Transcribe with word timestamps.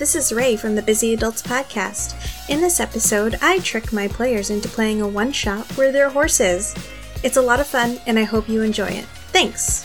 This 0.00 0.16
is 0.16 0.32
Ray 0.32 0.56
from 0.56 0.76
the 0.76 0.80
Busy 0.80 1.12
Adults 1.12 1.42
Podcast. 1.42 2.14
In 2.48 2.62
this 2.62 2.80
episode, 2.80 3.36
I 3.42 3.58
trick 3.58 3.92
my 3.92 4.08
players 4.08 4.48
into 4.48 4.66
playing 4.66 5.02
a 5.02 5.06
one 5.06 5.30
shot 5.30 5.70
where 5.76 5.92
they're 5.92 6.08
horses. 6.08 6.74
It's 7.22 7.36
a 7.36 7.42
lot 7.42 7.60
of 7.60 7.66
fun, 7.66 8.00
and 8.06 8.18
I 8.18 8.22
hope 8.22 8.48
you 8.48 8.62
enjoy 8.62 8.86
it. 8.86 9.04
Thanks! 9.28 9.84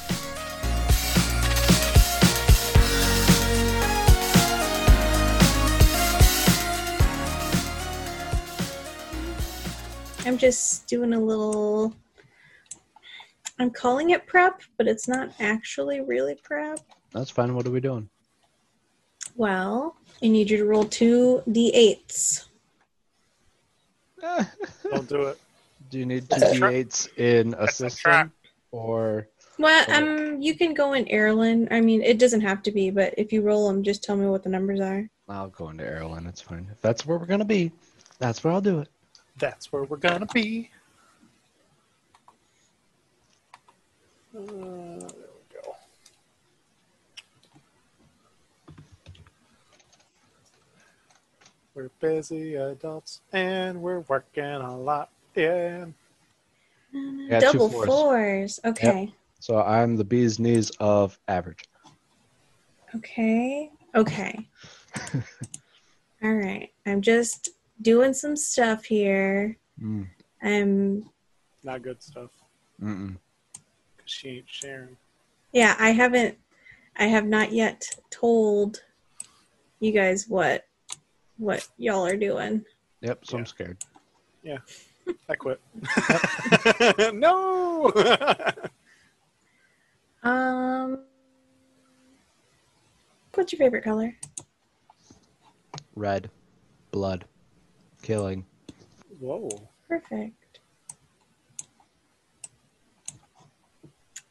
I'm 10.25 10.37
just 10.37 10.87
doing 10.87 11.11
a 11.11 11.19
little. 11.19 11.93
I'm 13.59 13.69
calling 13.69 14.11
it 14.11 14.25
prep, 14.27 14.61
but 14.77 14.87
it's 14.87 15.09
not 15.09 15.33
actually 15.41 15.99
really 15.99 16.35
prep. 16.41 16.79
That's 17.11 17.31
fine. 17.31 17.53
What 17.53 17.67
are 17.67 17.71
we 17.71 17.81
doing? 17.81 18.07
Well, 19.35 19.97
I 20.23 20.27
need 20.27 20.49
you 20.49 20.57
to 20.57 20.65
roll 20.65 20.85
two 20.85 21.43
d8s. 21.47 22.45
Don't 24.89 25.07
do 25.07 25.23
it. 25.23 25.39
Do 25.89 25.99
you 25.99 26.05
need 26.05 26.29
two 26.29 26.39
That's 26.39 26.51
a 26.53 26.55
trap. 26.55 26.71
d8s 26.71 27.17
in 27.17 27.53
a 27.53 27.57
That's 27.57 27.79
a 27.81 27.89
system 27.89 28.31
or 28.71 29.27
Well, 29.59 29.85
Cool. 29.85 29.95
um, 29.95 30.41
you 30.41 30.55
can 30.55 30.73
go 30.73 30.93
in 30.93 31.05
Erlen. 31.05 31.67
I 31.71 31.81
mean, 31.81 32.01
it 32.01 32.17
doesn't 32.17 32.41
have 32.41 32.63
to 32.63 32.71
be, 32.71 32.89
but 32.89 33.13
if 33.17 33.31
you 33.31 33.41
roll 33.41 33.67
them, 33.67 33.83
just 33.83 34.03
tell 34.03 34.15
me 34.15 34.25
what 34.27 34.43
the 34.43 34.49
numbers 34.49 34.79
are. 34.79 35.07
I'll 35.29 35.49
go 35.49 35.69
into 35.69 35.83
Erlen. 35.83 36.27
It's 36.27 36.41
fine. 36.41 36.67
If 36.71 36.81
that's 36.81 37.05
where 37.05 37.17
we're 37.17 37.25
gonna 37.25 37.45
be, 37.45 37.71
that's 38.19 38.43
where 38.43 38.53
I'll 38.53 38.61
do 38.61 38.79
it. 38.79 38.89
That's 39.37 39.71
where 39.71 39.83
we're 39.83 39.97
gonna 39.97 40.27
be. 40.33 40.69
Uh, 44.35 44.41
there 44.41 44.49
we 44.49 45.61
go. 45.63 45.75
We're 51.75 51.89
busy 51.99 52.55
adults 52.55 53.19
and 53.33 53.81
we're 53.81 53.99
working 54.01 54.43
a 54.45 54.77
lot. 54.77 55.09
Yeah. 55.35 55.87
got 57.29 57.41
Double 57.41 57.69
fours. 57.69 57.85
fours. 57.85 58.59
Okay. 58.63 59.13
So 59.41 59.57
I'm 59.61 59.97
the 59.97 60.05
bee's 60.05 60.39
knees 60.39 60.71
of 60.79 61.19
average. 61.27 61.65
Okay. 62.95 63.69
Okay. 63.93 64.47
All 66.23 66.33
right. 66.33 66.71
I'm 66.85 67.01
just 67.01 67.49
doing 67.81 68.13
some 68.13 68.37
stuff 68.37 68.85
here. 68.85 69.57
Mm. 69.81 70.07
Um, 70.41 71.09
Not 71.61 71.81
good 71.81 72.01
stuff. 72.01 72.29
Mm-mm. 72.81 73.17
'Cause 73.97 74.05
she 74.05 74.29
ain't 74.29 74.45
sharing. 74.49 74.95
yeah, 75.51 75.75
I 75.77 75.89
haven't, 75.91 76.37
I 76.95 77.05
have 77.07 77.25
not 77.25 77.51
yet 77.51 77.85
told 78.11 78.81
you 79.81 79.91
guys 79.91 80.27
what, 80.29 80.65
what 81.37 81.67
y'all 81.77 82.05
are 82.05 82.17
doing. 82.17 82.63
Yep. 83.01 83.25
So 83.25 83.35
Yeah. 83.35 83.39
I'm 83.39 83.45
scared. 83.45 83.77
Yeah, 84.43 84.57
I 85.29 85.35
quit. 85.35 85.59
no. 87.13 87.91
Um, 90.23 91.03
what's 93.35 93.53
your 93.53 93.59
favorite 93.59 93.83
color? 93.83 94.17
Red, 95.95 96.31
blood, 96.89 97.25
killing. 98.01 98.43
Whoa. 99.19 99.47
Perfect. 99.87 100.61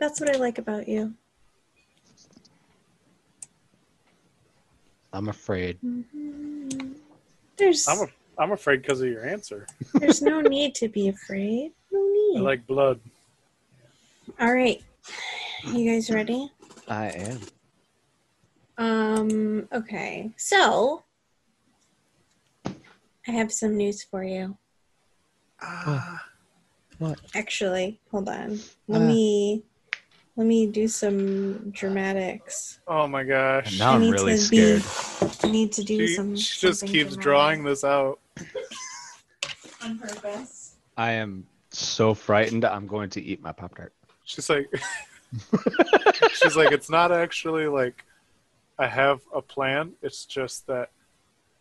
That's 0.00 0.20
what 0.20 0.34
I 0.34 0.38
like 0.38 0.58
about 0.58 0.88
you. 0.88 1.14
I'm 5.14 5.28
afraid. 5.28 5.78
There's 7.56 7.86
I'm 7.86 8.00
a, 8.00 8.06
I'm 8.42 8.50
afraid 8.50 8.82
because 8.82 9.00
of 9.00 9.08
your 9.08 9.24
answer. 9.24 9.64
there's 9.94 10.20
no 10.20 10.40
need 10.40 10.74
to 10.74 10.88
be 10.88 11.06
afraid. 11.08 11.70
No 11.92 12.00
I 12.00 12.12
need. 12.38 12.40
like 12.42 12.66
blood. 12.66 12.98
All 14.40 14.52
right. 14.52 14.82
You 15.72 15.88
guys 15.88 16.10
ready? 16.10 16.50
I 16.88 17.10
am. 17.10 17.40
Um 18.76 19.68
okay. 19.72 20.32
So 20.36 21.04
I 23.28 23.30
have 23.30 23.52
some 23.52 23.76
news 23.76 24.02
for 24.02 24.24
you. 24.24 24.58
Ah, 25.62 26.26
What? 26.98 27.20
Actually, 27.36 28.00
hold 28.10 28.28
on. 28.28 28.58
Let 28.88 29.00
Ah. 29.02 29.06
me 29.06 29.62
let 30.36 30.46
me 30.46 30.66
do 30.66 30.88
some 30.88 31.70
dramatics. 31.70 32.80
oh 32.88 33.06
my 33.06 33.22
gosh. 33.24 33.78
Now 33.78 33.92
I 33.92 33.94
I'm 33.94 34.00
need 34.00 34.12
really 34.12 34.36
to 34.36 34.38
scared. 34.38 34.82
Be, 35.42 35.48
I 35.48 35.50
need 35.52 35.72
to 35.72 35.84
do 35.84 36.06
She, 36.06 36.14
some. 36.14 36.36
she 36.36 36.60
just 36.66 36.82
keeps 36.86 37.16
dramatic 37.16 37.20
drawing 37.22 37.64
this 37.64 37.84
out. 37.84 38.18
on 39.82 39.98
purpose. 39.98 40.74
I 40.96 41.12
am 41.12 41.46
so 41.70 42.14
frightened. 42.14 42.64
I'm 42.64 42.86
going 42.86 43.10
to 43.10 43.22
eat 43.22 43.42
my 43.42 43.52
pop 43.52 43.76
tart. 43.76 43.92
She's 44.24 44.48
like, 44.48 44.68
she's 46.34 46.56
like, 46.56 46.72
it's 46.72 46.88
not 46.90 47.12
actually 47.12 47.66
like 47.66 48.04
I 48.78 48.86
have 48.86 49.20
a 49.34 49.42
plan. 49.42 49.92
It's 50.02 50.24
just 50.24 50.66
that 50.66 50.90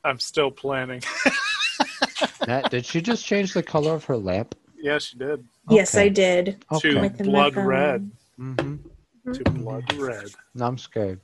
I'm 0.03 0.19
still 0.19 0.49
planning. 0.51 1.01
Nat, 2.47 2.69
did 2.71 2.85
she 2.85 3.01
just 3.01 3.25
change 3.25 3.53
the 3.53 3.63
color 3.63 3.93
of 3.93 4.03
her 4.05 4.17
lamp? 4.17 4.55
yeah, 4.79 4.97
she 4.99 5.17
did. 5.17 5.43
Yes, 5.69 5.95
Okay. 5.95 6.05
I 6.05 6.09
did. 6.09 6.45
To 6.71 6.75
Okay. 6.77 6.99
With 6.99 7.17
the 7.17 7.23
blood 7.23 7.53
methone. 7.53 7.65
red. 7.65 8.11
Mm-hmm. 8.39 9.31
To 9.31 9.43
blood 9.51 9.93
red. 9.93 10.27
Now 10.53 10.67
I'm 10.67 10.77
scared. 10.77 11.21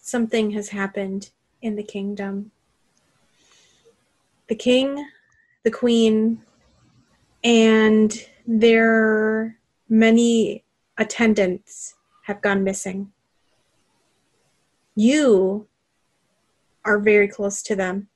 Something 0.00 0.50
has 0.52 0.70
happened 0.70 1.30
in 1.60 1.76
the 1.76 1.82
kingdom. 1.82 2.50
The 4.48 4.54
king, 4.54 5.06
the 5.62 5.70
queen, 5.70 6.42
and 7.44 8.26
their 8.46 9.58
many 9.88 10.64
attendants 10.98 11.94
have 12.24 12.40
gone 12.40 12.64
missing. 12.64 13.12
You 14.94 15.66
are 16.84 16.98
very 16.98 17.28
close 17.28 17.62
to 17.64 17.76
them. 17.76 18.08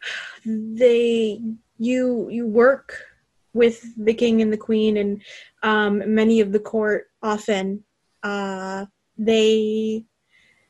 They 0.44 1.42
you 1.78 2.28
you 2.30 2.46
work 2.46 3.08
with 3.54 3.84
the 3.96 4.14
king 4.14 4.42
and 4.42 4.52
the 4.52 4.56
queen 4.58 4.96
and 4.96 5.22
um, 5.62 6.14
many 6.14 6.40
of 6.40 6.52
the 6.52 6.60
court 6.60 7.06
often. 7.22 7.84
Uh, 8.22 8.86
they 9.16 10.04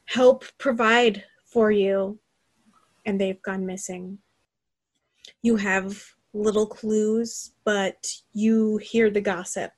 help 0.07 0.45
provide 0.59 1.25
for 1.45 1.71
you, 1.71 2.19
and 3.05 3.21
they've 3.21 3.43
gone 3.43 3.67
missing. 3.67 4.19
You 5.43 5.57
have 5.57 6.03
little 6.33 6.67
clues, 6.67 7.53
but 7.65 8.13
you 8.33 8.79
hear 8.79 9.11
the 9.11 9.21
gossip. 9.21 9.73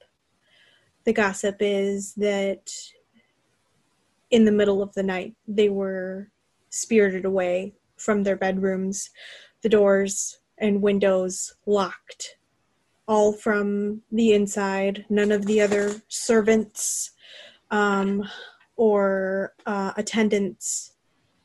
The 1.04 1.12
gossip 1.12 1.56
is 1.60 2.14
that 2.14 2.70
in 4.30 4.44
the 4.44 4.52
middle 4.52 4.82
of 4.82 4.92
the 4.94 5.02
night, 5.02 5.34
they 5.48 5.68
were 5.68 6.30
spirited 6.70 7.24
away 7.24 7.74
from 7.96 8.22
their 8.22 8.36
bedrooms, 8.36 9.10
the 9.62 9.68
doors 9.68 10.38
and 10.58 10.82
windows 10.82 11.54
locked, 11.66 12.36
all 13.10 13.32
from 13.32 14.00
the 14.12 14.32
inside. 14.34 15.04
None 15.10 15.32
of 15.32 15.44
the 15.44 15.60
other 15.60 16.00
servants 16.06 17.10
um, 17.72 18.22
or 18.76 19.52
uh, 19.66 19.92
attendants 19.96 20.92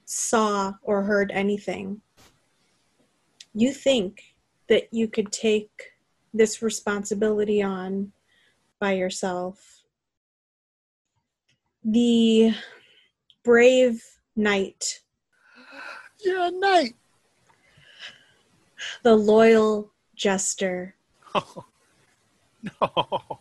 saw 0.05 0.73
or 0.83 1.01
heard 1.01 1.31
anything. 1.31 2.01
You 3.55 3.73
think 3.73 4.21
that 4.69 4.93
you 4.93 5.07
could 5.07 5.31
take 5.31 5.71
this 6.35 6.61
responsibility 6.61 7.63
on 7.63 8.11
by 8.79 8.93
yourself. 8.93 9.81
The 11.83 12.53
brave 13.43 14.03
knight, 14.35 15.01
Yeah, 16.23 16.51
knight. 16.53 16.93
the 19.01 19.15
loyal 19.15 19.91
jester. 20.15 20.95
No. 22.81 23.39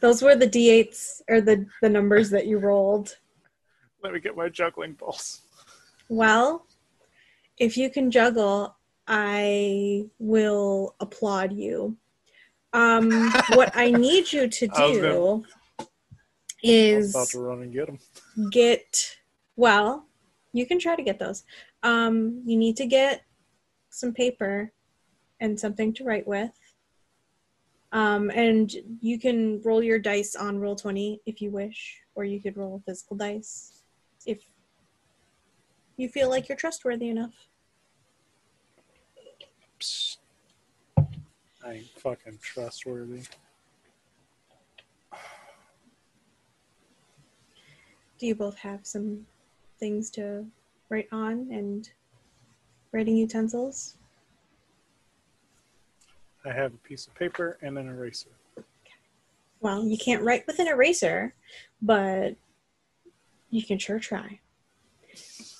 Those 0.00 0.22
were 0.22 0.36
the 0.36 0.46
d8s 0.46 1.22
or 1.28 1.40
the, 1.40 1.66
the 1.80 1.88
numbers 1.88 2.30
that 2.30 2.46
you 2.46 2.58
rolled. 2.58 3.16
Let 4.02 4.12
me 4.12 4.20
get 4.20 4.36
my 4.36 4.48
juggling 4.48 4.92
balls. 4.92 5.42
Well, 6.08 6.66
if 7.58 7.76
you 7.76 7.90
can 7.90 8.10
juggle, 8.10 8.76
I 9.06 10.06
will 10.18 10.94
applaud 11.00 11.52
you. 11.52 11.96
Um, 12.72 13.32
what 13.54 13.72
I 13.74 13.90
need 13.90 14.32
you 14.32 14.48
to 14.48 14.66
do 14.66 15.42
was 15.42 15.44
is 16.62 17.10
about 17.14 17.28
to 17.28 17.40
run 17.40 17.62
and 17.62 17.72
get 17.72 17.86
them. 17.86 17.98
get 18.50 19.16
well 19.56 20.06
you 20.52 20.64
can 20.64 20.78
try 20.78 20.94
to 20.94 21.02
get 21.02 21.18
those 21.18 21.42
um 21.82 22.40
you 22.46 22.56
need 22.56 22.76
to 22.76 22.86
get 22.86 23.22
some 23.90 24.12
paper 24.12 24.72
and 25.40 25.58
something 25.58 25.92
to 25.92 26.04
write 26.04 26.26
with 26.26 26.52
um 27.92 28.30
and 28.30 28.74
you 29.00 29.18
can 29.18 29.60
roll 29.62 29.82
your 29.82 29.98
dice 29.98 30.34
on 30.34 30.58
Roll20 30.58 31.20
if 31.26 31.40
you 31.40 31.50
wish 31.50 32.00
or 32.14 32.24
you 32.24 32.40
could 32.40 32.56
roll 32.56 32.76
a 32.76 32.90
physical 32.90 33.16
dice 33.16 33.82
if 34.26 34.40
you 35.96 36.08
feel 36.08 36.28
like 36.28 36.48
you're 36.48 36.56
trustworthy 36.56 37.08
enough. 37.08 37.48
Psst. 39.78 40.18
I 41.64 41.74
ain't 41.74 41.86
fucking 41.98 42.38
trustworthy. 42.42 43.22
Do 48.18 48.26
you 48.26 48.34
both 48.34 48.58
have 48.58 48.80
some 48.86 49.26
things 49.78 50.10
to 50.10 50.46
write 50.88 51.08
on 51.12 51.48
and 51.50 51.88
writing 52.92 53.16
utensils? 53.16 53.96
I 56.44 56.52
have 56.52 56.74
a 56.74 56.78
piece 56.78 57.06
of 57.06 57.14
paper 57.14 57.58
and 57.62 57.78
an 57.78 57.88
eraser. 57.88 58.30
Well, 59.60 59.84
you 59.84 59.96
can't 59.96 60.22
write 60.22 60.46
with 60.46 60.58
an 60.58 60.66
eraser, 60.66 61.34
but 61.80 62.34
you 63.50 63.62
can 63.62 63.78
sure 63.78 64.00
try. 64.00 64.40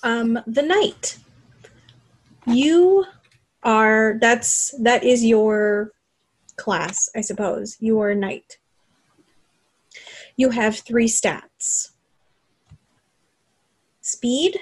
Um, 0.03 0.39
the 0.45 0.61
knight. 0.61 1.17
You 2.45 3.05
are 3.63 4.17
that's 4.19 4.75
that 4.81 5.05
is 5.05 5.23
your 5.23 5.93
class, 6.57 7.09
I 7.15 7.21
suppose. 7.21 7.77
You 7.79 8.01
are 8.01 8.09
a 8.09 8.15
knight. 8.15 8.57
You 10.35 10.49
have 10.49 10.79
three 10.79 11.07
stats. 11.07 11.91
Speed, 14.01 14.57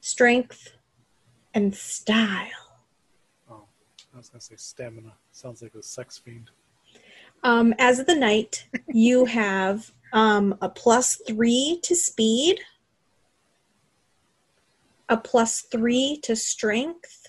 strength, 0.00 0.74
and 1.54 1.74
style. 1.74 2.59
I 4.20 4.22
was 4.22 4.28
gonna 4.28 4.40
say 4.42 4.56
stamina. 4.58 5.14
Sounds 5.32 5.62
like 5.62 5.74
a 5.74 5.82
sex 5.82 6.18
fiend. 6.18 6.50
Um, 7.42 7.72
as 7.78 7.98
of 7.98 8.04
the 8.04 8.14
knight, 8.14 8.66
you 8.88 9.24
have 9.24 9.90
um, 10.12 10.58
a 10.60 10.68
plus 10.68 11.16
three 11.26 11.80
to 11.84 11.96
speed, 11.96 12.60
a 15.08 15.16
plus 15.16 15.62
three 15.62 16.20
to 16.22 16.36
strength, 16.36 17.28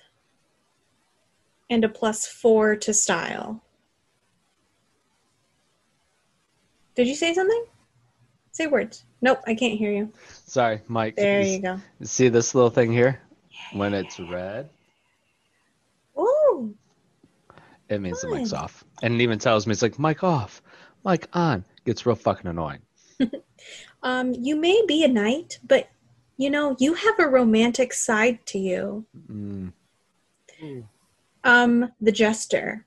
and 1.69 1.85
a 1.85 1.87
plus 1.87 2.27
four 2.27 2.75
to 2.75 2.93
style. 2.93 3.63
Did 6.93 7.07
you 7.07 7.15
say 7.15 7.33
something? 7.33 7.63
Say 8.51 8.67
words. 8.67 9.05
Nope, 9.21 9.39
I 9.47 9.55
can't 9.55 9.79
hear 9.79 9.93
you. 9.93 10.11
Sorry, 10.45 10.81
Mike. 10.89 11.15
There 11.15 11.41
you 11.41 11.61
go. 11.61 11.79
See 12.03 12.27
this 12.27 12.53
little 12.53 12.69
thing 12.69 12.91
here? 12.91 13.21
When 13.71 13.93
it's 13.93 14.19
red, 14.19 14.69
Ooh, 16.17 16.75
it 17.91 17.99
means 17.99 18.21
the 18.21 18.29
mic's 18.29 18.53
off. 18.53 18.83
And 19.03 19.15
it 19.15 19.21
even 19.21 19.37
tells 19.37 19.67
me 19.67 19.73
it's 19.73 19.81
like 19.81 19.99
mic 19.99 20.23
off, 20.23 20.61
mic 21.05 21.27
on. 21.33 21.65
Gets 21.85 22.05
real 22.05 22.15
fucking 22.15 22.49
annoying. 22.49 22.79
um, 24.03 24.33
you 24.33 24.55
may 24.55 24.81
be 24.87 25.03
a 25.03 25.07
knight, 25.07 25.59
but 25.67 25.89
you 26.37 26.49
know 26.49 26.75
you 26.79 26.93
have 26.93 27.19
a 27.19 27.27
romantic 27.27 27.93
side 27.93 28.45
to 28.47 28.59
you. 28.59 29.05
Mm, 29.29 29.73
Ooh. 30.63 30.85
Um, 31.43 31.91
the 31.99 32.11
jester. 32.11 32.85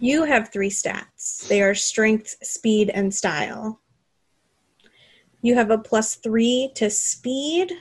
You 0.00 0.24
have 0.24 0.52
three 0.52 0.70
stats. 0.70 1.46
They 1.48 1.62
are 1.62 1.74
strength, 1.74 2.36
speed, 2.42 2.90
and 2.90 3.14
style. 3.14 3.80
You 5.42 5.54
have 5.54 5.70
a 5.70 5.78
plus 5.78 6.14
three 6.16 6.70
to 6.74 6.90
speed, 6.90 7.72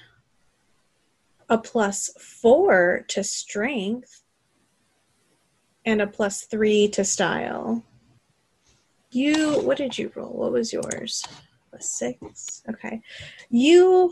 a 1.49 1.57
plus 1.57 2.09
four 2.19 3.05
to 3.09 3.23
strength, 3.23 4.23
and 5.87 6.01
a 6.01 6.05
plus 6.05 6.43
three 6.43 6.89
to 6.89 7.03
style. 7.05 7.81
You, 9.09 9.61
what 9.61 9.77
did 9.77 9.97
you 9.97 10.11
roll? 10.15 10.33
What 10.33 10.51
was 10.51 10.73
yours? 10.73 11.23
A 11.71 11.81
six. 11.81 12.61
Okay. 12.69 13.01
You 13.49 14.11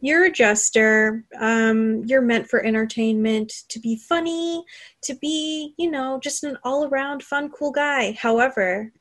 you're 0.00 0.26
a 0.26 0.30
jester. 0.30 1.24
Um, 1.40 2.04
you're 2.04 2.20
meant 2.20 2.46
for 2.46 2.62
entertainment, 2.62 3.50
to 3.70 3.80
be 3.80 3.96
funny, 3.96 4.62
to 5.02 5.14
be, 5.14 5.74
you 5.78 5.90
know, 5.90 6.20
just 6.22 6.44
an 6.44 6.58
all 6.62 6.86
around 6.86 7.22
fun, 7.22 7.50
cool 7.50 7.72
guy. 7.72 8.12
However, 8.12 8.92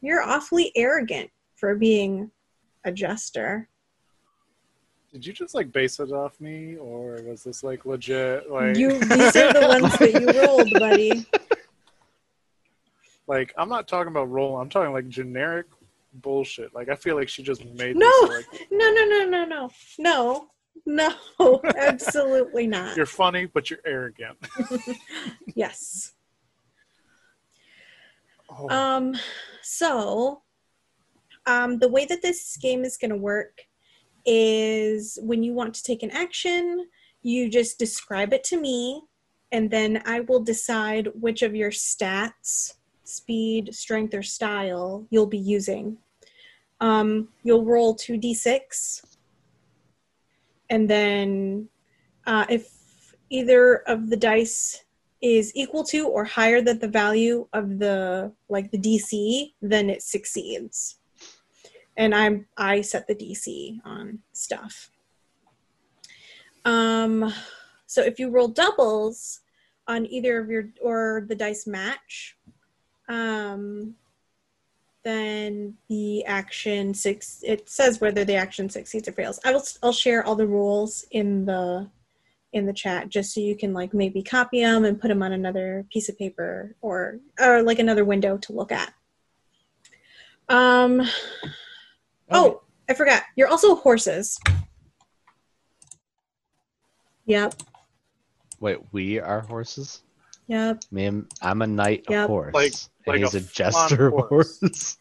you're 0.00 0.22
awfully 0.22 0.72
arrogant 0.74 1.30
for 1.54 1.76
being 1.76 2.32
a 2.84 2.90
jester. 2.90 3.68
Did 5.12 5.26
you 5.26 5.32
just 5.32 5.54
like 5.54 5.72
base 5.72 5.98
it 5.98 6.12
off 6.12 6.40
me, 6.40 6.76
or 6.76 7.20
was 7.24 7.42
this 7.42 7.64
like 7.64 7.84
legit? 7.84 8.50
Like, 8.50 8.76
You 8.76 8.90
these 9.00 9.36
are 9.36 9.52
the 9.52 9.66
ones 9.68 9.98
that 9.98 10.12
you 10.12 10.40
rolled, 10.40 10.70
buddy. 10.78 11.26
like 13.26 13.52
I'm 13.58 13.68
not 13.68 13.88
talking 13.88 14.10
about 14.10 14.30
roll. 14.30 14.56
I'm 14.60 14.68
talking 14.68 14.92
like 14.92 15.08
generic 15.08 15.66
bullshit. 16.14 16.72
Like 16.74 16.88
I 16.88 16.94
feel 16.94 17.16
like 17.16 17.28
she 17.28 17.42
just 17.42 17.64
made 17.64 17.96
No. 17.96 18.08
this. 18.28 18.46
Like 18.52 18.66
No, 18.70 18.92
no, 18.92 19.04
no, 19.04 19.24
no, 19.24 19.44
no. 19.44 19.70
No. 19.98 20.46
No, 20.86 21.12
absolutely 21.76 22.66
not. 22.66 22.96
you're 22.96 23.04
funny, 23.04 23.44
but 23.46 23.68
you're 23.68 23.80
arrogant. 23.84 24.38
Yes. 25.54 26.12
Oh, 28.48 28.68
Um, 28.70 29.14
so, 29.62 30.42
um, 31.46 31.78
the 31.78 31.88
way 31.88 32.06
that 32.06 32.22
this 32.22 32.56
game 32.56 32.84
is 32.84 32.96
going 32.96 33.10
to 33.10 33.16
work 33.16 33.60
is 34.24 35.18
when 35.22 35.42
you 35.42 35.52
want 35.52 35.74
to 35.74 35.82
take 35.82 36.02
an 36.02 36.10
action, 36.10 36.86
you 37.22 37.48
just 37.48 37.78
describe 37.78 38.32
it 38.32 38.44
to 38.44 38.60
me, 38.60 39.02
and 39.52 39.70
then 39.70 40.02
I 40.06 40.20
will 40.20 40.40
decide 40.40 41.08
which 41.14 41.42
of 41.42 41.54
your 41.54 41.70
stats, 41.70 42.74
speed, 43.04 43.74
strength, 43.74 44.14
or 44.14 44.22
style 44.22 45.06
you'll 45.10 45.26
be 45.26 45.38
using. 45.38 45.98
Um, 46.80 47.28
you'll 47.42 47.64
roll 47.64 47.96
2d6, 47.96 49.02
and 50.70 50.88
then 50.88 51.68
uh, 52.26 52.46
if 52.48 53.14
either 53.28 53.76
of 53.86 54.08
the 54.08 54.16
dice 54.16 54.84
is 55.20 55.52
equal 55.54 55.84
to 55.84 56.08
or 56.08 56.24
higher 56.24 56.62
than 56.62 56.78
the 56.78 56.88
value 56.88 57.46
of 57.52 57.78
the 57.78 58.32
like 58.48 58.70
the 58.70 58.78
DC, 58.78 59.52
then 59.60 59.90
it 59.90 60.02
succeeds. 60.02 60.99
And 61.96 62.14
I'm 62.14 62.46
I 62.56 62.80
set 62.80 63.06
the 63.06 63.14
DC 63.14 63.80
on 63.84 64.20
stuff. 64.32 64.90
Um 66.64 67.32
so 67.86 68.02
if 68.02 68.18
you 68.18 68.30
roll 68.30 68.48
doubles 68.48 69.40
on 69.88 70.06
either 70.06 70.38
of 70.38 70.48
your 70.48 70.68
or 70.80 71.24
the 71.28 71.34
dice 71.34 71.66
match, 71.66 72.36
um 73.08 73.94
then 75.02 75.74
the 75.88 76.24
action 76.26 76.92
six 76.92 77.42
it 77.46 77.68
says 77.68 78.00
whether 78.00 78.24
the 78.24 78.34
action 78.34 78.68
succeeds 78.68 79.08
or 79.08 79.12
fails. 79.12 79.40
I 79.44 79.52
will 79.52 79.64
I'll 79.82 79.92
share 79.92 80.24
all 80.24 80.36
the 80.36 80.46
rules 80.46 81.04
in 81.10 81.46
the 81.46 81.88
in 82.52 82.66
the 82.66 82.72
chat 82.72 83.08
just 83.08 83.32
so 83.32 83.40
you 83.40 83.56
can 83.56 83.72
like 83.72 83.94
maybe 83.94 84.22
copy 84.22 84.60
them 84.60 84.84
and 84.84 85.00
put 85.00 85.08
them 85.08 85.22
on 85.22 85.32
another 85.32 85.86
piece 85.90 86.08
of 86.08 86.18
paper 86.18 86.74
or 86.80 87.18
or 87.40 87.62
like 87.62 87.78
another 87.78 88.04
window 88.04 88.36
to 88.38 88.52
look 88.52 88.72
at. 88.72 88.92
Um 90.48 91.02
oh, 92.30 92.62
I 92.88 92.94
forgot. 92.94 93.22
You're 93.36 93.48
also 93.48 93.74
horses. 93.76 94.38
Yep. 97.26 97.54
wait, 98.60 98.78
we 98.92 99.20
are 99.20 99.40
horses. 99.40 100.02
Yep. 100.48 100.82
Me, 100.90 101.04
and- 101.06 101.30
I'm 101.42 101.62
a 101.62 101.66
knight 101.66 102.04
Yep. 102.08 102.26
horse, 102.28 102.54
Like- 102.54 102.72
and 103.06 103.06
like 103.06 103.18
he's 103.20 103.34
a 103.34 103.38
a, 103.38 103.40
jester 103.40 104.10
horse. 104.10 104.58
horse. 104.60 104.98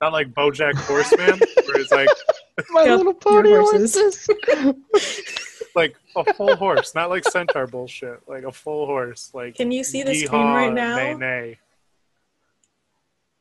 not 0.00 0.12
like 0.12 0.32
BoJack 0.34 0.74
Horseman, 0.74 1.38
where 1.66 1.80
it's 1.80 1.92
like 1.92 2.08
My 2.70 2.84
Yep, 2.84 2.98
little 2.98 3.04
you're 3.04 3.14
pony 3.14 3.50
horses. 3.50 4.26
horses. 4.26 5.68
like 5.76 5.94
a 6.16 6.34
full 6.34 6.56
horse, 6.56 6.94
not 6.94 7.10
like 7.10 7.22
centaur 7.24 7.66
bullshit. 7.66 8.20
Like 8.26 8.44
a 8.44 8.52
full 8.52 8.86
horse. 8.86 9.30
Like 9.34 9.54
Can 9.56 9.70
you 9.70 9.84
see 9.84 10.02
the 10.02 10.14
screen 10.14 10.42
right 10.42 10.72
now? 10.72 10.96
Nay, 10.96 11.14
nay. 11.14 11.58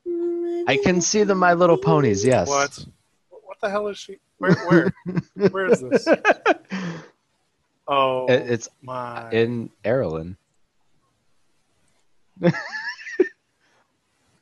Hmm. 0.07 0.34
I 0.67 0.77
can 0.83 1.01
see 1.01 1.23
the 1.23 1.35
My 1.35 1.53
Little 1.53 1.77
Ponies. 1.77 2.25
Yes. 2.25 2.47
What? 2.47 2.85
What 3.29 3.57
the 3.61 3.69
hell 3.69 3.87
is 3.87 3.97
she? 3.97 4.17
Where? 4.39 4.53
Where? 4.67 4.93
Where 5.51 5.65
is 5.71 5.81
this? 5.81 6.07
Oh, 7.87 8.25
It- 8.27 8.49
it's 8.49 8.69
my. 8.81 9.29
in 9.31 9.69
Erlen. 9.83 10.35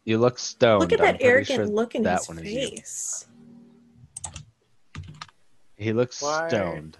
you 0.05 0.17
look 0.17 0.39
stoned. 0.39 0.81
Look 0.81 0.93
at 0.93 0.99
that 0.99 1.15
pretty 1.19 1.25
arrogant 1.25 1.47
sure 1.57 1.65
look 1.67 1.95
in 1.95 2.03
that 2.03 2.19
his 2.19 2.27
one 2.29 2.39
is 2.39 2.51
you. 2.53 2.69
face. 2.69 3.25
He 5.75 5.93
looks 5.93 6.21
Why? 6.21 6.47
stoned. 6.47 6.97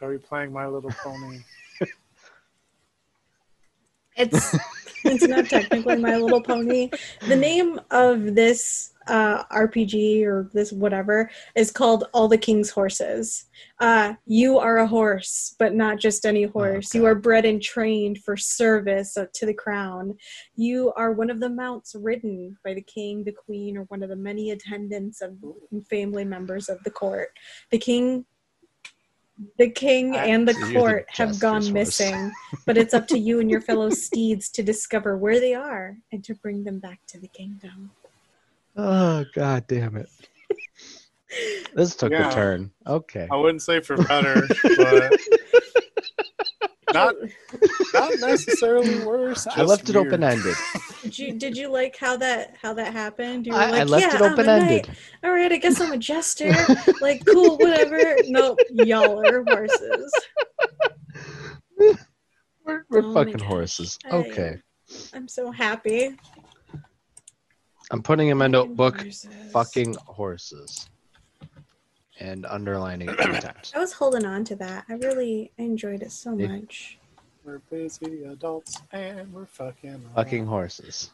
Are 0.00 0.08
we 0.10 0.18
playing 0.18 0.52
My 0.52 0.66
Little 0.66 0.90
Pony? 1.02 1.38
It's 4.18 4.56
it's 5.04 5.26
not 5.26 5.46
technically 5.46 5.96
My 5.96 6.16
Little 6.16 6.42
Pony. 6.42 6.90
The 7.26 7.36
name 7.36 7.80
of 7.90 8.34
this 8.34 8.92
uh, 9.06 9.44
RPG 9.44 10.24
or 10.24 10.50
this 10.52 10.70
whatever 10.72 11.30
is 11.54 11.70
called 11.70 12.04
All 12.12 12.28
the 12.28 12.36
King's 12.36 12.70
Horses. 12.70 13.46
Uh, 13.80 14.14
you 14.26 14.58
are 14.58 14.78
a 14.78 14.86
horse, 14.86 15.54
but 15.58 15.74
not 15.74 15.98
just 15.98 16.26
any 16.26 16.44
horse. 16.44 16.94
you 16.94 17.06
are 17.06 17.14
bred 17.14 17.44
and 17.44 17.62
trained 17.62 18.18
for 18.18 18.36
service 18.36 19.16
uh, 19.16 19.26
to 19.34 19.46
the 19.46 19.54
crown. 19.54 20.14
You 20.56 20.92
are 20.96 21.12
one 21.12 21.30
of 21.30 21.40
the 21.40 21.48
mounts 21.48 21.94
ridden 21.94 22.56
by 22.64 22.74
the 22.74 22.82
king, 22.82 23.24
the 23.24 23.32
queen, 23.32 23.78
or 23.78 23.84
one 23.84 24.02
of 24.02 24.10
the 24.10 24.16
many 24.16 24.50
attendants 24.50 25.22
of 25.22 25.36
and 25.70 25.86
family 25.88 26.24
members 26.24 26.68
of 26.68 26.82
the 26.84 26.90
court. 26.90 27.30
The 27.70 27.78
king. 27.78 28.26
The 29.58 29.70
king 29.70 30.16
I- 30.16 30.26
and 30.26 30.46
the 30.48 30.52
So 30.54 30.58
you're 30.60 30.68
the 30.68 30.74
court 30.78 31.06
have 31.10 31.38
gone 31.38 31.62
horse. 31.62 31.70
missing, 31.70 32.32
but 32.66 32.76
it's 32.76 32.92
up 32.94 33.06
to 33.08 33.18
you 33.18 33.40
and 33.40 33.50
your 33.50 33.60
fellow 33.60 33.90
steeds 34.06 34.48
to 34.50 34.62
discover 34.62 35.16
where 35.16 35.38
they 35.40 35.54
are 35.54 35.96
and 36.12 36.24
to 36.24 36.34
bring 36.34 36.64
them 36.64 36.78
back 36.80 37.00
to 37.08 37.20
the 37.20 37.28
kingdom. 37.28 37.90
Oh 38.76 39.24
god 39.34 39.66
damn 39.68 39.96
it. 39.96 40.08
This 41.74 41.94
took 41.94 42.10
Yeah. 42.10 42.30
a 42.30 42.32
turn. 42.32 42.70
Okay. 42.86 43.28
I 43.30 43.36
wouldn't 43.36 43.60
say 43.60 43.80
for 43.80 43.98
better, 43.98 44.46
but 44.62 45.12
not 46.92 47.14
not 47.94 48.18
necessarily 48.20 48.98
worse. 49.00 49.46
I 49.46 49.56
just 49.56 49.68
left 49.68 49.88
it 49.90 49.96
open 49.96 50.22
ended. 50.22 50.56
Did 51.02 51.18
you 51.18 51.32
did 51.32 51.56
you 51.56 51.68
like 51.70 51.96
how 51.96 52.16
that 52.16 52.56
how 52.60 52.74
that 52.74 52.92
happened? 52.92 53.46
You 53.46 53.52
were 53.54 53.58
I, 53.60 53.78
I 53.80 53.84
left 53.84 54.02
yeah, 54.04 54.16
it 54.16 54.20
open 54.20 54.48
ended. 54.48 54.88
All 55.22 55.30
right, 55.30 55.50
I 55.52 55.56
guess 55.56 55.80
I'm 55.80 55.92
a 55.92 55.96
jester. 55.96 56.52
like, 57.00 57.24
cool, 57.24 57.56
whatever. 57.56 58.16
Nope, 58.26 58.58
y'all 58.70 59.24
are 59.24 59.44
horses. 59.44 60.12
We're, 61.76 62.84
we're 62.90 63.02
Oh 63.02 63.14
fucking 63.14 63.38
horses. 63.38 63.98
I- 64.04 64.16
Okay. 64.16 64.56
I'm 65.14 65.28
so 65.28 65.50
happy. 65.50 66.16
I'm 67.90 68.02
putting 68.02 68.28
in 68.28 68.36
my 68.38 68.48
notebook 68.48 68.96
Horses. 69.00 69.28
fucking 69.52 69.94
horses. 70.06 70.88
And 72.20 72.44
underlining 72.46 73.08
it 73.10 73.20
three 73.22 73.38
times. 73.40 73.72
I 73.74 73.78
was 73.78 73.92
holding 73.92 74.24
on 74.26 74.44
to 74.44 74.56
that. 74.56 74.84
I 74.88 74.94
really 74.94 75.52
enjoyed 75.56 76.02
it 76.02 76.10
so 76.12 76.36
Yeah. 76.36 76.48
much. 76.48 76.98
We're 77.44 77.60
busy 77.70 78.24
adults 78.24 78.76
and 78.92 79.32
we're 79.32 79.46
fucking 79.46 79.90
around. 79.90 80.14
Fucking 80.16 80.46
horses. 80.46 81.10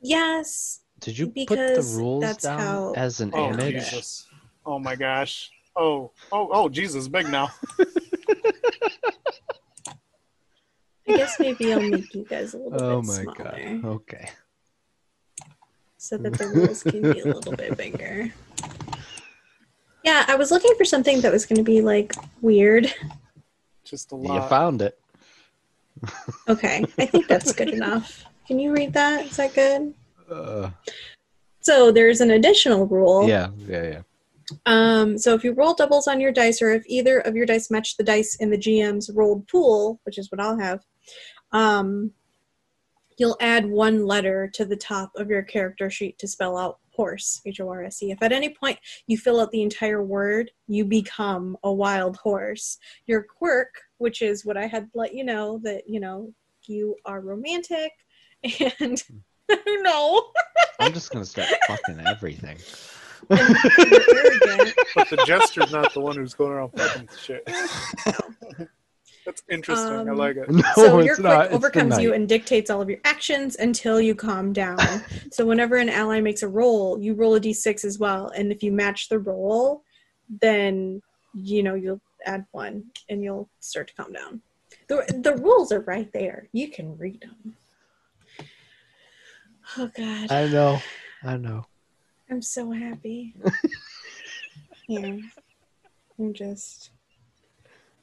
Yes. 0.00 0.80
Did 1.00 1.18
you 1.18 1.26
put 1.26 1.34
the 1.34 1.54
Because 1.54 1.94
rules 1.96 2.22
that's 2.22 2.42
down 2.44 2.58
how- 2.58 2.92
as 2.96 3.20
an 3.20 3.30
Oh 3.34 3.50
image? 3.50 3.74
Jesus! 3.90 4.26
Oh 4.66 4.78
my 4.78 4.96
gosh! 4.96 5.50
Oh 5.76 6.10
oh 6.32 6.48
oh 6.52 6.68
Jesus! 6.68 7.06
Big 7.08 7.28
now. 7.28 7.50
I 11.06 11.16
guess 11.18 11.38
maybe 11.38 11.72
I'll 11.72 11.80
make 11.82 12.14
you 12.14 12.24
guys 12.24 12.54
a 12.54 12.58
little 12.58 12.70
bit 12.72 12.80
more. 12.80 12.90
Oh 12.92 13.00
bit 13.02 13.06
my 13.08 13.22
smaller 13.22 13.36
god. 13.82 13.84
Okay. 13.84 14.30
So 16.04 16.18
that 16.18 16.34
the 16.34 16.46
rules 16.48 16.82
can 16.82 17.00
be 17.00 17.20
a 17.20 17.24
little 17.34 17.56
bit 17.56 17.76
bigger. 17.78 18.30
Yeah, 20.04 20.24
I 20.28 20.36
was 20.36 20.50
looking 20.50 20.74
for 20.76 20.84
something 20.84 21.22
that 21.22 21.32
was 21.32 21.46
going 21.46 21.56
to 21.56 21.62
be 21.62 21.80
like 21.80 22.12
weird. 22.42 22.92
Just 23.84 24.12
a 24.12 24.16
lot. 24.16 24.42
You 24.42 24.48
found 24.48 24.82
it. 24.82 24.98
Okay, 26.48 26.84
I 26.98 27.06
think 27.06 27.28
that's 27.28 27.52
good 27.52 27.70
enough. 27.70 28.24
Can 28.46 28.58
you 28.58 28.72
read 28.74 28.92
that? 28.92 29.24
Is 29.26 29.36
that 29.38 29.54
good? 29.54 29.94
Uh, 30.30 30.68
So 31.60 31.90
there's 31.90 32.20
an 32.20 32.32
additional 32.32 32.86
rule. 32.86 33.26
yeah, 33.26 33.48
yeah, 33.66 33.82
yeah. 33.92 34.00
Um, 34.66 35.16
so 35.16 35.32
if 35.32 35.42
you 35.42 35.52
roll 35.54 35.72
doubles 35.72 36.06
on 36.06 36.20
your 36.20 36.32
dice, 36.32 36.60
or 36.60 36.72
if 36.72 36.84
either 36.86 37.20
of 37.20 37.34
your 37.34 37.46
dice 37.46 37.70
match 37.70 37.96
the 37.96 38.04
dice 38.04 38.34
in 38.36 38.50
the 38.50 38.58
GM's 38.58 39.08
rolled 39.14 39.48
pool, 39.48 39.98
which 40.04 40.18
is 40.18 40.30
what 40.30 40.40
I'll 40.40 40.58
have, 40.58 40.80
um, 41.52 42.10
you'll 43.18 43.36
add 43.40 43.66
one 43.66 44.06
letter 44.06 44.48
to 44.54 44.64
the 44.64 44.76
top 44.76 45.12
of 45.16 45.28
your 45.28 45.42
character 45.42 45.90
sheet 45.90 46.18
to 46.18 46.28
spell 46.28 46.56
out 46.56 46.78
horse, 46.90 47.40
H 47.44 47.60
O 47.60 47.68
R 47.68 47.84
S 47.84 48.02
E. 48.02 48.10
If 48.10 48.22
at 48.22 48.32
any 48.32 48.50
point 48.50 48.78
you 49.06 49.18
fill 49.18 49.40
out 49.40 49.50
the 49.50 49.62
entire 49.62 50.02
word, 50.02 50.50
you 50.66 50.84
become 50.84 51.56
a 51.62 51.72
wild 51.72 52.16
horse. 52.16 52.78
Your 53.06 53.22
quirk, 53.22 53.68
which 53.98 54.22
is 54.22 54.44
what 54.44 54.56
I 54.56 54.66
had 54.66 54.88
let 54.94 55.14
you 55.14 55.24
know 55.24 55.60
that 55.64 55.88
you 55.88 56.00
know 56.00 56.32
you 56.66 56.96
are 57.04 57.20
romantic, 57.20 57.92
and 58.80 59.02
I 59.50 59.76
know 59.82 60.30
I'm 60.80 60.92
just 60.92 61.10
gonna 61.12 61.24
start 61.24 61.48
fucking 61.66 62.00
everything. 62.06 62.58
and 63.30 63.40
you're 63.78 64.16
arrogant. 64.16 64.74
But 64.94 65.10
the 65.10 65.22
jester's 65.26 65.72
not 65.72 65.94
the 65.94 66.00
one 66.00 66.16
who's 66.16 66.34
going 66.34 66.52
around 66.52 66.70
fucking 66.70 67.08
shit. 67.18 67.48
That's 69.24 69.42
interesting. 69.50 69.96
I 69.96 70.00
Um, 70.12 70.16
like 70.18 70.36
it. 70.36 70.48
No, 70.52 70.62
so 70.74 70.98
it's 70.98 71.06
your 71.06 71.16
quick 71.16 71.24
not. 71.24 71.40
It's 71.44 71.50
the 71.50 71.56
overcomes 71.56 71.98
you 71.98 72.12
and 72.12 72.28
dictates 72.28 72.70
all 72.70 72.82
of 72.82 72.90
your 72.90 73.00
actions 73.04 73.56
until 73.56 74.00
you 74.00 74.14
calm 74.14 74.52
down. 74.52 75.02
so 75.32 75.46
whenever 75.46 75.76
an 75.76 75.88
ally 75.88 76.20
makes 76.20 76.42
a 76.42 76.48
roll, 76.48 77.00
you 77.00 77.14
roll 77.14 77.34
a 77.34 77.40
d6 77.40 77.84
as 77.84 77.98
well, 77.98 78.28
and 78.36 78.52
if 78.52 78.62
you 78.62 78.70
match 78.72 79.08
the 79.08 79.18
roll, 79.18 79.82
then 80.40 81.00
you 81.34 81.62
know 81.62 81.74
you'll 81.74 82.00
add 82.26 82.44
one 82.52 82.84
and 83.08 83.22
you'll 83.22 83.48
start 83.60 83.88
to 83.88 83.94
calm 83.94 84.12
down. 84.12 84.40
the 84.88 85.04
The 85.22 85.36
rules 85.36 85.72
are 85.72 85.80
right 85.80 86.10
there. 86.12 86.48
You 86.52 86.68
can 86.70 86.96
read 86.98 87.20
them. 87.22 87.56
Oh 89.78 89.90
God, 89.96 90.30
I 90.30 90.46
know. 90.48 90.80
I 91.22 91.36
know. 91.36 91.64
I'm 92.30 92.42
so 92.42 92.70
happy. 92.70 93.34
yeah, 94.88 95.16
I'm 96.18 96.32
just, 96.32 96.90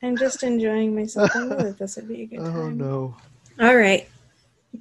I'm 0.03 0.17
just 0.17 0.43
enjoying 0.43 0.96
myself. 0.96 1.36
I 1.36 1.46
know 1.46 1.58
that 1.58 1.77
this 1.77 1.96
would 1.96 2.08
be 2.08 2.24
a 2.24 2.25
good 2.25 2.39
oh, 2.41 2.43
time. 2.43 2.55
Oh 2.55 2.70
no. 2.70 3.15
All 3.60 3.75
right. 3.75 4.08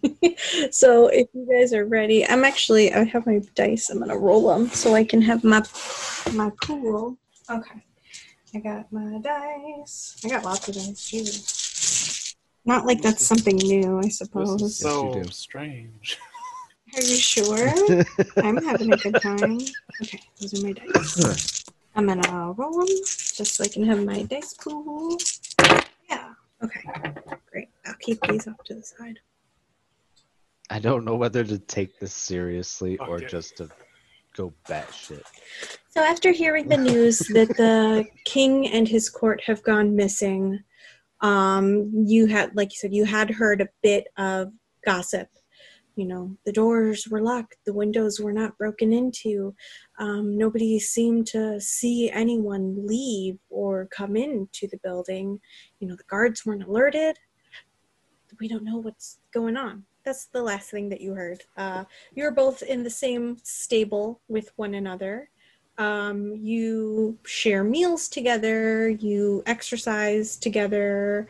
so 0.70 1.08
if 1.08 1.28
you 1.34 1.46
guys 1.50 1.74
are 1.74 1.84
ready, 1.84 2.26
I'm 2.26 2.44
actually 2.44 2.92
I 2.92 3.04
have 3.04 3.26
my 3.26 3.40
dice. 3.54 3.90
I'm 3.90 3.98
gonna 3.98 4.16
roll 4.16 4.48
them 4.48 4.68
so 4.68 4.94
I 4.94 5.04
can 5.04 5.20
have 5.22 5.44
my 5.44 5.62
my 6.32 6.50
pool. 6.62 7.18
Okay. 7.50 7.84
I 8.54 8.58
got 8.58 8.92
my 8.92 9.18
dice. 9.18 10.16
I 10.24 10.28
got 10.28 10.44
lots 10.44 10.68
of 10.68 10.74
dice. 10.74 11.08
Jesus. 11.08 12.36
Not 12.64 12.86
like 12.86 13.02
that's 13.02 13.24
something 13.24 13.56
new, 13.56 13.98
I 13.98 14.08
suppose. 14.08 14.60
This 14.60 14.78
suppose. 14.78 15.14
is 15.14 15.14
so 15.14 15.16
you 15.16 15.30
strange. 15.30 16.18
Are 16.94 17.02
you 17.02 17.16
sure? 17.16 17.72
I'm 18.36 18.62
having 18.64 18.92
a 18.92 18.96
good 18.96 19.20
time. 19.20 19.58
Okay, 20.02 20.20
those 20.40 20.54
are 20.54 20.66
my 20.66 20.72
dice. 20.72 21.59
I'm 22.00 22.06
gonna 22.06 22.54
roll 22.56 22.78
them 22.78 22.86
just 22.86 23.56
so 23.56 23.62
I 23.62 23.68
can 23.68 23.84
have 23.84 24.02
my 24.02 24.22
dice 24.22 24.54
pool. 24.54 25.18
Yeah. 26.08 26.32
Okay. 26.64 26.80
Great. 27.52 27.68
I'll 27.84 27.94
keep 28.00 28.18
these 28.22 28.48
off 28.48 28.56
to 28.64 28.74
the 28.76 28.82
side. 28.82 29.18
I 30.70 30.78
don't 30.78 31.04
know 31.04 31.16
whether 31.16 31.44
to 31.44 31.58
take 31.58 32.00
this 32.00 32.14
seriously 32.14 32.96
or 32.96 33.16
Okay. 33.16 33.26
just 33.26 33.58
to 33.58 33.68
go 34.34 34.54
batshit. 34.66 35.24
So 35.90 36.02
after 36.02 36.32
hearing 36.32 36.68
the 36.68 36.78
news 36.78 37.18
that 37.34 37.48
the 37.58 38.06
king 38.24 38.68
and 38.68 38.88
his 38.88 39.10
court 39.10 39.42
have 39.44 39.62
gone 39.62 39.94
missing, 39.94 40.58
um, 41.20 41.90
you 41.92 42.24
had, 42.28 42.56
like 42.56 42.70
you 42.72 42.76
said, 42.78 42.94
you 42.94 43.04
had 43.04 43.28
heard 43.28 43.60
a 43.60 43.68
bit 43.82 44.06
of 44.16 44.54
gossip. 44.86 45.28
You 46.00 46.06
know, 46.06 46.36
the 46.46 46.52
doors 46.52 47.06
were 47.10 47.20
locked, 47.20 47.56
the 47.66 47.74
windows 47.74 48.18
were 48.20 48.32
not 48.32 48.56
broken 48.56 48.92
into. 48.92 49.54
Um, 49.98 50.38
nobody 50.38 50.78
seemed 50.78 51.26
to 51.28 51.60
see 51.60 52.10
anyone 52.10 52.86
leave 52.86 53.38
or 53.50 53.86
come 53.90 54.16
into 54.16 54.66
the 54.66 54.80
building. 54.82 55.38
You 55.78 55.88
know, 55.88 55.96
the 55.96 56.04
guards 56.04 56.46
weren't 56.46 56.64
alerted. 56.64 57.18
We 58.40 58.48
don't 58.48 58.64
know 58.64 58.78
what's 58.78 59.18
going 59.34 59.56
on. 59.56 59.84
That's 60.04 60.26
the 60.26 60.42
last 60.42 60.70
thing 60.70 60.88
that 60.88 61.02
you 61.02 61.12
heard. 61.12 61.42
Uh, 61.56 61.84
you're 62.14 62.30
both 62.30 62.62
in 62.62 62.82
the 62.82 62.90
same 62.90 63.36
stable 63.42 64.22
with 64.28 64.50
one 64.56 64.74
another 64.74 65.28
um, 65.80 66.34
you 66.36 67.18
share 67.24 67.64
meals 67.64 68.08
together, 68.08 68.90
you 68.90 69.42
exercise 69.46 70.36
together. 70.36 71.26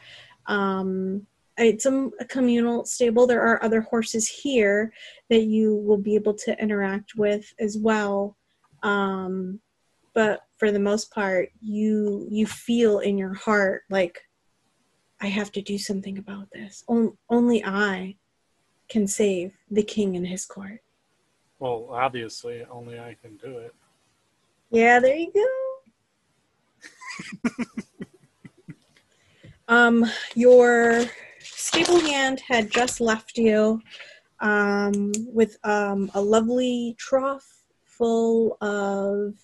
Um, 0.46 1.26
it's 1.61 1.87
a, 1.87 2.11
a 2.21 2.25
communal 2.25 2.85
stable. 2.85 3.26
There 3.26 3.43
are 3.43 3.62
other 3.62 3.83
horses 3.83 4.29
here 4.29 4.93
that 5.29 5.43
you 5.43 5.76
will 5.76 5.99
be 5.99 6.14
able 6.14 6.35
to 6.35 6.61
interact 6.61 7.14
with 7.17 7.52
as 7.59 7.76
well. 7.79 8.37
Um, 8.83 9.61
but 10.14 10.40
for 10.57 10.73
the 10.73 10.79
most 10.79 11.11
part, 11.12 11.50
you 11.61 12.26
you 12.31 12.47
feel 12.47 12.99
in 13.00 13.19
your 13.19 13.35
heart 13.35 13.83
like 13.90 14.21
I 15.21 15.26
have 15.26 15.52
to 15.52 15.62
do 15.62 15.79
something 15.79 16.19
about 16.19 16.49
this. 16.52 16.83
On, 16.88 17.17
only 17.29 17.64
I 17.64 18.17
can 18.88 19.07
save 19.07 19.52
the 19.71 19.83
king 19.83 20.17
and 20.17 20.26
his 20.26 20.47
court. 20.47 20.81
Well, 21.59 21.88
obviously, 21.90 22.64
only 22.71 22.99
I 22.99 23.17
can 23.21 23.37
do 23.37 23.59
it. 23.59 23.75
Yeah, 24.71 24.99
there 24.99 25.17
you 25.17 25.31
go. 25.33 25.47
um, 29.69 30.07
your 30.35 31.05
stable 31.61 32.00
hand 32.00 32.40
had 32.40 32.71
just 32.71 33.00
left 33.00 33.37
you 33.37 33.81
um, 34.40 35.12
with 35.26 35.59
um, 35.64 36.11
a 36.14 36.21
lovely 36.21 36.97
trough 36.99 37.47
full 37.85 38.57
of 38.62 39.35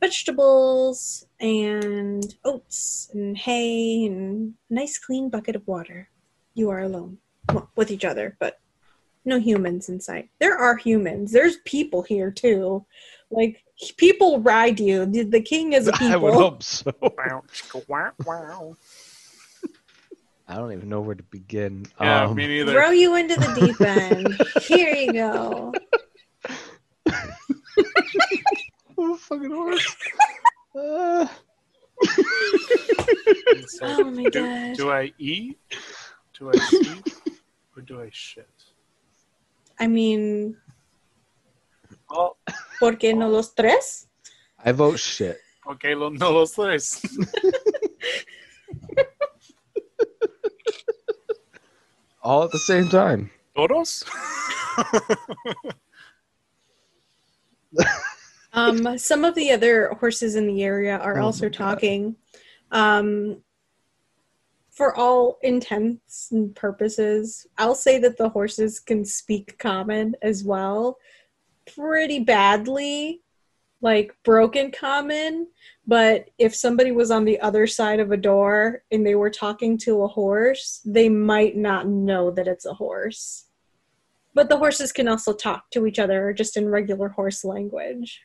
vegetables 0.00 1.26
and 1.40 2.34
oats 2.44 3.10
and 3.14 3.36
hay 3.36 4.04
and 4.06 4.54
a 4.70 4.74
nice 4.74 4.98
clean 4.98 5.30
bucket 5.30 5.56
of 5.56 5.66
water. 5.66 6.08
You 6.54 6.68
are 6.70 6.80
alone 6.80 7.18
well, 7.50 7.70
with 7.74 7.90
each 7.90 8.04
other, 8.04 8.36
but 8.38 8.60
No 9.24 9.38
humans 9.38 9.88
in 9.88 10.00
sight. 10.00 10.28
There 10.40 10.56
are 10.58 10.76
humans. 10.76 11.32
There's 11.32 11.56
people 11.64 12.02
here 12.02 12.30
too. 12.30 12.84
Like 13.30 13.62
people 13.96 14.40
ride 14.40 14.78
you. 14.78 15.06
The, 15.06 15.22
the 15.22 15.40
king 15.40 15.72
is 15.72 15.88
a 15.88 15.92
I 16.00 16.16
would 16.16 16.32
people. 16.32 16.32
hope 16.34 16.62
so. 16.62 16.92
Wow, 17.00 17.44
chicka, 17.50 17.88
wow, 17.88 18.12
wow. 18.26 18.76
I 20.52 20.56
don't 20.56 20.72
even 20.72 20.90
know 20.90 21.00
where 21.00 21.14
to 21.14 21.22
begin. 21.24 21.86
Yeah, 21.98 22.24
Um, 22.26 22.34
me 22.36 22.46
neither. 22.46 22.72
Throw 22.72 22.90
you 22.90 23.16
into 23.16 23.36
the 23.40 23.48
deep 23.58 23.80
end. 23.88 24.36
here 24.68 24.92
you 24.94 25.12
go. 25.14 25.72
oh, 28.98 29.16
fucking 29.16 29.50
horse. 29.50 29.96
Uh, 30.76 31.26
It's 33.48 33.80
like, 33.80 33.90
Oh 33.98 34.10
my 34.10 34.24
do, 34.28 34.42
god. 34.44 34.76
do 34.76 34.90
I 34.90 35.12
eat? 35.18 35.58
Do 36.38 36.50
I 36.50 36.58
sleep? 36.68 37.06
or 37.74 37.80
do 37.82 38.02
I 38.02 38.10
shit? 38.12 38.48
I 39.80 39.86
mean, 39.88 40.58
Well, 42.10 42.36
¿por 42.78 42.96
qué 42.98 43.14
no 43.16 43.28
los 43.30 43.54
tres? 43.54 44.06
I 44.62 44.72
vote 44.72 44.98
shit. 44.98 45.38
okay, 45.66 45.94
lo, 45.94 46.10
no 46.10 46.30
los 46.30 46.52
tres. 46.52 47.00
All 52.22 52.44
at 52.44 52.50
the 52.52 52.58
same 52.58 52.88
time. 52.88 53.30
¿Todos? 53.56 54.04
Um, 58.54 58.98
some 58.98 59.24
of 59.24 59.34
the 59.34 59.50
other 59.50 59.88
horses 59.98 60.34
in 60.34 60.46
the 60.46 60.62
area 60.62 60.98
are 60.98 61.18
Oh 61.18 61.24
also 61.24 61.48
talking. 61.48 62.16
Um, 62.70 63.38
for 64.70 64.94
all 64.96 65.38
intents 65.42 66.30
and 66.32 66.54
purposes, 66.54 67.46
I'll 67.58 67.74
say 67.74 67.98
that 67.98 68.16
the 68.16 68.28
horses 68.28 68.80
can 68.80 69.04
speak 69.04 69.58
common 69.58 70.16
as 70.22 70.44
well, 70.44 70.98
pretty 71.74 72.20
badly, 72.20 73.22
like 73.80 74.14
broken 74.22 74.70
common. 74.70 75.48
But 75.86 76.30
if 76.38 76.54
somebody 76.54 76.92
was 76.92 77.10
on 77.10 77.24
the 77.24 77.40
other 77.40 77.66
side 77.66 77.98
of 77.98 78.12
a 78.12 78.16
door 78.16 78.84
and 78.92 79.04
they 79.04 79.16
were 79.16 79.30
talking 79.30 79.76
to 79.78 80.02
a 80.02 80.08
horse, 80.08 80.80
they 80.84 81.08
might 81.08 81.56
not 81.56 81.88
know 81.88 82.30
that 82.30 82.46
it's 82.46 82.66
a 82.66 82.74
horse. 82.74 83.46
But 84.34 84.48
the 84.48 84.58
horses 84.58 84.92
can 84.92 85.08
also 85.08 85.32
talk 85.32 85.70
to 85.72 85.86
each 85.86 85.98
other 85.98 86.32
just 86.32 86.56
in 86.56 86.68
regular 86.68 87.08
horse 87.08 87.44
language. 87.44 88.22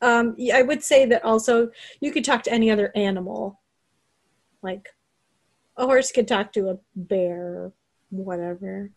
Um, 0.00 0.36
I 0.52 0.62
would 0.62 0.82
say 0.82 1.06
that 1.06 1.24
also 1.24 1.70
you 2.00 2.12
could 2.12 2.24
talk 2.24 2.42
to 2.44 2.52
any 2.52 2.70
other 2.70 2.92
animal. 2.94 3.60
Like 4.62 4.88
a 5.76 5.86
horse 5.86 6.10
could 6.12 6.28
talk 6.28 6.52
to 6.52 6.70
a 6.70 6.78
bear, 6.96 7.72
whatever. 8.10 8.90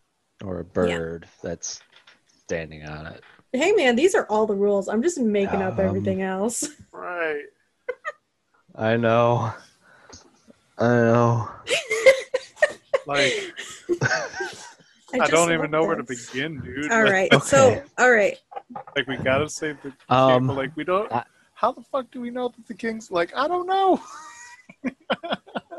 Or 0.44 0.58
a 0.58 0.64
bird 0.64 1.26
that's 1.42 1.80
standing 2.26 2.84
on 2.84 3.06
it. 3.06 3.22
Hey 3.52 3.72
man, 3.72 3.96
these 3.96 4.14
are 4.14 4.24
all 4.26 4.46
the 4.46 4.54
rules. 4.54 4.88
I'm 4.88 5.02
just 5.02 5.18
making 5.20 5.60
up 5.60 5.74
Um, 5.78 5.84
everything 5.84 6.22
else. 6.22 6.66
right. 6.92 7.42
I 8.74 8.96
know. 8.96 9.52
I 10.78 10.88
know. 10.88 11.50
Like, 13.06 13.32
I, 15.12 15.18
just 15.18 15.30
don't 15.32 15.52
even 15.52 15.70
know 15.70 15.84
where 15.84 15.96
to 15.96 16.02
begin, 16.02 16.60
dude. 16.60 16.90
All 16.90 17.02
Like- 17.04 17.12
right. 17.12 17.42
So, 17.42 17.82
all 17.98 18.10
right. 18.10 18.38
Like, 18.96 19.06
we 19.06 19.16
gotta 19.18 19.48
save 19.48 19.76
the 19.82 19.92
Um, 20.08 20.42
people. 20.44 20.56
Like, 20.56 20.74
we 20.76 20.84
don't. 20.84 21.12
I- 21.12 21.24
how 21.54 21.72
the 21.72 21.82
fuck 21.82 22.10
do 22.10 22.20
we 22.20 22.30
know 22.30 22.48
that 22.48 22.66
the 22.66 22.74
king's 22.74 23.10
like? 23.10 23.32
I 23.36 23.46
don't 23.48 23.66
know. 23.66 24.00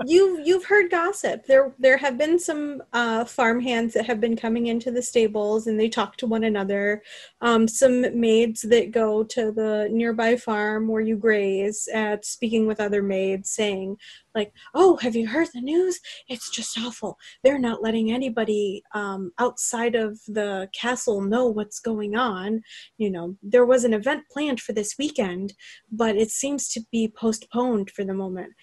you 0.05 0.41
you've 0.43 0.65
heard 0.65 0.91
gossip. 0.91 1.45
There 1.45 1.73
there 1.79 1.97
have 1.97 2.17
been 2.17 2.39
some 2.39 2.83
uh, 2.93 3.25
farmhands 3.25 3.93
that 3.93 4.05
have 4.05 4.19
been 4.19 4.35
coming 4.35 4.67
into 4.67 4.91
the 4.91 5.01
stables 5.01 5.67
and 5.67 5.79
they 5.79 5.89
talk 5.89 6.17
to 6.17 6.27
one 6.27 6.43
another. 6.43 7.03
Um, 7.41 7.67
some 7.67 8.19
maids 8.19 8.61
that 8.63 8.91
go 8.91 9.23
to 9.23 9.51
the 9.51 9.87
nearby 9.91 10.37
farm 10.37 10.87
where 10.87 11.01
you 11.01 11.15
graze, 11.15 11.87
at 11.93 12.25
speaking 12.25 12.67
with 12.67 12.79
other 12.79 13.01
maids, 13.03 13.49
saying 13.49 13.97
like, 14.35 14.53
"Oh, 14.73 14.97
have 14.97 15.15
you 15.15 15.27
heard 15.27 15.49
the 15.53 15.61
news? 15.61 15.99
It's 16.27 16.49
just 16.49 16.77
awful. 16.79 17.17
They're 17.43 17.59
not 17.59 17.83
letting 17.83 18.11
anybody 18.11 18.83
um, 18.93 19.31
outside 19.39 19.95
of 19.95 20.19
the 20.27 20.69
castle 20.73 21.21
know 21.21 21.47
what's 21.47 21.79
going 21.79 22.15
on. 22.15 22.61
You 22.97 23.11
know, 23.11 23.37
there 23.43 23.65
was 23.65 23.83
an 23.83 23.93
event 23.93 24.23
planned 24.31 24.61
for 24.61 24.73
this 24.73 24.95
weekend, 24.97 25.53
but 25.91 26.15
it 26.15 26.31
seems 26.31 26.67
to 26.69 26.81
be 26.91 27.07
postponed 27.07 27.91
for 27.91 28.03
the 28.03 28.13
moment." 28.13 28.53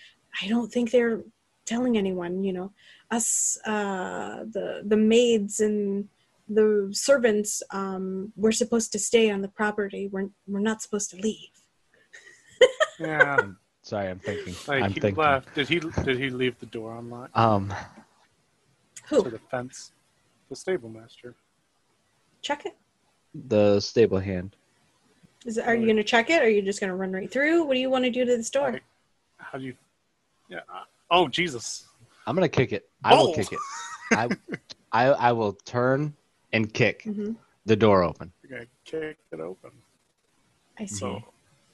I 0.43 0.49
don't 0.49 0.71
think 0.73 0.91
they're 0.91 1.23
telling 1.67 1.97
anyone, 1.97 2.45
you 2.45 2.53
know. 2.53 2.73
Us 3.11 3.59
uh 3.67 4.45
the 4.51 4.83
the 4.87 4.97
maids 4.97 5.61
and 5.61 6.09
the 6.49 6.89
servants 6.93 7.63
um 7.73 8.33
we're 8.37 8.53
supposed 8.53 8.93
to 8.93 8.99
stay 8.99 9.31
on 9.31 9.41
the 9.43 9.49
property. 9.49 10.09
We're 10.13 10.29
we're 10.47 10.61
not 10.61 10.83
supposed 10.83 11.11
to 11.11 11.17
leave. 11.17 11.51
Yeah. 12.99 13.37
Sorry, 13.83 14.09
I'm 14.09 14.19
thinking. 14.21 14.55
Like 14.69 14.83
I'm 14.85 14.93
he 14.93 15.01
thinking. 15.01 15.17
left. 15.23 15.55
Did 15.55 15.69
he? 15.69 15.81
Did 16.05 16.19
he 16.19 16.29
leave 16.31 16.59
the 16.61 16.67
door 16.67 16.97
unlocked 16.99 17.37
Um, 17.37 17.73
Who? 19.09 19.23
to 19.25 19.31
the 19.31 19.39
fence? 19.39 19.93
The 20.51 20.57
stable 20.57 20.91
master. 20.91 21.35
Check 22.43 22.67
it. 22.67 22.77
the 23.49 23.81
stable 23.81 24.19
hand. 24.19 24.55
Is 25.47 25.59
are 25.59 25.75
you 25.75 25.87
going 25.87 25.97
to 25.97 26.05
check 26.05 26.29
it 26.29 26.43
or 26.43 26.47
are 26.47 26.49
you 26.49 26.61
just 26.61 26.79
going 26.81 26.91
to 26.91 26.97
run 26.97 27.13
right 27.13 27.31
through? 27.31 27.65
What 27.65 27.73
do 27.75 27.81
you 27.81 27.89
want 27.89 28.05
to 28.05 28.11
do 28.11 28.25
to 28.27 28.37
this 28.37 28.51
door? 28.51 28.73
Like, 28.73 28.83
how 29.39 29.59
do 29.59 29.65
you? 29.65 29.75
Yeah. 30.51 30.61
Oh 31.11 31.29
Jesus! 31.29 31.87
I'm 32.27 32.35
gonna 32.35 32.49
kick 32.49 32.73
it. 32.73 32.91
I 33.05 33.15
will 33.15 33.29
Oh. 33.29 33.33
kick 33.33 33.53
it. 33.53 33.61
I, 34.13 34.29
I, 34.93 35.05
I 35.07 35.33
will 35.33 35.53
turn 35.65 36.15
and 36.53 36.73
kick 36.73 37.05
hmm 37.05 37.33
the 37.67 37.77
door 37.77 38.03
open. 38.03 38.33
You're 38.49 38.67
kick 38.85 39.19
it 39.33 39.41
open. 39.41 39.71
I 40.79 40.87
see. 40.87 40.97
So 40.99 41.23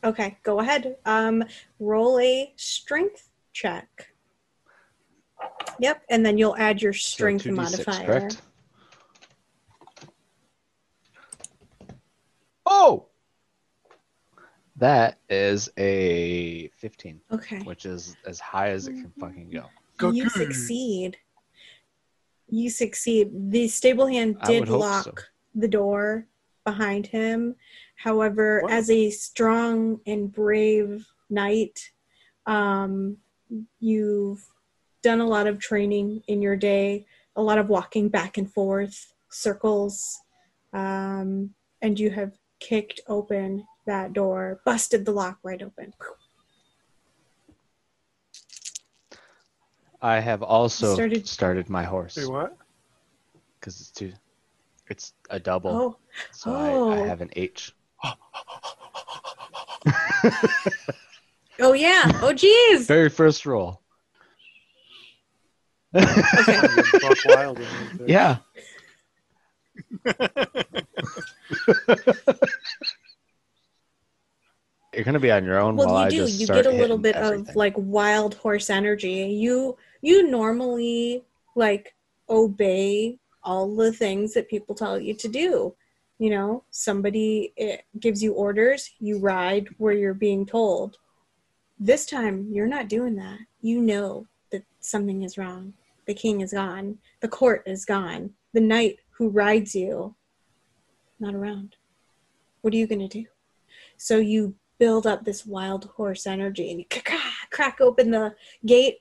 Okay, 0.04 0.36
go 0.42 0.60
ahead. 0.60 0.96
Um 1.06 1.42
roll 1.80 2.18
a 2.20 2.52
strength 2.56 3.30
check. 3.54 3.88
Yep, 5.80 6.02
and 6.10 6.24
then 6.24 6.36
you'll 6.38 6.56
add 6.56 6.82
your 6.82 6.92
So 6.92 6.98
strength 7.14 7.44
2d6, 7.44 7.54
modifier. 7.56 8.06
correct? 8.06 8.42
Oh, 12.66 13.06
that 14.78 15.18
is 15.28 15.70
a 15.78 16.68
15, 16.76 17.20
Okay. 17.32 17.58
which 17.60 17.86
is 17.86 18.16
as 18.26 18.38
high 18.40 18.70
as 18.70 18.86
it 18.88 18.92
can 18.92 19.12
fucking 19.18 19.50
go. 19.50 20.10
You 20.12 20.28
succeed. 20.28 21.16
You 22.48 22.70
succeed. 22.70 23.30
The 23.50 23.68
stable 23.68 24.06
hand 24.06 24.38
did 24.44 24.68
lock 24.68 25.04
so. 25.04 25.14
the 25.54 25.68
door 25.68 26.26
behind 26.64 27.06
him. 27.06 27.56
However, 27.96 28.60
What? 28.62 28.72
as 28.72 28.90
a 28.90 29.10
strong 29.10 30.00
and 30.06 30.30
brave 30.30 31.06
knight, 31.30 31.90
um, 32.44 33.16
you've 33.80 34.46
done 35.02 35.20
a 35.20 35.26
lot 35.26 35.46
of 35.46 35.58
training 35.58 36.22
in 36.28 36.42
your 36.42 36.56
day, 36.56 37.06
a 37.36 37.42
lot 37.42 37.58
of 37.58 37.68
walking 37.68 38.08
back 38.08 38.36
and 38.36 38.52
forth, 38.52 39.12
circles, 39.30 40.20
um, 40.72 41.54
and 41.80 41.98
you 41.98 42.10
have 42.10 42.38
kicked 42.58 43.00
open 43.06 43.66
that 43.86 44.12
door, 44.12 44.60
busted 44.64 45.04
the 45.04 45.12
lock 45.12 45.38
right 45.42 45.62
open. 45.62 45.94
I 50.02 50.20
have 50.20 50.42
also 50.42 50.94
Started- 50.94 51.26
started, 51.26 51.70
my 51.70 51.82
horse 51.84 52.16
Wait, 52.16 52.28
what? 52.28 52.56
because 53.58 53.80
it's 53.80 53.90
two. 53.90 54.12
It's 54.88 55.14
a 55.30 55.40
double, 55.40 55.70
Oh, 55.70 55.96
so 56.30 56.54
I, 56.54 56.68
I 56.68 56.72
oh. 56.72 57.04
have 57.04 57.20
an 57.22 57.30
H. 57.34 57.72
oh 61.60 61.72
yeah. 61.72 62.02
Oh 62.22 62.32
geez. 62.32 62.86
Very 62.96 63.08
first 63.08 63.46
roll. 63.46 63.80
Okay. 65.94 66.12
Buck 67.00 67.18
Wild. 67.26 67.58
in 67.58 67.66
there. 68.06 68.08
yeah. 68.08 68.36
You're 74.96 75.04
gonna 75.04 75.20
be 75.20 75.30
on 75.30 75.44
your 75.44 75.58
own 75.58 75.76
well 75.76 76.04
you 76.04 76.10
do. 76.10 76.16
just 76.26 76.40
you 76.40 76.46
get 76.46 76.66
a 76.66 76.70
little 76.70 76.98
bit 76.98 77.16
of 77.16 77.54
like 77.54 77.74
wild 77.76 78.34
horse 78.34 78.70
energy. 78.70 79.24
You 79.24 79.76
you 80.00 80.28
normally 80.28 81.22
like 81.54 81.94
obey 82.28 83.18
all 83.42 83.76
the 83.76 83.92
things 83.92 84.34
that 84.34 84.48
people 84.48 84.74
tell 84.74 84.98
you 84.98 85.14
to 85.14 85.28
do. 85.28 85.74
You 86.18 86.30
know 86.30 86.64
somebody 86.70 87.52
eh, 87.58 87.78
gives 88.00 88.22
you 88.22 88.32
orders 88.32 88.90
you 88.98 89.18
ride 89.18 89.68
where 89.78 89.92
you're 89.92 90.14
being 90.14 90.46
told. 90.46 90.96
This 91.78 92.06
time 92.06 92.48
you're 92.50 92.66
not 92.66 92.88
doing 92.88 93.16
that. 93.16 93.38
You 93.60 93.82
know 93.82 94.26
that 94.50 94.64
something 94.80 95.22
is 95.22 95.36
wrong. 95.36 95.74
The 96.06 96.14
king 96.14 96.40
is 96.40 96.52
gone. 96.52 96.98
The 97.20 97.28
court 97.28 97.64
is 97.66 97.84
gone. 97.84 98.30
The 98.54 98.60
knight 98.60 98.98
who 99.10 99.28
rides 99.28 99.74
you 99.74 100.14
not 101.20 101.34
around. 101.34 101.76
What 102.62 102.74
are 102.74 102.76
you 102.76 102.86
going 102.86 103.06
to 103.06 103.08
do? 103.08 103.26
So 103.96 104.18
you 104.18 104.54
build 104.78 105.06
up 105.06 105.24
this 105.24 105.46
wild 105.46 105.86
horse 105.96 106.26
energy 106.26 106.70
and 106.70 106.80
you 106.80 106.86
crack, 106.90 107.50
crack 107.50 107.80
open 107.80 108.10
the 108.10 108.34
gate 108.64 108.98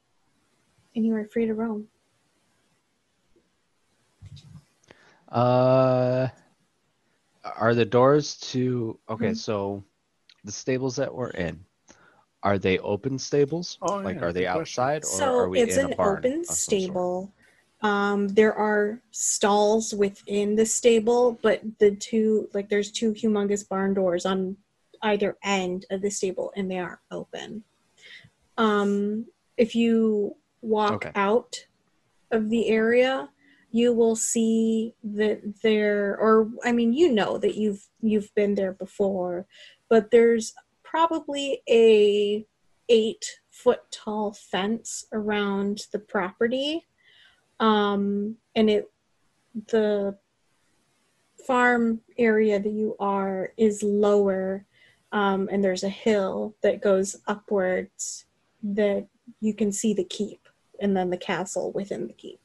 and 0.95 1.05
you 1.05 1.13
are 1.13 1.25
free 1.25 1.45
to 1.45 1.53
roam 1.53 1.87
Uh, 5.29 6.29
are 7.57 7.75
the 7.75 7.85
doors 7.85 8.37
to 8.37 8.97
okay? 9.09 9.31
Mhm. 9.31 9.37
So, 9.37 9.83
the 10.43 10.51
stables 10.51 10.95
that 10.95 11.13
we're 11.13 11.31
in, 11.31 11.65
are 12.43 12.57
they 12.57 12.77
open 12.79 13.19
stables? 13.19 13.77
Oh, 13.81 13.97
like, 13.97 14.17
yeah, 14.17 14.25
are 14.25 14.33
they 14.33 14.47
outside 14.47 15.03
or 15.03 15.07
so 15.07 15.39
are 15.39 15.49
we 15.49 15.59
it's 15.59 15.77
in 15.77 15.85
an 15.85 15.93
a 15.93 15.95
barn? 15.95 16.19
open 16.19 16.39
of 16.39 16.45
some 16.45 16.55
sort? 16.55 16.81
stable. 16.81 17.33
Um, 17.81 18.29
there 18.29 18.53
are 18.53 19.01
stalls 19.11 19.93
within 19.93 20.55
the 20.55 20.65
stable, 20.65 21.37
but 21.41 21.61
the 21.79 21.91
two 21.95 22.49
like 22.53 22.69
there's 22.69 22.91
two 22.91 23.11
humongous 23.13 23.67
barn 23.67 23.93
doors 23.93 24.25
on 24.25 24.55
either 25.05 25.37
end 25.43 25.85
of 25.91 26.01
the 26.01 26.09
stable, 26.09 26.51
and 26.55 26.69
they 26.69 26.79
are 26.79 27.01
open. 27.11 27.63
Um, 28.57 29.27
if 29.57 29.75
you 29.75 30.35
walk 30.61 30.93
Okay. 30.95 31.11
out 31.15 31.65
of 32.31 32.49
the 32.49 32.67
area, 32.67 33.29
you 33.71 33.93
will 33.93 34.15
see 34.15 34.95
that 35.03 35.61
there, 35.61 36.17
or 36.17 36.49
I 36.63 36.71
mean, 36.71 36.93
you 36.93 37.11
know 37.11 37.37
that 37.37 37.55
you've 37.55 37.87
you've 38.01 38.33
been 38.35 38.55
there 38.55 38.73
before, 38.73 39.45
but 39.89 40.11
there's 40.11 40.53
probably 40.83 41.61
a 41.69 42.45
eight 42.89 43.25
foot 43.49 43.81
tall 43.91 44.33
fence 44.33 45.05
around 45.11 45.81
the 45.91 45.99
property 45.99 46.85
um 47.59 48.35
and 48.55 48.69
it 48.69 48.91
the 49.71 50.15
farm 51.47 52.01
area 52.17 52.59
that 52.59 52.71
you 52.71 52.95
are 52.99 53.53
is 53.57 53.81
lower 53.81 54.65
um 55.11 55.47
and 55.51 55.63
there's 55.63 55.83
a 55.83 55.89
hill 55.89 56.55
that 56.61 56.81
goes 56.81 57.15
upwards 57.27 58.25
that 58.63 59.07
you 59.41 59.53
can 59.53 59.71
see 59.71 59.93
the 59.93 60.03
keep 60.03 60.47
and 60.81 60.95
then 60.95 61.09
the 61.09 61.17
castle 61.17 61.71
within 61.71 62.07
the 62.07 62.13
keep 62.13 62.39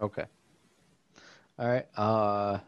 Okay. 0.00 0.24
All 1.58 1.66
right. 1.66 1.86
Uh, 1.96 2.58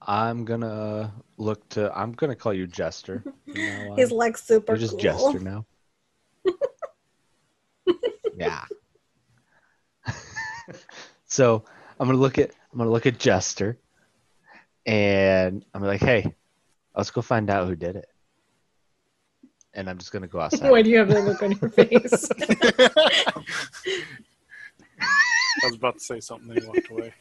I'm 0.00 0.44
gonna 0.44 1.12
look 1.36 1.68
to. 1.70 1.92
I'm 1.96 2.12
gonna 2.12 2.34
call 2.34 2.54
you 2.54 2.66
Jester. 2.66 3.22
from 3.22 3.54
now 3.54 3.90
on. 3.90 3.98
he's 3.98 4.10
like 4.10 4.38
super 4.38 4.72
You're 4.72 4.78
just 4.78 4.92
cool. 4.92 5.00
Jester 5.00 5.40
now. 5.40 5.66
yeah. 8.36 8.64
so 11.26 11.64
I'm 12.00 12.06
gonna 12.06 12.18
look 12.18 12.38
at. 12.38 12.52
I'm 12.72 12.78
gonna 12.78 12.90
look 12.90 13.06
at 13.06 13.18
Jester, 13.18 13.78
and 14.86 15.64
I'm 15.74 15.82
like, 15.82 16.00
"Hey, 16.00 16.32
let's 16.96 17.10
go 17.10 17.20
find 17.20 17.50
out 17.50 17.66
who 17.68 17.74
did 17.76 17.96
it." 17.96 18.08
And 19.74 19.90
I'm 19.90 19.98
just 19.98 20.12
gonna 20.12 20.26
go 20.28 20.40
outside. 20.40 20.70
why 20.70 20.80
do 20.82 20.88
you 20.90 20.98
have 20.98 21.08
that 21.08 21.24
look 21.24 21.42
on 21.42 21.52
your 21.52 21.68
face 21.70 22.28
I 25.62 25.66
was 25.66 25.74
about 25.74 25.94
to 25.94 26.00
say 26.00 26.20
something, 26.20 26.48
then 26.48 26.62
he 26.62 26.66
walked 26.66 26.90
away. 26.90 27.12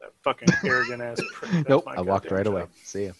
That 0.00 0.12
fucking 0.22 0.48
arrogant 0.64 1.02
ass 1.02 1.20
prick. 1.32 1.50
That's 1.52 1.68
nope. 1.68 1.84
my 1.86 1.94
I 1.94 2.00
walked 2.00 2.28
goddamn 2.28 2.36
right 2.36 2.44
job. 2.46 2.54
away. 2.54 2.66
See 2.82 3.06
ya. 3.06 3.12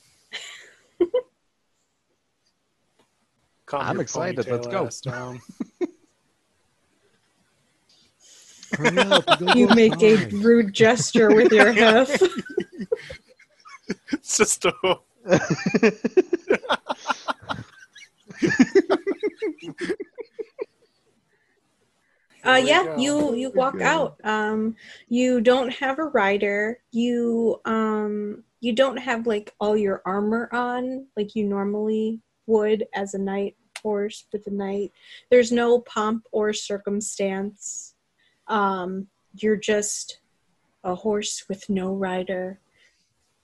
Calm 3.66 3.83
I'm 3.83 3.94
your 3.94 4.03
excited. 4.03 4.46
Let's 4.48 4.66
go. 4.66 4.87
ass 4.87 5.01
down. 5.01 5.40
Up, 8.98 9.24
you 9.54 9.68
make 9.68 10.02
a 10.02 10.16
rude 10.30 10.72
gesture 10.72 11.35
with 11.35 11.52
your 11.52 11.72
hoof 11.72 12.22
It's 14.12 14.38
just 14.38 14.64
a 14.64 14.72
Uh, 22.44 22.56
yeah, 22.56 22.96
you 22.96 23.35
you 23.35 23.52
walk 23.54 23.80
out. 23.80 24.16
Um, 24.24 24.74
you 25.08 25.40
don't 25.40 25.72
have 25.72 26.00
a 26.00 26.06
rider. 26.06 26.78
You 26.90 27.61
um 27.64 28.42
you 28.61 28.72
don't 28.72 28.96
have 28.96 29.26
like 29.26 29.54
all 29.61 29.76
your 29.76 30.02
armor 30.04 30.48
on 30.52 31.06
like 31.16 31.37
you 31.37 31.44
normally 31.44 32.20
would 32.46 32.87
as 32.94 33.14
a 33.14 33.18
knight 33.18 33.56
horse 33.82 34.24
with 34.32 34.46
a 34.46 34.50
knight. 34.50 34.92
There's 35.30 35.52
no 35.52 35.80
pomp 35.80 36.26
or 36.32 36.52
circumstance. 36.52 37.91
Um, 38.48 39.07
you're 39.37 39.57
just 39.57 40.18
a 40.85 40.94
horse 40.94 41.44
with 41.48 41.68
no 41.70 41.94
rider, 41.94 42.59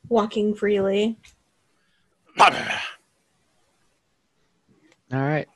walking 0.08 0.54
freely. 0.54 1.16
All 2.38 2.50
right. 5.12 5.48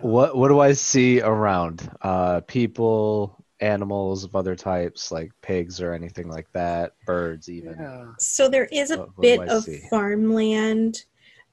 What 0.00 0.36
what 0.36 0.48
do 0.48 0.58
I 0.58 0.72
see 0.72 1.20
around? 1.20 1.88
Uh, 2.02 2.40
people, 2.40 3.36
animals 3.60 4.24
of 4.24 4.34
other 4.34 4.56
types, 4.56 5.12
like 5.12 5.30
pigs 5.42 5.80
or 5.80 5.92
anything 5.92 6.28
like 6.28 6.50
that. 6.52 6.94
Birds, 7.06 7.48
even. 7.48 7.76
Yeah. 7.78 8.06
So 8.18 8.48
there 8.48 8.64
is 8.66 8.90
a 8.90 8.98
What- 8.98 9.08
what 9.16 9.22
bit 9.22 9.40
I 9.40 9.44
of 9.46 9.62
see? 9.64 9.86
farmland. 9.88 11.04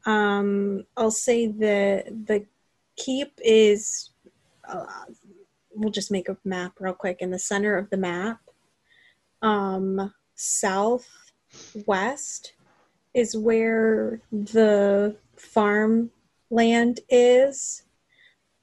Um, 0.05 0.83
I'll 0.97 1.11
say 1.11 1.47
the 1.47 2.03
the 2.25 2.45
keep 2.95 3.39
is. 3.43 4.09
Uh, 4.67 4.85
we'll 5.75 5.91
just 5.91 6.11
make 6.11 6.29
a 6.29 6.37
map 6.43 6.73
real 6.79 6.93
quick. 6.93 7.17
In 7.21 7.31
the 7.31 7.39
center 7.39 7.77
of 7.77 7.89
the 7.89 7.97
map, 7.97 8.39
um, 9.41 10.13
southwest 10.35 11.13
is 13.13 13.37
where 13.37 14.21
the 14.31 15.15
farmland 15.35 16.99
is, 17.09 17.83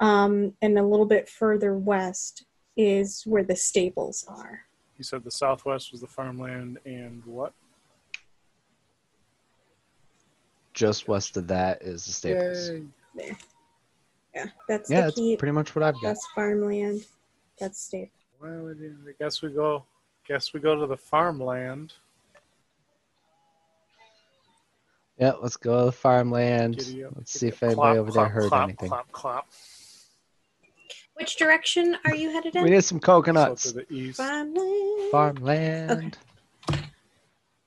um, 0.00 0.54
and 0.62 0.78
a 0.78 0.82
little 0.82 1.06
bit 1.06 1.28
further 1.28 1.74
west 1.76 2.44
is 2.76 3.22
where 3.26 3.44
the 3.44 3.56
stables 3.56 4.24
are. 4.28 4.60
You 4.96 5.04
said 5.04 5.24
the 5.24 5.30
southwest 5.30 5.92
was 5.92 6.00
the 6.00 6.06
farmland 6.06 6.78
and 6.84 7.24
what? 7.24 7.52
Just 10.72 11.08
west 11.08 11.36
of 11.36 11.48
that 11.48 11.82
is 11.82 12.04
the 12.06 12.12
stables. 12.12 12.70
Yay. 13.16 13.36
Yeah, 14.34 14.46
that's 14.68 14.90
Yeah, 14.90 14.96
the 15.00 15.02
that's 15.06 15.14
keep. 15.16 15.38
pretty 15.38 15.52
much 15.52 15.74
what 15.74 15.82
I've 15.82 15.94
got. 15.94 16.02
That's 16.02 16.26
farmland. 16.34 17.04
That's 17.58 17.80
stable. 17.80 18.10
Well, 18.40 18.70
I 18.70 19.12
guess 19.18 19.42
we 19.42 19.50
go. 19.50 19.84
Guess 20.26 20.52
we 20.54 20.60
go 20.60 20.74
to 20.80 20.86
the 20.86 20.96
farmland. 20.96 21.92
Yeah, 25.18 25.32
let's 25.42 25.56
go 25.56 25.80
to 25.80 25.84
the 25.86 25.92
farmland. 25.92 26.80
Up, 26.80 27.12
Let's 27.16 27.32
see 27.38 27.48
if 27.48 27.62
anybody 27.62 27.74
Clop, 27.76 27.96
over 27.98 28.10
there 28.10 28.28
heard 28.28 28.48
clop, 28.48 28.64
anything. 28.64 28.88
Clop, 28.88 29.12
clop. 29.12 29.46
Which 31.14 31.36
direction 31.36 31.96
are 32.06 32.14
you 32.14 32.30
headed 32.30 32.56
in? 32.56 32.62
We 32.64 32.70
need 32.70 32.84
some 32.84 32.98
So 32.98 33.04
coconuts. 33.06 33.64
to 33.64 33.72
the 33.74 33.92
east. 33.92 34.16
farmland. 34.16 35.10
Farmland. 35.10 36.18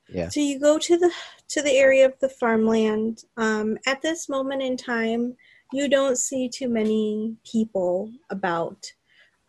Yeah. 0.08 0.28
So 0.30 0.40
you 0.40 0.58
go 0.58 0.78
to 0.78 0.96
the 0.98 1.12
to 1.48 1.62
the 1.62 1.72
area 1.76 2.06
of 2.06 2.18
the 2.18 2.28
farmland. 2.28 3.24
Um, 3.36 3.78
at 3.86 4.02
this 4.02 4.28
moment 4.28 4.62
in 4.62 4.76
time, 4.76 5.36
you 5.74 5.88
don't 5.88 6.16
see 6.16 6.48
too 6.48 6.68
many 6.68 7.34
people 7.44 8.08
about. 8.30 8.86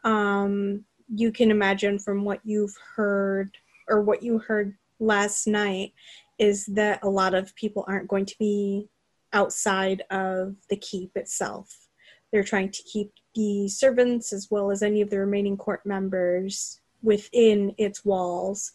Um, 0.04 0.84
you 1.14 1.32
can 1.32 1.52
imagine 1.52 2.00
from 2.00 2.26
what 2.26 2.40
you've 2.44 2.76
heard 2.96 3.56
or 3.88 4.02
what 4.02 4.24
you 4.24 4.40
heard 4.40 4.76
last 5.00 5.46
night 5.46 5.94
is 6.40 6.66
that 6.66 7.04
a 7.04 7.10
lot 7.10 7.36
of 7.36 7.56
people 7.56 7.86
aren't 7.88 8.08
going 8.08 8.26
to 8.26 8.36
be 8.40 8.90
outside 9.34 10.02
of 10.10 10.56
the 10.72 10.78
keep 10.78 11.12
itself. 11.16 11.70
They're 12.32 12.44
trying 12.44 12.72
to 12.72 12.84
keep 12.92 13.12
the 13.36 13.68
servants 13.68 14.34
as 14.34 14.48
well 14.50 14.72
as 14.72 14.82
any 14.82 15.02
of 15.02 15.12
the 15.12 15.20
remaining 15.20 15.58
court 15.58 15.86
members 15.86 16.82
within 17.04 17.76
its 17.78 18.04
walls 18.04 18.72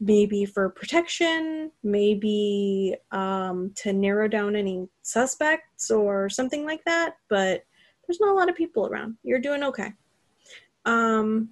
maybe 0.00 0.44
for 0.44 0.68
protection, 0.68 1.70
maybe 1.82 2.96
um, 3.12 3.72
to 3.76 3.92
narrow 3.92 4.28
down 4.28 4.56
any 4.56 4.88
suspects 5.02 5.90
or 5.90 6.28
something 6.28 6.64
like 6.64 6.84
that. 6.84 7.16
But 7.28 7.64
there's 8.06 8.20
not 8.20 8.30
a 8.30 8.34
lot 8.34 8.48
of 8.48 8.56
people 8.56 8.86
around. 8.86 9.16
You're 9.22 9.40
doing 9.40 9.62
okay. 9.64 9.92
Um, 10.84 11.50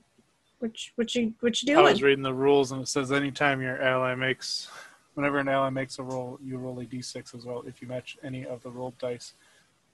which 0.59 0.93
what 0.97 1.15
you 1.15 1.35
what 1.41 1.61
you 1.63 1.67
doing? 1.67 1.87
I 1.87 1.91
was 1.91 2.03
reading 2.03 2.23
the 2.23 2.33
rules, 2.33 2.73
and 2.73 2.83
it 2.83 2.89
says 2.89 3.13
anytime 3.13 3.61
your 3.61 3.81
ally 3.83 4.15
makes, 4.15 4.69
whenever 5.15 5.39
an 5.39 5.49
ally 5.49 5.71
makes 5.71 5.99
a 5.99 6.03
roll, 6.03 6.39
you 6.43 6.57
roll 6.57 6.81
a 6.81 6.85
d6 6.85 7.35
as 7.35 7.45
well. 7.45 7.65
If 7.67 7.83
you 7.83 7.89
match 7.89 8.17
any 8.23 8.47
of 8.47 8.63
the 8.63 8.71
rolled 8.71 8.97
dice, 8.99 9.35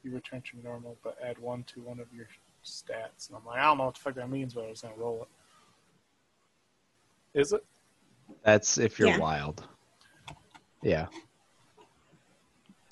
you 0.03 0.13
return 0.13 0.43
to 0.43 0.63
normal, 0.63 0.97
but 1.03 1.17
add 1.25 1.39
one 1.39 1.65
to 1.75 1.81
one 1.81 1.99
of 1.99 2.07
your 2.15 2.29
stats. 2.65 3.29
And 3.29 3.37
I'm 3.37 3.45
like, 3.47 3.59
I 3.59 3.65
don't 3.65 3.79
know 3.79 3.87
what 3.87 3.95
the 3.95 4.01
fuck 4.01 4.15
that 4.15 4.31
means, 4.31 4.55
but 4.55 4.65
I 4.65 4.71
was 4.71 4.83
gonna 4.83 4.95
roll 4.97 5.23
it. 7.35 7.41
Is 7.41 7.53
it? 7.53 7.65
That's 8.45 8.79
if 8.79 8.99
you're 8.99 9.09
Yeah. 9.09 9.19
wild. 9.19 9.65
Yeah. 10.83 11.07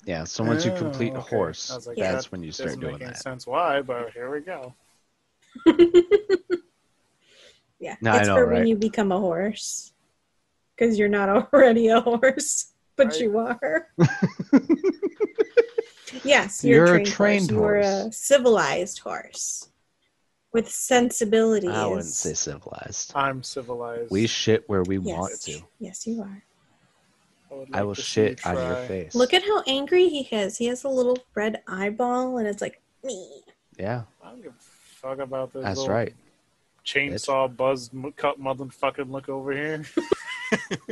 Yeah. 0.05 0.23
So 0.23 0.43
once 0.43 0.65
you 0.65 0.71
Oh, 0.71 0.75
complete 0.75 1.13
okay. 1.15 1.21
horse, 1.35 1.71
I 1.71 1.75
was 1.75 1.87
like, 1.87 1.97
that's 1.97 2.25
that 2.25 2.31
when 2.31 2.43
you 2.43 2.51
start 2.51 2.79
doing 2.79 2.99
that. 2.99 3.17
sense 3.17 3.47
why, 3.47 3.81
but 3.81 4.11
here 4.13 4.31
we 4.31 4.41
go. 4.41 4.73
yeah, 7.79 7.95
No, 8.01 8.11
I 8.11 8.19
it's 8.19 8.27
know, 8.27 8.35
for 8.35 8.53
when 8.53 8.67
you 8.67 8.75
become 8.75 9.11
a 9.11 9.19
horse, 9.19 9.93
because 10.75 10.97
you're 10.97 11.09
not 11.09 11.29
already 11.53 11.87
a 11.87 12.01
horse, 12.01 12.73
but 12.95 13.07
Right. 13.07 13.21
you 13.21 13.37
are. 13.39 13.87
Yes, 16.23 16.65
you're, 16.65 16.85
You're 16.85 16.95
a 16.95 17.01
a 17.01 17.03
trained, 17.03 17.49
trained 17.49 17.51
horse. 17.51 17.85
You 17.85 17.91
are 17.91 18.07
a 18.07 18.11
civilized 18.11 18.99
horse 18.99 19.68
with 20.51 20.69
sensibilities. 20.69 21.69
I 21.69 21.85
wouldn't 21.85 22.05
say 22.05 22.33
civilized. 22.33 23.11
I'm 23.15 23.43
civilized. 23.43 24.11
We 24.11 24.27
shit 24.27 24.67
where 24.67 24.83
we 24.83 24.97
yes. 24.97 25.17
want 25.17 25.41
to. 25.41 25.61
Yes, 25.79 26.07
you 26.07 26.21
are. 26.21 26.43
I 27.51 27.55
like 27.55 27.85
will 27.85 27.95
to 27.95 28.01
see 28.01 28.21
you 28.21 28.27
shit 28.27 28.45
on 28.45 28.55
your 28.55 28.75
face. 28.87 29.15
Look 29.15 29.33
at 29.33 29.43
how 29.43 29.63
angry 29.67 30.07
he 30.07 30.21
is. 30.35 30.57
He 30.57 30.65
has 30.65 30.83
a 30.83 30.89
little 30.89 31.17
red 31.33 31.61
eyeball, 31.67 32.37
and 32.37 32.47
it's 32.47 32.61
like 32.61 32.81
me. 33.03 33.41
Yeah, 33.77 34.03
I 34.23 34.29
don't 34.29 34.43
give 34.43 34.51
a 34.51 34.55
fuck 34.59 35.19
about 35.19 35.53
this. 35.53 35.63
that's 35.63 35.87
right. 35.87 36.13
Chainsaw 36.85 37.55
buzz 37.55 37.89
m- 37.93 38.13
cut 38.15 38.39
motherfucking 38.39 39.09
look 39.11 39.29
over 39.29 39.51
here. 39.51 39.83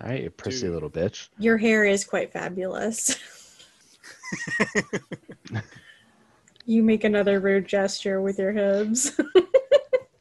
All 0.00 0.08
right, 0.08 0.22
you 0.22 0.30
prissy 0.30 0.62
Dude. 0.62 0.74
little 0.74 0.90
bitch. 0.90 1.28
Your 1.38 1.56
hair 1.56 1.84
is 1.84 2.04
quite 2.04 2.32
fabulous. 2.32 3.18
you 6.68 6.82
make 6.82 7.04
another 7.04 7.40
rude 7.40 7.66
gesture 7.66 8.20
with 8.20 8.38
your 8.38 8.52
hooves. 8.52 9.18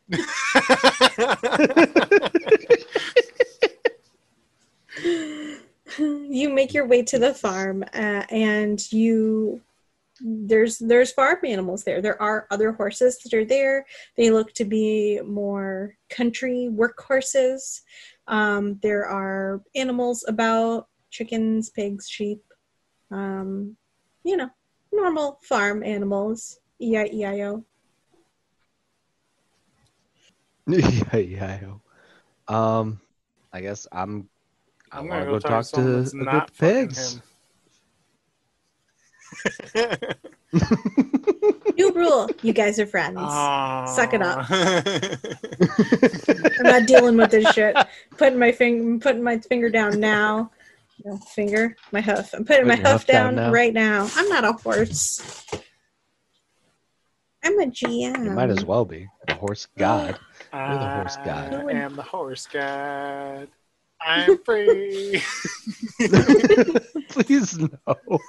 you 6.00 6.50
make 6.50 6.74
your 6.74 6.88
way 6.88 7.04
to 7.04 7.20
the 7.20 7.34
farm 7.34 7.84
uh, 7.94 8.24
and 8.30 8.90
you 8.94 9.60
there's 10.22 10.78
there's 10.80 11.12
farm 11.12 11.38
animals 11.44 11.84
there. 11.84 12.02
There 12.02 12.20
are 12.20 12.48
other 12.50 12.72
horses 12.72 13.20
that 13.20 13.36
are 13.36 13.46
there. 13.46 13.86
They 14.16 14.32
look 14.32 14.52
to 14.54 14.66
be 14.66 15.22
more 15.24 15.96
country 16.10 16.70
work 16.70 17.00
horses 17.00 17.84
um, 18.28 18.80
there 18.82 19.06
are 19.06 19.62
animals 19.76 20.26
about 20.28 20.88
chickens 21.10 21.70
pigs 21.70 22.10
sheep 22.10 22.44
um, 23.12 23.78
you 24.24 24.38
know 24.38 24.50
normal 24.92 25.40
farm 25.44 25.84
animals 25.84 26.60
E 26.80 26.96
e-i-e-i-o 26.96 27.64
yeah, 30.68 31.16
yeah. 31.18 31.60
yo. 31.62 31.82
Um, 32.54 33.00
I 33.54 33.62
guess 33.62 33.88
I'm. 33.92 34.28
I 34.92 35.00
I'm 35.00 35.08
want 35.08 35.20
gonna 35.20 35.26
to 35.26 35.32
go 35.32 35.32
go 35.34 35.40
talk 35.40 35.50
talk 35.50 35.66
to 35.66 35.72
to 35.72 35.76
someone 35.76 35.94
the 35.94 36.02
that's 36.02 36.14
not 36.14 36.50
fucking 36.52 36.88
pigs. 36.88 37.22
new 41.78 41.92
rule 41.94 42.30
you 42.42 42.54
guys 42.54 42.80
are 42.80 42.88
friends 42.88 43.20
Suck 43.94 44.14
it 44.14 44.22
up. 44.22 44.50
up. 44.50 44.52
i'm 46.60 46.64
not 46.64 46.88
dealing 46.88 47.18
with 47.18 47.32
this 47.32 47.46
shit 47.54 47.76
putting 48.18 48.40
my 48.40 48.52
finger 48.52 48.98
putting 49.00 49.22
my 49.22 49.38
finger 49.40 49.70
down 49.70 50.00
now 50.00 50.50
no 51.08 51.18
finger 51.18 51.76
my 51.92 52.02
hoof 52.02 52.34
i'm 52.34 52.44
putting, 52.44 52.64
Putting 52.64 52.68
my 52.68 52.76
your 52.76 52.84
hoof 52.84 53.02
hoof 53.02 53.08
down 53.08 53.36
down, 53.36 53.46
now? 53.48 53.52
right 53.52 53.74
now 53.74 54.10
i'm 54.16 54.28
not 54.28 54.44
a 54.44 54.52
horse 54.54 55.46
i'm 57.44 57.58
a 57.60 57.66
gm 57.68 58.26
You 58.26 58.32
might 58.32 58.50
as 58.50 58.66
well 58.66 58.84
be 58.86 59.08
a 59.30 59.34
horse 59.36 59.68
god. 59.78 60.20
I 60.52 60.74
the 60.74 60.90
horse 60.90 61.18
god. 61.26 61.54
I 61.54 61.72
am 61.72 61.96
the 61.96 62.02
horse 62.04 62.48
god. 62.52 63.48
I'm 64.02 64.38
free. 64.46 65.22
please 67.10 67.58
no. 67.58 67.70
Oh, 67.88 68.20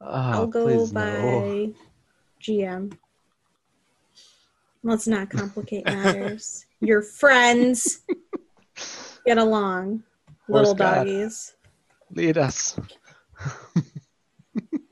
I'll 0.00 0.46
go 0.46 0.64
please 0.64 0.92
by 0.92 1.00
no. 1.02 1.74
GM. 2.42 2.96
Let's 4.82 5.06
not 5.06 5.30
complicate 5.30 5.84
matters. 5.86 6.66
You're 6.80 7.02
friends. 7.02 8.02
Get 9.24 9.38
along, 9.38 10.02
little 10.48 10.74
God. 10.74 11.06
doggies. 11.06 11.54
Lead 12.14 12.38
us. 12.38 12.78
but 14.54 14.84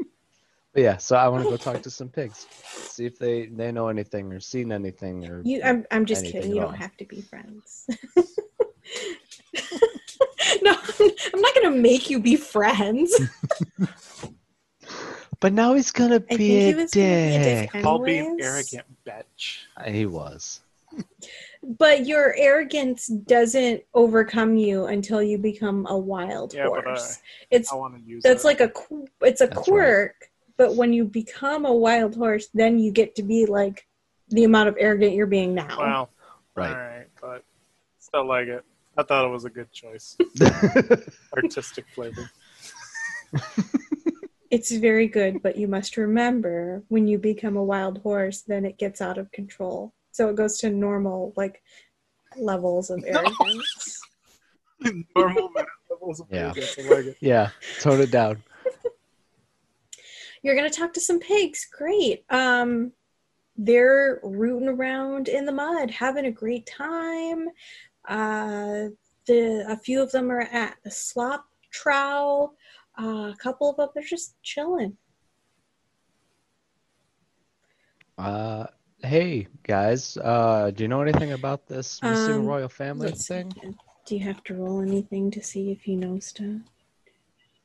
yeah, 0.74 0.96
so 0.96 1.16
I 1.16 1.28
want 1.28 1.44
to 1.44 1.50
go 1.50 1.56
talk 1.56 1.83
to 1.83 1.90
some 1.90 2.09
pigs, 2.09 2.46
see 2.50 3.06
if 3.06 3.18
they 3.18 3.46
they 3.46 3.72
know 3.72 3.88
anything 3.88 4.33
or 4.33 4.40
seen 4.40 4.72
anything 4.72 5.26
or. 5.28 5.42
You, 5.44 5.62
I'm, 5.62 5.87
I'm 5.90 6.06
just 6.06 6.24
kidding. 6.24 6.54
You 6.54 6.61
don't 6.61 6.76
have 6.76 6.96
to 6.96 7.04
be 7.04 7.20
friends. 7.20 7.87
no, 10.62 10.76
I'm 11.00 11.40
not 11.40 11.54
gonna 11.54 11.76
make 11.76 12.11
you 12.11 12.20
be 12.20 12.37
friends. 12.37 13.18
But 15.40 15.54
now 15.54 15.72
he's 15.72 15.90
gonna 15.90 16.16
I 16.16 16.18
be 16.18 16.37
think 16.37 16.40
he 16.40 16.70
a 16.70 16.74
was 16.74 16.90
gonna 16.90 17.06
be 17.06 17.35
a 17.35 17.42
dick. 17.42 17.72
dick 17.72 17.85
I'll 17.85 17.98
be 17.98 18.18
an 18.18 18.37
arrogant 18.38 18.85
bitch. 19.06 19.61
Uh, 19.74 19.90
he 19.90 20.04
was. 20.04 20.61
But 21.62 22.06
your 22.06 22.34
arrogance 22.38 23.06
doesn't 23.06 23.82
overcome 23.92 24.56
you 24.56 24.86
until 24.86 25.22
you 25.22 25.36
become 25.36 25.86
a 25.90 25.98
wild 25.98 26.54
Yeah, 26.54 26.64
but, 26.64 26.78
uh, 26.78 26.90
horse. 26.90 27.18
it's 27.50 27.70
I 27.72 27.76
want 27.76 27.96
to 27.96 28.02
use 28.02 28.22
that's 28.22 28.44
it. 28.44 28.46
like 28.46 28.60
a 28.60 28.72
it's 29.20 29.40
a 29.42 29.46
That's 29.46 29.56
right. 29.56 29.64
quirk 29.64 30.14
but 30.56 30.74
when 30.74 30.92
you 30.92 31.04
become 31.04 31.64
a 31.66 31.72
wild 31.74 32.14
horse 32.16 32.48
then 32.54 32.78
you 32.78 32.90
get 32.90 33.14
to 33.16 33.22
be 33.22 33.44
like 33.46 33.86
the 34.28 34.44
amount 34.44 34.68
of 34.70 34.76
arrogant 34.78 35.14
you're 35.14 35.26
being 35.26 35.54
now 35.54 35.76
Well, 35.78 36.10
Right. 36.54 36.70
all 36.70 36.74
right, 36.76 37.06
but 37.20 37.44
still 37.98 38.24
like 38.26 38.48
it. 38.48 38.64
I 38.96 39.02
thought 39.02 39.24
it 39.26 39.28
was 39.30 39.44
a 39.44 39.50
good 39.50 39.70
choice. 39.70 40.16
Artistic 41.36 41.84
flavor. 41.94 42.26
it's 44.50 44.70
very 44.72 45.06
good 45.06 45.42
but 45.42 45.56
you 45.56 45.68
must 45.68 45.96
remember 45.98 46.82
when 46.88 47.06
you 47.06 47.18
become 47.18 47.56
a 47.56 47.62
wild 47.62 47.98
horse 47.98 48.40
then 48.42 48.64
it 48.64 48.78
gets 48.78 49.00
out 49.00 49.18
of 49.18 49.30
control 49.30 49.92
so 50.20 50.28
it 50.28 50.37
goes 50.37 50.59
to 50.59 50.68
normal 50.68 51.33
like 51.35 51.62
levels 52.37 52.90
of 52.90 53.02
arrogance. 53.06 53.98
Normal 55.16 55.50
levels 55.88 56.20
of 56.20 56.26
Yeah. 56.30 56.52
arrogance. 56.52 56.76
I 56.78 57.14
yeah, 57.20 57.48
tone 57.78 58.02
it 58.02 58.11
down. 58.11 58.42
you're 60.42 60.54
gonna 60.54 60.68
talk 60.68 60.92
to 60.92 61.00
some 61.00 61.20
pigs. 61.20 61.66
Great. 61.72 62.26
Um 62.28 62.92
they're 63.56 64.20
rooting 64.22 64.68
around 64.68 65.28
in 65.28 65.46
the 65.46 65.52
mud 65.52 65.90
having 65.90 66.26
a 66.26 66.30
great 66.30 66.66
time. 66.66 67.48
Uh 68.06 68.88
the 69.26 69.64
a 69.70 69.76
few 69.78 70.02
of 70.02 70.12
them 70.12 70.30
are 70.30 70.42
at 70.42 70.76
the 70.85 70.90
slop 70.90 71.46
trough 71.70 72.50
uh, 73.00 73.33
a 73.33 73.37
couple 73.42 73.70
of 73.70 73.76
them 73.78 73.88
they're 73.94 74.02
just 74.02 74.35
chilling. 74.42 74.98
Uh, 78.18 78.66
hey 79.02 79.46
guys, 79.62 80.16
uh, 80.18 80.70
do 80.70 80.84
you 80.84 80.88
know 80.88 81.00
anything 81.02 81.32
about 81.32 81.66
this 81.66 82.02
missing 82.02 82.38
Um, 82.38 82.46
royal 82.46 82.68
family 82.68 83.08
Let's 83.08 83.26
see. 83.26 83.34
thing? 83.34 83.74
do 84.06 84.16
you 84.16 84.24
have 84.24 84.42
to 84.44 84.54
roll 84.54 84.80
anything 84.80 85.30
to 85.30 85.42
see 85.42 85.70
if 85.70 85.86
you 85.86 85.94
know 85.96 86.18
stuff 86.18 86.62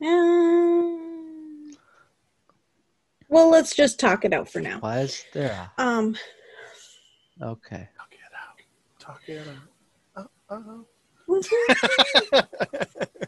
um, 0.02 1.72
well 3.28 3.48
let's 3.50 3.74
just 3.74 3.98
talk 3.98 4.24
it 4.24 4.32
out 4.32 4.48
for 4.48 4.60
now 4.60 4.78
Why 4.80 5.00
is 5.00 5.24
there? 5.32 5.70
um 5.78 6.16
Okay. 7.42 7.88
Talk 7.98 8.12
it 8.12 8.32
out. 8.32 8.62
Talk 8.98 9.20
it 9.26 9.46
out. 10.16 10.30
Uh-oh. 10.48 10.86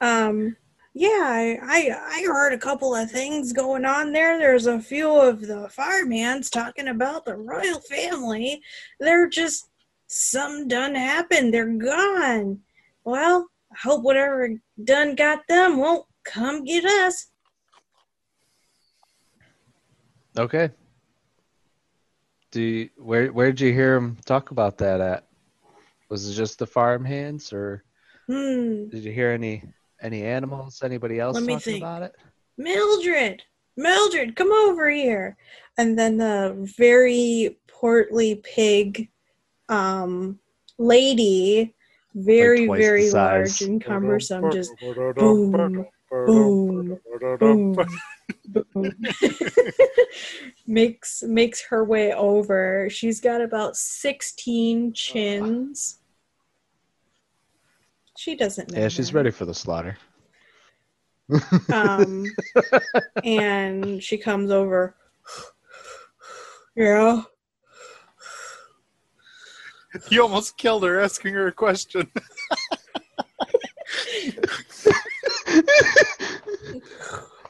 Um, 0.00 0.56
yeah, 0.94 1.08
I, 1.22 1.58
I 1.60 2.20
I 2.20 2.22
heard 2.24 2.52
a 2.52 2.58
couple 2.58 2.94
of 2.94 3.10
things 3.10 3.52
going 3.52 3.84
on 3.84 4.12
there. 4.12 4.38
There's 4.38 4.66
a 4.66 4.80
few 4.80 5.10
of 5.12 5.40
the 5.40 5.68
fireman's 5.68 6.48
talking 6.48 6.88
about 6.88 7.24
the 7.24 7.36
royal 7.36 7.80
family. 7.80 8.62
They're 9.00 9.28
just 9.28 9.68
some 10.06 10.68
done 10.68 10.94
happened. 10.94 11.52
They're 11.52 11.66
gone. 11.66 12.60
Well, 13.04 13.48
I 13.72 13.76
hope 13.82 14.02
whatever 14.04 14.50
done 14.84 15.16
got 15.16 15.40
them 15.48 15.78
won't 15.78 16.06
come 16.24 16.64
get 16.64 16.84
us. 16.84 17.26
Okay. 20.38 20.70
Do 22.52 22.62
you, 22.62 22.90
where 22.96 23.32
where 23.32 23.50
did 23.50 23.60
you 23.60 23.72
hear 23.72 23.96
him 23.96 24.16
talk 24.24 24.52
about 24.52 24.78
that 24.78 25.00
at? 25.00 25.26
Was 26.08 26.28
it 26.30 26.34
just 26.34 26.60
the 26.60 26.66
farm 26.66 27.04
hands, 27.04 27.52
or 27.52 27.82
Hmm. 28.28 28.88
did 28.90 29.02
you 29.04 29.10
hear 29.12 29.30
any 29.30 29.64
any 30.04 30.22
animals? 30.22 30.82
Anybody 30.84 31.18
else 31.18 31.34
Let 31.34 31.42
me 31.44 31.54
talking 31.54 31.72
think. 31.72 31.82
about 31.82 32.02
it? 32.02 32.14
Mildred, 32.56 33.42
Mildred, 33.76 34.36
come 34.36 34.52
over 34.52 34.88
here. 34.88 35.36
And 35.78 35.98
then 35.98 36.18
the 36.18 36.54
very 36.76 37.58
portly 37.66 38.36
pig 38.36 39.08
um, 39.68 40.38
lady, 40.78 41.74
very, 42.14 42.66
twice 42.66 42.78
the 42.78 42.84
very 42.84 43.10
large 43.10 43.60
and 43.62 43.82
cumbersome, 43.82 44.52
just 44.52 44.70
boom, 45.16 45.84
boom, 46.10 47.00
boom, 47.40 47.74
boom. 47.74 47.88
makes 50.66 51.22
makes 51.24 51.62
her 51.62 51.84
way 51.84 52.12
over. 52.12 52.88
She's 52.90 53.20
got 53.20 53.40
about 53.40 53.76
16 53.76 54.92
chins. 54.92 55.98
She 58.24 58.34
doesn't 58.36 58.70
know. 58.70 58.80
Yeah, 58.80 58.88
she's 58.88 59.08
that. 59.10 59.16
ready 59.16 59.30
for 59.30 59.44
the 59.44 59.52
slaughter. 59.52 59.98
um, 61.70 62.24
and 63.24 64.02
she 64.02 64.16
comes 64.16 64.50
over. 64.50 64.96
Yeah. 66.74 67.20
You 70.08 70.22
almost 70.22 70.56
killed 70.56 70.84
her 70.84 71.00
asking 71.00 71.34
her 71.34 71.48
a 71.48 71.52
question. 71.52 72.10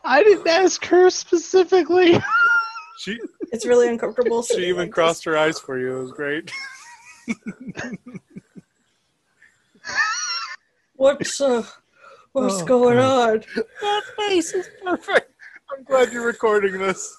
I 0.05 0.25
didn't 0.25 0.49
ask 0.49 0.85
her 0.87 1.09
specifically. 1.09 2.21
She 2.99 3.19
It's 3.53 3.65
really 3.65 3.89
uncomfortable. 3.89 4.43
she 4.43 4.65
even 4.67 4.77
like 4.77 4.89
this. 4.89 4.95
crossed 4.95 5.25
her 5.25 5.37
eyes 5.39 5.61
for 5.61 5.79
you. 5.79 5.99
It 5.99 6.03
was 6.03 6.11
great. 6.13 6.51
What's 11.05 11.39
uh, 11.39 11.63
what's 12.33 12.63
Oh, 12.63 12.65
going 12.65 12.97
God. 12.97 13.47
on? 13.57 13.65
That 13.83 14.03
face 14.17 14.55
is 14.55 14.71
perfect. 14.83 15.31
I'm 15.71 15.85
glad 15.85 16.15
you're 16.15 16.25
recording 16.25 16.79
this. 16.79 17.15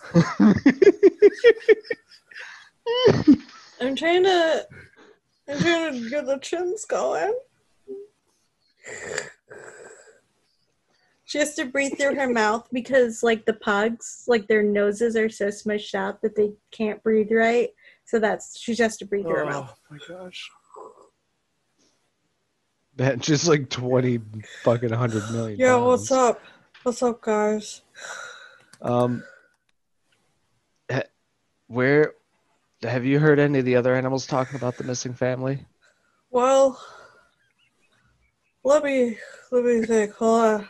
I'm 3.80 3.95
trying 3.95 4.24
to, 4.24 4.67
I'm 5.48 5.60
trying 5.60 5.93
to 6.02 6.10
get 6.10 6.26
the 6.26 6.39
chins 6.41 6.86
going. 6.86 7.38
She 11.26 11.38
has 11.38 11.54
to 11.54 11.65
breathe 11.65 11.93
through 11.95 12.15
her 12.15 12.28
mouth 12.28 12.67
because, 12.74 13.21
like 13.21 13.45
the 13.45 13.54
pugs, 13.54 14.24
like 14.28 14.48
their 14.48 14.63
noses 14.63 15.15
are 15.15 15.30
so 15.30 15.50
smushed 15.50 15.93
out 15.93 16.24
that 16.24 16.36
they 16.36 16.54
can't 16.71 17.04
breathe 17.04 17.32
right. 17.32 17.69
So 18.06 18.17
that's 18.17 18.60
she 18.60 18.76
has 18.78 18.98
to 18.98 19.06
breathe 19.06 19.28
through 19.28 19.36
her 19.36 19.45
mouth. 19.45 19.80
Oh 19.91 19.95
my 19.95 20.00
gosh. 20.08 20.50
Man, 22.97 23.19
just 23.19 23.47
like 23.47 23.69
twenty 23.69 24.19
fucking 24.63 24.91
hundred 24.91 25.29
million. 25.31 25.60
Yeah, 25.60 25.75
what's 25.75 26.12
up? 26.12 26.41
What's 26.84 27.03
up, 27.03 27.21
guys? 27.21 27.81
Um, 28.81 29.23
ha- 30.89 31.03
where 31.67 32.13
have 32.84 33.03
you 33.03 33.19
heard 33.19 33.39
any 33.39 33.60
of 33.60 33.65
the 33.65 33.75
other 33.75 33.95
animals 33.95 34.25
talking 34.27 34.55
about 34.55 34.77
the 34.77 34.86
missing 34.86 35.13
family? 35.13 35.65
Well, 36.29 36.79
let 38.63 38.84
me 38.84 39.17
let 39.51 39.65
me 39.65 39.81
think. 39.86 40.13
Hold 40.13 40.45
on. 40.45 40.69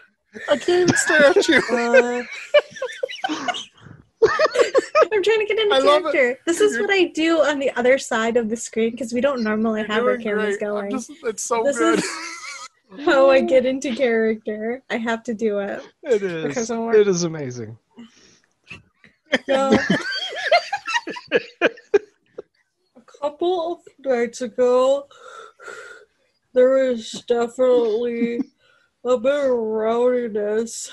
I 0.49 0.57
can't 0.57 0.89
even 0.89 0.95
stare 0.95 1.25
at 1.25 1.47
you. 1.47 1.61
Uh, 1.69 2.23
I'm 5.15 5.23
trying 5.23 5.39
to 5.39 5.45
get 5.45 5.57
into 5.59 5.75
I 5.75 5.81
character. 6.11 6.39
This 6.45 6.59
is 6.59 6.77
what 6.77 6.89
I 6.91 7.05
do 7.05 7.37
on 7.41 7.57
the 7.57 7.71
other 7.71 7.97
side 7.97 8.35
of 8.35 8.49
the 8.49 8.57
screen 8.57 8.91
because 8.91 9.13
we 9.13 9.21
don't 9.21 9.43
normally 9.43 9.79
You're 9.81 9.87
have 9.91 10.03
our 10.03 10.17
cameras 10.17 10.57
great. 10.57 10.59
Going. 10.59 10.91
just- 10.91 11.11
it's 11.23 11.43
so 11.43 11.63
This 11.63 11.77
good. 11.77 11.99
is- 11.99 12.09
How 13.05 13.29
I 13.29 13.39
get 13.41 13.65
into 13.65 13.95
character. 13.95 14.83
I 14.89 14.97
have 14.97 15.23
to 15.23 15.33
do 15.33 15.59
it. 15.59 15.81
It 16.03 16.21
is. 16.21 16.69
It 16.69 17.07
is 17.07 17.23
amazing. 17.23 17.77
No. 19.47 19.77
a 21.31 21.69
couple 23.21 23.73
of 23.73 23.79
nights 24.05 24.41
ago, 24.41 25.07
there 26.53 26.89
was 26.89 27.23
definitely 27.27 28.41
a 29.03 29.17
bit 29.17 29.33
of 29.45 29.49
rowdiness. 29.51 30.89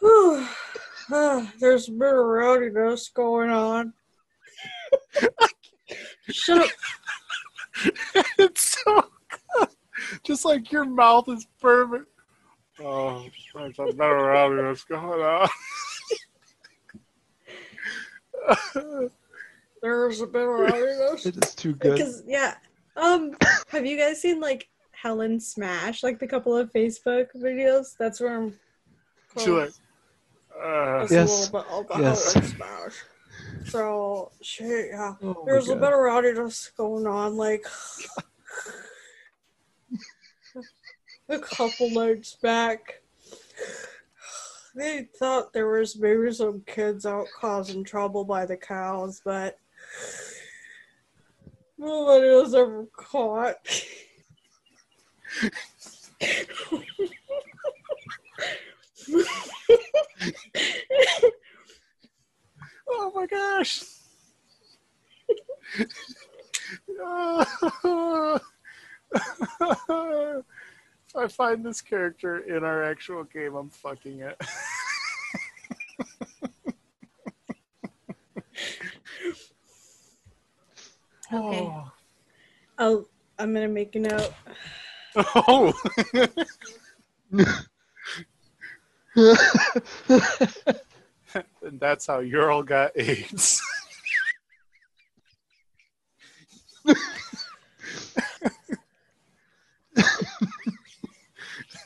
Whew. 1.08 1.48
There's 1.58 1.88
a 1.88 1.92
bit 1.92 2.08
of 2.08 2.24
rowdiness 2.24 3.12
going 3.12 3.50
on. 3.50 3.94
Shut 6.30 6.58
up. 6.66 6.70
it's 8.38 8.78
so 8.84 9.04
good. 9.54 9.68
Just 10.22 10.44
like 10.44 10.70
your 10.70 10.84
mouth 10.84 11.28
is 11.28 11.46
perfect. 11.60 12.06
Oh, 12.80 13.26
there's 13.54 13.78
a 13.78 13.86
better 13.92 14.16
rowdiness 14.16 14.86
going 14.86 15.20
on. 15.20 15.48
There's 19.82 20.20
a 20.20 20.26
bit 20.26 20.42
of 20.42 20.48
rowdiness. 20.48 21.26
It 21.26 21.44
is 21.44 21.54
too 21.54 21.72
good. 21.74 21.94
Because 21.94 22.22
yeah, 22.26 22.54
um, 22.96 23.36
have 23.68 23.86
you 23.86 23.96
guys 23.96 24.20
seen 24.20 24.40
like 24.40 24.68
Helen 24.92 25.40
Smash, 25.40 26.02
like 26.02 26.18
the 26.18 26.26
couple 26.26 26.56
of 26.56 26.72
Facebook 26.72 27.28
videos? 27.36 27.96
That's 27.98 28.20
where 28.20 28.36
I'm. 28.36 28.54
She 29.38 29.50
like, 29.50 29.70
uh, 30.62 31.06
Yes. 31.10 31.50
a 31.50 31.56
little 31.56 31.62
bit 31.62 31.70
of 31.70 31.88
the 31.88 32.02
Yes. 32.02 32.32
Helen 32.32 32.48
Smash. 32.48 33.04
So 33.66 34.32
shit, 34.42 34.88
yeah. 34.90 35.14
Oh 35.22 35.42
There's 35.46 35.68
a 35.68 35.74
God. 35.74 35.80
bit 35.80 35.92
of 35.92 35.98
rowdiness 35.98 36.70
going 36.76 37.06
on, 37.06 37.36
like 37.36 37.64
a 41.28 41.38
couple 41.38 41.90
nights 41.90 42.34
back. 42.34 43.02
They 44.74 45.08
thought 45.18 45.52
there 45.52 45.68
was 45.68 45.98
maybe 45.98 46.32
some 46.32 46.62
kids 46.66 47.04
out 47.04 47.26
causing 47.38 47.84
trouble 47.84 48.24
by 48.24 48.46
the 48.46 48.56
cows, 48.56 49.20
but 49.24 49.58
nobody 51.76 52.28
was 52.30 52.54
ever 52.54 52.86
caught. 52.96 53.56
oh 62.88 63.12
my 63.14 63.26
gosh. 63.26 63.84
if 71.08 71.16
I 71.16 71.28
find 71.28 71.64
this 71.64 71.80
character 71.80 72.38
in 72.38 72.64
our 72.64 72.82
actual 72.82 73.24
game, 73.24 73.54
I'm 73.54 73.70
fucking 73.70 74.20
it. 74.20 74.40
Okay. 81.30 81.60
Oh. 81.60 81.92
oh, 82.78 83.06
I'm 83.38 83.52
gonna 83.52 83.68
make 83.68 83.94
a 83.96 83.98
note. 83.98 84.32
Oh. 85.16 85.74
And 89.16 89.30
that's 91.80 92.06
how 92.06 92.20
Ural 92.20 92.62
got 92.62 92.92
AIDS. 92.96 93.60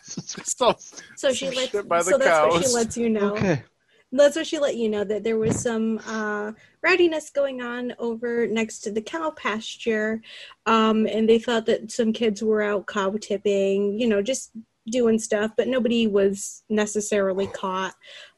so, 0.07 0.77
So 1.17 1.33
she 1.33 1.51
lets. 1.51 1.83
by 1.83 1.99
the 1.99 2.11
so 2.11 2.19
that's 2.19 2.55
what 2.55 2.65
she 2.65 2.73
lets 2.73 2.97
you 2.97 3.11
know. 3.11 3.33
okay. 3.33 3.65
That's 4.15 4.37
what 4.37 4.47
she 4.47 4.59
let 4.59 4.77
you 4.77 4.91
know 4.91 5.05
that 5.05 5.25
there 5.25 5.39
was 5.39 5.59
some 5.59 5.99
uh, 6.07 6.53
rowdiness 6.87 7.33
going 7.33 7.63
on 7.63 7.95
over 7.99 8.47
next 8.47 8.81
to 8.81 8.93
the 8.93 9.01
cow 9.01 9.31
pasture, 9.31 10.21
um, 10.67 11.07
and 11.07 11.27
they 11.27 11.39
thought 11.39 11.65
that 11.67 11.91
some 11.91 12.13
kids 12.13 12.43
were 12.43 12.61
out 12.61 12.87
cow 12.87 13.17
tipping, 13.19 13.99
you 13.99 14.07
know, 14.07 14.21
just 14.21 14.51
doing 14.87 15.19
stuff, 15.19 15.53
but 15.57 15.69
nobody 15.69 16.07
was 16.07 16.63
necessarily 16.69 17.47
caught. 17.47 17.95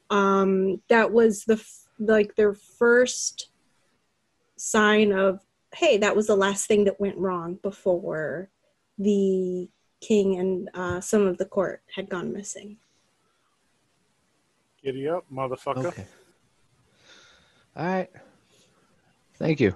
Um, 0.09 0.81
that 0.89 1.11
was 1.11 1.45
the 1.45 1.53
f- 1.55 1.87
like 1.99 2.35
their 2.35 2.53
first 2.53 3.49
sign 4.57 5.11
of 5.11 5.39
hey, 5.73 5.97
that 5.97 6.15
was 6.15 6.27
the 6.27 6.35
last 6.35 6.67
thing 6.67 6.85
that 6.85 6.99
went 7.01 7.17
wrong 7.17 7.59
before 7.61 8.49
the 8.97 9.67
king 9.99 10.37
and 10.39 10.69
uh, 10.73 11.01
some 11.01 11.27
of 11.27 11.37
the 11.37 11.45
court 11.45 11.81
had 11.93 12.09
gone 12.09 12.31
missing. 12.31 12.77
giddy 14.81 15.09
up, 15.09 15.25
motherfucker. 15.31 15.85
Okay. 15.85 16.05
All 17.75 17.85
right. 17.85 18.09
Thank 19.35 19.59
you. 19.59 19.75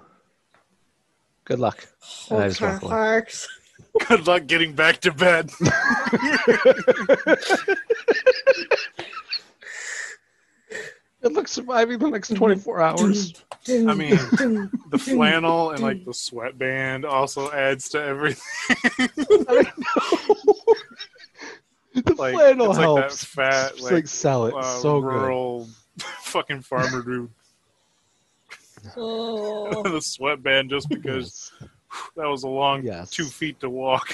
Good 1.43 1.59
luck. 1.59 1.85
And 2.29 2.39
I 2.39 2.47
just 3.99 4.07
walk 4.07 4.07
away. 4.07 4.07
Thanks. 4.07 4.07
Good 4.07 4.27
luck 4.27 4.47
getting 4.47 4.73
back 4.73 4.99
to 5.01 5.11
bed. 5.11 5.51
Good 11.21 11.33
luck 11.33 11.47
surviving 11.49 11.99
the 11.99 12.09
next 12.09 12.29
24 12.33 12.81
hours. 12.81 13.43
I 13.67 13.93
mean, 13.93 14.11
the 14.89 14.97
flannel 14.97 15.71
and 15.71 15.81
like 15.81 16.05
the 16.05 16.13
sweatband 16.13 17.03
also 17.03 17.51
adds 17.51 17.89
to 17.89 18.01
everything. 18.01 19.09
the 21.93 22.13
Like, 22.17 22.33
flannel 22.35 22.69
it's 22.69 22.77
like 22.77 22.87
that 22.87 23.01
helps. 23.01 23.23
fat, 23.25 23.71
Just, 23.71 23.83
like, 23.83 23.91
like, 23.91 24.07
sell 24.07 24.45
it. 24.45 24.53
uh, 24.55 24.61
so 24.63 25.01
good. 25.01 25.67
fucking 26.21 26.61
farmer 26.61 27.03
dude. 27.03 27.29
Oh. 28.95 29.83
the 29.91 29.99
sweatband 30.01 30.69
just 30.69 30.87
because 30.87 31.51
that 32.15 32.27
was 32.27 32.43
a 32.43 32.47
long 32.47 32.83
Yes. 32.83 33.09
two 33.11 33.25
feet 33.25 33.59
to 33.61 33.69
walk. 33.69 34.13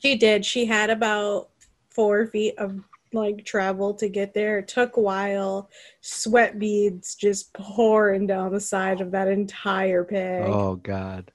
She 0.00 0.16
did. 0.16 0.44
She 0.44 0.64
had 0.66 0.90
about 0.90 1.48
four 1.90 2.26
feet 2.26 2.56
of 2.58 2.78
like 3.12 3.44
travel 3.44 3.94
to 3.94 4.08
get 4.08 4.34
there. 4.34 4.58
It 4.58 4.68
took 4.68 4.96
a 4.96 5.00
while. 5.00 5.70
Sweat 6.00 6.58
beads 6.58 7.14
just 7.14 7.52
pouring 7.54 8.26
down 8.26 8.52
the 8.52 8.60
side 8.60 9.00
of 9.00 9.10
that 9.12 9.26
entire 9.28 10.04
pig. 10.04 10.42
Oh 10.44 10.76
God. 10.76 11.32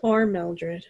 Poor 0.00 0.26
Mildred. 0.26 0.84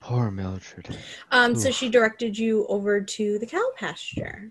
Poor 0.00 0.30
Mildred. 0.30 0.96
Um, 1.30 1.54
so 1.54 1.70
she 1.70 1.88
directed 1.88 2.36
you 2.36 2.66
over 2.68 3.00
to 3.00 3.38
the 3.38 3.46
cow 3.46 3.70
pasture. 3.76 4.50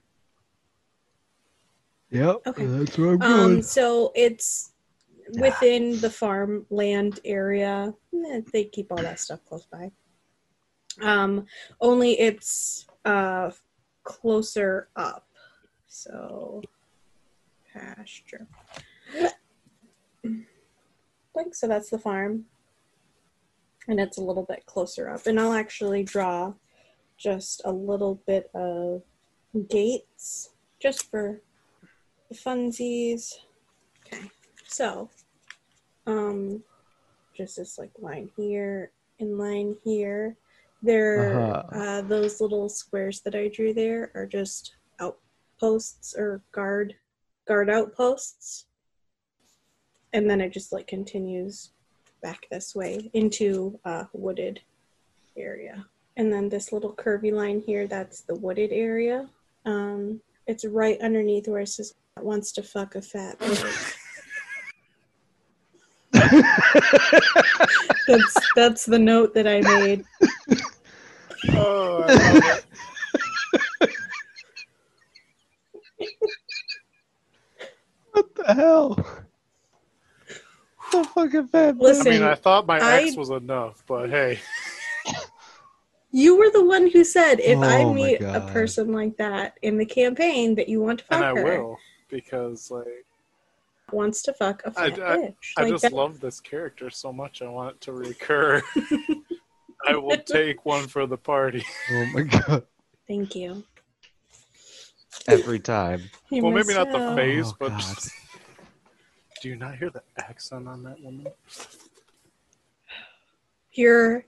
Yep. 2.11 2.37
Okay. 2.47 2.65
That's 2.65 2.97
where 2.97 3.09
I'm 3.09 3.21
Um, 3.21 3.37
going. 3.37 3.63
so 3.63 4.11
it's 4.15 4.68
within 5.37 5.99
the 6.01 6.09
farmland 6.09 7.19
area. 7.25 7.93
Eh, 8.13 8.41
They 8.51 8.65
keep 8.65 8.91
all 8.91 8.97
that 8.97 9.19
stuff 9.19 9.43
close 9.45 9.65
by. 9.65 9.91
Um, 11.01 11.45
only 11.79 12.19
it's 12.19 12.87
uh, 13.05 13.51
closer 14.03 14.89
up. 14.95 15.27
So, 15.87 16.61
pasture. 17.73 18.47
Like, 21.35 21.53
so 21.53 21.67
that's 21.67 21.89
the 21.89 21.99
farm. 21.99 22.45
And 23.87 23.99
it's 23.99 24.17
a 24.17 24.21
little 24.21 24.43
bit 24.43 24.65
closer 24.65 25.09
up. 25.09 25.25
And 25.25 25.39
I'll 25.39 25.53
actually 25.53 26.03
draw 26.03 26.53
just 27.17 27.61
a 27.65 27.71
little 27.71 28.21
bit 28.27 28.49
of 28.53 29.03
gates 29.67 30.51
just 30.79 31.09
for 31.09 31.41
the 32.29 32.35
funsies. 32.35 33.33
Okay, 34.05 34.29
so 34.67 35.09
um, 36.09 36.63
just 37.35 37.57
this 37.57 37.77
like 37.77 37.91
line 37.99 38.29
here 38.35 38.91
and 39.19 39.37
line 39.37 39.75
here. 39.83 40.35
There, 40.81 41.39
Uh-huh. 41.39 41.77
uh, 41.79 42.01
those 42.01 42.39
little 42.39 42.69
squares 42.69 43.19
that 43.21 43.35
I 43.35 43.49
drew 43.49 43.73
there 43.73 44.11
are 44.15 44.25
just 44.25 44.75
outposts 44.99 46.15
or 46.17 46.41
guard 46.51 46.95
guard 47.47 47.69
outposts, 47.69 48.65
and 50.13 50.29
then 50.29 50.39
it 50.39 50.53
just 50.53 50.71
like 50.71 50.87
continues 50.87 51.71
back 52.21 52.47
this 52.49 52.75
way 52.75 53.09
into 53.13 53.79
a 53.85 54.07
wooded 54.13 54.61
area. 55.37 55.85
And 56.17 56.31
then 56.31 56.49
this 56.49 56.71
little 56.71 56.93
curvy 56.93 57.31
line 57.31 57.61
here, 57.65 57.87
that's 57.87 58.21
the 58.21 58.35
wooded 58.35 58.71
area. 58.71 59.29
Um, 59.65 60.21
it's 60.47 60.65
right 60.65 60.99
underneath 61.01 61.47
where 61.47 61.61
it 61.61 61.67
says 61.67 61.93
wants 62.17 62.51
to 62.53 62.63
fuck 62.63 62.95
a 62.95 63.01
fat. 63.01 63.37
that's 68.07 68.37
that's 68.55 68.85
the 68.85 68.99
note 68.99 69.33
that 69.33 69.47
I 69.47 69.61
made. 69.61 70.03
Oh, 71.51 72.03
I 72.07 72.13
love 72.13 72.65
it. 73.81 73.95
what 78.11 78.35
the 78.35 78.53
hell? 78.53 79.05
The 80.91 81.03
fucking 81.03 81.45
bad 81.47 81.77
I 81.81 82.03
mean, 82.03 82.23
I 82.23 82.35
thought 82.35 82.65
my 82.65 82.79
I- 82.79 83.03
ex 83.03 83.15
was 83.15 83.29
enough, 83.29 83.83
but 83.87 84.09
hey, 84.09 84.39
You 86.11 86.37
were 86.37 86.49
the 86.49 86.65
one 86.65 86.89
who 86.89 87.03
said 87.03 87.39
if 87.39 87.59
I 87.59 87.83
Oh 87.83 87.89
my 87.89 87.93
meet 87.93 88.21
a 88.21 88.41
person 88.51 88.91
like 88.91 89.15
that 89.17 89.57
in 89.61 89.77
the 89.77 89.85
campaign 89.85 90.55
that 90.55 90.67
you 90.67 90.81
want 90.81 90.99
to 90.99 91.05
fuck 91.05 91.17
and 91.17 91.25
I 91.25 91.39
her, 91.41 91.43
will 91.63 91.77
because 92.09 92.71
like 92.71 93.05
wants 93.93 94.21
to 94.23 94.33
fuck 94.33 94.61
a 94.65 94.69
I- 94.69 94.89
fat 94.91 94.99
I- 95.01 95.17
bitch. 95.17 95.35
I 95.57 95.61
Like 95.63 95.71
just 95.71 95.81
that- 95.83 95.93
love 95.93 96.19
this 96.19 96.39
character 96.39 96.89
so 96.89 97.11
much. 97.13 97.41
I 97.41 97.47
want 97.47 97.75
it 97.75 97.81
to 97.81 97.93
recur. 97.93 98.61
I 99.87 99.95
will 99.95 100.17
take 100.17 100.65
one 100.65 100.87
for 100.87 101.05
the 101.07 101.17
party. 101.17 101.63
Oh 101.91 102.05
my 102.13 102.23
god! 102.23 102.63
Thank 103.07 103.35
you. 103.35 103.63
Every 105.27 105.59
time. 105.59 106.01
You 106.29 106.43
well, 106.43 106.51
maybe 106.51 106.73
not 106.75 106.91
the 106.91 107.15
face, 107.15 107.47
Oh, 107.49 107.55
but 107.59 107.69
God. 107.69 107.95
do 109.41 109.49
you 109.49 109.55
not 109.55 109.75
hear 109.77 109.89
the 109.89 110.03
accent 110.17 110.67
on 110.67 110.83
that 110.83 111.01
woman? 111.01 111.25
Pure, 113.73 114.25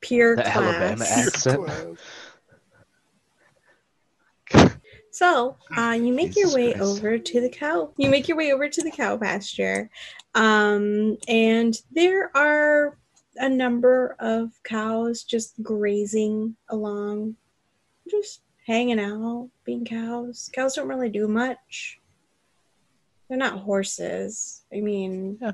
pure 0.00 0.36
The 0.36 0.42
class. 0.42 0.56
Alabama 0.56 1.04
accent. 1.08 1.98
So, 5.18 5.56
uh, 5.76 5.98
you 6.00 6.12
make 6.12 6.36
your 6.36 6.54
way 6.54 6.74
Christ. 6.74 6.84
over 7.02 7.18
to 7.18 7.40
the 7.40 7.48
cow. 7.48 7.90
You 7.96 8.08
make 8.08 8.28
your 8.28 8.36
way 8.36 8.52
over 8.52 8.68
to 8.68 8.82
the 8.82 8.90
cow 8.92 9.16
pasture, 9.16 9.90
um, 10.36 11.16
and 11.26 11.74
there 11.90 12.30
are 12.36 12.96
a 13.34 13.48
number 13.48 14.14
of 14.20 14.52
cows 14.62 15.24
just 15.24 15.60
grazing 15.60 16.54
along, 16.68 17.34
just 18.08 18.42
hanging 18.64 19.00
out, 19.00 19.50
being 19.64 19.84
cows. 19.84 20.50
Cows 20.52 20.76
don't 20.76 20.86
really 20.86 21.08
do 21.10 21.26
much. 21.26 21.98
They're 23.28 23.38
not 23.38 23.58
horses. 23.58 24.62
I 24.72 24.80
mean, 24.80 25.36
Yeah, 25.42 25.52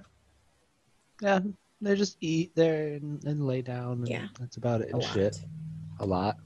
yeah. 1.23 1.41
they 1.81 1.95
just 1.97 2.19
eat 2.21 2.55
there 2.55 2.89
and, 2.97 3.25
and 3.25 3.47
lay 3.47 3.63
down. 3.63 4.01
And 4.01 4.09
Yeah. 4.09 4.27
that's 4.39 4.59
about 4.59 4.83
it. 4.83 4.91
a 4.91 4.93
And 4.93 5.03
lot. 5.03 5.15
shit, 5.15 5.41
a 6.01 6.05
lot. 6.07 6.37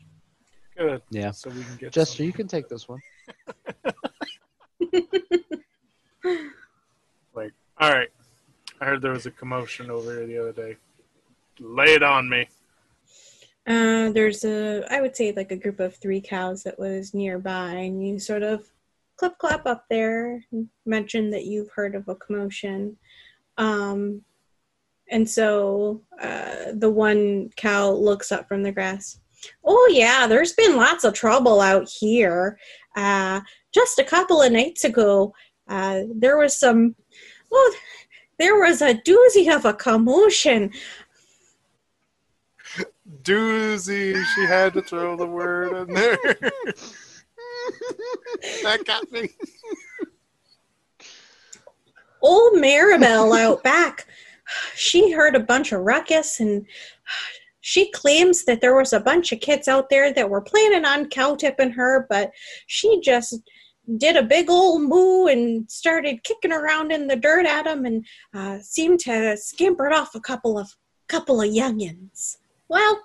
Good. 0.78 1.02
Yeah. 1.10 1.32
So 1.32 1.50
we 1.50 1.64
can 1.64 1.76
get 1.76 1.92
Jester, 1.92 2.16
some- 2.18 2.26
you 2.26 2.32
can 2.32 2.46
take 2.46 2.68
this 2.68 2.88
one. 2.88 3.00
like. 7.34 7.52
All 7.78 7.90
right. 7.92 8.08
I 8.80 8.84
heard 8.84 9.02
there 9.02 9.12
was 9.12 9.26
a 9.26 9.32
commotion 9.32 9.90
over 9.90 10.12
here 10.12 10.26
the 10.26 10.38
other 10.38 10.52
day. 10.52 10.76
Lay 11.58 11.94
it 11.94 12.04
on 12.04 12.28
me. 12.28 12.48
Uh, 13.66 14.10
there's 14.12 14.44
a, 14.44 14.84
I 14.88 15.00
would 15.00 15.16
say 15.16 15.32
like 15.32 15.50
a 15.50 15.56
group 15.56 15.80
of 15.80 15.96
three 15.96 16.20
cows 16.20 16.62
that 16.62 16.78
was 16.78 17.12
nearby, 17.12 17.72
and 17.72 18.06
you 18.06 18.20
sort 18.20 18.44
of 18.44 18.64
clip 19.16 19.36
clop 19.38 19.66
up 19.66 19.84
there, 19.90 20.44
and 20.52 20.68
mention 20.86 21.30
that 21.30 21.44
you've 21.44 21.70
heard 21.70 21.96
of 21.96 22.08
a 22.08 22.14
commotion. 22.14 22.96
Um, 23.58 24.22
and 25.10 25.28
so 25.28 26.02
uh, 26.22 26.72
the 26.74 26.90
one 26.90 27.50
cow 27.56 27.90
looks 27.90 28.30
up 28.30 28.46
from 28.46 28.62
the 28.62 28.72
grass. 28.72 29.18
Oh, 29.64 29.88
yeah, 29.92 30.26
there's 30.26 30.52
been 30.52 30.76
lots 30.76 31.04
of 31.04 31.14
trouble 31.14 31.60
out 31.60 31.88
here. 31.88 32.58
Uh, 32.96 33.40
just 33.72 33.98
a 33.98 34.04
couple 34.04 34.42
of 34.42 34.52
nights 34.52 34.84
ago, 34.84 35.32
uh, 35.68 36.02
there 36.14 36.38
was 36.38 36.58
some, 36.58 36.94
oh, 37.52 37.74
there 38.38 38.58
was 38.58 38.82
a 38.82 38.94
doozy 38.94 39.54
of 39.54 39.64
a 39.64 39.74
commotion. 39.74 40.72
Doozy. 43.22 44.22
She 44.34 44.42
had 44.42 44.72
to 44.74 44.82
throw 44.82 45.16
the 45.16 45.26
word 45.26 45.88
in 45.88 45.94
there. 45.94 46.16
that 48.62 48.84
got 48.84 49.10
me. 49.10 49.30
old 52.22 52.54
Maribel 52.54 53.38
out 53.38 53.62
back, 53.62 54.06
she 54.74 55.12
heard 55.12 55.34
a 55.34 55.40
bunch 55.40 55.72
of 55.72 55.80
ruckus 55.80 56.40
and 56.40 56.66
she 57.68 57.90
claims 57.90 58.46
that 58.46 58.62
there 58.62 58.74
was 58.74 58.94
a 58.94 59.00
bunch 59.00 59.30
of 59.30 59.40
kids 59.40 59.68
out 59.68 59.90
there 59.90 60.10
that 60.10 60.30
were 60.30 60.40
planning 60.40 60.86
on 60.86 61.06
cow 61.10 61.34
tipping 61.34 61.70
her, 61.70 62.06
but 62.08 62.30
she 62.66 62.98
just 63.02 63.42
did 63.98 64.16
a 64.16 64.22
big 64.22 64.48
old 64.48 64.80
moo 64.80 65.26
and 65.26 65.70
started 65.70 66.24
kicking 66.24 66.50
around 66.50 66.92
in 66.92 67.06
the 67.06 67.14
dirt 67.14 67.44
at 67.44 67.64
them 67.64 67.84
and 67.84 68.06
uh, 68.32 68.58
seemed 68.60 69.00
to 69.00 69.36
scampered 69.36 69.92
off 69.92 70.14
a 70.14 70.20
couple 70.20 70.58
of 70.58 70.74
couple 71.08 71.42
of 71.42 71.50
youngins. 71.50 72.38
Well, 72.68 73.02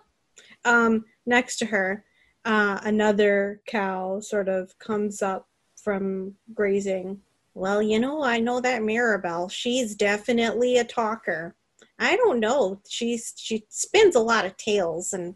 um, 0.64 1.03
next 1.26 1.57
to 1.57 1.66
her, 1.66 2.05
uh, 2.45 2.80
another 2.84 3.59
cow 3.68 4.22
sort 4.22 4.47
of 4.47 4.80
comes 4.80 5.22
up 5.22 5.49
from 5.76 6.36
grazing 6.53 7.20
well, 7.55 7.84
you 7.84 7.99
know, 7.99 8.24
I 8.24 8.39
know 8.39 8.59
that 8.61 8.82
Mirabelle. 8.82 9.47
She's 9.47 9.93
definitely 9.93 10.78
a 10.78 10.84
talker. 10.84 11.55
I 12.00 12.16
don't 12.16 12.39
know. 12.39 12.82
She's 12.88 13.34
she 13.38 13.66
spins 13.70 14.16
a 14.16 14.20
lot 14.20 14.46
of 14.46 14.58
tales 14.58 15.14
and 15.14 15.36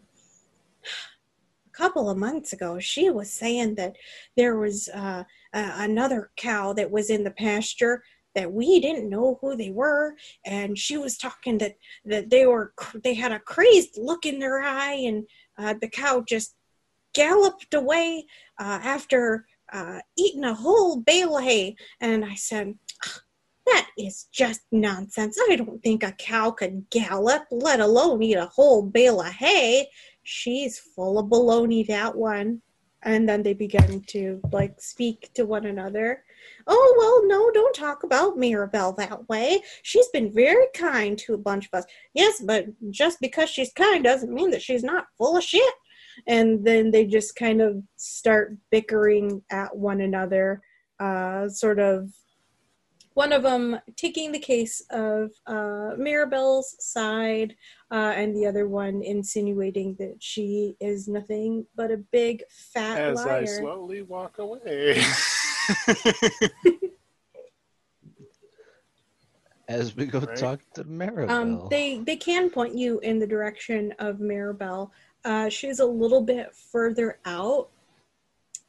a 1.66 1.70
couple 1.72 2.10
of 2.10 2.18
months 2.18 2.52
ago 2.52 2.78
she 2.78 3.10
was 3.10 3.32
saying 3.32 3.76
that 3.76 3.96
there 4.36 4.56
was 4.56 4.88
uh, 4.88 5.22
uh, 5.54 5.72
another 5.76 6.30
cow 6.36 6.72
that 6.72 6.90
was 6.90 7.10
in 7.10 7.24
the 7.24 7.30
pasture 7.30 8.02
that 8.34 8.52
we 8.52 8.80
didn't 8.80 9.08
know 9.08 9.38
who 9.40 9.56
they 9.56 9.70
were 9.70 10.14
and 10.44 10.78
she 10.78 10.96
was 10.96 11.16
talking 11.16 11.58
that 11.58 11.76
that 12.04 12.30
they 12.30 12.46
were 12.46 12.72
they 13.04 13.14
had 13.14 13.32
a 13.32 13.38
crazed 13.38 13.96
look 13.96 14.26
in 14.26 14.38
their 14.38 14.60
eye 14.60 14.94
and 14.94 15.26
uh, 15.58 15.74
the 15.80 15.88
cow 15.88 16.22
just 16.26 16.54
galloped 17.14 17.74
away 17.74 18.26
uh, 18.58 18.80
after 18.82 19.46
uh, 19.72 20.00
eating 20.16 20.44
a 20.44 20.54
whole 20.54 20.96
bale 21.00 21.36
of 21.36 21.44
hay 21.44 21.76
and 22.00 22.24
I 22.24 22.34
said, 22.34 22.74
That 23.72 23.88
is 23.98 24.28
just 24.32 24.62
nonsense. 24.72 25.38
I 25.50 25.56
don't 25.56 25.82
think 25.82 26.02
a 26.02 26.12
cow 26.12 26.50
could 26.50 26.88
gallop, 26.90 27.44
let 27.50 27.80
alone 27.80 28.22
eat 28.22 28.36
a 28.36 28.46
whole 28.46 28.82
bale 28.82 29.20
of 29.20 29.26
hay. 29.26 29.88
She's 30.22 30.78
full 30.78 31.18
of 31.18 31.26
baloney, 31.26 31.86
that 31.86 32.16
one. 32.16 32.62
And 33.02 33.28
then 33.28 33.42
they 33.42 33.54
began 33.54 34.02
to 34.08 34.40
like 34.52 34.80
speak 34.80 35.30
to 35.34 35.44
one 35.44 35.66
another. 35.66 36.24
Oh, 36.66 36.94
well, 36.98 37.26
no, 37.28 37.50
don't 37.52 37.74
talk 37.74 38.02
about 38.02 38.36
Mirabelle 38.36 38.92
that 38.94 39.28
way. 39.28 39.62
She's 39.82 40.08
been 40.08 40.32
very 40.32 40.66
kind 40.74 41.16
to 41.18 41.34
a 41.34 41.38
bunch 41.38 41.66
of 41.66 41.78
us. 41.78 41.84
Yes, 42.14 42.42
but 42.44 42.66
just 42.90 43.18
because 43.20 43.48
she's 43.48 43.72
kind 43.72 44.02
doesn't 44.02 44.32
mean 44.32 44.50
that 44.50 44.62
she's 44.62 44.82
not 44.82 45.06
full 45.16 45.36
of 45.36 45.44
shit 45.44 45.74
and 46.26 46.64
then 46.64 46.90
they 46.90 47.06
just 47.06 47.36
kind 47.36 47.60
of 47.60 47.82
start 47.96 48.56
bickering 48.70 49.42
at 49.50 49.76
one 49.76 50.00
another 50.00 50.60
uh, 51.00 51.48
sort 51.48 51.78
of 51.78 52.10
one 53.18 53.32
of 53.32 53.42
them 53.42 53.80
taking 53.96 54.30
the 54.30 54.38
case 54.38 54.80
of 54.90 55.32
uh, 55.48 55.96
Mirabelle's 55.98 56.76
side 56.78 57.56
uh, 57.90 58.12
and 58.14 58.32
the 58.36 58.46
other 58.46 58.68
one 58.68 59.02
insinuating 59.02 59.96
that 59.98 60.14
she 60.20 60.76
is 60.80 61.08
nothing 61.08 61.66
but 61.74 61.90
a 61.90 61.96
big 61.96 62.44
fat 62.48 62.96
As 62.96 63.18
I 63.26 63.40
liar 63.40 63.46
slowly 63.46 64.02
walk 64.02 64.38
away. 64.38 65.02
As 69.68 69.96
we 69.96 70.06
go 70.06 70.20
Right. 70.20 70.36
talk 70.36 70.60
to 70.74 70.84
Maribel. 70.84 71.28
um, 71.30 71.66
they 71.68 71.98
they 71.98 72.16
can 72.16 72.48
point 72.50 72.76
you 72.76 73.00
in 73.00 73.18
the 73.18 73.26
direction 73.26 73.92
of 73.98 74.18
Maribel 74.18 74.90
Uh, 75.24 75.48
she's 75.48 75.80
a 75.80 75.84
little 75.84 76.22
bit 76.22 76.54
further 76.54 77.18
out. 77.24 77.68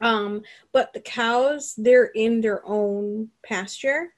Um, 0.00 0.42
but 0.72 0.92
the 0.92 1.00
cows, 1.00 1.74
they're 1.78 2.06
in 2.06 2.40
their 2.40 2.66
own 2.66 3.30
pasture. 3.44 4.12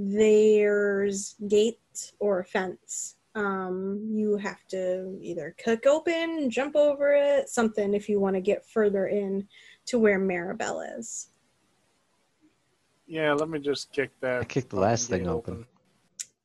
There's 0.00 1.34
gate 1.48 2.12
or 2.20 2.38
a 2.38 2.44
fence. 2.44 3.16
Um, 3.34 4.08
you 4.12 4.36
have 4.36 4.64
to 4.68 5.18
either 5.20 5.56
kick 5.58 5.86
open, 5.86 6.48
jump 6.50 6.76
over 6.76 7.12
it, 7.14 7.48
something 7.48 7.92
if 7.94 8.08
you 8.08 8.20
want 8.20 8.36
to 8.36 8.40
get 8.40 8.64
further 8.64 9.08
in 9.08 9.48
to 9.86 9.98
where 9.98 10.20
Maribel 10.20 10.98
is. 10.98 11.30
Yeah, 13.08 13.32
let 13.32 13.48
me 13.48 13.58
just 13.58 13.90
kick 13.92 14.10
that. 14.20 14.42
I 14.42 14.44
kicked 14.44 14.70
the 14.70 14.78
last 14.78 15.08
thing 15.08 15.24
gate 15.24 15.30
open. 15.30 15.66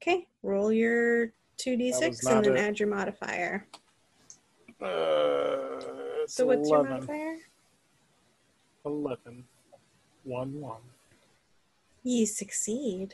Okay, 0.02 0.28
roll 0.42 0.72
your 0.72 1.28
2d6 1.60 2.02
and 2.02 2.46
then 2.46 2.56
it. 2.58 2.60
add 2.60 2.80
your 2.80 2.90
modifier. 2.90 3.68
Uh, 4.82 6.26
So 6.26 6.48
what's 6.48 6.68
your 6.70 6.80
11. 6.80 6.90
modifier? 6.92 7.36
11. 8.84 9.44
1 10.24 10.60
1. 10.60 10.78
You 12.04 12.26
succeed. 12.26 13.14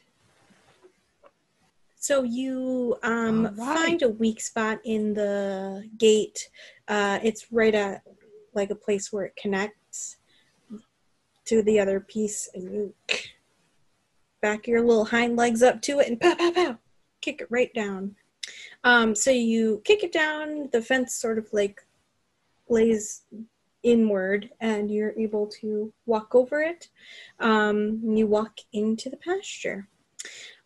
So 1.99 2.23
you 2.23 2.97
um, 3.03 3.45
right. 3.45 3.55
find 3.55 4.01
a 4.01 4.09
weak 4.09 4.41
spot 4.41 4.79
in 4.85 5.13
the 5.13 5.87
gate. 5.97 6.49
Uh, 6.87 7.19
it's 7.21 7.51
right 7.51 7.75
at 7.75 8.01
like 8.53 8.71
a 8.71 8.75
place 8.75 9.11
where 9.11 9.25
it 9.25 9.35
connects 9.35 10.17
to 11.45 11.61
the 11.61 11.79
other 11.79 11.99
piece, 11.99 12.49
and 12.53 12.63
you 12.73 12.93
back 14.41 14.65
your 14.65 14.81
little 14.81 15.05
hind 15.05 15.35
legs 15.35 15.61
up 15.61 15.81
to 15.83 15.99
it 15.99 16.07
and 16.07 16.19
pow 16.19 16.35
pow 16.35 16.51
pow, 16.51 16.77
kick 17.21 17.41
it 17.41 17.47
right 17.49 17.73
down. 17.73 18.15
Um, 18.83 19.13
so 19.13 19.29
you 19.29 19.81
kick 19.83 20.03
it 20.03 20.13
down. 20.13 20.69
The 20.71 20.81
fence 20.81 21.13
sort 21.13 21.37
of 21.37 21.47
like 21.51 21.85
lays 22.69 23.23
inward, 23.83 24.49
and 24.61 24.89
you're 24.89 25.17
able 25.17 25.47
to 25.47 25.91
walk 26.05 26.33
over 26.33 26.61
it 26.61 26.87
um, 27.39 28.01
you 28.03 28.27
walk 28.27 28.59
into 28.73 29.09
the 29.09 29.17
pasture. 29.17 29.87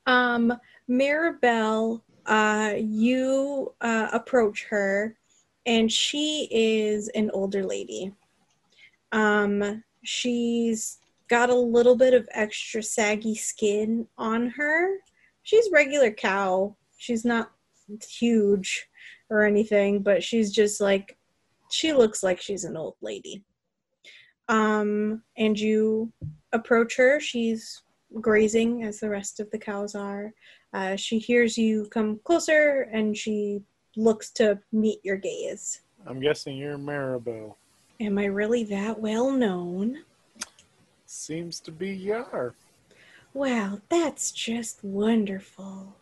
Um, 0.05 0.53
Maribel, 0.89 2.01
uh, 2.25 2.73
you 2.77 3.73
uh, 3.81 4.09
approach 4.11 4.65
her, 4.65 5.17
and 5.65 5.91
she 5.91 6.47
is 6.51 7.09
an 7.09 7.31
older 7.34 7.63
lady. 7.63 8.13
Um, 9.11 9.84
she's 10.03 10.99
got 11.29 11.49
a 11.49 11.55
little 11.55 11.95
bit 11.95 12.13
of 12.13 12.27
extra 12.31 12.84
saggy 12.84 13.36
skin 13.36 14.07
on 14.17 14.49
her. 14.49 14.97
She's 15.43 15.69
regular 15.71 16.11
cow. 16.11 16.75
She's 16.97 17.25
not 17.25 17.51
huge 18.07 18.88
or 19.29 19.43
anything, 19.43 20.01
but 20.01 20.23
she's 20.23 20.51
just 20.51 20.81
like 20.81 21.17
she 21.71 21.91
looks 21.91 22.23
like 22.23 22.39
she's 22.39 22.65
an 22.65 22.77
old 22.77 22.95
lady. 23.01 23.43
Um, 24.49 25.23
and 25.38 25.59
you 25.59 26.11
approach 26.51 26.97
her. 26.97 27.19
She's 27.19 27.81
grazing 28.22 28.84
as 28.84 28.99
the 28.99 29.09
rest 29.09 29.39
of 29.39 29.49
the 29.51 29.57
cows 29.57 29.95
are. 29.95 30.34
Uh, 30.74 30.95
she 30.95 31.20
hears 31.20 31.57
you 31.57 31.88
come 31.91 32.20
closer 32.24 32.89
and 32.91 33.16
she 33.18 33.61
looks 33.95 34.32
to 34.32 34.59
meet 34.72 34.99
your 35.03 35.18
gaze. 35.18 35.82
I'm 36.05 36.20
guessing 36.20 36.57
you're 36.57 36.78
Maribel. 36.78 37.55
Am 37.99 38.18
I 38.18 38.26
really 38.26 38.64
that 38.66 38.99
well 38.99 39.32
known? 39.32 40.03
Seems 41.05 41.59
to 41.61 41.72
be 41.72 41.91
Yar. 41.91 42.55
Wow, 43.34 43.80
that's 43.89 44.32
just 44.32 44.84
wonderful. 44.84 45.95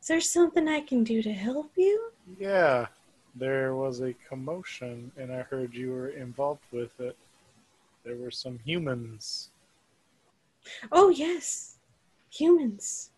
Is 0.00 0.08
there 0.08 0.20
something 0.20 0.68
I 0.68 0.80
can 0.80 1.04
do 1.04 1.22
to 1.22 1.32
help 1.32 1.72
you? 1.76 2.10
Yeah, 2.38 2.86
there 3.34 3.74
was 3.74 4.00
a 4.00 4.14
commotion, 4.28 5.12
and 5.16 5.32
I 5.32 5.42
heard 5.42 5.74
you 5.74 5.92
were 5.92 6.08
involved 6.08 6.64
with 6.72 6.98
it. 7.00 7.16
There 8.04 8.16
were 8.16 8.30
some 8.30 8.58
humans. 8.64 9.50
Oh, 10.92 11.10
yes. 11.10 11.78
Humans. 12.30 13.10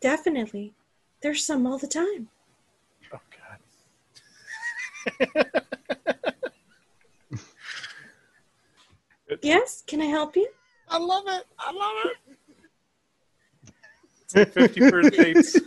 Definitely. 0.00 0.74
There's 1.22 1.44
some 1.44 1.66
all 1.66 1.78
the 1.78 1.86
time. 1.86 2.28
Oh, 3.12 3.20
God. 5.26 5.46
Yes? 9.42 9.82
Can 9.86 10.00
I 10.00 10.06
help 10.06 10.36
you? 10.36 10.48
I 10.88 10.98
love 10.98 11.24
it. 11.26 11.44
I 11.58 11.72
love 11.72 11.96
it. 12.04 12.16
It's 14.22 14.34
like 14.34 14.52
50 14.52 14.90
first 14.90 15.12
dates. 15.12 15.58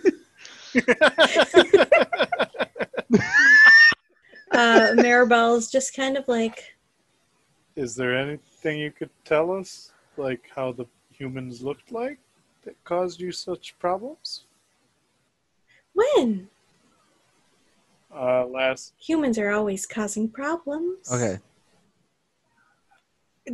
Uh, 4.51 4.93
Maribel's 4.95 5.69
just 5.69 5.93
kind 5.93 6.15
of 6.17 6.25
like, 6.27 6.77
Is 7.75 7.95
there 7.95 8.17
anything 8.17 8.79
you 8.79 8.91
could 8.91 9.09
tell 9.25 9.51
us? 9.51 9.91
Like 10.15 10.49
how 10.55 10.71
the 10.71 10.85
humans 11.17 11.61
looked 11.61 11.91
like 11.91 12.19
that 12.63 12.81
caused 12.83 13.19
you 13.19 13.31
such 13.31 13.77
problems? 13.79 14.43
when? 15.93 16.49
Uh, 18.13 18.45
last. 18.45 18.93
Humans 18.99 19.37
are 19.39 19.51
always 19.51 19.85
causing 19.85 20.29
problems. 20.29 21.11
Okay. 21.11 21.39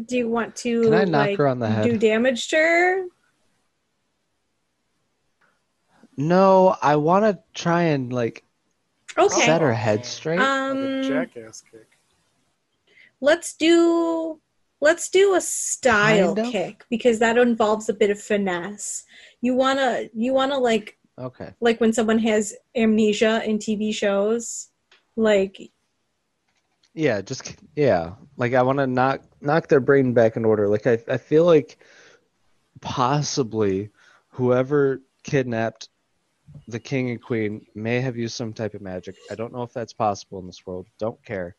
Do 0.05 0.17
you 0.17 0.27
want 0.27 0.55
to 0.57 0.81
Can 0.83 0.93
I 0.93 1.03
knock 1.05 1.29
like, 1.29 1.37
her 1.37 1.47
on 1.47 1.59
the 1.59 1.69
head? 1.69 1.83
do 1.83 1.97
damage 1.97 2.47
to 2.49 2.57
her? 2.57 3.05
No, 6.17 6.75
I 6.81 6.95
want 6.97 7.25
to 7.25 7.41
try 7.53 7.83
and 7.83 8.11
like 8.11 8.43
Okay. 9.17 9.45
set 9.45 9.61
her 9.61 9.73
head 9.73 10.05
straight. 10.05 10.39
Like 10.39 10.47
Um, 10.49 10.77
a 10.77 11.03
jackass 11.07 11.63
kick. 11.71 11.87
let's 13.21 13.53
do 13.55 14.39
let's 14.83 15.07
do 15.09 15.33
a 15.33 15.39
style 15.41 16.35
Kind 16.35 16.47
of. 16.47 16.51
kick 16.51 16.83
because 16.89 17.19
that 17.19 17.37
involves 17.37 17.87
a 17.87 17.93
bit 17.93 18.09
of 18.09 18.21
finesse. 18.21 19.05
You 19.39 19.55
wanna 19.55 20.09
you 20.13 20.33
wanna 20.33 20.57
like 20.57 20.97
okay. 21.17 21.53
like 21.61 21.79
when 21.79 21.93
someone 21.93 22.19
has 22.19 22.53
amnesia 22.75 23.41
in 23.45 23.59
TV 23.59 23.95
shows, 23.95 24.69
like 25.15 25.57
Yeah, 26.93 27.21
just 27.21 27.55
yeah. 27.77 28.15
Like 28.35 28.53
I 28.53 28.61
want 28.61 28.79
to 28.79 28.87
knock 28.87 29.21
knock 29.39 29.69
their 29.69 29.79
brain 29.79 30.13
back 30.13 30.35
in 30.35 30.43
order. 30.43 30.67
Like 30.67 30.85
I 30.85 30.99
I 31.07 31.17
feel 31.17 31.45
like 31.45 31.77
possibly 32.81 33.89
whoever 34.31 35.01
kidnapped 35.23 35.87
the 36.67 36.79
king 36.79 37.09
and 37.09 37.21
queen 37.21 37.65
may 37.73 38.01
have 38.01 38.17
used 38.17 38.35
some 38.35 38.51
type 38.51 38.73
of 38.73 38.81
magic. 38.81 39.15
I 39.31 39.35
don't 39.35 39.53
know 39.53 39.63
if 39.63 39.71
that's 39.71 39.93
possible 39.93 40.39
in 40.39 40.45
this 40.45 40.67
world. 40.67 40.87
Don't 40.99 41.23
care. 41.23 41.55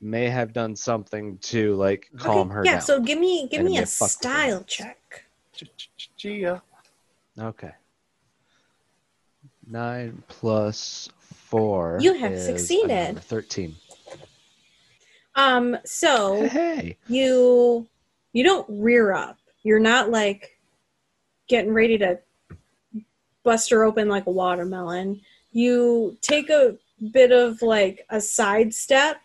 May 0.00 0.28
have 0.30 0.52
done 0.52 0.74
something 0.74 1.36
to 1.38 1.74
like 1.74 2.10
calm 2.16 2.48
okay, 2.48 2.54
her 2.54 2.64
yeah. 2.64 2.72
down. 2.72 2.80
So 2.80 3.00
give 3.00 3.18
me 3.18 3.48
give 3.48 3.62
me 3.62 3.78
a 3.78 3.86
fuck 3.86 4.06
with 4.06 4.08
her. 4.08 4.08
style 4.08 4.64
check. 4.64 5.24
Gia. 6.16 6.62
Okay. 7.38 7.72
Nine 9.66 10.22
plus 10.28 11.10
four. 11.18 11.98
You 12.00 12.14
have 12.14 12.32
is 12.32 12.46
succeeded. 12.46 12.90
another 12.90 13.20
Thirteen. 13.20 13.76
Um, 15.34 15.76
so 15.84 16.48
Hey. 16.48 16.96
you 17.06 17.86
you 18.32 18.44
don't 18.44 18.66
rear 18.68 19.12
up. 19.12 19.38
You're 19.62 19.80
not 19.80 20.10
like 20.10 20.58
getting 21.48 21.72
ready 21.72 21.98
to 21.98 22.18
bust 23.42 23.70
her 23.70 23.84
open 23.84 24.08
like 24.08 24.26
a 24.26 24.30
watermelon. 24.30 25.20
You 25.52 26.16
take 26.20 26.50
a 26.50 26.76
bit 27.12 27.32
of 27.32 27.60
like 27.62 28.06
a 28.10 28.20
side 28.20 28.72
step 28.72 29.20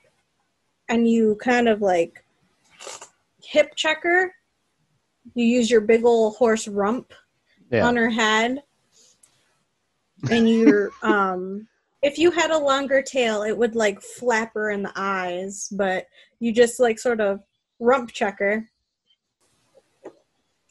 and 0.90 1.08
you 1.10 1.36
kind 1.42 1.68
of 1.68 1.82
like 1.82 2.24
hip 3.44 3.76
checker. 3.76 4.34
You 5.34 5.46
use 5.46 5.70
your 5.72 5.82
big 5.82 6.06
old 6.06 6.36
horse 6.36 6.68
rump 6.68 7.14
Yeah. 7.72 7.88
on 7.88 7.96
her 7.96 8.10
head. 8.10 8.64
And 10.30 10.50
you're 10.50 10.92
um 11.02 11.68
if 12.02 12.20
you 12.20 12.30
had 12.30 12.52
a 12.52 12.58
longer 12.58 13.02
tail 13.02 13.42
it 13.42 13.58
would 13.58 13.76
like 13.76 14.00
flap 14.02 14.54
her 14.54 14.70
in 14.72 14.84
the 14.84 14.94
eyes, 14.96 15.70
but 15.72 16.06
you 16.40 16.52
just 16.52 16.80
like 16.80 17.00
sort 17.00 17.20
of 17.20 17.42
rump 17.80 18.12
checker. 18.12 18.70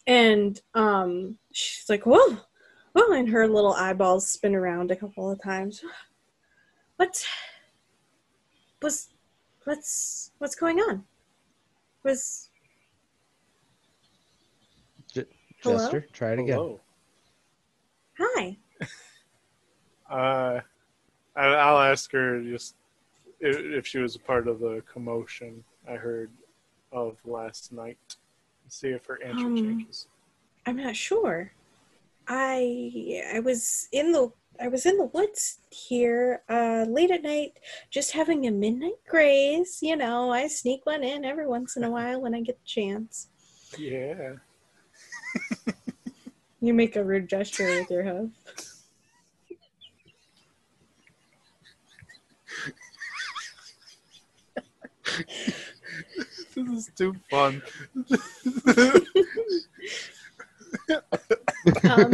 And 0.07 0.61
um 0.75 1.39
she's 1.53 1.89
like, 1.89 2.05
Whoa, 2.07 2.39
whoa, 2.93 3.13
and 3.13 3.29
her 3.31 3.49
little 3.49 3.73
eyeballs 3.75 4.29
spin 4.29 4.55
around 4.55 4.91
a 4.91 4.97
couple 4.97 5.31
of 5.31 5.43
times. 5.43 5.83
What 6.97 7.25
was 8.83 9.09
what's 9.65 10.31
what's 10.39 10.55
going 10.55 10.79
on? 10.79 11.05
Was 12.03 12.51
Hello? 15.63 15.79
Jester, 15.79 16.07
try 16.13 16.33
it 16.33 16.41
again. 16.41 16.57
Hello. 16.57 16.81
hi. 18.19 18.57
Uh, 20.11 20.61
I, 21.35 21.47
I'll 21.47 21.79
ask 21.79 22.13
her 22.13 22.43
just 22.43 22.75
if, 23.41 23.57
if 23.57 23.87
she 23.87 23.99
was 23.99 24.17
a 24.17 24.19
part 24.19 24.47
of 24.47 24.61
the 24.61 24.83
commotion 24.87 25.65
I 25.89 25.95
heard 25.95 26.31
of 26.93 27.17
last 27.25 27.73
night. 27.73 27.97
See 28.69 28.89
if 28.89 29.07
her 29.07 29.19
answer 29.25 29.47
Um, 29.47 29.57
changes. 29.57 30.07
I'm 30.67 30.77
not 30.77 30.95
sure. 30.95 31.53
I 32.29 33.23
I 33.35 33.41
was 33.41 33.89
in 33.93 34.13
the 34.13 34.31
I 34.61 34.69
was 34.69 34.87
in 34.87 34.97
the 34.99 35.07
woods 35.07 35.59
here 35.71 36.43
uh, 36.49 36.87
late 36.89 37.11
at 37.11 37.23
night, 37.23 37.59
just 37.91 38.13
having 38.13 38.47
a 38.47 38.51
midnight 38.51 39.03
graze. 39.09 39.79
You 39.83 39.97
know, 39.97 40.31
I 40.31 40.47
sneak 40.47 40.87
one 40.87 41.03
in 41.03 41.25
every 41.25 41.47
once 41.47 41.77
in 41.77 41.85
a 41.85 41.91
while 41.97 42.21
when 42.21 42.35
I 42.35 42.41
get 42.41 42.59
the 42.59 42.67
chance. 42.67 43.29
Yeah. 43.79 44.35
You 46.61 46.73
make 46.73 46.97
a 46.97 47.05
rude 47.05 47.29
gesture 47.29 47.67
with 47.67 47.91
your 47.91 48.05
hoof. 48.05 48.31
This 56.55 56.69
is 56.69 56.91
too 56.97 57.15
fun. 57.29 57.63
Um, 61.85 62.11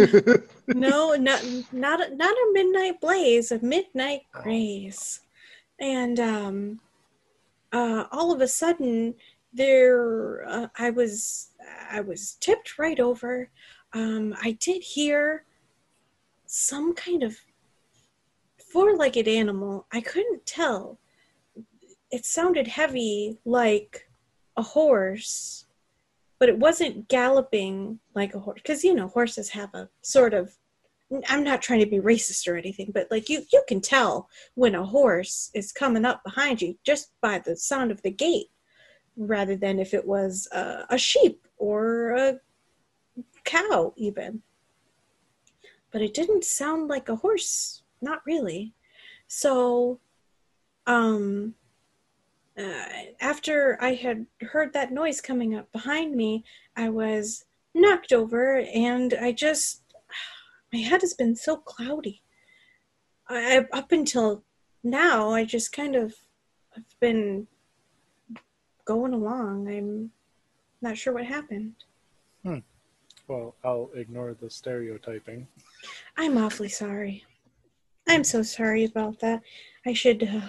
no, 0.69 1.15
not 1.15 1.45
not 1.73 2.01
a, 2.01 2.15
not 2.15 2.35
a 2.35 2.51
midnight 2.53 3.01
blaze, 3.01 3.53
a 3.53 3.59
midnight 3.61 4.23
graze, 4.33 5.21
and 5.81 6.21
um, 6.21 6.81
uh, 7.73 8.05
all 8.13 8.33
of 8.33 8.41
a 8.41 8.49
sudden, 8.49 9.15
there 9.53 10.45
uh, 10.49 10.69
I 10.79 10.91
was 10.91 11.51
I 11.91 12.01
was 12.01 12.37
tipped 12.41 12.79
right 12.79 13.01
over. 13.01 13.51
Um, 13.93 14.35
I 14.41 14.53
did 14.61 14.83
hear 14.83 15.45
some 16.47 16.95
kind 16.95 17.23
of 17.23 17.37
four-legged 18.73 19.27
animal. 19.27 19.87
I 19.93 20.01
couldn't 20.01 20.47
tell. 20.47 20.99
It 22.13 22.25
sounded 22.25 22.67
heavy, 22.69 23.39
like 23.45 24.09
a 24.57 24.63
horse 24.63 25.67
but 26.41 26.49
it 26.49 26.59
wasn't 26.59 27.07
galloping 27.09 28.01
like 28.15 28.35
a 28.35 28.41
horse 28.41 28.61
because 28.61 28.83
you 28.83 28.95
know 28.95 29.09
horses 29.09 29.51
have 29.51 29.73
a 29.75 29.89
sort 30.03 30.35
of 30.35 30.53
i'm 31.29 31.45
not 31.45 31.63
trying 31.63 31.81
to 31.81 31.87
be 31.87 32.01
racist 32.01 32.49
or 32.49 32.57
anything 32.57 32.91
but 32.93 33.07
like 33.11 33.29
you 33.29 33.43
you 33.53 33.63
can 33.69 33.81
tell 33.81 34.29
when 34.55 34.75
a 34.75 34.85
horse 34.85 35.51
is 35.55 35.71
coming 35.71 36.05
up 36.05 36.25
behind 36.25 36.61
you 36.61 36.77
just 36.85 37.13
by 37.21 37.39
the 37.39 37.57
sound 37.57 37.93
of 37.93 38.03
the 38.03 38.11
gait 38.11 38.49
rather 39.17 39.57
than 39.57 39.79
if 39.79 39.93
it 39.95 40.07
was 40.07 40.49
a, 40.53 40.87
a 40.91 40.99
sheep 40.99 41.47
or 41.59 42.11
a 42.13 42.41
cow 43.45 43.93
even. 43.97 44.43
But 45.91 46.03
it 46.03 46.15
didn't 46.15 46.45
sound 46.45 46.89
like 46.89 47.09
a 47.09 47.17
horse 47.17 47.83
not 48.01 48.23
really. 48.25 48.75
So 49.27 50.01
um 50.87 51.55
uh, 52.59 52.85
after 53.21 53.79
I 53.81 53.95
had 53.95 54.27
heard 54.41 54.73
that 54.73 54.93
noise 54.93 55.21
coming 55.21 55.55
up 55.55 55.71
behind 55.73 56.15
me, 56.15 56.45
I 56.77 56.89
was 56.89 57.45
knocked 57.75 58.13
over 58.13 58.59
and 58.59 59.15
I 59.15 59.33
just, 59.33 59.83
my 60.73 60.81
head 60.81 61.01
has 61.03 61.15
been 61.15 61.37
so 61.37 61.57
cloudy. 61.57 62.23
I, 63.29 63.67
up 63.73 63.93
until 63.93 64.45
now, 64.83 65.31
I 65.31 65.45
just 65.45 65.73
kind 65.73 65.95
of, 65.95 66.15
I've 66.77 67.01
been 67.01 67.47
going 68.85 69.13
along. 69.13 69.69
I'm 69.69 70.11
not 70.83 70.99
sure 70.99 71.13
what 71.13 71.27
happened. 71.27 71.75
Well, 73.29 73.55
I'll 73.65 73.91
ignore 73.95 74.35
the 74.35 74.51
stereotyping. 74.51 75.47
I'm 76.17 76.37
awfully 76.37 76.69
sorry. 76.69 77.25
I'm 78.09 78.25
so 78.25 78.43
sorry 78.43 78.85
about 78.85 79.21
that. 79.21 79.43
I 79.87 79.93
should 79.93 80.25
uh, 80.25 80.49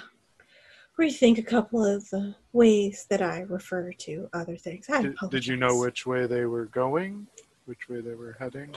rethink 0.99 1.37
a 1.37 1.43
couple 1.43 1.83
of 1.85 2.09
the 2.09 2.35
ways 2.53 3.05
that 3.09 3.21
I 3.21 3.41
refer 3.41 3.91
to 3.91 4.29
other 4.33 4.57
things. 4.57 4.89
I 4.89 5.01
Did, 5.01 5.15
did 5.29 5.47
you 5.47 5.57
know 5.57 5.77
which 5.77 6.05
way 6.05 6.27
they 6.27 6.45
were 6.45 6.65
going? 6.65 7.27
Which 7.65 7.89
way 7.89 8.01
they 8.01 8.15
were 8.15 8.35
heading? 8.39 8.75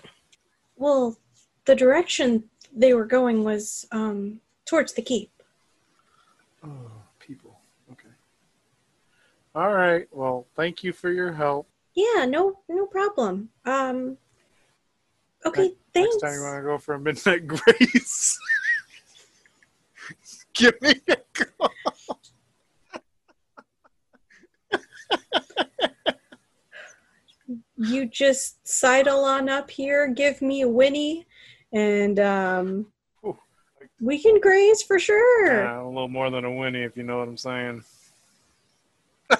Well, 0.77 1.17
the 1.65 1.75
direction 1.75 2.45
they 2.75 2.95
were 2.95 3.07
going 3.07 3.45
was 3.45 3.87
um, 3.93 4.41
towards 4.67 4.93
the 4.93 5.03
keep. 5.03 5.31
Oh, 6.65 6.91
people. 7.19 7.59
Okay. 7.93 8.09
All 9.55 9.73
right. 9.73 10.07
Well, 10.13 10.47
thank 10.57 10.83
you 10.83 10.93
for 10.93 11.11
your 11.11 11.33
help. 11.33 11.69
Yeah, 11.95 12.25
no, 12.27 12.59
no 12.69 12.87
problem. 12.87 13.51
Um, 13.65 14.17
okay, 15.47 15.75
thanks. 15.93 16.17
Next 16.17 16.23
time 16.23 16.35
you 16.35 16.43
want 16.43 16.59
to 16.59 16.63
go 16.63 16.79
for 16.79 16.95
a 16.95 17.01
midnight 17.01 17.47
grace, 17.47 18.39
give 20.55 20.81
me 20.81 20.95
a 21.09 21.17
call. 21.35 21.71
You 27.77 28.07
just 28.07 28.67
sidle 28.67 29.25
on 29.25 29.49
up 29.49 29.69
here, 29.71 30.07
give 30.09 30.41
me 30.41 30.63
a 30.63 30.69
Winnie, 30.69 31.27
and 31.73 32.21
um, 32.21 32.87
Ooh. 33.25 33.37
we 34.01 34.23
can 34.23 34.41
graze 34.41 34.83
for 34.83 34.99
sure. 34.99 35.67
Uh, 35.67 35.83
a 35.83 35.87
little 35.87 36.09
more 36.09 36.31
than 36.31 36.45
a 36.45 36.53
Winnie, 36.53 36.85
if 36.85 36.97
you 36.97 37.03
know 37.03 37.19
what 37.19 37.29
I'm 37.29 37.37
saying. 37.37 37.85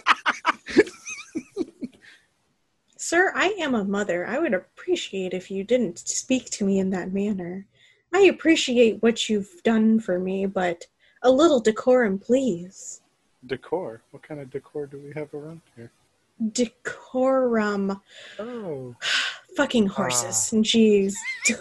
Sir, 2.97 3.33
I 3.37 3.55
am 3.61 3.75
a 3.75 3.85
mother. 3.85 4.27
I 4.27 4.39
would 4.39 4.55
appreciate 4.55 5.33
if 5.33 5.51
you 5.51 5.63
didn't 5.63 5.99
speak 5.99 6.51
to 6.51 6.65
me 6.65 6.81
in 6.81 6.91
that 6.91 7.13
manner. 7.13 7.67
I 8.13 8.23
appreciate 8.23 9.03
what 9.03 9.29
you've 9.29 9.63
done 9.63 10.01
for 10.01 10.19
me, 10.19 10.47
but 10.47 10.87
a 11.25 11.31
little 11.31 11.59
decorum, 11.59 12.19
please. 12.19 13.01
Decor. 13.47 14.03
What 14.13 14.23
kind 14.23 14.41
of 14.41 14.51
decor 14.51 14.87
do 14.87 14.99
we 14.99 15.13
have 15.15 15.33
around 15.35 15.63
here? 15.75 15.91
Decorum. 16.53 18.01
Oh. 18.39 18.95
Fucking 19.57 19.87
horses. 19.87 20.51
Jeez. 20.63 21.15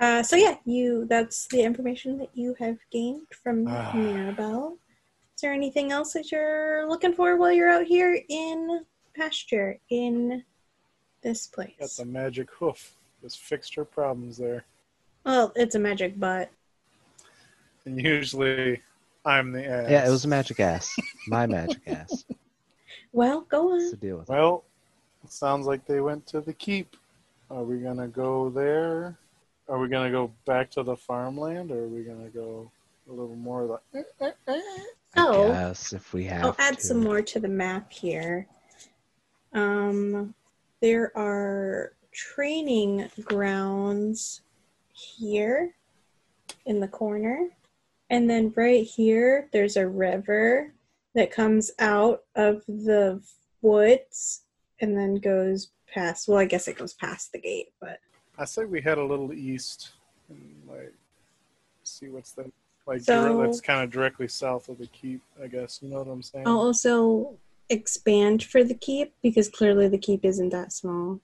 Uh, 0.00 0.22
so 0.22 0.34
yeah, 0.34 0.54
you 0.64 1.04
that's 1.10 1.46
the 1.48 1.60
information 1.60 2.16
that 2.16 2.30
you 2.32 2.54
have 2.58 2.78
gained 2.90 3.26
from 3.42 3.66
Ah. 3.68 3.92
Mirabelle. 3.94 4.78
Is 5.36 5.42
there 5.42 5.52
anything 5.52 5.92
else 5.92 6.14
that 6.14 6.32
you're 6.32 6.88
looking 6.88 7.12
for 7.12 7.36
while 7.36 7.52
you're 7.52 7.68
out 7.68 7.84
here 7.84 8.18
in 8.30 8.80
pasture 9.14 9.78
in 9.90 10.42
this 11.22 11.46
place? 11.48 11.74
Got 11.78 11.90
the 11.98 12.06
magic 12.06 12.48
hoof. 12.50 12.94
Just 13.20 13.40
fixed 13.40 13.74
her 13.74 13.84
problems 13.84 14.38
there. 14.38 14.64
Well, 15.24 15.52
it's 15.56 15.74
a 15.74 15.78
magic 15.78 16.18
butt. 16.18 16.50
And 17.84 18.00
usually 18.00 18.80
I'm 19.24 19.52
the 19.52 19.66
ass. 19.66 19.90
Yeah, 19.90 20.06
it 20.06 20.10
was 20.10 20.24
a 20.24 20.28
magic 20.28 20.60
ass. 20.60 20.94
My 21.28 21.46
magic 21.46 21.80
ass. 21.86 22.24
Well, 23.12 23.40
go 23.42 23.64
What's 23.64 23.84
on. 23.86 23.90
the 23.90 23.96
deal 23.96 24.18
with 24.18 24.30
it? 24.30 24.32
Well, 24.32 24.62
it 25.24 25.32
sounds 25.32 25.66
like 25.66 25.84
they 25.84 26.00
went 26.00 26.26
to 26.28 26.40
the 26.40 26.52
keep. 26.52 26.94
Are 27.50 27.64
we 27.64 27.78
gonna 27.78 28.06
go 28.06 28.50
there? 28.50 29.18
Are 29.68 29.80
we 29.80 29.88
gonna 29.88 30.12
go 30.12 30.30
back 30.46 30.70
to 30.72 30.84
the 30.84 30.94
farmland, 30.96 31.72
or 31.72 31.84
are 31.84 31.88
we 31.88 32.02
gonna 32.04 32.28
go 32.28 32.70
a 33.08 33.12
little 33.12 33.34
more 33.34 33.64
like? 33.64 33.80
eh, 33.94 34.02
eh, 34.20 34.30
eh? 34.46 34.60
So, 35.16 35.44
I 35.44 35.48
guess 35.48 35.92
if 35.92 36.12
we 36.12 36.24
have 36.26 36.44
I'll 36.44 36.56
add 36.60 36.78
to. 36.78 36.84
some 36.86 37.02
more 37.02 37.20
to 37.20 37.40
the 37.40 37.48
map 37.48 37.92
here. 37.92 38.46
Um, 39.54 40.32
there 40.80 41.10
are 41.18 41.92
training 42.12 43.10
grounds 43.24 44.42
here 45.00 45.74
in 46.66 46.80
the 46.80 46.88
corner. 46.88 47.48
And 48.10 48.28
then 48.28 48.52
right 48.56 48.84
here, 48.84 49.48
there's 49.52 49.76
a 49.76 49.86
river 49.88 50.72
that 51.14 51.30
comes 51.30 51.70
out 51.78 52.24
of 52.34 52.62
the 52.66 53.22
woods 53.62 54.42
and 54.80 54.96
then 54.96 55.16
goes 55.16 55.70
past. 55.92 56.28
Well, 56.28 56.38
I 56.38 56.44
guess 56.44 56.68
it 56.68 56.78
goes 56.78 56.94
past 56.94 57.32
the 57.32 57.40
gate, 57.40 57.72
but 57.80 57.98
I 58.38 58.44
say 58.44 58.64
we 58.64 58.80
head 58.80 58.98
a 58.98 59.04
little 59.04 59.32
east 59.32 59.90
and 60.28 60.62
like 60.68 60.94
see 61.82 62.08
what's 62.08 62.32
the 62.32 62.50
like 62.86 63.02
So- 63.02 63.38
dir- 63.38 63.46
that's 63.46 63.60
kind 63.60 63.82
of 63.82 63.90
directly 63.90 64.28
south 64.28 64.68
of 64.68 64.78
the 64.78 64.86
keep. 64.88 65.20
I 65.42 65.46
guess 65.46 65.80
you 65.82 65.90
know 65.90 65.98
what 65.98 66.08
I'm 66.08 66.22
saying. 66.22 66.46
I'll 66.46 66.58
also 66.58 67.34
expand 67.68 68.42
for 68.42 68.64
the 68.64 68.74
keep 68.74 69.14
because 69.22 69.48
clearly 69.48 69.88
the 69.88 69.98
keep 69.98 70.24
isn't 70.24 70.50
that 70.50 70.72
small. 70.72 71.20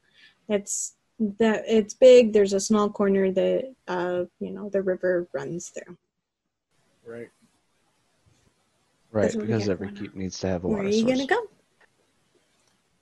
It's 0.49 0.95
that 1.19 1.65
it's 1.67 1.95
big. 1.95 2.33
There's 2.33 2.53
a 2.53 2.61
small 2.61 2.91
corner 2.91 3.31
that 3.33 3.75
uh 3.89 4.25
you 4.41 4.51
know 4.51 4.69
the 4.69 4.83
river 4.83 5.27
runs 5.33 5.71
through. 5.71 5.97
Right. 7.05 7.31
right, 9.13 9.23
That's 9.23 9.37
what 9.37 9.43
we 9.47 9.53
because 9.53 9.69
every 9.69 9.87
going 9.89 9.97
on. 9.99 10.03
keep 10.05 10.15
needs 10.17 10.39
to 10.41 10.49
have 10.49 10.65
a 10.65 10.69
Where 10.69 10.79
water 10.79 10.89
are 10.89 10.93
you 10.93 11.03
source. 11.03 11.13
gonna 11.13 11.27
go? 11.27 11.47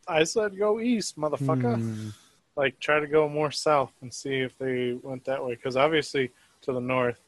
I 0.07 0.25
said 0.25 0.59
go 0.59 0.81
east, 0.81 1.17
motherfucker. 1.19 1.81
Hmm, 1.81 2.09
Like 2.57 2.79
try 2.79 3.01
to 3.01 3.07
go 3.07 3.29
more 3.29 3.51
south 3.51 3.93
and 4.03 4.13
see 4.13 4.41
if 4.41 4.57
they 4.59 4.93
went 5.03 5.25
that 5.25 5.45
way. 5.45 5.55
Because 5.55 5.77
obviously 5.77 6.31
to 6.63 6.73
the 6.73 6.81
north, 6.81 7.21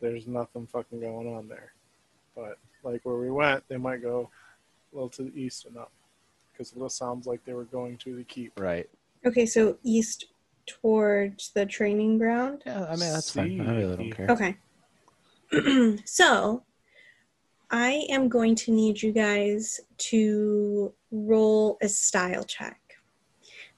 there's 0.00 0.26
nothing 0.26 0.66
fucking 0.66 1.00
going 1.00 1.34
on 1.34 1.48
there. 1.48 1.72
But 2.34 2.58
like 2.82 3.02
where 3.04 3.16
we 3.16 3.30
went, 3.30 3.62
they 3.68 3.76
might 3.76 4.02
go 4.02 4.30
a 4.92 4.94
little 4.96 5.10
to 5.10 5.24
the 5.24 5.38
east 5.38 5.66
and 5.66 5.76
up. 5.76 5.92
Because 6.52 6.72
it 6.72 6.90
sounds 6.92 7.26
like 7.26 7.44
they 7.44 7.52
were 7.52 7.64
going 7.64 7.98
to 7.98 8.16
the 8.16 8.24
keep. 8.24 8.58
right. 8.58 8.88
Okay, 9.26 9.44
so 9.46 9.76
east 9.82 10.26
towards 10.66 11.50
the 11.52 11.66
training 11.66 12.18
ground. 12.18 12.62
Yeah, 12.66 12.84
I 12.84 12.90
mean 12.90 13.12
that's 13.12 13.32
fine. 13.32 13.60
I 13.60 13.76
really 13.76 13.96
don't 13.96 14.10
care. 14.10 14.30
Okay. 14.30 15.98
so 16.04 16.62
I 17.70 18.06
am 18.08 18.28
going 18.28 18.54
to 18.56 18.72
need 18.72 19.02
you 19.02 19.12
guys 19.12 19.80
to 19.98 20.92
roll 21.10 21.78
a 21.82 21.88
style 21.88 22.44
check. 22.44 22.80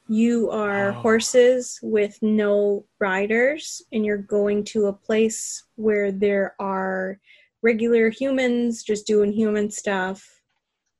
You 0.08 0.50
are 0.50 0.90
Oh. 0.90 1.00
horses 1.00 1.78
with 1.82 2.18
no 2.22 2.84
riders, 2.98 3.82
and 3.92 4.04
you're 4.04 4.16
going 4.18 4.64
to 4.64 4.86
a 4.86 4.92
place 4.92 5.64
where 5.76 6.10
there 6.12 6.54
are 6.58 7.18
regular 7.62 8.08
humans 8.10 8.82
just 8.82 9.06
doing 9.06 9.32
human 9.32 9.70
stuff. 9.70 10.26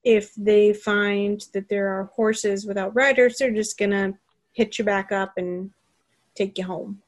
If 0.05 0.35
they 0.37 0.73
find 0.73 1.43
that 1.55 1.69
there 1.69 1.89
are 1.89 2.05
horses 2.15 2.67
without 2.67 2.95
riders, 2.95 3.37
they're 3.39 3.51
just 3.53 3.79
gonna 3.79 4.13
hit 4.59 4.77
you 4.77 4.85
back 4.85 5.13
up 5.13 5.35
and 5.37 5.71
take 6.35 6.59
you 6.59 6.65
home. 6.65 7.01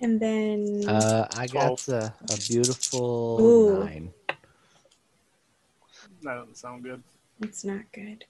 And 0.00 0.18
then 0.18 0.88
Uh, 0.88 1.26
I 1.30 1.46
got 1.46 1.84
Twelve. 1.84 1.88
a, 1.90 2.14
a 2.30 2.36
beautiful 2.48 3.38
Ooh. 3.42 3.78
nine. 3.84 4.10
That 6.22 6.34
doesn't 6.36 6.56
sound 6.56 6.82
good. 6.82 7.02
it's 7.42 7.62
not 7.62 7.82
good. 7.92 8.24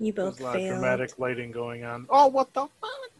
You 0.00 0.12
both 0.12 0.38
There's 0.38 0.40
a 0.40 0.42
lot 0.42 0.56
of 0.56 0.62
failed. 0.62 0.72
dramatic 0.80 1.18
lighting 1.20 1.52
going 1.52 1.84
on. 1.84 2.06
Oh, 2.10 2.26
what 2.26 2.52
the 2.52 2.66
fuck? 2.80 3.12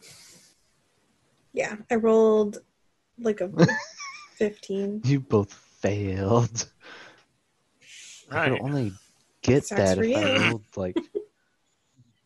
Yeah, 1.52 1.76
I 1.88 1.94
rolled 1.94 2.58
like 3.20 3.40
a 3.40 3.48
15. 4.34 5.02
You 5.04 5.20
both 5.20 5.52
failed. 5.52 6.66
I 8.28 8.48
could 8.48 8.60
only 8.60 8.92
get 9.42 9.64
Sucks 9.66 9.80
that 9.80 9.98
for 9.98 10.02
if 10.02 10.16
I 10.16 10.20
you. 10.20 10.48
rolled 10.48 10.64
like 10.74 10.96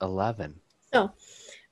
eleven. 0.03 0.61
So, 0.93 1.13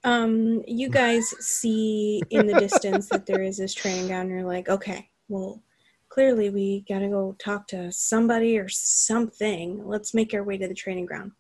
Um, 0.05 0.63
you 0.67 0.91
guys 0.91 1.35
see 1.41 2.27
in 2.29 2.47
the 2.47 2.55
distance 2.55 3.09
that 3.09 3.25
there 3.25 3.43
is 3.43 3.57
this 3.57 3.73
training 3.73 4.07
ground. 4.09 4.29
You're 4.29 4.43
like, 4.45 4.69
okay, 4.69 5.09
well, 5.29 5.63
clearly 6.11 6.51
we 6.51 6.85
gotta 6.87 7.09
go 7.09 7.35
talk 7.39 7.67
to 7.69 7.91
somebody 7.91 8.59
or 8.59 8.69
something. 8.69 9.87
Let's 9.87 10.13
make 10.13 10.35
our 10.35 10.45
way 10.45 10.59
to 10.59 10.69
the 10.69 10.75
training 10.75 11.07
ground. 11.07 11.33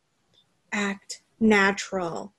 Act 0.72 1.22
natural. 1.40 2.32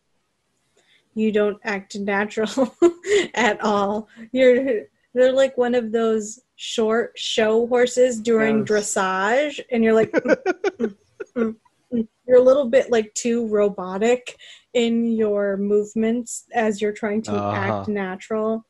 You 1.13 1.31
don't 1.31 1.59
act 1.63 1.95
natural 1.95 2.75
at 3.35 3.61
all. 3.61 4.09
You're 4.31 4.85
they're 5.13 5.31
like 5.31 5.57
one 5.57 5.75
of 5.75 5.91
those 5.91 6.39
short 6.55 7.13
show 7.17 7.67
horses 7.67 8.19
during 8.19 8.59
Yes. 8.59 8.67
dressage, 8.69 9.59
and 9.71 9.83
you're 9.83 9.93
like, 9.93 10.11
"Mm, 10.25 10.37
mm, 10.79 10.95
mm." 11.37 11.55
You're 12.27 12.37
a 12.39 12.43
little 12.43 12.69
bit 12.69 12.89
like 12.91 13.13
too 13.13 13.47
robotic 13.47 14.35
in 14.73 15.05
your 15.11 15.57
movements 15.57 16.45
as 16.53 16.81
you're 16.81 16.91
trying 16.93 17.21
to 17.23 17.31
act 17.31 17.71
Uh-huh. 17.71 17.91
natural. 17.91 18.65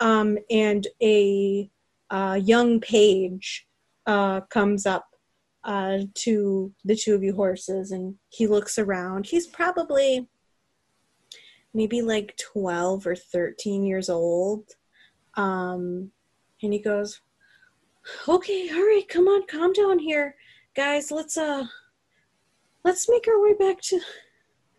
Um, 0.00 0.38
and 0.50 0.86
a 1.02 1.70
uh, 2.10 2.38
young 2.42 2.80
page 2.80 3.66
uh, 4.06 4.40
comes 4.42 4.86
up 4.86 5.06
uh, 5.64 5.98
to 6.14 6.72
the 6.84 6.96
two 6.96 7.14
of 7.14 7.22
you 7.22 7.34
horses 7.34 7.90
and 7.90 8.14
he 8.30 8.46
looks 8.46 8.78
around. 8.78 9.26
He's 9.26 9.46
probably 9.46 10.28
maybe 11.74 12.00
like 12.02 12.36
12 12.36 13.06
or 13.06 13.16
13 13.16 13.84
years 13.84 14.08
old. 14.08 14.64
Um, 15.34 16.10
and 16.62 16.72
he 16.72 16.78
goes, 16.78 17.20
Okay, 18.26 18.70
all 18.72 18.80
right, 18.80 19.04
come 19.08 19.28
on, 19.28 19.46
calm 19.46 19.72
down 19.72 19.98
here. 19.98 20.34
Guys, 20.74 21.10
let's 21.10 21.36
uh 21.36 21.64
let's 22.88 23.06
make 23.06 23.28
our 23.28 23.42
way 23.42 23.52
back 23.52 23.78
to 23.82 24.00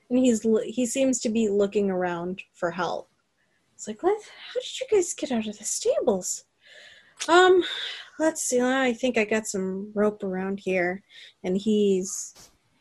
and 0.09 0.17
he's 0.17 0.43
he 0.65 0.85
seems 0.87 1.19
to 1.19 1.29
be 1.29 1.47
looking 1.47 1.91
around 1.91 2.41
for 2.55 2.71
help. 2.71 3.07
It's 3.75 3.87
like, 3.87 4.01
what? 4.01 4.19
How 4.47 4.59
did 4.59 4.79
you 4.81 4.87
guys 4.91 5.13
get 5.13 5.31
out 5.31 5.45
of 5.45 5.59
the 5.59 5.63
stables? 5.63 6.45
Um, 7.27 7.63
let's 8.17 8.41
see. 8.41 8.59
I 8.59 8.93
think 8.93 9.17
I 9.17 9.25
got 9.25 9.45
some 9.45 9.91
rope 9.93 10.23
around 10.23 10.59
here, 10.59 11.03
and 11.43 11.55
he's 11.55 12.33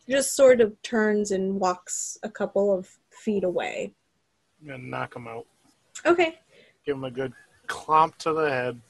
just 0.08 0.34
sort 0.34 0.62
of 0.62 0.80
turns 0.82 1.30
and 1.30 1.60
walks 1.60 2.16
a 2.22 2.30
couple 2.30 2.74
of 2.74 2.88
feet 3.10 3.44
away. 3.44 3.92
I'm 4.62 4.68
gonna 4.68 4.82
knock 4.82 5.14
him 5.14 5.28
out. 5.28 5.46
Okay, 6.06 6.38
Give 6.86 6.96
him 6.96 7.04
a 7.04 7.10
good 7.10 7.34
clomp 7.66 8.16
to 8.18 8.32
the 8.32 8.48
head. 8.48 8.80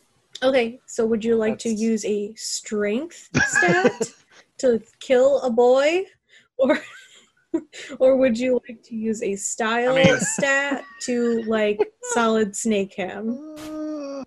okay. 0.44 0.78
So, 0.86 1.04
would 1.04 1.24
you 1.24 1.34
like 1.34 1.58
to 1.58 1.68
use 1.68 2.04
a 2.04 2.32
strength 2.36 3.28
stat 3.48 4.12
to 4.58 4.80
kill 5.00 5.40
a 5.40 5.50
boy, 5.50 6.04
or 6.58 6.78
or 7.98 8.16
would 8.16 8.38
you 8.38 8.60
like 8.68 8.82
to 8.84 8.94
use 8.94 9.22
a 9.22 9.34
style 9.36 9.96
I 9.96 10.04
mean- 10.04 10.20
stat 10.20 10.84
to 11.02 11.42
like 11.44 11.80
solid 12.12 12.54
snake 12.54 12.94
him? 12.94 14.24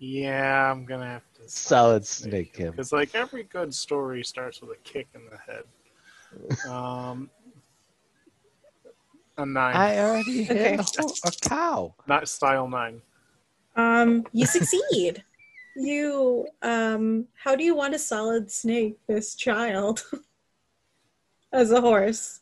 Yeah, 0.00 0.70
I'm 0.70 0.84
gonna 0.84 1.06
have 1.06 1.22
to 1.34 1.48
Solid 1.48 2.06
snake 2.06 2.56
him. 2.56 2.70
because 2.72 2.92
like 2.92 3.14
every 3.14 3.42
good 3.44 3.74
story 3.74 4.22
starts 4.22 4.60
with 4.60 4.70
a 4.70 4.76
kick 4.84 5.08
in 5.14 5.22
the 5.30 5.38
head. 5.38 6.70
Um, 6.70 7.30
a 9.38 9.46
nine, 9.46 9.74
I 9.74 9.98
already 9.98 10.42
Okay. 10.44 10.70
hit 10.76 10.80
a, 10.98 11.02
ho- 11.02 11.14
a 11.24 11.30
cow. 11.40 11.94
not 12.06 12.28
style 12.28 12.68
nine. 12.68 13.00
Um, 13.76 14.24
you 14.32 14.46
succeed. 14.46 15.24
you 15.76 16.46
um, 16.62 17.26
how 17.42 17.56
do 17.56 17.64
you 17.64 17.74
want 17.74 17.92
to 17.92 17.98
solid 17.98 18.50
snake 18.52 18.98
this 19.08 19.34
child 19.36 20.04
as 21.52 21.70
a 21.70 21.80
horse? 21.80 22.40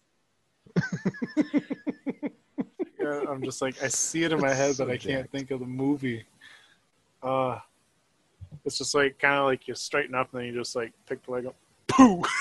Yeah, 3.01 3.21
I'm 3.29 3.43
just 3.43 3.63
like 3.63 3.81
I 3.83 3.89
see 3.89 4.25
it 4.25 4.33
in 4.33 4.41
my 4.41 4.53
head, 4.53 4.71
That's 4.71 4.79
but 4.79 4.89
I 4.91 4.97
can't 4.97 5.21
jacked. 5.23 5.31
think 5.33 5.51
of 5.53 5.61
the 5.61 5.67
movie. 5.67 6.25
Uh, 7.23 7.59
it's 8.65 8.79
just 8.79 8.95
like 8.95 9.19
kind 9.19 9.35
of 9.39 9.45
like 9.47 9.69
you 9.69 9.75
straighten 9.75 10.15
up 10.15 10.33
and 10.33 10.41
then 10.41 10.47
you 10.49 10.55
just 10.59 10.75
like 10.75 10.93
pick 11.09 11.25
the 11.25 11.31
leg 11.31 11.47
up. 11.47 11.55
Pooh! 11.87 12.23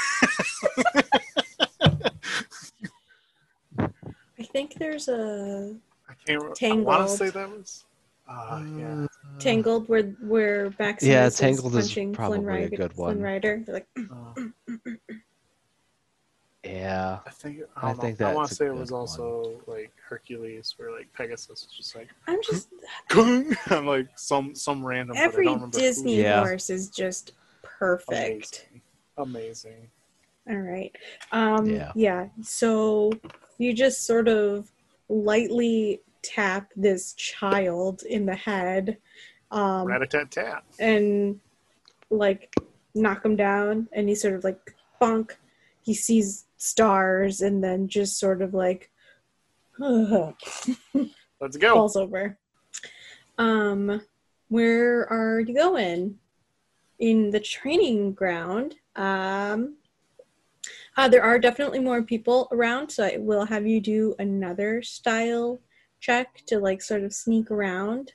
I 3.79 4.43
think 4.51 4.75
there's 4.75 5.07
a 5.07 5.75
I 6.09 6.13
can't. 6.25 6.41
Re- 6.43 6.69
I 6.71 6.73
want 6.75 7.09
to 7.09 7.15
say 7.15 7.29
that 7.29 7.49
was. 7.49 7.85
Uh, 8.27 8.63
yeah. 8.79 9.05
tangled 9.37 9.87
where 9.87 10.01
where 10.19 10.73
Maximus 10.79 11.03
Yeah, 11.11 11.27
is 11.27 11.37
Tangled 11.37 11.75
is 11.75 11.85
punching 11.89 12.13
probably 12.13 12.37
Flynn 12.39 12.47
Rider, 12.47 12.75
good 12.77 12.93
Flynn. 12.93 13.21
Rider. 13.21 13.61
They're 13.63 13.75
like, 13.75 13.87
Uh, 14.11 14.33
Yeah. 16.65 17.19
I 17.25 17.29
think. 17.29 17.59
I 17.75 17.87
I, 17.87 17.91
don't 17.93 18.01
think 18.01 18.19
know. 18.19 18.27
I 18.29 18.33
want 18.33 18.49
to 18.49 18.55
say 18.55 18.65
it 18.67 18.73
was 18.73 18.89
good 18.89 18.95
one. 18.95 19.01
also 19.01 19.61
like 19.67 19.91
Hercules, 20.07 20.73
where 20.77 20.91
like 20.91 21.11
Pegasus 21.13 21.47
was 21.49 21.67
just 21.75 21.95
like. 21.95 22.09
I'm 22.27 22.39
just 22.43 22.69
I'm 23.71 23.85
like 23.85 24.07
some 24.15 24.55
some 24.55 24.85
random. 24.85 25.15
but 25.15 25.21
I 25.21 25.25
every 25.25 25.45
don't 25.45 25.55
remember 25.55 25.77
who. 25.77 25.83
Disney 25.83 26.21
Yeah. 26.21 26.39
horse 26.45 26.69
is 26.69 26.89
just 26.89 27.33
perfect. 27.63 28.67
Amazing. 29.17 29.71
Amazing. 29.75 29.87
All 30.49 30.57
right. 30.57 30.95
Um, 31.31 31.65
Yeah. 31.67 31.91
yeah. 31.95 32.27
So 32.41 33.11
you 33.57 33.73
just 33.73 34.05
sort 34.05 34.27
of 34.27 34.71
lightly 35.09 36.01
tap 36.21 36.71
this 36.75 37.13
child 37.13 38.03
in 38.03 38.25
the 38.25 38.35
head, 38.35 38.97
um, 39.51 39.87
Rat 39.87 40.01
a 40.01 40.07
tat 40.07 40.31
tat. 40.31 40.63
and 40.79 41.39
like 42.09 42.53
knock 42.93 43.23
him 43.25 43.35
down, 43.35 43.87
and 43.93 44.09
he 44.09 44.15
sort 44.15 44.33
of 44.35 44.43
like 44.43 44.75
bonk. 45.01 45.31
He 45.83 45.93
sees 45.93 46.45
stars, 46.65 47.41
and 47.41 47.63
then 47.63 47.87
just 47.87 48.19
sort 48.19 48.41
of 48.41 48.53
like 48.53 48.89
Let's 49.79 51.57
go. 51.57 51.73
falls 51.75 51.95
over. 51.95 52.37
Um, 53.37 54.01
where 54.49 55.07
are 55.11 55.39
you 55.41 55.53
going? 55.53 56.17
In 56.99 57.29
the 57.31 57.39
training 57.41 58.13
ground. 58.13 58.75
Um, 58.95 59.75
uh, 60.97 61.09
there 61.09 61.23
are 61.23 61.37
definitely 61.37 61.79
more 61.79 62.01
people 62.01 62.47
around, 62.53 62.89
so 62.89 63.03
I 63.03 63.17
will 63.19 63.45
have 63.45 63.67
you 63.67 63.81
do 63.81 64.15
another 64.17 64.81
style 64.81 65.59
check 65.99 66.41
to 66.47 66.59
like 66.59 66.81
sort 66.81 67.03
of 67.03 67.13
sneak 67.13 67.51
around. 67.51 68.13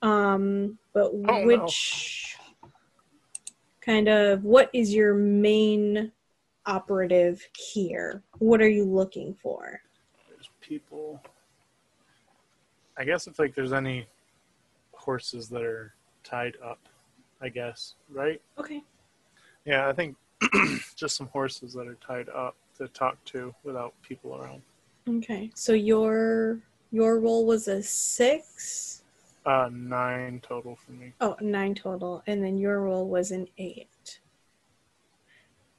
Um, 0.00 0.78
but 0.94 1.10
Oh, 1.12 1.18
no. 1.20 1.44
which 1.46 2.36
kind 3.82 4.08
of 4.08 4.42
what 4.44 4.70
is 4.72 4.94
your 4.94 5.12
main 5.14 6.12
operative 6.66 7.46
here? 7.56 8.22
What 8.38 8.60
are 8.60 8.68
you 8.68 8.84
looking 8.84 9.34
for? 9.34 9.80
There's 10.28 10.50
people. 10.60 11.22
I 12.96 13.04
guess 13.04 13.26
if 13.26 13.38
like 13.38 13.54
there's 13.54 13.72
any 13.72 14.06
horses 14.92 15.48
that 15.50 15.62
are 15.62 15.94
tied 16.22 16.54
up, 16.64 16.78
I 17.40 17.48
guess 17.48 17.94
right. 18.10 18.40
Okay. 18.58 18.82
Yeah, 19.64 19.88
I 19.88 19.92
think 19.92 20.16
just 20.96 21.16
some 21.16 21.28
horses 21.28 21.72
that 21.74 21.86
are 21.86 21.96
tied 22.06 22.28
up 22.28 22.56
to 22.78 22.88
talk 22.88 23.22
to 23.26 23.54
without 23.64 23.94
people 24.02 24.36
around. 24.36 24.62
Okay, 25.08 25.50
so 25.54 25.72
your 25.72 26.60
your 26.90 27.20
roll 27.20 27.44
was 27.46 27.68
a 27.68 27.82
six. 27.82 29.02
Uh, 29.44 29.68
nine 29.70 30.40
total 30.40 30.76
for 30.76 30.92
me. 30.92 31.12
Oh, 31.20 31.36
nine 31.40 31.74
total, 31.74 32.22
and 32.26 32.42
then 32.42 32.56
your 32.56 32.80
roll 32.80 33.06
was 33.08 33.30
an 33.30 33.46
eight. 33.58 33.88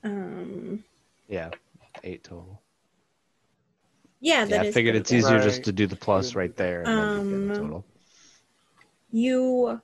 Um, 0.06 0.84
Yeah. 1.28 1.49
Eight 2.03 2.24
total. 2.24 2.62
yeah, 4.22 4.45
that 4.45 4.64
Yeah, 4.64 4.70
I 4.70 4.72
figured 4.72 4.95
it's 4.95 5.10
good. 5.10 5.18
easier 5.18 5.39
just 5.41 5.64
to 5.64 5.72
do 5.72 5.88
the 5.88 5.95
plus 5.95 6.36
right 6.36 6.56
there 6.56 6.84
and 6.84 6.97
then 6.97 7.10
you 7.10 7.20
get 7.30 7.47
the 7.47 7.53
Um, 7.56 7.64
total. 7.64 7.86
You, 9.12 9.82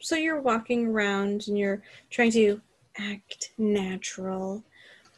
so 0.00 0.16
you're 0.16 0.40
walking 0.40 0.86
around 0.88 1.48
and 1.48 1.58
you're 1.58 1.82
trying 2.08 2.30
to 2.32 2.60
act 2.98 3.52
natural. 3.58 4.64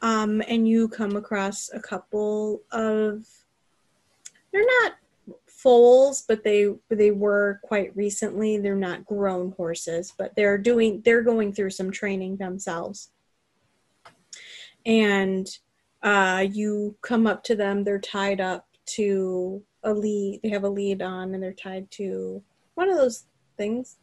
um, 0.04 0.42
and 0.48 0.66
you 0.66 0.88
come 0.88 1.14
across 1.16 1.70
a 1.72 1.78
couple 1.80 2.60
of 2.72 3.24
they're 4.52 4.66
not 4.82 4.94
foals 5.46 6.22
but 6.26 6.42
they 6.42 6.74
they 6.88 7.12
were 7.12 7.60
quite 7.62 7.94
recently 7.96 8.58
they're 8.58 8.74
not 8.74 9.06
grown 9.06 9.52
horses 9.52 10.12
but 10.18 10.34
they're 10.34 10.58
doing 10.58 11.00
they're 11.04 11.22
going 11.22 11.52
through 11.52 11.70
some 11.70 11.92
training 11.92 12.36
themselves 12.36 13.10
and 14.86 15.48
uh, 16.02 16.44
you 16.50 16.96
come 17.02 17.26
up 17.26 17.44
to 17.44 17.54
them 17.54 17.84
they're 17.84 17.98
tied 18.00 18.40
up 18.40 18.66
to 18.86 19.62
a 19.84 19.92
lead 19.92 20.40
they 20.42 20.48
have 20.48 20.64
a 20.64 20.68
lead 20.68 21.02
on 21.02 21.34
and 21.34 21.42
they're 21.42 21.52
tied 21.52 21.90
to 21.90 22.42
one 22.74 22.88
of 22.90 22.96
those 22.96 23.24
things 23.56 23.98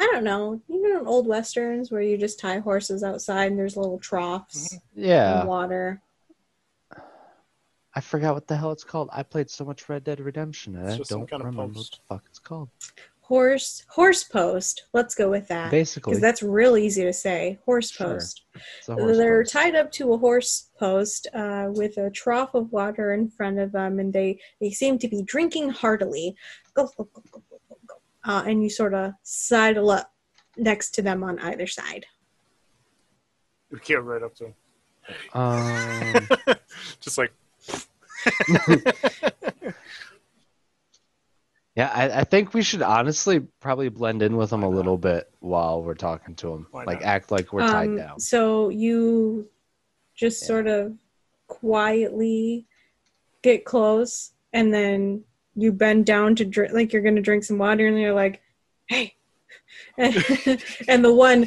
i 0.00 0.06
don't 0.12 0.24
know 0.24 0.60
you 0.68 0.82
know 0.92 1.00
in 1.00 1.06
old 1.06 1.26
westerns 1.26 1.90
where 1.90 2.02
you 2.02 2.16
just 2.18 2.38
tie 2.40 2.58
horses 2.58 3.02
outside 3.04 3.50
and 3.50 3.58
there's 3.58 3.76
little 3.76 3.98
troughs 3.98 4.78
Yeah. 4.94 5.40
and 5.40 5.48
water 5.48 6.02
I 7.94 8.00
forgot 8.00 8.34
what 8.34 8.46
the 8.46 8.54
hell 8.58 8.72
it's 8.72 8.84
called. 8.84 9.08
I 9.10 9.22
played 9.22 9.48
so 9.48 9.64
much 9.64 9.88
Red 9.88 10.04
Dead 10.04 10.20
Redemption 10.20 10.76
and 10.76 10.86
I 10.86 10.96
don't 10.98 11.30
kind 11.30 11.40
of 11.40 11.46
remember 11.46 11.72
post. 11.76 11.98
what 12.08 12.08
the 12.08 12.14
fuck 12.14 12.24
it's 12.28 12.38
called. 12.38 12.68
Horse 13.26 13.84
horse 13.88 14.22
post. 14.22 14.84
Let's 14.92 15.14
go 15.14 15.28
with 15.28 15.48
that. 15.48 15.70
Basically, 15.70 16.10
because 16.10 16.22
that's 16.22 16.42
real 16.42 16.76
easy 16.76 17.02
to 17.02 17.12
say. 17.12 17.58
Horse 17.64 17.90
post. 17.90 18.42
It's 18.54 18.88
a 18.88 18.94
horse 18.94 19.16
they're 19.16 19.42
post. 19.42 19.52
tied 19.52 19.74
up 19.74 19.90
to 19.92 20.12
a 20.12 20.18
horse 20.18 20.70
post 20.78 21.26
uh, 21.34 21.66
with 21.70 21.98
a 21.98 22.10
trough 22.10 22.54
of 22.54 22.70
water 22.70 23.14
in 23.14 23.28
front 23.28 23.58
of 23.58 23.72
them 23.72 23.98
and 23.98 24.12
they 24.12 24.38
they 24.60 24.70
seem 24.70 24.98
to 24.98 25.08
be 25.08 25.22
drinking 25.22 25.70
heartily. 25.70 26.36
Go, 26.74 26.88
go, 26.96 27.08
go, 27.12 27.22
go, 27.32 27.42
go, 27.50 27.60
go, 27.68 27.78
go. 27.88 27.94
Uh, 28.24 28.44
and 28.46 28.62
you 28.62 28.70
sort 28.70 28.94
of 28.94 29.12
sidle 29.22 29.90
up 29.90 30.12
next 30.56 30.92
to 30.92 31.02
them 31.02 31.24
on 31.24 31.38
either 31.40 31.66
side. 31.66 32.06
We 33.72 33.80
get 33.80 34.04
right 34.04 34.22
up 34.22 34.34
to 34.36 34.46
him. 34.46 34.54
Um, 35.34 36.28
Just 37.00 37.18
like 37.18 37.32
yeah, 41.76 41.90
I, 41.94 42.20
I 42.20 42.24
think 42.24 42.54
we 42.54 42.62
should 42.62 42.82
honestly 42.82 43.40
probably 43.60 43.88
blend 43.90 44.22
in 44.22 44.36
with 44.36 44.50
them 44.50 44.62
a 44.62 44.68
little 44.68 44.96
bit 44.98 45.30
while 45.40 45.82
we're 45.82 45.94
talking 45.94 46.34
to 46.36 46.48
them. 46.48 46.66
Like 46.72 47.02
act 47.02 47.30
like 47.30 47.52
we're 47.52 47.68
tied 47.68 47.90
Um, 47.90 47.96
down. 47.96 48.20
so 48.20 48.70
you 48.70 49.48
just 50.14 50.42
Yeah. 50.42 50.46
sort 50.48 50.66
of 50.66 50.96
quietly 51.46 52.66
get 53.42 53.64
close 53.64 54.32
and 54.52 54.72
then 54.72 55.22
you 55.54 55.72
bend 55.72 56.06
down 56.06 56.34
to 56.36 56.44
drink 56.44 56.72
like 56.72 56.92
you're 56.92 57.02
gonna 57.02 57.20
drink 57.20 57.44
some 57.44 57.58
water 57.58 57.86
and 57.86 57.98
you're 58.00 58.12
like 58.14 58.42
hey 58.86 59.14
and 59.98 61.04
the 61.04 61.12
one 61.14 61.44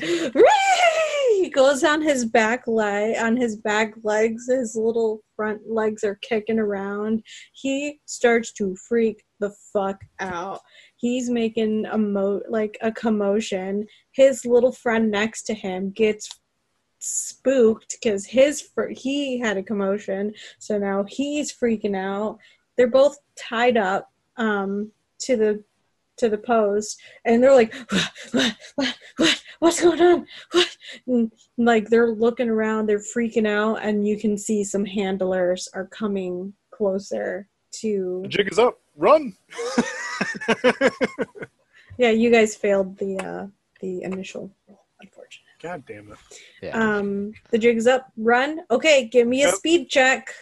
he 1.50 1.54
goes 1.54 1.84
on 1.84 2.00
his 2.00 2.26
back 2.26 2.68
leg 2.68 3.18
on 3.18 3.36
his 3.36 3.58
back 3.58 3.96
legs 4.04 4.48
his 4.48 4.76
little 4.76 5.24
front 5.36 5.60
legs 5.68 6.04
are 6.04 6.20
kicking 6.22 6.60
around. 6.60 7.24
He 7.54 8.00
starts 8.06 8.54
to 8.54 8.76
freak 8.88 9.24
the 9.40 9.52
fuck 9.74 10.00
out. 10.20 10.60
He's 10.98 11.28
making 11.28 11.88
a 11.88 11.98
mo 11.98 12.42
like 12.50 12.78
a 12.82 12.92
commotion. 12.92 13.88
His 14.12 14.46
little 14.46 14.72
friend 14.72 15.10
next 15.10 15.44
to 15.48 15.56
him 15.56 15.90
gets 15.90 16.30
spooked 17.00 17.98
because 18.00 18.28
his 18.28 18.62
fr- 18.62 18.90
he 18.92 19.40
had 19.40 19.58
a 19.58 19.64
commotion. 19.64 20.32
So 20.60 20.78
now 20.78 21.04
he's 21.08 21.52
freaking 21.52 21.98
out. 21.98 22.38
They're 22.78 22.92
both 22.92 23.18
tied 23.36 23.76
up 23.76 24.12
um 24.38 24.92
to 25.22 25.36
the 25.36 25.64
to 26.20 26.30
the 26.30 26.38
post 26.38 27.00
and 27.26 27.42
they're 27.42 27.54
like 27.54 27.74
what 27.92 28.12
what 28.32 28.56
what, 28.76 28.98
what 29.18 29.44
what's 29.60 29.82
going 29.82 30.02
on 30.02 30.28
what 30.52 30.78
and, 31.08 31.32
like 31.58 31.90
they're 31.90 32.12
looking 32.12 32.50
around 32.50 32.86
they're 32.86 33.00
freaking 33.00 33.48
out 33.48 33.76
and 33.82 34.08
you 34.08 34.18
can 34.20 34.38
see 34.38 34.64
some 34.64 34.86
handlers 34.86 35.68
are 35.74 35.88
coming 35.88 36.54
closer 36.72 37.48
to 37.72 38.22
the 38.24 38.30
jig 38.30 38.52
is 38.52 38.60
up. 38.60 38.80
Run. 38.96 39.34
yeah 41.98 42.10
you 42.10 42.30
guys 42.30 42.56
failed 42.56 42.98
the 42.98 43.18
uh 43.20 43.48
the 43.80 44.04
initial 44.04 44.52
roll 44.68 44.86
unfortunately 45.00 45.46
God 45.62 45.84
damn 45.86 46.12
it. 46.12 46.18
Yeah. 46.62 46.78
um 46.78 47.32
the 47.52 47.58
jig's 47.58 47.88
up 47.88 48.12
run 48.18 48.62
okay 48.70 49.08
give 49.08 49.28
me 49.28 49.44
a 49.44 49.52
speed 49.52 49.90
check 49.90 50.34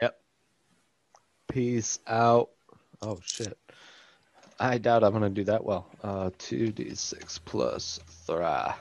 Yep. 0.00 0.20
Peace 1.48 1.98
out. 2.06 2.50
Oh 3.02 3.18
shit. 3.22 3.56
I 4.60 4.78
doubt 4.78 5.02
I'm 5.02 5.12
gonna 5.12 5.30
do 5.30 5.44
that 5.44 5.64
well. 5.64 5.88
Uh, 6.02 6.30
two 6.38 6.70
d 6.70 6.94
six 6.94 7.38
plus 7.38 7.98
three. 8.26 8.72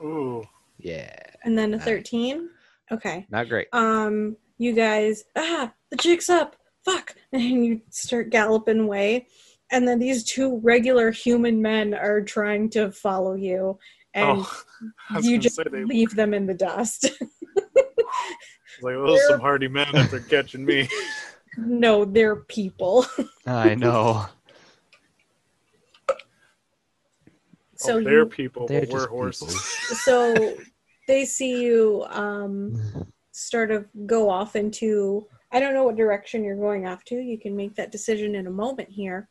Ooh. 0.00 0.44
Yeah, 0.78 1.14
and 1.44 1.56
then 1.56 1.74
a 1.74 1.78
13 1.78 2.48
okay 2.90 3.26
not 3.30 3.48
great. 3.48 3.68
um 3.72 4.36
you 4.58 4.72
guys 4.72 5.24
ah 5.36 5.72
the 5.90 5.96
jig's 5.96 6.28
up 6.28 6.56
fuck 6.84 7.14
and 7.32 7.64
you 7.64 7.80
start 7.90 8.30
galloping 8.30 8.80
away 8.80 9.26
and 9.70 9.88
then 9.88 9.98
these 9.98 10.24
two 10.24 10.58
regular 10.62 11.10
human 11.10 11.62
men 11.62 11.94
are 11.94 12.20
trying 12.20 12.68
to 12.70 12.90
follow 12.90 13.34
you 13.34 13.78
and 14.14 14.40
oh, 14.40 14.62
I 15.10 15.16
was 15.16 15.26
you 15.26 15.32
gonna 15.32 15.42
just 15.42 15.56
say 15.56 15.64
they 15.70 15.84
leave 15.84 16.14
them 16.14 16.34
in 16.34 16.46
the 16.46 16.54
dust 16.54 17.10
like 18.82 18.94
those 18.94 19.26
some 19.28 19.40
hardy 19.40 19.68
men 19.68 19.86
if 19.94 20.10
they're 20.10 20.20
catching 20.20 20.64
me. 20.64 20.88
No 21.56 22.04
they're 22.04 22.36
people 22.36 23.06
I 23.46 23.74
know. 23.74 24.26
so 27.74 27.98
oh, 27.98 28.02
they're 28.02 28.20
you 28.20 28.26
people, 28.26 28.66
They're 28.66 28.82
but 28.82 28.90
we're 28.90 28.98
just 29.00 29.10
horses. 29.10 29.62
so 30.04 30.56
they 31.08 31.24
see 31.24 31.62
you 31.62 32.04
um 32.08 32.80
sort 33.32 33.70
of 33.70 33.86
go 34.06 34.30
off 34.30 34.56
into 34.56 35.26
I 35.50 35.60
don't 35.60 35.74
know 35.74 35.84
what 35.84 35.96
direction 35.96 36.44
you're 36.44 36.56
going 36.56 36.86
off 36.86 37.04
to. 37.04 37.16
You 37.16 37.38
can 37.38 37.54
make 37.54 37.74
that 37.74 37.92
decision 37.92 38.34
in 38.34 38.46
a 38.46 38.50
moment 38.50 38.88
here. 38.88 39.28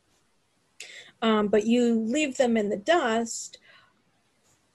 Um, 1.20 1.48
but 1.48 1.66
you 1.66 2.00
leave 2.00 2.36
them 2.36 2.56
in 2.56 2.68
the 2.68 2.76
dust. 2.76 3.58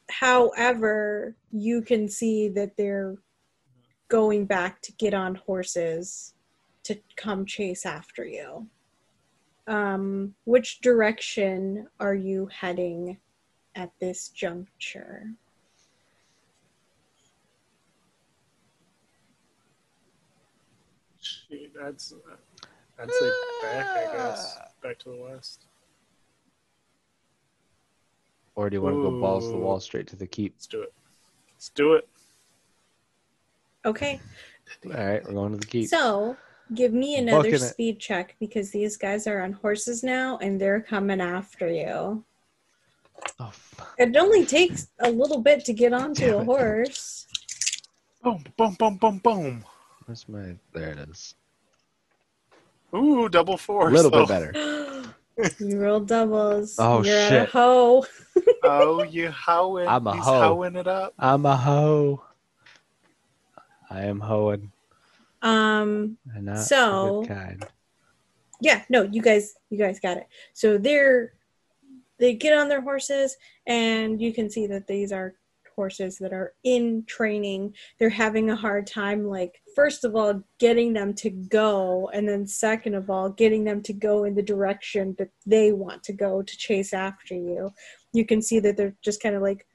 However, 0.10 1.36
you 1.52 1.82
can 1.82 2.10
see 2.10 2.50
that 2.50 2.76
they're 2.78 3.16
going 4.10 4.46
back 4.46 4.82
to 4.82 4.92
get 4.94 5.14
on 5.14 5.36
horses 5.36 6.34
to 6.88 7.00
come 7.16 7.46
chase 7.46 7.86
after 7.86 8.26
you. 8.26 8.68
Um, 9.68 10.34
which 10.46 10.80
direction 10.80 11.88
are 12.00 12.16
you 12.16 12.48
heading 12.48 13.18
at 13.76 13.92
this 14.00 14.30
juncture? 14.30 15.28
Shit, 21.20 21.72
I'd, 21.82 21.88
I'd 21.90 23.12
say 23.12 23.32
back, 23.62 23.88
I 23.90 24.16
guess. 24.16 24.58
Back 24.82 25.00
to 25.00 25.10
the 25.10 25.18
west. 25.18 25.66
Or 28.56 28.70
do 28.70 28.76
you 28.76 28.82
want 28.82 28.96
to 28.96 29.02
go 29.02 29.20
balls 29.20 29.46
to 29.46 29.52
the 29.52 29.58
wall 29.58 29.80
straight 29.80 30.08
to 30.08 30.16
the 30.16 30.26
keep? 30.26 30.54
Let's 30.56 30.68
do 30.68 30.82
it. 30.82 30.94
Let's 31.54 31.70
do 31.70 31.94
it. 31.94 32.08
Okay. 33.86 34.20
All 34.86 34.92
right, 34.92 35.24
we're 35.26 35.34
going 35.34 35.52
to 35.52 35.58
the 35.58 35.66
keep. 35.66 35.90
So 35.90 36.38
give 36.74 36.94
me 36.94 37.18
another 37.18 37.44
Booking 37.44 37.54
it. 37.56 37.60
speed 37.60 38.00
check 38.00 38.36
because 38.40 38.72
these 38.72 38.98
guys 38.98 39.28
are 39.28 39.42
on 39.44 39.54
horses 39.54 40.04
now 40.04 40.38
and 40.40 40.60
they're 40.60 40.82
coming 40.82 41.22
after 41.22 41.70
you. 41.72 42.24
oh, 43.40 43.50
fuck. 43.52 43.96
It 43.98 44.16
only 44.16 44.46
takes 44.46 44.88
a 45.00 45.10
little 45.10 45.40
bit 45.42 45.66
to 45.66 45.74
get 45.74 45.94
onto 45.94 46.22
Damn 46.26 46.34
a 46.36 46.42
it. 46.42 46.46
horse. 46.46 47.28
Boom, 48.24 48.44
boom, 48.58 48.74
boom, 48.80 48.98
boom, 48.98 49.18
boom. 49.20 49.66
where's 50.06 50.28
my? 50.28 50.56
There 50.74 50.90
it 50.90 51.00
is. 51.10 51.36
Ooh, 52.96 53.30
double 53.30 53.58
four. 53.58 53.90
A 53.90 53.92
little 53.92 54.12
so- 54.12 54.26
bit 54.26 54.28
better. 54.30 54.54
you 55.60 55.78
roll 55.80 56.00
doubles. 56.00 56.76
Oh, 56.80 57.04
You're 57.04 57.16
a 57.16 57.30
shit. 57.30 57.50
hoe. 57.50 58.06
Oh, 58.64 59.04
you 59.04 59.30
hoeing. 59.32 59.88
I'm 59.88 60.08
a 60.08 60.16
He's 60.16 60.24
hoe. 60.26 60.42
hoeing 60.56 60.76
it 60.76 60.88
up. 60.88 61.14
I'm 61.20 61.46
a 61.46 61.56
hoe. 61.56 62.24
I 63.90 64.02
am 64.06 64.20
hoeing, 64.20 64.72
Um 65.48 66.18
So- 66.64 67.22
the 67.22 67.28
good 67.28 67.36
kind. 67.36 67.66
yeah, 68.62 68.84
no, 68.90 69.04
you 69.04 69.22
guys 69.22 69.56
you 69.70 69.78
guys 69.78 70.00
got 70.00 70.18
it. 70.18 70.28
So 70.54 70.78
they're 70.78 71.34
they 72.20 72.34
get 72.34 72.58
on 72.58 72.68
their 72.68 72.82
horses 72.82 73.38
and 73.68 74.20
you 74.22 74.34
can 74.34 74.50
see 74.50 74.66
that 74.68 74.88
these 74.88 75.12
are 75.12 75.36
horses 75.76 76.18
that 76.18 76.34
are 76.34 76.54
in 76.64 77.04
training. 77.06 77.76
They're 78.00 78.10
having 78.10 78.50
a 78.50 78.56
hard 78.56 78.88
time 78.88 79.28
like 79.28 79.62
first 79.76 80.04
of 80.04 80.16
all 80.16 80.42
getting 80.58 80.94
them 80.94 81.14
to 81.14 81.30
go 81.30 82.10
and 82.16 82.28
then 82.28 82.48
second 82.48 82.96
of 82.96 83.12
all 83.12 83.30
getting 83.30 83.64
them 83.64 83.84
to 83.84 83.94
go 83.94 84.24
in 84.24 84.34
the 84.34 84.42
direction 84.42 85.16
that 85.20 85.30
they 85.46 85.72
want 85.72 86.02
to 86.06 86.14
go 86.14 86.42
to 86.42 86.58
chase 86.58 86.94
after 86.94 87.36
you. 87.36 87.72
You 88.12 88.26
can 88.26 88.42
see 88.42 88.60
that 88.62 88.76
they're 88.76 88.96
just 89.04 89.22
kind 89.22 89.36
of 89.36 89.44
like 89.44 89.68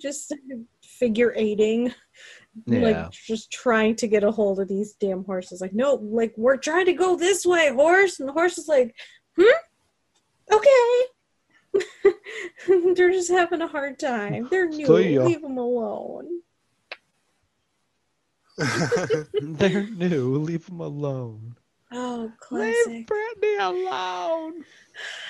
just 0.00 0.32
figure 0.82 1.32
eighting 1.36 1.92
Yeah. 2.64 2.80
like 2.80 3.10
just 3.10 3.50
trying 3.50 3.96
to 3.96 4.08
get 4.08 4.24
a 4.24 4.30
hold 4.30 4.60
of 4.60 4.68
these 4.68 4.94
damn 4.94 5.24
horses. 5.24 5.60
Like, 5.60 5.74
no, 5.74 5.94
like 5.94 6.32
we're 6.36 6.56
trying 6.56 6.86
to 6.86 6.94
go 6.94 7.16
this 7.16 7.44
way, 7.44 7.72
horse. 7.72 8.18
And 8.18 8.28
the 8.28 8.32
horse 8.32 8.56
is 8.58 8.68
like, 8.68 8.94
hmm, 9.36 9.44
okay. 10.52 11.02
They're 12.94 13.12
just 13.12 13.30
having 13.30 13.60
a 13.60 13.68
hard 13.68 13.98
time. 13.98 14.48
They're 14.50 14.68
new. 14.68 14.86
Leave 14.86 15.42
them 15.42 15.58
alone. 15.58 16.40
They're 19.42 19.86
new. 19.88 20.36
Leave 20.38 20.66
them 20.66 20.80
alone. 20.80 21.56
Oh, 21.92 22.32
classic. 22.40 22.86
Leave. 22.86 23.06
Brittany 23.06 23.56
alone. 23.58 24.64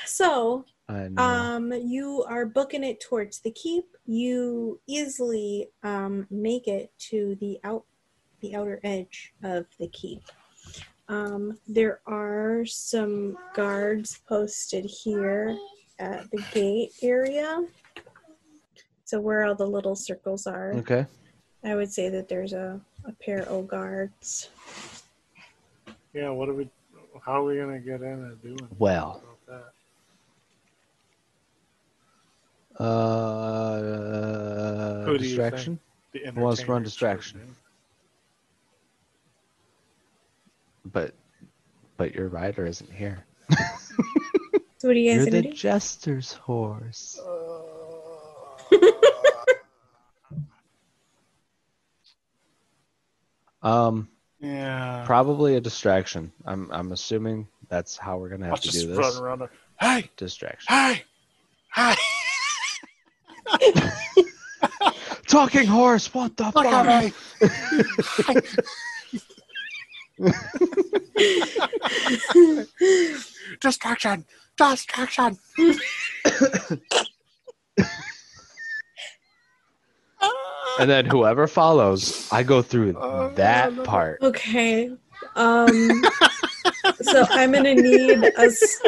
So, 0.05 0.65
I 0.89 1.09
know. 1.09 1.23
um, 1.23 1.73
you 1.73 2.25
are 2.29 2.47
booking 2.47 2.85
it 2.85 3.01
towards 3.01 3.41
the 3.41 3.51
keep. 3.51 3.85
You 4.07 4.81
easily 4.87 5.69
um 5.83 6.27
make 6.31 6.69
it 6.69 6.93
to 7.11 7.37
the 7.41 7.59
out 7.65 7.85
the 8.41 8.55
outer 8.55 8.81
edge 8.85 9.33
of 9.43 9.67
the 9.81 9.89
keep. 9.89 10.23
Um, 11.09 11.59
there 11.67 12.01
are 12.07 12.65
some 12.67 13.37
guards 13.55 14.21
posted 14.29 14.85
here 14.85 15.57
at 15.99 16.31
the 16.31 16.43
gate 16.53 16.93
area. 17.03 17.65
So 19.05 19.21
where 19.21 19.45
all 19.45 19.55
the 19.55 19.67
little 19.67 19.95
circles 19.95 20.47
are, 20.49 20.73
okay. 20.75 21.07
I 21.65 21.75
would 21.77 21.93
say 21.93 22.09
that 22.11 22.29
there's 22.29 22.53
a, 22.53 22.81
a 23.05 23.13
pair 23.13 23.43
of 23.49 23.67
guards. 23.69 24.51
yeah, 26.13 26.29
what 26.31 26.49
are 26.49 26.55
we? 26.55 26.69
How 27.25 27.41
are 27.41 27.45
we 27.45 27.57
gonna 27.57 27.79
get 27.79 28.03
in 28.03 28.09
and 28.09 28.43
do 28.43 28.49
anything 28.51 28.69
Well. 28.79 29.23
about 29.25 29.47
that? 29.65 29.73
Uh, 32.79 33.83
Who 35.05 35.19
distraction. 35.19 35.79
The 36.13 36.21
Who 36.35 36.41
wants 36.41 36.61
to 36.63 36.67
run 36.67 36.83
distraction? 36.83 37.41
chosen. 37.41 37.57
But, 40.93 41.15
but 41.97 42.15
your 42.15 42.29
rider 42.29 42.67
isn't 42.67 42.93
here. 42.93 43.25
So 44.79 44.89
what 44.89 44.97
are 44.99 45.01
you 45.01 45.11
guys 45.11 45.25
You're 45.25 45.43
the 45.43 45.49
do? 45.49 45.53
jester's 45.55 46.35
horse. 46.35 47.19
Um, 53.63 54.09
yeah. 54.41 55.05
probably 55.07 55.57
a 55.57 55.61
distraction. 55.61 56.33
I'm 56.45 56.71
I'm 56.71 56.93
assuming 56.93 57.49
that's 57.69 57.97
how 57.97 58.19
we're 58.19 58.29
gonna 58.29 58.45
have 58.47 58.53
I'll 58.55 58.59
to 58.59 58.71
just 58.71 58.87
do 58.87 58.95
run 58.95 59.03
this. 59.11 59.19
around. 59.19 59.39
there. 59.41 59.51
Hey, 59.81 60.11
Distraction. 60.17 60.67
hey, 60.75 61.03
hey! 61.75 61.95
Talking 65.27 65.67
horse. 65.67 66.13
What 66.15 66.37
the 66.37 66.45
Look 66.55 66.65
fuck? 66.65 66.87
at 66.87 67.05
me! 67.05 67.13
Distraction! 73.61 74.25
Distraction! 74.57 75.39
And 80.79 80.91
then 80.91 81.07
whoever 81.07 81.47
follows, 81.47 82.29
I 82.31 82.43
go 82.43 82.61
through 82.61 82.97
Oh, 83.01 83.31
that 83.37 83.73
no. 83.73 83.83
part. 83.83 84.21
Okay. 84.21 84.91
Um 85.35 86.03
so 87.01 87.25
I'm 87.31 87.53
gonna 87.53 87.75
need 87.75 88.23
a, 88.23 88.41
s- 88.41 88.83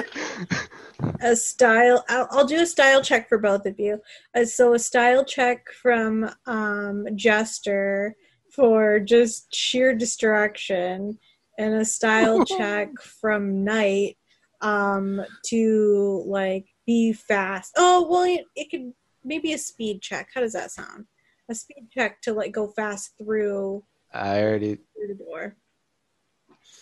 a 1.20 1.36
style 1.36 2.04
I'll, 2.08 2.28
I'll 2.30 2.46
do 2.46 2.60
a 2.60 2.66
style 2.66 3.02
check 3.02 3.28
for 3.28 3.38
both 3.38 3.66
of 3.66 3.78
you. 3.78 4.00
Uh, 4.34 4.44
so 4.44 4.74
a 4.74 4.78
style 4.78 5.24
check 5.24 5.66
from 5.70 6.30
um 6.46 7.06
Jester 7.14 8.16
for 8.54 8.98
just 9.00 9.54
sheer 9.54 9.94
distraction 9.94 11.18
and 11.58 11.74
a 11.74 11.84
style 11.84 12.44
check 12.58 12.88
from 13.20 13.64
Knight 13.64 14.16
um 14.60 15.20
to 15.46 16.24
like 16.26 16.66
be 16.86 17.12
fast. 17.12 17.72
Oh, 17.76 18.06
well 18.08 18.22
it, 18.22 18.44
it 18.56 18.70
could 18.70 18.92
maybe 19.24 19.52
a 19.52 19.58
speed 19.58 20.00
check. 20.02 20.28
How 20.34 20.40
does 20.40 20.52
that 20.52 20.70
sound? 20.70 21.06
A 21.50 21.54
speed 21.54 21.88
check 21.92 22.20
to 22.22 22.32
like 22.32 22.52
go 22.52 22.68
fast 22.68 23.12
through 23.18 23.84
I 24.12 24.42
already 24.42 24.76
through 24.76 25.08
the 25.08 25.24
door. 25.24 25.56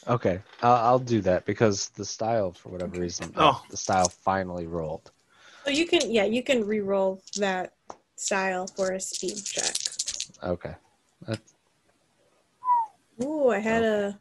Okay. 0.08 0.40
I'll, 0.62 0.74
I'll 0.74 0.98
do 0.98 1.20
that 1.22 1.44
because 1.44 1.88
the 1.90 2.04
style, 2.04 2.52
for 2.52 2.68
whatever 2.70 2.98
reason, 3.00 3.32
Oh. 3.36 3.62
the 3.70 3.76
style 3.76 4.08
finally 4.08 4.66
rolled. 4.66 5.10
So 5.64 5.70
you 5.70 5.86
can, 5.86 6.10
yeah, 6.10 6.24
you 6.24 6.42
can 6.42 6.64
re-roll 6.66 7.22
that 7.36 7.74
style 8.16 8.66
for 8.66 8.92
a 8.92 9.00
speed 9.00 9.36
check. 9.44 9.74
Okay. 10.42 10.74
That's, 11.26 11.54
Ooh, 13.22 13.48
I 13.48 13.58
had 13.58 13.82
a, 13.82 14.18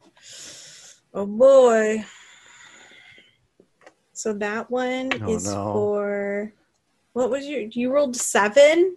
oh 1.13 1.25
boy. 1.25 2.05
So 4.13 4.33
that 4.33 4.71
one 4.71 5.11
Oh, 5.21 5.29
is 5.33 5.45
no. 5.45 5.71
for, 5.73 6.53
what 7.13 7.29
was 7.29 7.45
your, 7.45 7.61
you 7.61 7.91
rolled 7.91 8.15
seven? 8.15 8.95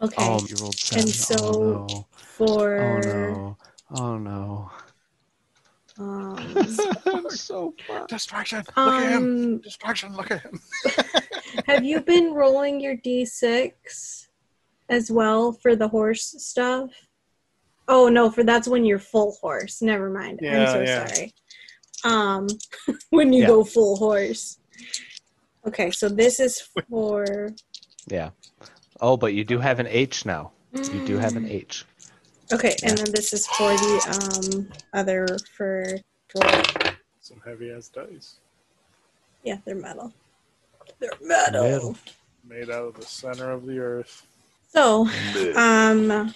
Oh, 0.00 0.06
okay, 0.06 0.16
oh, 0.18 0.46
you 0.48 0.56
rolled 0.60 0.76
seven. 0.76 1.02
And 1.02 1.14
so- 1.14 1.36
oh 1.42 1.72
no. 1.88 2.06
for, 2.36 2.78
Oh 2.78 2.98
no. 3.00 3.56
Oh 3.96 4.18
no. 4.18 4.70
um, 5.98 6.66
so 7.30 7.72
fun. 7.86 8.06
Distraction! 8.08 8.58
Look 8.76 8.76
at 8.94 9.12
him! 9.12 9.22
um, 9.22 9.58
Distraction! 9.58 10.16
Look 10.16 10.30
at 10.30 10.42
him! 10.42 10.60
have 11.66 11.84
you 11.84 12.00
been 12.00 12.34
rolling 12.34 12.80
your 12.80 12.96
d6 12.96 14.26
as 14.88 15.10
well 15.10 15.52
for 15.52 15.76
the 15.76 15.88
horse 15.88 16.34
stuff? 16.38 16.90
Oh 17.86 18.08
no, 18.08 18.30
for 18.30 18.42
that's 18.42 18.66
when 18.66 18.84
you're 18.84 18.98
full 18.98 19.36
horse. 19.40 19.80
Never 19.82 20.10
mind. 20.10 20.40
I'm 20.42 20.66
so 20.66 20.80
yeah. 20.82 21.06
sorry. 21.06 21.34
Um 22.04 22.48
when 23.10 23.32
you 23.32 23.42
Yeah. 23.42 23.48
go 23.48 23.64
full 23.64 23.96
horse. 23.96 24.58
Okay, 25.66 25.90
so 25.90 26.08
this 26.08 26.40
is 26.40 26.60
for 26.90 27.50
Yeah. 28.08 28.30
Oh, 29.00 29.16
but 29.16 29.34
you 29.34 29.44
do 29.44 29.58
have 29.58 29.80
an 29.80 29.86
H 29.86 30.24
now. 30.26 30.52
You 30.72 31.04
do 31.06 31.18
have 31.18 31.36
an 31.36 31.46
H. 31.48 31.84
Okay, 32.52 32.76
and 32.82 32.98
then 32.98 33.12
this 33.12 33.32
is 33.32 33.46
for 33.46 33.68
the 33.68 34.54
um 34.54 34.68
other 34.92 35.26
for 35.56 35.98
for 36.28 36.40
Some 37.20 37.40
heavy 37.44 37.72
ass 37.72 37.88
dice 37.88 38.38
yeah, 39.44 39.58
they're 39.64 39.74
metal. 39.74 40.12
They're 40.98 41.10
metal. 41.20 41.62
Metal. 41.62 41.96
made 42.46 42.70
out 42.70 42.88
of 42.88 42.94
the 42.94 43.06
center 43.06 43.50
of 43.50 43.66
the 43.66 43.78
earth. 43.78 44.26
So 44.68 45.06
um 45.54 46.34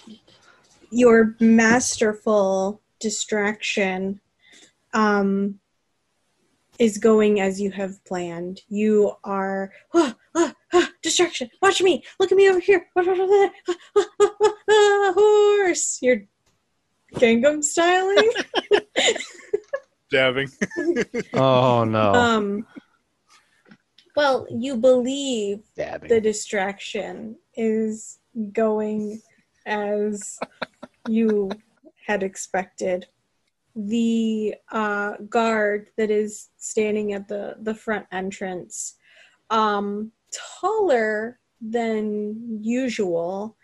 your 0.91 1.35
masterful 1.39 2.81
distraction 2.99 4.21
um 4.93 5.59
is 6.79 6.97
going 6.97 7.39
as 7.41 7.59
you 7.61 7.71
have 7.71 8.03
planned 8.05 8.61
you 8.69 9.13
are 9.23 9.71
ah, 9.93 10.15
ah, 10.35 10.53
ah, 10.73 10.89
distraction 11.01 11.49
watch 11.61 11.81
me 11.81 12.03
look 12.19 12.31
at 12.31 12.37
me 12.37 12.49
over 12.49 12.59
here 12.59 12.87
horse 15.15 15.99
you're 16.01 16.23
Gangnam 17.15 17.63
styling 17.63 18.31
Dabbing. 20.11 20.49
Oh 21.33 21.83
no. 21.83 22.13
um 22.13 22.65
well 24.15 24.47
you 24.49 24.77
believe 24.77 25.61
Dabbing. 25.75 26.09
the 26.09 26.19
distraction 26.21 27.35
is 27.55 28.19
going 28.51 29.21
as 29.65 30.39
you 31.07 31.51
had 32.05 32.23
expected. 32.23 33.07
The 33.87 34.55
uh, 34.71 35.13
guard 35.29 35.89
that 35.97 36.11
is 36.11 36.49
standing 36.57 37.13
at 37.13 37.27
the, 37.27 37.55
the 37.61 37.73
front 37.73 38.05
entrance, 38.11 38.95
um, 39.49 40.11
taller 40.59 41.39
than 41.61 42.59
usual, 42.61 43.55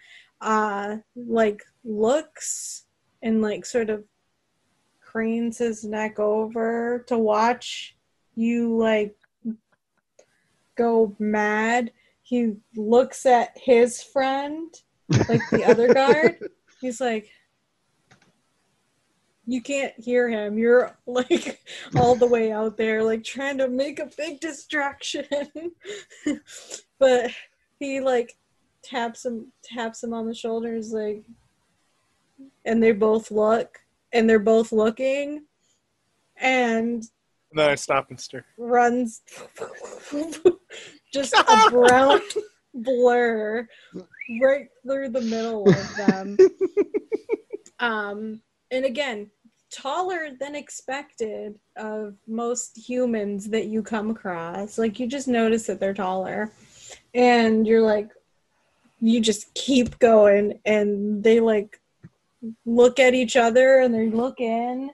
uh, 0.42 0.98
like 1.16 1.64
looks 1.84 2.86
and 3.22 3.42
like 3.42 3.66
sort 3.66 3.90
of 3.90 4.04
cranes 5.02 5.58
his 5.58 5.84
neck 5.84 6.20
over 6.20 7.04
to 7.08 7.18
watch 7.18 7.96
you 8.36 8.78
like 8.78 9.16
go 10.76 11.16
mad 11.20 11.92
he 12.26 12.54
looks 12.76 13.28
at 13.28 13.56
his 13.56 14.02
friend, 14.02 14.74
like 15.30 15.48
the 15.52 15.64
other 15.64 15.94
guard. 15.94 16.40
He's 16.82 17.00
like, 17.00 17.30
You 19.48 19.62
can't 19.62 19.94
hear 19.98 20.30
him. 20.30 20.58
You're 20.58 20.98
like 21.06 21.62
all 21.96 22.16
the 22.16 22.28
way 22.28 22.52
out 22.52 22.78
there, 22.78 23.04
like 23.04 23.24
trying 23.24 23.58
to 23.60 23.68
make 23.68 24.00
a 24.00 24.10
big 24.18 24.40
distraction. 24.40 25.26
but 27.00 27.32
he 27.80 28.00
like 28.00 28.36
taps 28.84 29.26
him 29.26 29.52
taps 29.64 30.04
him 30.04 30.14
on 30.14 30.28
the 30.28 30.34
shoulders 30.34 30.94
like 30.94 31.24
and 32.66 32.82
they 32.82 32.92
both 32.92 33.32
look 33.32 33.80
and 34.14 34.30
they're 34.30 34.38
both 34.38 34.72
looking 34.72 35.44
and 36.38 37.04
then 37.54 37.70
I 37.70 37.76
stop 37.76 38.10
and 38.10 38.20
stare. 38.20 38.46
runs 38.58 39.22
just 41.14 41.34
a 41.34 41.70
brown 41.72 42.20
blur 42.74 43.68
right 44.42 44.68
through 44.86 45.10
the 45.10 45.22
middle 45.22 45.68
of 45.70 45.96
them. 45.96 46.38
Um, 47.80 48.42
and 48.72 48.86
again, 48.86 49.32
taller 49.76 50.30
than 50.40 50.56
expected 50.56 51.60
of 51.76 52.16
most 52.28 52.78
humans 52.78 53.50
that 53.50 53.66
you 53.66 53.84
come 53.84 54.10
across. 54.10 54.78
Like 54.78 55.00
you 55.00 55.08
just 55.08 55.28
notice 55.28 55.68
that 55.68 55.80
they're 55.80 55.94
taller. 55.94 56.52
And 57.14 57.68
you're 57.68 57.82
like 57.82 58.10
you 59.02 59.20
just 59.20 59.54
keep 59.54 60.00
going 60.00 60.60
and 60.66 61.24
they 61.24 61.40
like 61.40 61.82
look 62.66 63.00
at 63.00 63.14
each 63.14 63.36
other 63.36 63.80
and 63.80 63.94
they 63.94 64.10
look 64.10 64.40
in. 64.40 64.92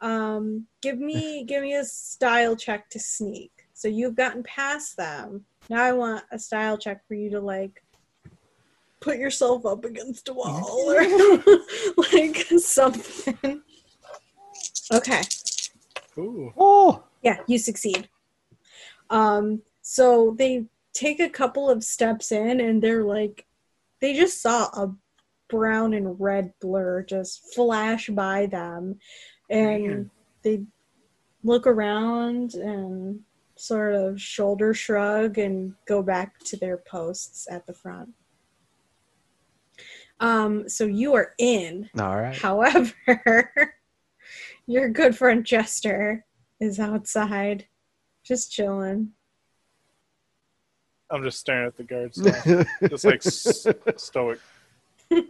Um 0.00 0.66
give 0.80 0.98
me 0.98 1.44
give 1.48 1.62
me 1.62 1.74
a 1.74 1.84
style 1.84 2.56
check 2.56 2.88
to 2.90 2.98
sneak. 2.98 3.52
So 3.74 3.88
you've 3.88 4.16
gotten 4.16 4.42
past 4.42 4.96
them. 4.96 5.44
Now 5.68 5.82
I 5.82 5.92
want 5.92 6.24
a 6.32 6.38
style 6.38 6.78
check 6.78 7.06
for 7.06 7.14
you 7.14 7.28
to 7.30 7.40
like 7.40 7.82
put 9.00 9.18
yourself 9.18 9.66
up 9.66 9.84
against 9.84 10.30
a 10.30 10.32
wall 10.32 10.90
or 10.90 11.02
like 12.12 12.46
something. 12.58 13.62
Okay. 14.92 15.22
Ooh. 16.18 16.52
Oh, 16.56 17.04
Yeah, 17.22 17.38
you 17.46 17.58
succeed. 17.58 18.08
Um, 19.10 19.62
so 19.82 20.34
they 20.38 20.66
take 20.92 21.20
a 21.20 21.28
couple 21.28 21.68
of 21.68 21.84
steps 21.84 22.32
in 22.32 22.60
and 22.60 22.82
they're 22.82 23.04
like, 23.04 23.46
they 24.00 24.14
just 24.14 24.42
saw 24.42 24.64
a 24.66 24.94
brown 25.48 25.94
and 25.94 26.18
red 26.20 26.52
blur 26.60 27.02
just 27.02 27.54
flash 27.54 28.08
by 28.08 28.46
them. 28.46 28.98
And 29.50 29.86
Man. 29.86 30.10
they 30.42 30.62
look 31.42 31.66
around 31.66 32.54
and 32.54 33.20
sort 33.56 33.94
of 33.94 34.20
shoulder 34.20 34.74
shrug 34.74 35.38
and 35.38 35.74
go 35.86 36.02
back 36.02 36.38
to 36.40 36.56
their 36.56 36.78
posts 36.78 37.46
at 37.50 37.66
the 37.66 37.74
front. 37.74 38.10
Um, 40.20 40.68
so 40.68 40.84
you 40.84 41.14
are 41.14 41.34
in. 41.38 41.90
all 41.98 42.16
right. 42.16 42.36
However, 42.36 42.94
your 44.66 44.88
good 44.88 45.16
friend 45.16 45.44
Jester 45.44 46.24
is 46.60 46.78
outside, 46.78 47.66
just 48.24 48.52
chilling. 48.52 49.12
I'm 51.10 51.22
just 51.22 51.38
staring 51.40 51.66
at 51.68 51.76
the 51.76 51.84
guards 51.84 52.18
now. 52.18 52.64
just 52.88 53.04
like 53.04 53.24
s- 53.26 53.66
stoic. 53.96 54.40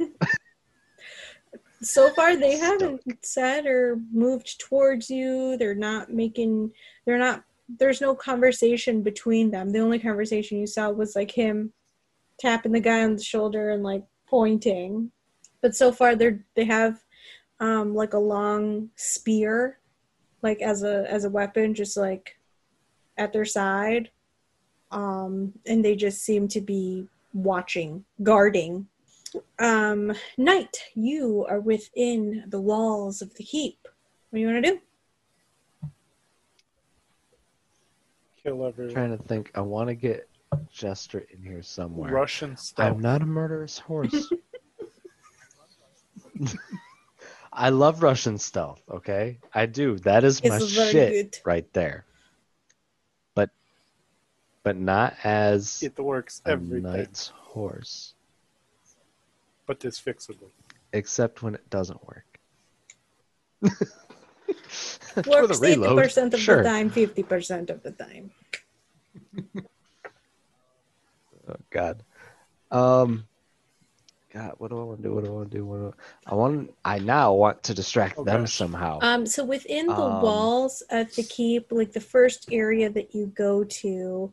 So 1.85 2.09
far, 2.15 2.35
they 2.37 2.57
haven't 2.57 3.03
said 3.23 3.67
or 3.67 4.01
moved 4.11 4.59
towards 4.59 5.11
you. 5.11 5.57
They're 5.59 5.75
not 5.75 6.11
making. 6.11 6.73
They're 7.05 7.19
not. 7.19 7.45
There's 7.69 8.01
no 8.01 8.15
conversation 8.15 9.03
between 9.03 9.51
them. 9.51 9.71
The 9.71 9.81
only 9.81 9.99
conversation 9.99 10.59
you 10.59 10.67
saw 10.67 10.89
was 10.91 11.15
like 11.15 11.31
him 11.31 11.73
tapping 12.41 12.73
the 12.73 12.81
guy 12.81 13.05
on 13.05 13.17
the 13.17 13.23
shoulder 13.23 13.71
and 13.71 13.83
like 13.83 14.05
pointing. 14.27 15.11
But 15.61 15.77
so 15.77 15.93
far, 15.93 16.17
they're 16.17 16.45
they 16.57 16.65
have 16.65 17.04
um, 17.61 17.95
like 17.95 18.15
a 18.15 18.19
long 18.19 18.91
spear, 18.97 19.79
like 20.43 20.61
as 20.61 20.83
a 20.83 21.11
as 21.11 21.25
a 21.25 21.31
weapon, 21.31 21.75
just 21.75 21.97
like 21.97 22.37
at 23.17 23.33
their 23.33 23.45
side. 23.45 24.11
Um, 24.91 25.53
and 25.67 25.85
they 25.85 25.97
just 25.97 26.23
seem 26.23 26.47
to 26.49 26.61
be 26.61 27.09
watching, 27.33 28.05
guarding 28.23 28.87
um, 29.59 30.13
Knight, 30.37 30.79
you 30.95 31.47
are 31.49 31.61
within 31.61 32.45
the 32.49 32.61
walls 32.61 33.23
of 33.23 33.35
the 33.35 33.45
keep. 33.45 33.79
What 34.31 34.37
do 34.37 34.41
you 34.41 34.47
want 34.47 34.65
to 34.65 34.71
do? 34.73 34.81
Kill 38.43 38.67
everyone. 38.67 38.95
trying 38.95 39.17
to 39.17 39.25
think. 39.25 39.51
I 39.55 39.61
want 39.61 39.89
to 39.89 39.95
get 39.95 40.29
Jester 40.71 41.27
in 41.33 41.43
here 41.43 41.63
somewhere. 41.63 42.13
Russian 42.13 42.57
stealth. 42.57 42.95
I'm 42.95 43.01
not 43.01 43.23
a 43.23 43.27
murderous 43.27 43.79
horse. 43.79 44.33
I 47.57 47.69
love 47.71 48.03
Russian 48.03 48.37
stealth, 48.39 48.83
okay? 48.91 49.39
I 49.55 49.67
do. 49.67 49.97
That 50.01 50.25
is 50.25 50.43
my 50.43 50.57
It's 50.57 50.73
very 50.73 50.91
shit 50.91 51.13
good. 51.13 51.39
right 51.47 51.73
there. 51.73 52.05
But 53.35 53.51
but 54.65 54.77
not 54.77 55.15
as 55.23 55.81
It 55.83 55.97
works 55.99 56.43
a 56.45 56.51
every 56.51 56.83
time, 56.83 56.93
knight's 56.93 57.29
horse. 57.29 58.15
but 59.67 59.85
it's 59.85 60.01
fixable. 60.01 60.51
Except 60.93 61.43
when 61.43 61.55
it 61.55 61.71
doesn't 61.71 62.05
work. 62.07 62.27
Works 65.27 65.59
a 65.59 65.61
reload, 65.63 65.97
80% 66.05 66.35
of 66.35 66.41
sure. 66.41 66.57
the 66.63 66.69
time, 66.69 66.91
50% 66.91 67.71
of 67.71 67.83
the 67.83 67.93
time. 67.93 68.31
Oh 71.47 71.57
God. 71.71 72.03
Um. 72.71 73.27
God, 74.35 74.55
what 74.59 74.71
do 74.71 74.81
I 74.81 74.85
want 74.85 74.99
to 74.99 75.09
do? 75.09 75.15
What 75.15 75.25
do 75.25 75.31
I 75.31 75.33
want 75.33 75.51
to 75.53 75.57
do? 75.57 75.65
What 75.65 75.77
do 75.79 75.95
I, 76.27 76.33
I 76.33 76.35
want. 76.35 76.75
I 76.85 76.99
now 76.99 77.33
want 77.33 77.63
to 77.63 77.75
distract 77.75 78.19
Oh, 78.19 78.25
them 78.25 78.49
somehow. 78.49 78.99
Um, 79.01 79.27
so 79.27 79.45
within 79.45 79.87
the 79.87 80.03
Um, 80.03 80.21
walls 80.21 80.83
of 80.91 81.15
the 81.15 81.23
keep, 81.23 81.71
like 81.71 81.93
the 81.93 82.01
first 82.01 82.49
area 82.51 82.91
that 82.91 83.15
you 83.15 83.27
go 83.27 83.63
to, 83.63 84.33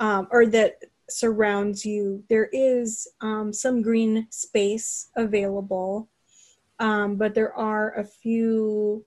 um, 0.00 0.26
or 0.32 0.46
that 0.46 0.82
surrounds 1.08 1.86
you, 1.86 2.24
there 2.28 2.48
is 2.52 3.06
um, 3.20 3.52
some 3.52 3.82
green 3.82 4.26
space 4.30 5.10
available, 5.14 6.08
um, 6.80 7.14
but 7.14 7.32
there 7.34 7.54
are 7.54 7.94
a 7.94 8.04
few 8.04 9.04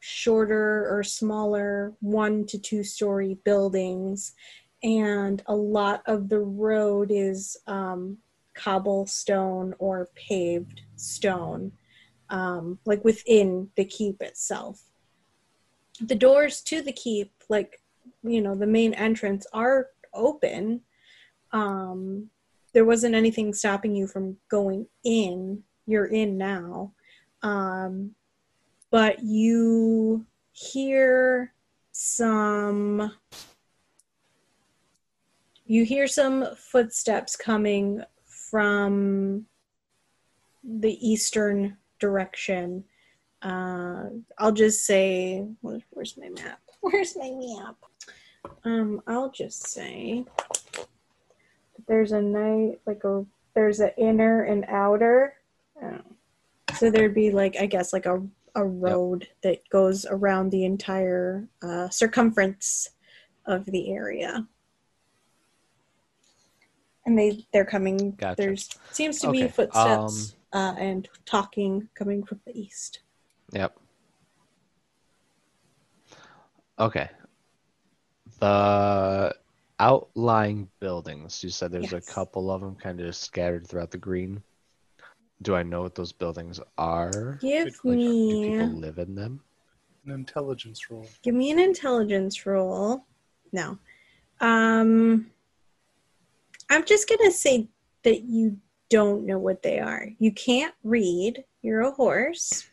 shorter 0.00 0.88
or 0.94 1.02
smaller 1.02 1.94
one 2.00 2.44
to 2.46 2.58
two 2.58 2.84
story 2.84 3.38
buildings, 3.44 4.34
and 4.82 5.42
a 5.46 5.54
lot 5.54 6.02
of 6.06 6.28
the 6.28 6.38
road 6.40 7.10
is 7.10 7.56
um, 7.66 8.18
cobblestone 8.54 9.74
or 9.78 10.08
paved 10.14 10.82
stone 10.96 11.72
um, 12.30 12.78
like 12.86 13.04
within 13.04 13.68
the 13.76 13.84
keep 13.84 14.22
itself. 14.22 14.82
The 16.00 16.14
doors 16.14 16.62
to 16.62 16.80
the 16.80 16.92
keep, 16.92 17.32
like 17.48 17.82
you 18.22 18.40
know, 18.40 18.54
the 18.54 18.66
main 18.66 18.94
entrance, 18.94 19.46
are 19.52 19.88
open. 20.14 20.80
Um, 21.52 22.30
there 22.72 22.84
wasn't 22.84 23.14
anything 23.14 23.52
stopping 23.52 23.94
you 23.94 24.06
from 24.06 24.36
going 24.48 24.86
in. 25.04 25.62
You're 25.86 26.06
in 26.06 26.38
now, 26.38 26.92
um, 27.42 28.14
but 28.90 29.22
you 29.22 30.24
hear 30.52 31.52
some. 31.92 33.12
You 35.66 35.84
hear 35.84 36.08
some 36.08 36.46
footsteps 36.56 37.36
coming 37.36 38.02
from 38.50 39.46
the 40.64 41.08
eastern 41.08 41.76
direction. 41.98 42.84
Uh, 43.42 44.04
I'll 44.38 44.52
just 44.52 44.84
say, 44.84 45.46
where's 45.60 46.16
my 46.16 46.28
map? 46.28 46.60
Where's 46.82 47.14
my 47.14 47.30
map? 47.30 47.76
Um, 48.64 49.02
I'll 49.06 49.30
just 49.30 49.66
say 49.68 50.24
there's 51.86 52.12
a 52.12 52.22
night, 52.22 52.80
like 52.86 53.04
a 53.04 53.26
there's 53.54 53.80
an 53.80 53.90
inner 53.98 54.44
and 54.44 54.64
outer. 54.66 55.34
Oh. 55.82 56.00
So 56.78 56.90
there'd 56.90 57.14
be 57.14 57.32
like 57.32 57.56
I 57.60 57.66
guess 57.66 57.92
like 57.92 58.06
a 58.06 58.22
a 58.54 58.64
road 58.64 59.28
that 59.42 59.68
goes 59.68 60.06
around 60.08 60.50
the 60.50 60.64
entire 60.64 61.48
uh, 61.62 61.88
circumference 61.90 62.88
of 63.46 63.64
the 63.66 63.92
area. 63.92 64.46
And 67.06 67.18
they 67.18 67.44
they're 67.52 67.64
coming. 67.64 68.12
Gotcha. 68.12 68.36
There's 68.42 68.68
seems 68.90 69.18
to 69.20 69.30
be 69.30 69.44
Okay, 69.44 69.48
footsteps 69.52 70.34
uh, 70.52 70.74
and 70.78 71.08
talking 71.24 71.88
coming 71.94 72.22
from 72.24 72.40
the 72.46 72.56
east. 72.56 73.00
Yep. 73.52 73.76
Okay. 76.78 77.08
The 78.40 79.34
outlying 79.78 80.68
buildings. 80.78 81.42
You 81.42 81.50
said 81.50 81.72
there's 81.72 81.92
Yes. 81.92 82.08
a 82.08 82.12
couple 82.12 82.50
of 82.50 82.60
them 82.60 82.76
kind 82.76 83.00
of 83.00 83.14
scattered 83.16 83.66
throughout 83.66 83.90
the 83.90 83.98
green. 83.98 84.42
Do 85.42 85.54
I 85.54 85.62
know 85.62 85.82
what 85.82 85.94
those 85.94 86.12
buildings 86.12 86.60
are? 86.76 87.38
Give 87.40 87.64
Good 87.64 87.74
Like, 87.84 87.98
do 87.98 88.44
people 88.44 88.78
live 88.78 88.98
in 88.98 89.14
them? 89.14 89.42
An 90.06 90.12
intelligence 90.12 90.90
roll. 90.90 91.06
give 91.22 91.34
me 91.34 91.50
an 91.50 91.58
intelligence 91.58 92.44
roll. 92.46 93.06
No. 93.52 93.78
Um 94.40 95.30
I'm 96.70 96.84
just 96.84 97.08
gonna 97.08 97.30
say 97.32 97.68
that 98.04 98.22
you 98.22 98.56
don't 98.88 99.26
know 99.26 99.38
what 99.38 99.62
they 99.62 99.78
are. 99.80 100.08
You 100.18 100.32
can't 100.32 100.74
read. 100.84 101.44
You're 101.62 101.82
a 101.82 101.90
horse. 101.90 102.66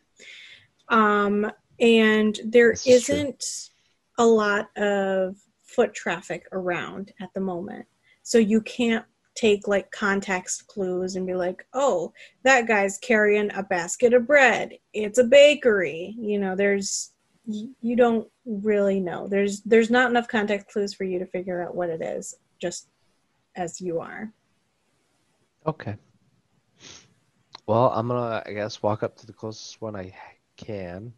Um 0.89 1.51
and 1.79 2.39
there 2.45 2.71
This 2.71 2.87
is 2.87 3.03
true. 3.05 3.15
isn't 3.15 3.69
a 4.17 4.25
lot 4.25 4.69
of 4.77 5.37
foot 5.63 5.93
traffic 5.93 6.47
around 6.53 7.11
at 7.21 7.33
the 7.33 7.41
moment. 7.41 7.85
So 8.23 8.37
you 8.37 8.61
can't 8.61 9.05
take 9.35 9.67
like 9.67 9.91
context 9.91 10.65
clues 10.67 11.15
and 11.15 11.27
be 11.27 11.35
like, 11.35 11.65
"Oh, 11.73 12.11
that 12.43 12.67
guy's 12.67 12.97
carrying 12.97 13.51
a 13.53 13.61
basket 13.61 14.13
of 14.13 14.25
bread. 14.25 14.77
It's 14.93 15.19
a 15.19 15.23
bakery." 15.23 16.15
You 16.17 16.39
know, 16.39 16.55
there's 16.55 17.11
you 17.45 17.95
don't 17.95 18.27
really 18.45 18.99
know. 18.99 19.27
There's 19.27 19.61
there's 19.61 19.89
not 19.91 20.09
enough 20.09 20.27
context 20.27 20.67
clues 20.67 20.93
for 20.93 21.03
you 21.03 21.19
to 21.19 21.25
figure 21.27 21.61
out 21.63 21.75
what 21.75 21.89
it 21.89 22.01
is 22.01 22.35
just 22.59 22.87
as 23.57 23.81
you 23.81 23.99
are. 23.99 24.31
Okay. 25.65 25.95
Well, 27.67 27.91
I'm 27.93 28.07
gonna, 28.07 28.43
I 28.45 28.53
guess, 28.53 28.81
walk 28.81 29.03
up 29.03 29.17
to 29.17 29.27
the 29.27 29.33
closest 29.33 29.81
one 29.81 29.95
I 29.95 30.13
can. 30.55 31.13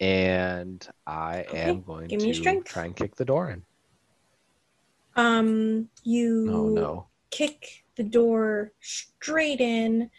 and 0.00 0.88
I 1.06 1.44
am 1.52 1.82
going 1.82 2.08
give 2.08 2.20
to 2.20 2.62
try 2.64 2.86
and 2.86 2.96
kick 2.96 3.16
the 3.16 3.24
door 3.24 3.50
in. 3.50 3.62
Um, 5.16 5.90
you 6.04 6.46
Oh 6.48 6.68
no. 6.70 7.06
kick 7.30 7.84
the 7.96 8.02
door 8.02 8.72
straight 8.80 9.60
in. 9.60 10.10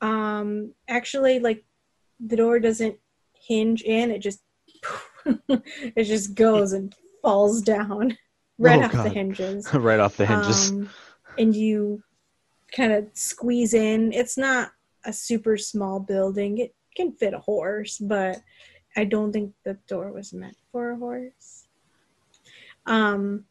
Um, 0.00 0.72
actually, 0.88 1.38
like 1.40 1.64
the 2.18 2.36
door 2.36 2.58
doesn't 2.58 2.96
hinge 3.34 3.82
in; 3.82 4.10
it 4.10 4.20
just 4.20 4.40
it 5.48 6.04
just 6.04 6.34
goes 6.34 6.72
and 6.72 6.94
falls 7.22 7.60
down 7.60 8.16
right 8.58 8.80
Oh, 8.80 8.84
off 8.84 8.92
the 8.92 9.08
hinges. 9.08 9.72
right 9.74 10.00
off 10.00 10.16
the 10.16 10.26
hinges. 10.26 10.70
Um, 10.70 10.90
and 11.38 11.54
you 11.54 12.02
kind 12.74 12.92
of 12.92 13.06
squeeze 13.12 13.74
in. 13.74 14.12
It's 14.12 14.36
not 14.36 14.72
a 15.04 15.12
super 15.12 15.56
small 15.56 16.00
building. 16.00 16.58
It 16.58 16.74
can 16.96 17.12
fit 17.12 17.34
a 17.34 17.38
horse, 17.38 17.98
but 17.98 18.42
I 18.96 19.04
don't 19.04 19.32
think 19.32 19.52
the 19.64 19.74
door 19.86 20.12
was 20.12 20.32
meant 20.32 20.56
for 20.72 20.90
a 20.90 20.96
horse. 20.96 21.66
Um, 22.86 23.44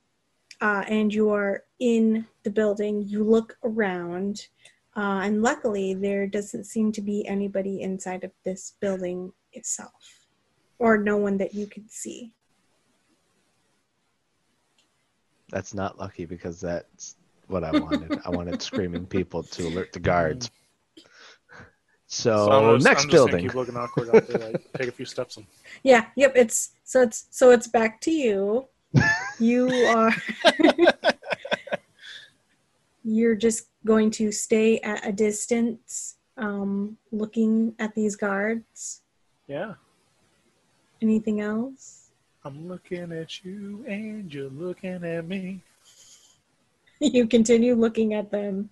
uh, 0.62 0.84
and 0.88 1.14
you 1.14 1.30
are 1.30 1.64
in 1.80 2.26
the 2.44 2.50
building. 2.50 3.04
You 3.06 3.24
look 3.24 3.58
around, 3.64 4.48
uh, 4.96 5.22
and 5.24 5.42
luckily, 5.42 5.94
there 5.94 6.26
doesn't 6.26 6.64
seem 6.64 6.92
to 6.94 7.02
be 7.02 7.28
anybody 7.28 7.82
inside 7.82 8.24
of 8.24 8.32
this 8.44 8.74
building 8.80 9.34
itself, 9.54 10.28
or 10.80 10.98
no 10.98 11.18
one 11.18 11.38
that 11.38 11.54
you 11.54 11.68
can 11.68 11.88
see. 11.90 12.32
That's 15.56 15.74
not 15.74 15.98
lucky 15.98 16.26
because 16.26 16.60
that's 16.60 17.16
what 17.48 17.64
I 17.64 17.72
wanted. 17.72 18.20
I 18.26 18.30
wanted 18.30 18.62
screaming 18.62 19.06
people 19.06 19.42
to 19.42 19.68
alert 19.70 19.94
the 19.94 20.02
guards. 20.02 20.52
So, 22.08 22.52
I'm 22.52 22.76
just- 22.76 22.86
next 22.86 23.04
I'm 23.06 23.10
just 23.10 23.14
building. 23.14 23.46
Keep 23.46 23.56
looking 23.56 23.78
awkward 23.78 24.14
out 24.14 24.28
there. 24.28 24.52
Like, 24.52 24.74
take 24.74 24.90
a 24.90 24.92
few 24.92 25.06
steps 25.06 25.38
and 25.38 25.46
Yeah, 25.84 26.08
yep, 26.18 26.34
it's 26.36 26.72
so 26.84 27.04
it's 27.04 27.28
so 27.30 27.52
it's 27.52 27.68
back 27.68 28.02
to 28.02 28.12
you. 28.12 28.68
You 29.40 29.70
are 29.88 30.12
you're 33.06 33.36
just 33.36 33.68
going 33.86 34.12
to 34.12 34.34
stay 34.34 34.80
at 34.82 35.08
a 35.08 35.14
distance 35.14 36.18
um 36.38 36.98
looking 37.14 37.76
at 37.80 37.96
these 37.96 38.18
guards. 38.18 39.04
yeah. 39.48 39.76
Anything 41.02 41.40
else? 41.40 41.95
I'm 42.46 42.68
looking 42.68 43.12
at 43.12 43.44
you 43.44 43.84
and 43.88 44.32
you're 44.32 44.52
looking 44.52 45.04
at 45.04 45.28
me. 45.28 45.62
You 47.02 47.28
continue 47.28 47.76
looking 47.76 48.14
at 48.14 48.32
them. 48.32 48.70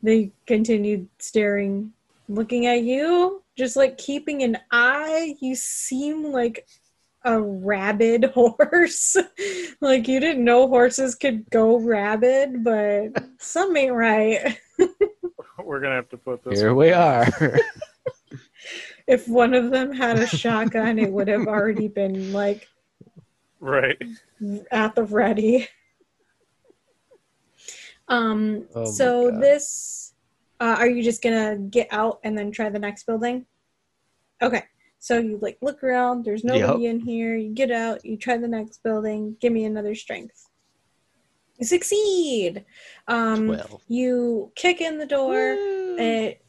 They 0.00 0.30
continue 0.46 1.08
staring 1.18 1.92
looking 2.28 2.66
at 2.66 2.82
you, 2.82 3.42
just 3.58 3.74
like 3.74 3.98
keeping 3.98 4.44
an 4.44 4.58
eye. 4.70 5.34
You 5.40 5.56
seem 5.56 6.30
like 6.30 6.68
a 7.24 7.42
rabid 7.42 8.24
horse. 8.34 9.16
like 9.80 10.06
you 10.06 10.20
didn't 10.20 10.44
know 10.44 10.68
horses 10.68 11.16
could 11.16 11.50
go 11.50 11.76
rabid, 11.80 12.62
but 12.62 13.08
some 13.38 13.76
ain't 13.76 13.92
right. 13.92 14.56
We're 15.58 15.80
gonna 15.80 15.96
have 15.96 16.10
to 16.10 16.16
put 16.16 16.44
this. 16.44 16.60
Here 16.60 16.74
we 16.74 16.92
are. 16.92 17.26
If 19.08 19.26
one 19.26 19.52
of 19.52 19.72
them 19.72 19.92
had 19.92 20.20
a 20.20 20.28
shotgun, 20.28 21.00
it 21.00 21.12
would 21.12 21.28
have 21.28 21.48
already 21.48 21.88
been 21.88 22.32
like 22.32 22.68
Right. 23.64 23.96
at 24.70 24.94
the 24.94 25.04
ready. 25.04 25.68
Um 28.08 28.66
Oh 28.74 28.84
so 28.84 29.30
this 29.30 30.12
uh, 30.60 30.76
are 30.78 30.86
you 30.86 31.02
just 31.02 31.22
gonna 31.22 31.56
get 31.56 31.88
out 31.90 32.20
and 32.24 32.36
then 32.36 32.50
try 32.50 32.68
the 32.68 32.78
next 32.78 33.04
building? 33.04 33.46
Okay. 34.42 34.64
So 34.98 35.18
you 35.18 35.38
like 35.40 35.56
look 35.62 35.82
around, 35.82 36.26
there's 36.26 36.44
nobody 36.44 36.86
in 36.86 37.00
here, 37.00 37.36
you 37.36 37.54
get 37.54 37.70
out, 37.70 38.04
you 38.04 38.18
try 38.18 38.36
the 38.36 38.46
next 38.46 38.82
building, 38.82 39.36
give 39.40 39.52
me 39.54 39.64
another 39.64 39.94
strength. 39.94 40.46
You 41.58 41.64
succeed. 41.64 42.66
Um 43.08 43.46
Twelve. 43.46 43.82
you 43.88 44.52
kick 44.56 44.82
in 44.82 44.98
the 44.98 45.06
door, 45.06 45.54
Woo. 45.54 45.96
it 45.98 46.44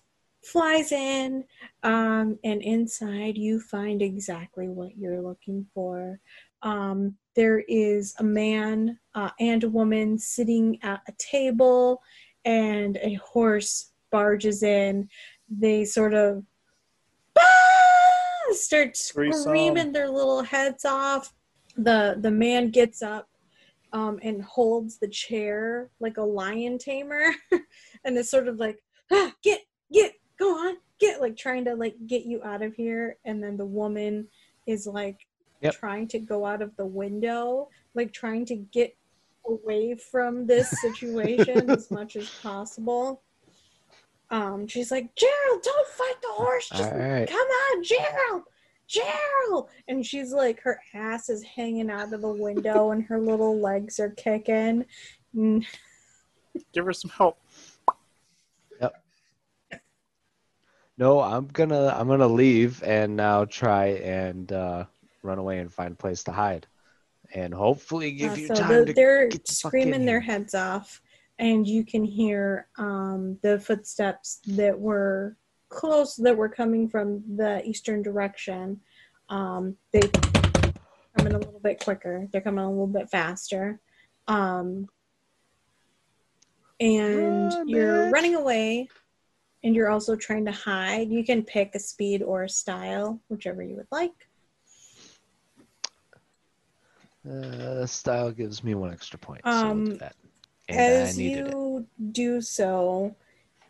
flies 0.46 0.92
in 0.92 1.44
um, 1.84 2.38
and 2.44 2.62
inside 2.62 3.36
you 3.36 3.60
find 3.60 4.02
exactly 4.02 4.68
what 4.68 4.96
you're 4.96 5.22
looking 5.22 5.66
for 5.74 6.20
um, 6.66 7.16
there 7.36 7.60
is 7.68 8.16
a 8.20 8.24
man 8.24 9.00
uh, 9.14 9.30
and 9.40 9.64
a 9.64 9.70
woman 9.70 10.18
sitting 10.18 10.80
at 10.84 11.02
a 11.08 11.14
table 11.18 12.02
and 12.44 12.98
a 13.02 13.14
horse 13.16 13.92
barges 14.12 14.64
in. 14.64 15.08
They 15.48 15.86
sort 15.86 16.14
of 16.14 16.44
"Ah!" 17.38 18.52
start 18.52 18.98
screaming 18.98 19.94
their 19.94 20.10
little 20.10 20.44
heads 20.44 20.84
off. 20.86 21.34
The 21.78 22.18
the 22.20 22.32
man 22.32 22.72
gets 22.72 23.02
up 23.02 23.30
um, 23.94 24.20
and 24.24 24.42
holds 24.42 24.98
the 24.98 25.08
chair 25.08 25.90
like 26.00 26.18
a 26.18 26.24
lion 26.24 26.78
tamer 26.78 27.32
and 28.04 28.18
it's 28.18 28.32
sort 28.32 28.48
of 28.48 28.58
like 28.58 28.80
ah, 29.12 29.32
get 29.44 29.62
get 29.92 30.14
go 30.40 30.50
on 30.68 30.78
get 31.00 31.22
like 31.22 31.36
trying 31.36 31.66
to 31.66 31.76
like 31.76 31.96
get 32.08 32.26
you 32.26 32.42
out 32.44 32.62
of 32.62 32.74
here. 32.74 33.18
And 33.26 33.44
then 33.44 33.58
the 33.58 33.66
woman 33.66 34.28
is 34.66 34.88
like 34.88 35.28
Yep. 35.66 35.76
trying 35.76 36.08
to 36.10 36.20
go 36.20 36.46
out 36.46 36.62
of 36.62 36.76
the 36.78 36.86
window 36.86 37.70
like 37.94 38.12
trying 38.14 38.46
to 38.46 38.56
get 38.56 38.96
away 39.46 39.96
from 39.96 40.48
this 40.48 40.82
situation 40.82 41.70
as 41.70 41.92
much 41.92 42.16
as 42.16 42.30
possible 42.42 43.22
um 44.32 44.68
she's 44.68 44.92
like 44.92 45.14
gerald 45.16 45.62
don't 45.64 45.88
fight 45.90 46.22
the 46.22 46.28
horse 46.32 46.70
just 46.70 46.92
All 46.92 46.98
right. 47.00 47.30
come 47.30 47.38
on 47.40 47.84
gerald 47.84 48.44
gerald 48.88 49.70
and 49.88 50.06
she's 50.06 50.32
like 50.32 50.60
her 50.62 50.80
ass 50.94 51.30
is 51.30 51.44
hanging 51.44 51.90
out 51.90 52.14
of 52.14 52.22
the 52.22 52.28
window 52.28 52.92
and 52.92 53.04
her 53.04 53.20
little 53.20 53.60
legs 53.60 54.00
are 54.00 54.12
kicking 54.12 54.86
Mm, 55.36 55.66
Give 56.74 56.86
her 56.86 56.94
some 56.94 57.12
help. 57.12 57.38
Yep. 58.80 59.04
No, 60.98 61.20
I'm 61.20 61.48
gonna 61.48 61.88
I'm 61.88 62.08
gonna 62.08 62.28
leave 62.28 62.82
and 62.84 63.16
now 63.16 63.46
try 63.46 63.88
and 63.88 64.52
uh, 64.52 64.86
run 65.26 65.40
away 65.40 65.60
and 65.60 65.72
find 65.74 65.94
a 65.94 65.96
place 65.98 66.24
to 66.26 66.32
hide, 66.32 66.68
and 67.34 67.54
hopefully 67.54 68.12
give 68.12 68.34
Uh, 68.34 68.36
you 68.36 68.48
so 68.48 68.54
time 68.56 68.70
the- 68.70 68.86
to. 68.86 68.94
they're 68.94 69.28
get 69.30 69.46
the 69.46 69.54
screaming 69.54 69.96
in 69.96 70.06
their 70.06 70.20
heads 70.22 70.54
off, 70.56 71.02
and 71.40 71.68
you 71.68 71.84
can 71.84 72.04
hear 72.06 72.68
um, 72.78 73.38
the 73.42 73.60
footsteps 73.60 74.40
that 74.48 74.80
were 74.80 75.36
close, 75.70 76.16
that 76.18 76.38
were 76.38 76.50
coming 76.50 76.88
from 76.88 77.24
the 77.36 77.62
eastern 77.68 78.02
direction. 78.02 78.80
Um, 79.30 79.76
they 79.92 80.02
coming 81.18 81.34
a 81.34 81.38
little 81.40 81.60
bit 81.62 81.84
quicker. 81.84 82.28
They're 82.32 82.42
coming 82.42 82.64
a 82.64 82.70
little 82.70 82.88
bit 82.88 83.10
faster, 83.10 83.80
um, 84.28 84.88
and 86.80 87.54
Run, 87.54 87.68
you're 87.68 87.94
bitch. 87.94 88.12
running 88.12 88.36
away. 88.36 88.90
And 89.64 89.74
you're 89.76 89.90
also 89.90 90.16
trying 90.16 90.46
to 90.46 90.52
hide. 90.52 91.10
You 91.10 91.26
can 91.26 91.42
pick 91.42 91.74
a 91.74 91.80
speed 91.80 92.22
or 92.22 92.44
a 92.44 92.50
style, 92.50 93.20
whichever 93.30 93.64
you 93.64 93.76
would 93.78 93.88
like. 93.92 94.25
Uh, 97.30 97.86
style 97.86 98.32
gives 98.32 98.64
me 98.64 98.76
one 98.76 98.92
extra 98.92 99.18
point. 99.18 99.42
so 99.46 99.52
do 99.52 99.68
Um, 99.68 99.86
that. 99.98 100.16
And 100.70 100.80
I 100.80 100.84
as 100.84 101.18
needed 101.18 101.48
it. 101.48 101.54
you 101.54 101.88
do 102.12 102.42
so 102.42 103.16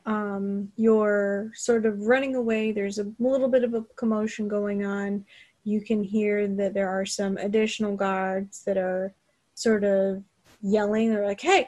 um, 0.05 0.71
you're 0.75 1.51
sort 1.55 1.85
of 1.85 1.99
running 2.01 2.35
away 2.35 2.71
there's 2.71 2.99
a 2.99 3.11
little 3.19 3.47
bit 3.49 3.63
of 3.63 3.73
a 3.73 3.81
commotion 3.95 4.47
going 4.47 4.85
on 4.85 5.25
you 5.63 5.81
can 5.81 6.03
hear 6.03 6.47
that 6.47 6.73
there 6.73 6.87
are 6.89 7.05
some 7.05 7.37
additional 7.37 7.95
guards 7.95 8.63
that 8.65 8.77
are 8.77 9.13
sort 9.55 9.83
of 9.83 10.23
yelling 10.61 11.09
they're 11.13 11.25
like 11.25 11.41
hey 11.41 11.67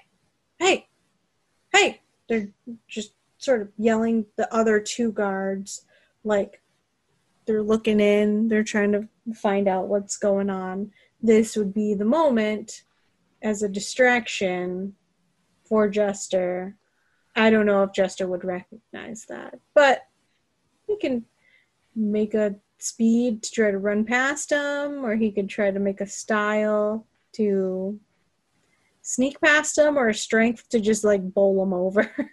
hey 0.59 0.87
hey 1.73 1.99
they're 2.29 2.47
just 2.87 3.13
sort 3.37 3.61
of 3.61 3.69
yelling 3.77 4.25
the 4.37 4.51
other 4.53 4.79
two 4.79 5.11
guards 5.11 5.85
like 6.23 6.61
they're 7.45 7.63
looking 7.63 7.99
in 7.99 8.47
they're 8.47 8.63
trying 8.63 8.91
to 8.91 9.07
find 9.33 9.67
out 9.67 9.87
what's 9.87 10.17
going 10.17 10.49
on 10.49 10.91
this 11.21 11.55
would 11.55 11.73
be 11.73 11.93
the 11.93 12.05
moment 12.05 12.83
as 13.41 13.63
a 13.63 13.69
distraction 13.69 14.95
for 15.65 15.87
Jester. 15.89 16.75
I 17.35 17.49
don't 17.49 17.65
know 17.65 17.83
if 17.83 17.93
Jester 17.93 18.27
would 18.27 18.43
recognize 18.43 19.25
that, 19.29 19.59
but 19.73 20.07
he 20.87 20.97
can 20.97 21.25
make 21.95 22.33
a 22.33 22.55
speed 22.79 23.43
to 23.43 23.51
try 23.51 23.71
to 23.71 23.77
run 23.77 24.05
past 24.05 24.51
him, 24.51 25.05
or 25.05 25.15
he 25.15 25.31
could 25.31 25.49
try 25.49 25.71
to 25.71 25.79
make 25.79 26.01
a 26.01 26.07
style 26.07 27.05
to 27.33 27.99
sneak 29.01 29.39
past 29.41 29.77
him, 29.77 29.97
or 29.97 30.09
a 30.09 30.13
strength 30.13 30.69
to 30.69 30.79
just 30.79 31.03
like 31.03 31.33
bowl 31.33 31.61
him 31.63 31.73
over. 31.73 32.11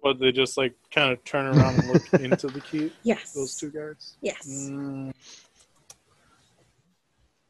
What 0.00 0.18
they 0.18 0.32
just 0.32 0.58
like 0.58 0.74
kind 0.92 1.12
of 1.12 1.22
turn 1.22 1.46
around 1.46 1.78
and 1.78 1.88
look 1.92 2.12
into 2.20 2.48
the 2.48 2.60
cube? 2.60 2.90
yes. 3.04 3.34
Those 3.34 3.56
two 3.56 3.70
guards. 3.70 4.16
Yes. 4.20 4.68
Mm. 4.68 5.12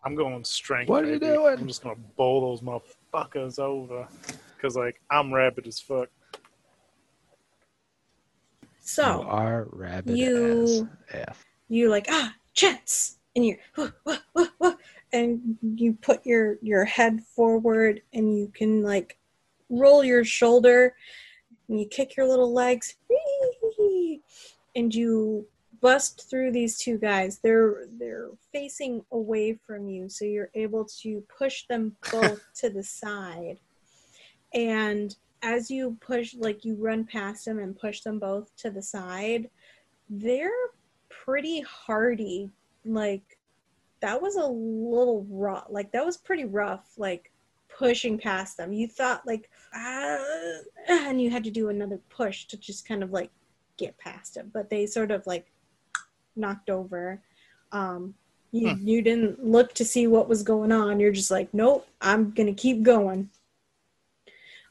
I'm 0.05 0.15
going 0.15 0.43
strength. 0.45 0.89
What 0.89 1.05
are 1.05 1.13
you 1.13 1.19
baby. 1.19 1.35
doing? 1.35 1.59
I'm 1.59 1.69
just 1.69 1.83
gonna 1.83 1.97
bowl 2.17 2.41
those 2.57 2.61
motherfuckers 2.61 3.59
over, 3.59 4.07
cause 4.61 4.77
like 4.77 5.01
I'm 5.11 5.33
rabid 5.33 5.67
as 5.67 5.79
fuck. 5.81 6.09
So 8.81 9.03
You 9.07 9.13
So 9.23 9.23
are 9.29 9.67
rabid 9.71 10.19
you- 10.19 10.91
as 11.11 11.19
F. 11.29 11.45
you 11.69 11.89
like 11.89 12.07
ah 12.11 12.35
chance 12.53 13.19
and 13.37 13.47
you 13.47 13.57
and 15.13 15.57
you 15.77 15.93
put 15.95 16.27
your 16.27 16.57
your 16.63 16.85
head 16.85 17.23
forward 17.23 18.03
and 18.13 18.37
you 18.37 18.49
can 18.49 18.83
like 18.83 19.19
roll 19.71 20.03
your 20.05 20.25
shoulder 20.25 20.95
and 21.69 21.79
you 21.81 21.87
kick 21.87 22.17
your 22.17 22.27
little 22.27 22.53
legs 22.53 22.97
and 24.75 24.95
you 24.95 25.47
bust 25.83 26.31
through 26.31 26.53
these 26.53 26.79
two 26.79 26.97
guys. 26.97 27.39
They're 27.39 27.87
they're 27.99 28.31
facing 28.53 29.05
away 29.13 29.55
from 29.55 29.89
you 29.89 30.09
so 30.09 30.25
you're 30.25 30.51
able 30.55 30.87
to 31.03 31.23
push 31.37 31.67
them 31.67 31.97
both 32.13 32.41
to 32.57 32.71
the 32.71 32.83
side. 32.83 33.59
And 34.55 35.15
as 35.43 35.71
you 35.71 35.99
push 36.01 36.35
like 36.35 36.65
you 36.65 36.77
run 36.77 37.05
past 37.05 37.45
them 37.45 37.59
and 37.59 37.79
push 37.79 38.01
them 38.01 38.19
both 38.19 38.55
to 38.57 38.71
the 38.71 38.83
side 38.83 39.51
they're 40.09 40.51
pretty 41.09 41.61
hardy. 41.61 42.51
Like 42.85 43.39
that 44.01 44.21
was 44.21 44.37
a 44.37 44.47
little 44.47 45.27
rough 45.31 45.67
like 45.71 45.93
that 45.93 46.05
was 46.05 46.17
pretty 46.17 46.45
rough 46.45 46.93
like 46.97 47.33
pushing 47.69 48.19
past 48.19 48.57
them. 48.57 48.73
You 48.73 48.87
thought 48.87 49.27
like 49.27 49.51
ah, 49.75 50.19
and 50.89 51.21
you 51.21 51.31
had 51.31 51.45
to 51.45 51.51
do 51.51 51.71
another 51.71 51.99
push 52.11 52.47
to 52.47 52.57
just 52.57 52.87
kind 52.87 53.03
of 53.03 53.11
like 53.11 53.31
get 53.79 53.97
past 53.99 54.35
them. 54.35 54.51
But 54.53 54.69
they 54.69 54.87
sort 54.87 55.11
of 55.11 55.27
like 55.27 55.51
knocked 56.37 56.71
over. 56.71 57.21
Um 57.73 58.15
you, 58.55 58.69
Hmm. 58.75 58.87
you 58.87 59.01
didn't 59.01 59.43
look 59.43 59.73
to 59.75 59.85
see 59.85 60.07
what 60.07 60.29
was 60.29 60.43
going 60.43 60.73
on. 60.73 61.01
You're 61.01 61.13
just 61.13 61.31
like 61.31 61.53
nope 61.55 61.87
i'm 62.01 62.31
gonna 62.33 62.55
keep 62.55 62.83
going. 62.83 63.31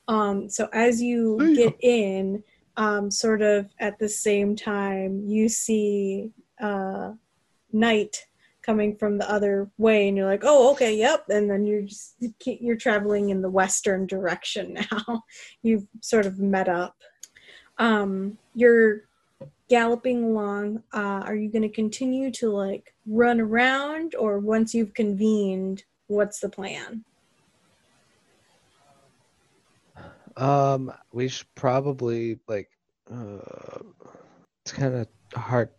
Um 0.08 0.50
so 0.50 0.68
as 0.74 1.02
you 1.02 1.54
get 1.56 1.76
in 1.82 2.44
um 2.78 3.12
sort 3.12 3.42
of 3.42 3.68
at 3.80 4.00
the 4.00 4.10
same 4.10 4.56
time 4.56 5.24
you 5.26 5.50
see 5.50 6.32
uh 6.62 7.14
Knight 7.74 8.26
coming 8.62 8.96
from 8.96 9.18
the 9.18 9.30
other 9.32 9.70
way 9.78 10.08
and 10.08 10.16
you're 10.18 10.28
like 10.28 10.44
oh 10.44 10.72
okay 10.72 10.96
yep. 10.96 11.26
And 11.30 11.50
then 11.50 11.66
you're 11.66 11.82
just 11.84 12.16
you're 12.46 12.76
traveling 12.76 13.30
in 13.30 13.42
the 13.42 13.50
western 13.50 14.06
direction 14.06 14.74
now. 14.92 15.24
You've 15.64 15.88
sort 16.02 16.26
of 16.26 16.40
met 16.40 16.70
up. 16.70 16.96
Um 17.78 18.38
you're 18.54 19.06
galloping 19.70 20.24
along 20.24 20.84
uh 20.94 21.22
are 21.26 21.36
you 21.36 21.50
going 21.50 21.62
to 21.62 21.70
continue 21.70 22.30
to 22.32 22.50
like 22.50 22.94
run 23.06 23.40
around 23.40 24.16
or 24.16 24.40
once 24.40 24.74
you've 24.74 24.94
convened 24.94 25.84
what's 26.08 26.40
the 26.40 26.50
plan 26.50 27.04
Um, 30.38 30.92
we 31.12 31.28
should 31.28 31.54
probably 31.56 32.40
like. 32.48 32.70
Uh, 33.12 33.80
it's 34.64 34.72
kind 34.72 34.96
of 34.96 35.08
hard 35.34 35.70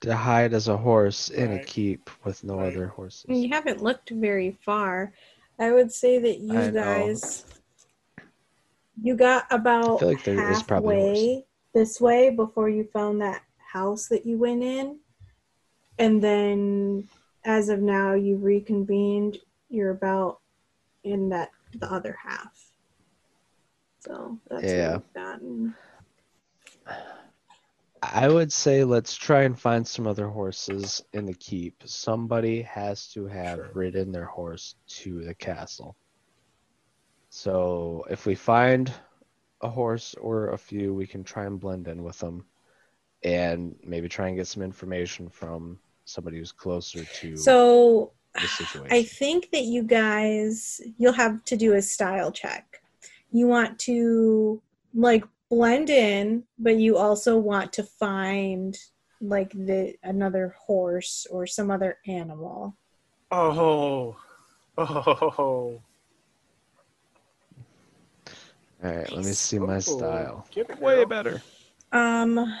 to 0.00 0.16
hide 0.16 0.52
as 0.52 0.66
a 0.68 0.76
horse 0.76 1.28
in 1.28 1.52
a 1.52 1.64
keep 1.64 2.10
with 2.24 2.42
no 2.42 2.56
Right. 2.58 2.72
other 2.74 2.86
horses. 2.88 3.26
you 3.28 3.48
haven't 3.50 3.82
looked 3.82 4.10
very 4.10 4.58
far 4.64 5.12
i 5.60 5.70
would 5.70 5.92
say 5.92 6.18
that 6.18 6.38
you 6.38 6.58
I 6.58 6.70
know. 6.70 6.82
guys 6.82 7.44
you 9.00 9.14
got 9.14 9.46
about 9.50 10.00
feel 10.00 10.08
like 10.08 10.24
there 10.24 10.50
is 10.50 10.62
probably 10.62 10.96
a 10.96 10.98
horse. 10.98 11.18
halfway 11.18 11.46
this 11.74 12.00
way 12.00 12.30
before 12.30 12.68
you 12.68 12.84
found 12.92 13.20
that 13.20 13.42
house 13.72 14.08
that 14.08 14.26
you 14.26 14.36
went 14.38 14.62
in 14.62 14.98
and 15.98 16.22
then 16.22 17.06
as 17.44 17.68
of 17.68 17.80
now 17.80 18.14
you've 18.14 18.42
reconvened 18.42 19.38
you're 19.68 19.90
about 19.90 20.40
in 21.04 21.28
that 21.28 21.50
the 21.78 21.90
other 21.92 22.16
half 22.22 22.70
so 24.00 24.38
that's 24.48 24.64
Yeah. 24.64 24.92
what 24.92 25.02
we've 25.04 25.12
gotten. 25.14 25.74
I 28.02 28.28
would 28.28 28.50
say 28.50 28.82
let's 28.84 29.14
try 29.14 29.42
and 29.42 29.58
find 29.58 29.86
some 29.86 30.06
other 30.06 30.26
horses 30.26 31.04
in 31.12 31.26
the 31.26 31.34
keep. 31.34 31.82
Somebody 31.84 32.62
has 32.62 33.08
to 33.08 33.26
have 33.26 33.58
Sure. 33.58 33.70
ridden 33.74 34.10
their 34.10 34.24
horse 34.24 34.74
to 35.02 35.22
the 35.22 35.34
castle. 35.34 35.96
So 37.28 38.06
if 38.08 38.24
we 38.24 38.34
find 38.34 38.90
a 39.62 39.68
horse 39.68 40.14
or 40.20 40.50
a 40.50 40.58
few, 40.58 40.94
we 40.94 41.06
can 41.06 41.24
try 41.24 41.44
and 41.44 41.60
blend 41.60 41.88
in 41.88 42.02
with 42.02 42.18
them 42.18 42.44
and 43.22 43.76
maybe 43.84 44.08
try 44.08 44.28
and 44.28 44.36
get 44.36 44.46
some 44.46 44.62
information 44.62 45.28
from 45.28 45.78
somebody 46.04 46.38
who's 46.38 46.52
closer 46.52 47.04
to 47.04 47.36
so 47.36 48.12
the 48.34 48.46
situation. 48.46 48.88
I 48.90 49.02
think 49.02 49.50
that 49.50 49.64
you 49.64 49.82
guys 49.82 50.80
you'll 50.98 51.12
have 51.12 51.44
to 51.44 51.56
do 51.56 51.74
a 51.74 51.82
style 51.82 52.32
check. 52.32 52.82
You 53.30 53.46
want 53.46 53.78
to 53.80 54.62
like 54.94 55.24
blend 55.50 55.90
in, 55.90 56.44
but 56.58 56.76
you 56.76 56.96
also 56.96 57.36
want 57.36 57.72
to 57.74 57.82
find 57.82 58.76
like 59.20 59.50
the 59.50 59.94
another 60.02 60.54
horse 60.58 61.26
or 61.30 61.46
some 61.46 61.70
other 61.70 61.98
animal. 62.06 62.76
Oh, 63.30 63.50
oh, 63.50 64.16
oh, 64.78 65.02
oh, 65.06 65.34
oh 65.38 65.82
All 68.82 68.90
right, 68.90 69.12
let 69.12 69.24
me 69.24 69.32
see 69.32 69.58
my 69.58 69.78
style. 69.78 70.46
get 70.50 70.70
it, 70.70 70.80
Way 70.80 71.04
better. 71.04 71.42
Um 71.92 72.54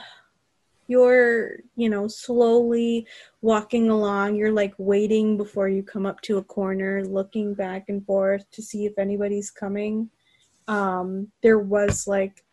you're, 0.86 1.58
you 1.76 1.88
know, 1.88 2.08
slowly 2.08 3.06
walking 3.42 3.90
along. 3.90 4.34
You're 4.34 4.50
like 4.50 4.74
waiting 4.76 5.36
before 5.36 5.68
you 5.68 5.84
come 5.84 6.04
up 6.04 6.20
to 6.22 6.38
a 6.38 6.42
corner, 6.42 7.04
looking 7.04 7.54
back 7.54 7.84
and 7.88 8.04
forth 8.04 8.44
to 8.50 8.60
see 8.62 8.86
if 8.86 8.98
anybody's 8.98 9.50
coming. 9.50 10.10
Um 10.68 11.32
there 11.42 11.58
was 11.58 12.06
like 12.06 12.44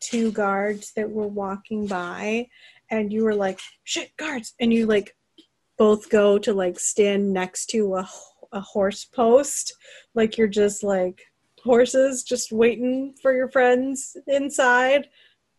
two 0.00 0.30
guards 0.32 0.92
that 0.96 1.10
were 1.10 1.28
walking 1.28 1.86
by 1.86 2.48
and 2.90 3.12
you 3.12 3.24
were 3.24 3.34
like, 3.34 3.60
"Shit, 3.84 4.14
guards." 4.18 4.54
And 4.60 4.72
you 4.72 4.86
like 4.86 5.16
both 5.78 6.10
go 6.10 6.38
to 6.38 6.52
like 6.52 6.78
stand 6.78 7.32
next 7.32 7.66
to 7.70 7.94
a 7.96 8.08
a 8.52 8.60
horse 8.60 9.04
post 9.04 9.74
like 10.14 10.38
you're 10.38 10.46
just 10.46 10.84
like 10.84 11.20
horses 11.64 12.22
just 12.22 12.52
waiting 12.52 13.14
for 13.20 13.34
your 13.34 13.48
friends 13.48 14.16
inside 14.26 15.08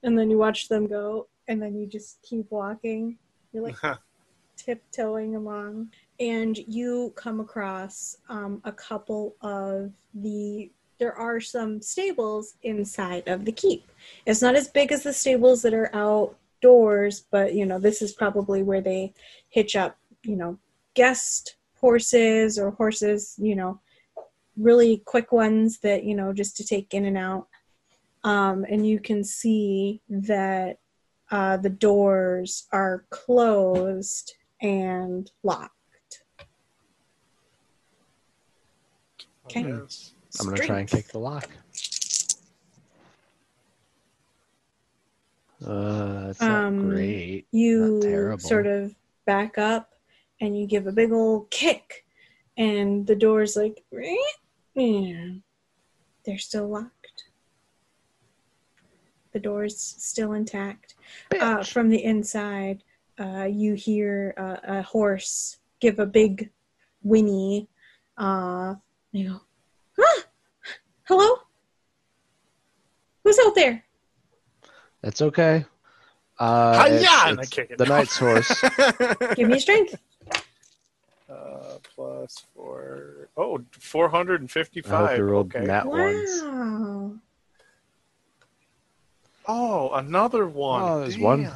and 0.03 0.17
then 0.17 0.29
you 0.29 0.37
watch 0.37 0.69
them 0.69 0.87
go 0.87 1.27
and 1.47 1.61
then 1.61 1.75
you 1.75 1.87
just 1.87 2.21
keep 2.21 2.49
walking. 2.51 3.17
You're 3.51 3.63
like 3.63 3.75
tiptoeing 4.55 5.35
along. 5.35 5.89
And 6.19 6.57
you 6.57 7.11
come 7.15 7.39
across 7.39 8.17
um, 8.29 8.61
a 8.63 8.71
couple 8.71 9.35
of 9.41 9.91
the 10.13 10.71
there 10.97 11.13
are 11.13 11.41
some 11.41 11.81
stables 11.81 12.53
inside 12.63 13.27
of 13.27 13.43
the 13.43 13.51
keep. 13.51 13.91
It's 14.25 14.41
not 14.41 14.55
as 14.55 14.69
big 14.69 14.93
as 14.93 15.03
the 15.03 15.11
stables 15.11 15.61
that 15.63 15.73
are 15.73 15.93
outdoors 15.93 17.25
but 17.31 17.53
you 17.53 17.65
know 17.65 17.79
this 17.79 18.01
is 18.01 18.13
probably 18.13 18.63
where 18.63 18.81
they 18.81 19.13
hitch 19.49 19.75
up 19.75 19.97
you 20.23 20.35
know 20.35 20.57
guest 20.93 21.57
horses 21.75 22.57
or 22.57 22.71
horses 22.71 23.35
you 23.37 23.55
know 23.55 23.79
really 24.57 25.01
quick 25.05 25.31
ones 25.31 25.79
that 25.79 26.03
you 26.03 26.15
know 26.15 26.33
just 26.33 26.55
to 26.57 26.65
take 26.65 26.93
in 26.93 27.05
and 27.05 27.17
out 27.17 27.47
um, 28.23 28.65
and 28.69 28.87
you 28.87 28.99
can 28.99 29.23
see 29.23 30.01
that 30.09 30.77
uh, 31.31 31.57
the 31.57 31.69
doors 31.69 32.67
are 32.71 33.05
closed 33.09 34.33
and 34.61 35.31
locked 35.43 35.71
Okay. 39.45 39.61
Yes. 39.61 40.13
I'm 40.39 40.47
gonna 40.47 40.57
try 40.57 40.79
and 40.79 40.87
kick 40.89 41.07
the 41.09 41.19
lock. 41.19 41.49
Uh, 45.65 46.27
it's 46.29 46.41
not 46.41 46.65
Um, 46.65 46.89
great. 46.89 47.47
you 47.51 47.99
terrible. 48.01 48.37
sort 48.39 48.67
of 48.67 48.93
back 49.25 49.57
up 49.57 49.93
and 50.41 50.57
you 50.59 50.67
give 50.67 50.87
a 50.87 50.91
big 50.91 51.11
old 51.11 51.49
kick 51.49 52.05
and 52.57 53.07
the 53.07 53.15
door's 53.15 53.55
like 53.55 53.83
yeah. 54.75 55.29
they're 56.25 56.37
still 56.37 56.67
locked 56.67 57.23
the 59.31 59.39
door's 59.39 59.77
still 59.77 60.33
intact 60.33 60.95
uh, 61.39 61.63
from 61.63 61.89
the 61.89 62.03
inside 62.03 62.83
uh, 63.19 63.43
you 63.49 63.73
hear 63.73 64.33
uh, 64.37 64.57
a 64.77 64.81
horse 64.81 65.57
give 65.79 65.99
a 65.99 66.05
big 66.05 66.49
whinny 67.03 67.67
uh, 68.17 68.75
you 69.11 69.29
go 69.29 69.41
ah! 70.03 70.23
hello 71.03 71.37
who's 73.23 73.39
out 73.45 73.55
there 73.55 73.83
That's 75.01 75.21
okay. 75.21 75.65
Uh, 76.39 76.75
Hi-ya! 76.77 76.97
it's- 76.97 77.27
And 77.27 77.39
I 77.39 77.43
it's 77.43 77.49
kick 77.51 77.71
it. 77.71 77.77
the 77.77 77.85
knight's 77.85 78.17
horse. 78.17 78.49
give 79.35 79.47
me 79.47 79.59
strength 79.59 79.95
uh, 81.29 81.77
plus 81.95 82.45
four. 82.53 83.29
Oh, 83.37 83.61
455. 83.71 84.93
I 84.93 85.07
hope 85.07 85.17
you 85.17 85.23
rolled 85.23 85.55
okay. 85.55 85.65
nat 85.65 85.85
ones. 85.85 86.41
wow 86.43 87.11
Oh, 89.47 89.91
another 89.93 90.47
one. 90.47 90.81
Oh, 90.81 90.99
there's 91.01 91.17
one. 91.17 91.43
Damn. 91.43 91.53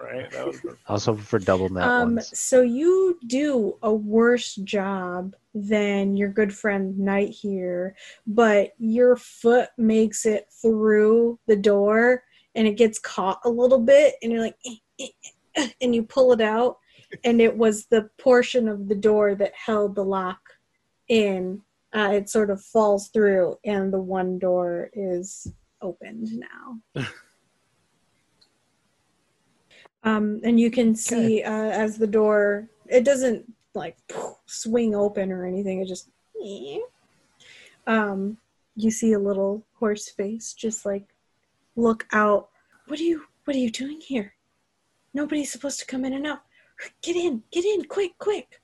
Right? 0.00 0.30
That 0.30 0.46
was 0.46 0.60
I 0.86 0.92
was 0.94 1.04
hoping 1.04 1.22
for 1.24 1.38
double 1.38 1.68
nat 1.68 1.86
Um, 1.86 2.14
ones. 2.14 2.38
so 2.38 2.62
you 2.62 3.18
do 3.26 3.76
a 3.82 3.92
worse 3.92 4.54
job 4.54 5.34
than 5.54 6.16
your 6.16 6.28
good 6.30 6.54
friend 6.54 6.98
Knight 6.98 7.30
here, 7.30 7.96
but 8.26 8.72
your 8.78 9.16
foot 9.16 9.68
makes 9.76 10.24
it 10.24 10.46
through 10.62 11.38
the 11.46 11.56
door 11.56 12.22
and 12.54 12.66
it 12.66 12.76
gets 12.76 12.98
caught 12.98 13.40
a 13.44 13.48
little 13.50 13.78
bit, 13.78 14.14
and 14.22 14.32
you're 14.32 14.40
like, 14.40 14.56
"Eh, 14.66 14.76
eh, 15.00 15.06
eh," 15.56 15.68
and 15.82 15.94
you 15.94 16.02
pull 16.02 16.32
it 16.32 16.40
out, 16.40 16.78
and 17.24 17.40
it 17.40 17.56
was 17.56 17.86
the 17.86 18.08
portion 18.18 18.68
of 18.68 18.88
the 18.88 18.94
door 18.94 19.34
that 19.34 19.52
held 19.54 19.94
the 19.94 20.04
lock 20.04 20.40
in. 21.08 21.62
Uh, 21.92 22.10
it 22.12 22.30
sort 22.30 22.50
of 22.50 22.62
falls 22.62 23.08
through, 23.08 23.58
and 23.64 23.92
the 23.92 24.00
one 24.00 24.38
door 24.38 24.90
is 24.92 25.52
opened 25.82 26.28
now. 26.94 27.04
um, 30.04 30.40
and 30.44 30.60
you 30.60 30.70
can 30.70 30.94
see 30.94 31.42
uh, 31.42 31.50
as 31.50 31.98
the 31.98 32.06
door, 32.06 32.68
it 32.88 33.04
doesn't 33.04 33.44
like 33.74 33.96
swing 34.46 34.94
open 34.94 35.32
or 35.32 35.46
anything. 35.46 35.80
It 35.80 35.88
just, 35.88 36.10
um, 37.86 38.36
you 38.76 38.90
see 38.90 39.12
a 39.12 39.18
little 39.18 39.66
horse 39.78 40.08
face 40.08 40.52
just 40.52 40.86
like 40.86 41.08
look 41.74 42.06
out. 42.12 42.50
What 42.86 43.00
are 43.00 43.04
you? 43.04 43.24
What 43.44 43.56
are 43.56 43.60
you 43.60 43.70
doing 43.70 44.00
here? 44.00 44.34
Nobody's 45.12 45.50
supposed 45.50 45.80
to 45.80 45.86
come 45.86 46.04
in 46.04 46.12
and 46.12 46.26
out. 46.26 46.42
Get 47.02 47.16
in, 47.16 47.42
get 47.50 47.64
in, 47.64 47.84
quick, 47.84 48.12
quick. 48.18 48.60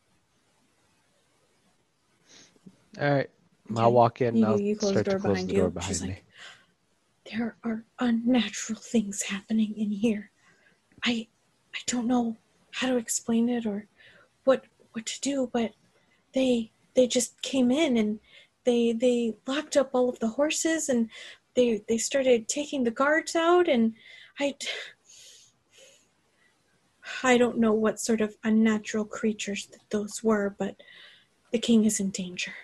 All 3.01 3.11
right. 3.11 3.31
Okay. 3.71 3.81
I'll 3.83 3.93
walk 3.93 4.21
in. 4.21 4.37
You- 4.37 4.47
I'll 4.47 4.61
you 4.61 4.77
close 4.77 4.95
the 4.95 5.01
start 5.01 5.05
to 5.07 5.11
door 5.13 5.21
close 5.21 5.33
behind 5.35 5.49
the 5.49 5.55
you. 5.55 5.71
behind 5.71 5.89
She's 5.89 6.03
me. 6.03 6.09
like, 6.09 6.25
There 7.31 7.57
are 7.65 7.85
unnatural 7.99 8.79
things 8.79 9.23
happening 9.23 9.75
in 9.77 9.91
here. 9.91 10.31
I 11.05 11.29
I 11.75 11.79
don't 11.87 12.07
know 12.07 12.37
how 12.73 12.89
to 12.89 12.97
explain 12.97 13.49
it 13.49 13.67
or 13.67 13.87
what 14.45 14.65
what 14.93 15.07
to 15.07 15.21
do, 15.21 15.51
but 15.53 15.73
they 16.33 16.73
they 16.95 17.07
just 17.07 17.41
came 17.43 17.71
in 17.71 17.97
and 17.97 18.21
they 18.65 18.93
they 18.93 19.37
locked 19.47 19.77
up 19.77 19.91
all 19.93 20.09
of 20.09 20.19
the 20.21 20.29
horses 20.29 20.89
and 20.89 21.11
they 21.55 21.83
they 21.89 21.99
started 21.99 22.49
taking 22.49 22.85
the 22.85 22.91
guards 22.91 23.35
out 23.37 23.69
and 23.69 23.95
I 24.39 24.55
I 27.23 27.39
don't 27.39 27.59
know 27.59 27.73
what 27.73 28.01
sort 28.01 28.21
of 28.21 28.37
unnatural 28.45 29.05
creatures 29.05 29.67
that 29.73 29.89
those 29.91 30.23
were, 30.23 30.55
but 30.59 30.77
the 31.53 31.59
king 31.59 31.85
is 31.85 32.01
in 32.01 32.11
danger. 32.11 32.55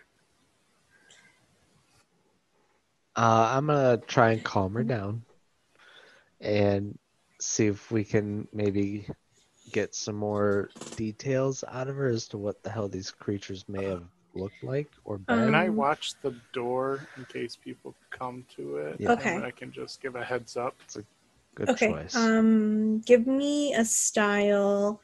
Uh, 3.16 3.52
I'm 3.56 3.66
gonna 3.66 3.98
try 4.06 4.32
and 4.32 4.42
calm 4.44 4.74
Mm-hmm. 4.74 4.78
her 4.78 4.84
down, 4.84 5.24
and 6.40 6.98
see 7.40 7.66
if 7.66 7.90
we 7.90 8.04
can 8.04 8.46
maybe 8.52 9.06
get 9.72 9.94
some 9.94 10.16
more 10.16 10.70
details 10.96 11.64
out 11.68 11.88
of 11.88 11.96
her 11.96 12.08
as 12.08 12.28
to 12.28 12.38
what 12.38 12.62
the 12.62 12.70
hell 12.70 12.88
these 12.88 13.10
creatures 13.10 13.64
may 13.68 13.84
have 13.84 14.04
looked 14.34 14.62
like 14.62 14.88
or 15.04 15.18
been. 15.18 15.38
Can 15.44 15.54
I 15.54 15.68
Um, 15.68 15.76
watch 15.76 16.14
the 16.22 16.32
door 16.52 17.06
in 17.16 17.24
case 17.26 17.56
people 17.56 17.94
come 18.10 18.44
to 18.56 18.76
it? 18.78 19.00
Yeah. 19.00 19.12
Okay. 19.12 19.34
And 19.36 19.44
I 19.44 19.50
can 19.50 19.72
just 19.72 20.00
give 20.00 20.16
a 20.16 20.24
heads 20.24 20.56
up. 20.56 20.76
Good 21.54 21.70
okay. 21.70 21.92
choice. 21.92 22.16
Um, 22.16 23.00
give 23.00 23.26
me 23.26 23.74
a 23.74 23.84
style. 23.84 25.00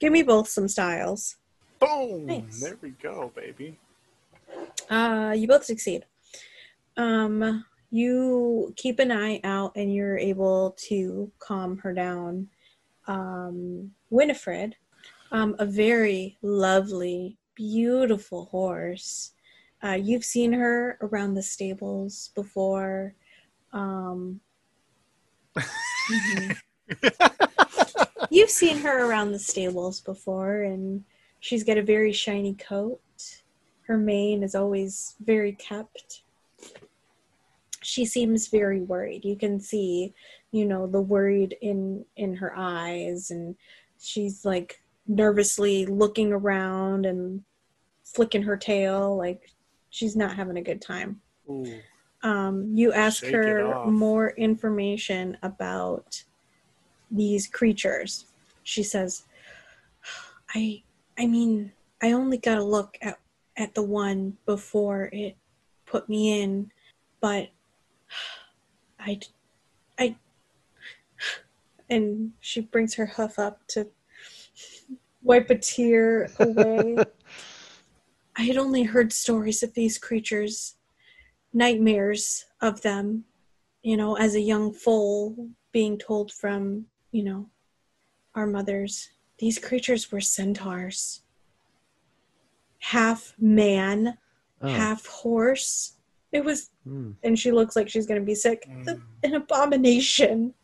Give 0.00 0.12
me 0.12 0.22
both 0.22 0.48
some 0.48 0.68
styles. 0.68 1.36
Boom! 1.78 2.26
Nice. 2.26 2.60
There 2.60 2.78
we 2.80 2.90
go, 2.90 3.30
baby. 3.34 3.78
Uh, 4.88 5.34
you 5.36 5.46
both 5.46 5.64
succeed. 5.64 6.04
Um, 6.96 7.64
you 7.90 8.72
keep 8.76 8.98
an 8.98 9.12
eye 9.12 9.40
out, 9.44 9.72
and 9.76 9.92
you're 9.92 10.18
able 10.18 10.74
to 10.88 11.30
calm 11.38 11.78
her 11.78 11.92
down. 11.92 12.48
Um, 13.06 13.92
Winifred, 14.08 14.76
um, 15.32 15.54
a 15.58 15.66
very 15.66 16.38
lovely, 16.42 17.36
beautiful 17.54 18.46
horse. 18.46 19.32
Uh, 19.82 19.98
you've 20.00 20.24
seen 20.24 20.52
her 20.52 20.96
around 21.02 21.34
the 21.34 21.42
stables 21.42 22.30
before. 22.34 23.14
Um, 23.74 24.40
mhm. 25.56 26.56
You've 28.30 28.50
seen 28.50 28.78
her 28.78 29.08
around 29.08 29.32
the 29.32 29.38
stables 29.38 30.00
before, 30.00 30.62
and 30.62 31.04
she's 31.40 31.64
got 31.64 31.78
a 31.78 31.82
very 31.82 32.12
shiny 32.12 32.54
coat. 32.54 33.00
Her 33.86 33.96
mane 33.96 34.42
is 34.42 34.54
always 34.54 35.14
very 35.24 35.52
kept. 35.52 36.22
She 37.82 38.04
seems 38.04 38.48
very 38.48 38.80
worried. 38.80 39.24
You 39.24 39.36
can 39.36 39.60
see, 39.60 40.14
you 40.52 40.64
know, 40.64 40.86
the 40.86 41.00
worried 41.00 41.56
in 41.60 42.04
in 42.16 42.34
her 42.36 42.54
eyes, 42.56 43.30
and 43.30 43.56
she's 44.00 44.44
like 44.44 44.80
nervously 45.06 45.84
looking 45.86 46.32
around 46.32 47.04
and 47.04 47.42
flicking 48.04 48.42
her 48.42 48.56
tail, 48.56 49.16
like 49.16 49.50
she's 49.94 50.16
not 50.16 50.34
having 50.34 50.56
a 50.56 50.62
good 50.62 50.82
time 50.82 51.20
Ooh. 51.48 51.80
Um, 52.24 52.70
you 52.74 52.90
ask 52.92 53.22
Shake 53.22 53.34
her 53.34 53.78
more 53.84 54.30
information 54.30 55.36
about 55.42 56.24
these 57.10 57.46
creatures. 57.46 58.24
She 58.62 58.82
says, 58.82 59.24
"I, 60.54 60.82
I 61.18 61.26
mean, 61.26 61.72
I 62.02 62.12
only 62.12 62.38
got 62.38 62.58
a 62.58 62.64
look 62.64 62.96
at 63.02 63.18
at 63.56 63.74
the 63.74 63.82
one 63.82 64.38
before 64.46 65.10
it 65.12 65.36
put 65.86 66.08
me 66.08 66.42
in, 66.42 66.72
but 67.20 67.50
I, 68.98 69.20
I." 69.98 70.16
And 71.90 72.32
she 72.40 72.62
brings 72.62 72.94
her 72.94 73.04
hoof 73.04 73.38
up 73.38 73.60
to 73.68 73.86
wipe 75.22 75.50
a 75.50 75.58
tear 75.58 76.30
away. 76.40 76.96
I 78.36 78.42
had 78.42 78.56
only 78.56 78.84
heard 78.84 79.12
stories 79.12 79.62
of 79.62 79.74
these 79.74 79.98
creatures 79.98 80.76
nightmares 81.54 82.44
of 82.60 82.82
them, 82.82 83.24
you 83.82 83.96
know, 83.96 84.16
as 84.16 84.34
a 84.34 84.40
young 84.40 84.72
foal 84.72 85.48
being 85.72 85.96
told 85.96 86.32
from, 86.32 86.86
you 87.12 87.22
know, 87.22 87.48
our 88.34 88.46
mothers. 88.46 89.10
These 89.38 89.58
creatures 89.58 90.12
were 90.12 90.20
centaurs. 90.20 91.22
Half 92.80 93.34
man, 93.38 94.18
Oh, 94.62 94.68
half 94.68 95.04
horse. 95.06 95.94
It 96.32 96.44
was, 96.44 96.70
hmm. 96.84 97.12
and 97.22 97.38
she 97.38 97.52
looks 97.52 97.76
like 97.76 97.88
she's 97.88 98.06
going 98.06 98.20
to 98.20 98.24
be 98.24 98.34
sick. 98.34 98.66
Mm, 98.68 99.02
An 99.22 99.34
abomination. 99.34 100.54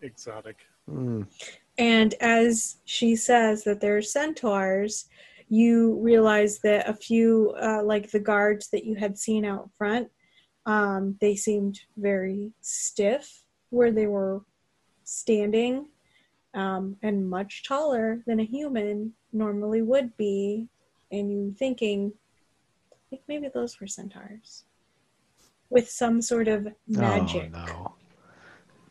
exotic. 0.00 0.58
Hmm. 0.88 1.22
And 1.78 2.14
as 2.20 2.76
she 2.84 3.16
says 3.16 3.64
that 3.64 3.80
they're 3.80 4.02
centaurs, 4.02 5.06
you 5.52 5.98
realize 6.00 6.60
that 6.60 6.88
a 6.88 6.94
few, 6.94 7.54
uh, 7.62 7.82
like 7.82 8.10
the 8.10 8.18
guards 8.18 8.70
that 8.70 8.86
you 8.86 8.94
had 8.94 9.18
seen 9.18 9.44
out 9.44 9.68
front, 9.76 10.08
um, 10.64 11.14
they 11.20 11.36
seemed 11.36 11.78
very 11.98 12.52
stiff 12.62 13.42
where 13.68 13.92
they 13.92 14.06
were 14.06 14.40
standing 15.04 15.84
um, 16.54 16.96
and 17.02 17.28
much 17.28 17.64
taller 17.68 18.22
than 18.26 18.40
a 18.40 18.44
human 18.44 19.12
normally 19.34 19.82
would 19.82 20.16
be. 20.16 20.68
And 21.10 21.30
you 21.30 21.54
thinking, 21.58 22.14
like 23.10 23.20
maybe 23.28 23.48
those 23.52 23.78
were 23.78 23.86
centaurs 23.86 24.64
with 25.68 25.90
some 25.90 26.22
sort 26.22 26.48
of 26.48 26.66
magic. 26.88 27.52
Oh 27.54 27.94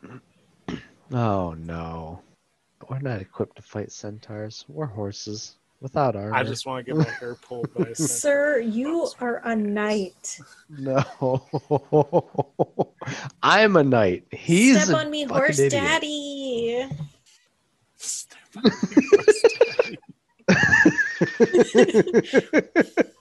no. 0.08 0.20
Oh 1.14 1.54
no. 1.54 2.22
We're 2.88 3.00
not 3.00 3.20
equipped 3.20 3.56
to 3.56 3.62
fight 3.62 3.90
centaurs. 3.90 4.64
We're 4.68 4.86
horses 4.86 5.56
without 5.82 6.16
armor. 6.16 6.34
I 6.34 6.44
just 6.44 6.64
want 6.64 6.86
to 6.86 6.92
get 6.92 6.98
my 6.98 7.04
hair 7.12 7.34
pulled 7.42 7.74
by 7.74 7.88
a. 7.88 7.94
Sir, 7.94 8.60
you 8.60 9.10
are 9.20 9.42
a 9.44 9.54
knight. 9.54 10.40
No. 10.70 11.44
I'm 13.42 13.76
a 13.76 13.82
knight. 13.82 14.24
He's 14.30 14.82
Step 14.82 14.96
a 14.96 15.00
on 15.00 15.10
me, 15.10 15.24
horse 15.24 15.58
idiot. 15.58 15.72
daddy. 15.72 16.88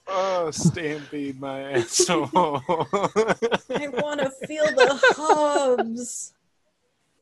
oh, 0.07 0.51
stampede 0.51 1.39
my 1.39 1.61
asshole. 1.73 2.29
I 2.67 3.87
want 3.93 4.21
to 4.21 4.31
feel 4.47 4.65
the 4.65 4.99
hubs. 5.17 6.33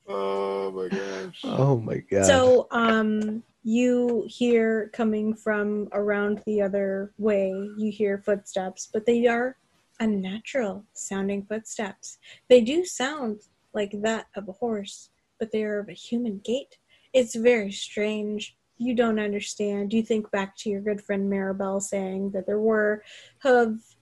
oh 0.07 0.71
my 0.71 0.87
gosh. 0.87 1.41
oh 1.43 1.77
my 1.77 1.97
god. 1.97 2.25
So, 2.25 2.67
um, 2.71 3.43
you 3.63 4.25
hear 4.27 4.89
coming 4.93 5.33
from 5.33 5.89
around 5.91 6.41
the 6.45 6.61
other 6.61 7.13
way, 7.17 7.51
you 7.77 7.91
hear 7.91 8.17
footsteps, 8.17 8.89
but 8.91 9.05
they 9.05 9.27
are 9.27 9.57
unnatural 9.99 10.85
sounding 10.93 11.45
footsteps. 11.45 12.17
They 12.47 12.61
do 12.61 12.85
sound 12.85 13.41
like 13.73 13.91
that 14.01 14.27
of 14.35 14.47
a 14.47 14.53
horse, 14.53 15.09
but 15.39 15.51
they 15.51 15.63
are 15.63 15.79
of 15.79 15.89
a 15.89 15.93
human 15.93 16.39
gait. 16.43 16.77
It's 17.13 17.35
very 17.35 17.71
strange. 17.71 18.55
You 18.77 18.95
don't 18.95 19.19
understand. 19.19 19.91
You 19.91 20.03
think 20.03 20.31
back 20.31 20.55
to 20.57 20.69
your 20.69 20.81
good 20.81 21.01
friend 21.01 21.31
Maribel 21.31 21.81
saying 21.81 22.31
that 22.31 22.45
there 22.45 22.59
were 22.59 23.03
hoof, 23.41 23.97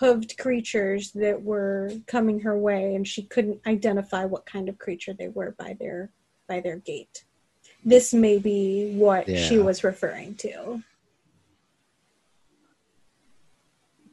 hooved 0.00 0.36
creatures 0.36 1.12
that 1.12 1.42
were 1.42 1.90
coming 2.06 2.40
her 2.40 2.58
way, 2.58 2.94
and 2.94 3.06
she 3.06 3.22
couldn't 3.22 3.60
identify 3.66 4.24
what 4.24 4.44
kind 4.46 4.68
of 4.68 4.78
creature 4.78 5.14
they 5.14 5.28
were 5.28 5.54
by 5.58 5.76
their 5.80 6.12
by 6.46 6.60
their 6.60 6.76
gait. 6.76 7.24
This 7.84 8.12
may 8.12 8.38
be 8.38 8.94
what 8.96 9.28
she 9.28 9.58
was 9.58 9.84
referring 9.84 10.34
to. 10.36 10.82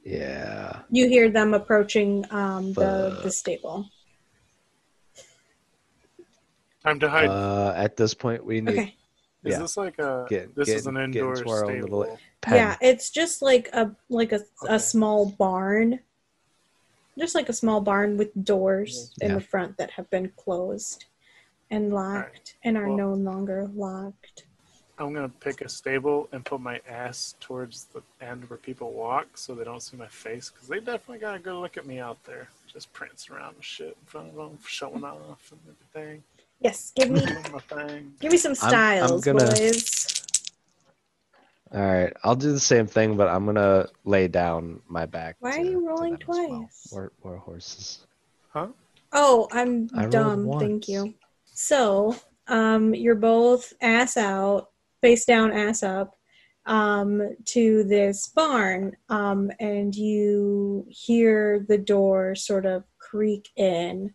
yeah. 0.04 0.82
You 0.92 1.08
hear 1.10 1.30
them 1.30 1.54
approaching 1.54 2.26
um, 2.32 2.74
the 2.74 3.12
Fuck. 3.16 3.24
the 3.24 3.32
stable. 3.32 3.90
Time 6.84 7.00
to 7.00 7.10
hide. 7.10 7.28
Uh, 7.30 7.74
at 7.76 7.98
this 7.98 8.14
point, 8.14 8.46
we 8.46 8.62
need 8.62 8.70
Okay. 8.78 8.96
Is 9.44 9.54
Yeah. 9.54 9.60
this 9.60 9.78
like 9.78 9.98
a? 10.00 10.26
Get- 10.30 10.56
this 10.56 10.70
is 10.70 10.88
an 10.88 10.98
indoor 10.98 11.36
into 11.36 11.50
our 11.50 11.66
own 11.66 11.82
stable. 11.82 12.20
Yeah, 12.48 12.78
it's 12.82 13.10
just 13.10 13.42
like 13.42 13.70
a 13.74 13.96
like 14.10 14.32
a, 14.32 14.36
Okay. 14.64 14.76
a 14.76 14.80
small 14.80 15.26
barn. 15.38 16.00
Just 17.18 17.34
like 17.34 17.50
a 17.50 17.54
small 17.54 17.82
barn 17.82 18.18
with 18.18 18.30
doors 18.44 19.14
in 19.22 19.34
the 19.34 19.42
front 19.42 19.78
that 19.78 19.92
have 19.92 20.10
been 20.10 20.32
closed 20.36 21.06
and 21.72 21.94
locked 21.94 22.56
and 22.64 22.78
are 22.78 22.88
Well- 22.88 22.98
no 22.98 23.14
longer 23.14 23.70
locked. 23.76 24.46
I'm 24.98 25.14
gonna 25.14 25.28
pick 25.28 25.60
a 25.60 25.68
stable 25.68 26.30
and 26.32 26.46
put 26.46 26.62
my 26.62 26.80
ass 26.88 27.36
towards 27.42 27.86
the 27.86 28.02
end 28.22 28.50
where 28.50 28.56
people 28.58 28.94
walk, 28.94 29.38
so 29.38 29.54
they 29.54 29.66
don't 29.66 29.82
see 29.82 29.98
my 29.98 30.08
face, 30.08 30.50
because 30.50 30.70
they 30.70 30.80
definitely 30.80 31.18
got 31.18 31.36
a 31.36 31.40
good 31.40 31.56
look 31.60 31.76
at 31.76 31.86
me 31.86 32.00
out 32.00 32.24
there, 32.24 32.48
just 32.72 32.94
prancing 32.94 33.36
around 33.36 33.56
and 33.56 33.64
shit 33.64 33.88
in 34.00 34.06
front 34.06 34.30
of 34.30 34.36
them, 34.36 34.58
showing 34.66 35.04
off 35.04 35.52
and 35.52 35.60
everything, 35.94 36.24
Yes, 36.62 36.94
give 36.96 37.10
me 37.12 37.20
my 37.52 37.60
thing. 37.60 38.14
give 38.22 38.32
me 38.32 38.38
some 38.38 38.52
I'm 38.52 38.56
styles, 38.56 39.26
gonna- 39.26 39.40
boys. 39.46 40.24
All 41.74 41.82
right, 41.82 42.14
I'll 42.24 42.38
do 42.38 42.54
the 42.54 42.60
same 42.60 42.88
thing, 42.88 43.18
but 43.18 43.28
I'm 43.28 43.46
gonna 43.46 43.90
lay 44.06 44.30
down 44.30 44.82
my 44.88 45.06
back. 45.06 45.36
Why 45.42 45.58
are 45.58 45.60
you 45.62 45.86
rolling 45.86 46.14
them 46.14 46.22
as 46.22 46.28
well. 46.30 46.48
twice? 46.48 46.88
We're, 46.94 47.10
we're 47.22 47.36
horses. 47.36 48.06
Huh? 48.52 48.68
Oh, 49.12 49.50
I'm 49.52 49.90
I 49.94 50.06
dumb. 50.06 50.58
Thank 50.58 50.88
you. 50.88 51.14
So, 51.56 52.18
um, 52.48 52.94
you're 52.94 53.16
both 53.16 53.72
ass 53.82 54.18
out, 54.18 54.72
face 55.02 55.24
down, 55.24 55.54
ass 55.54 55.84
up, 55.84 56.18
um, 56.66 57.22
to 57.46 57.86
this 57.86 58.28
barn, 58.28 58.96
um, 59.08 59.50
and 59.62 59.96
you 59.96 60.86
hear 60.90 61.66
the 61.70 61.78
door 61.78 62.36
sort 62.36 62.66
of 62.66 62.84
creak 63.00 63.48
in. 63.56 64.14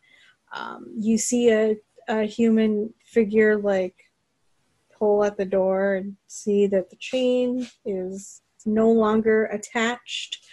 Um, 0.53 0.93
you 0.99 1.17
see 1.17 1.51
a, 1.51 1.77
a 2.09 2.25
human 2.25 2.93
figure 3.03 3.57
like 3.57 3.97
pull 4.99 5.25
at 5.25 5.39
the 5.39 5.47
door 5.47 5.95
and 5.95 6.17
see 6.27 6.67
that 6.67 6.91
the 6.91 6.97
chain 6.97 7.67
is 7.87 8.43
no 8.67 8.93
longer 8.93 9.47
attached. 9.47 10.45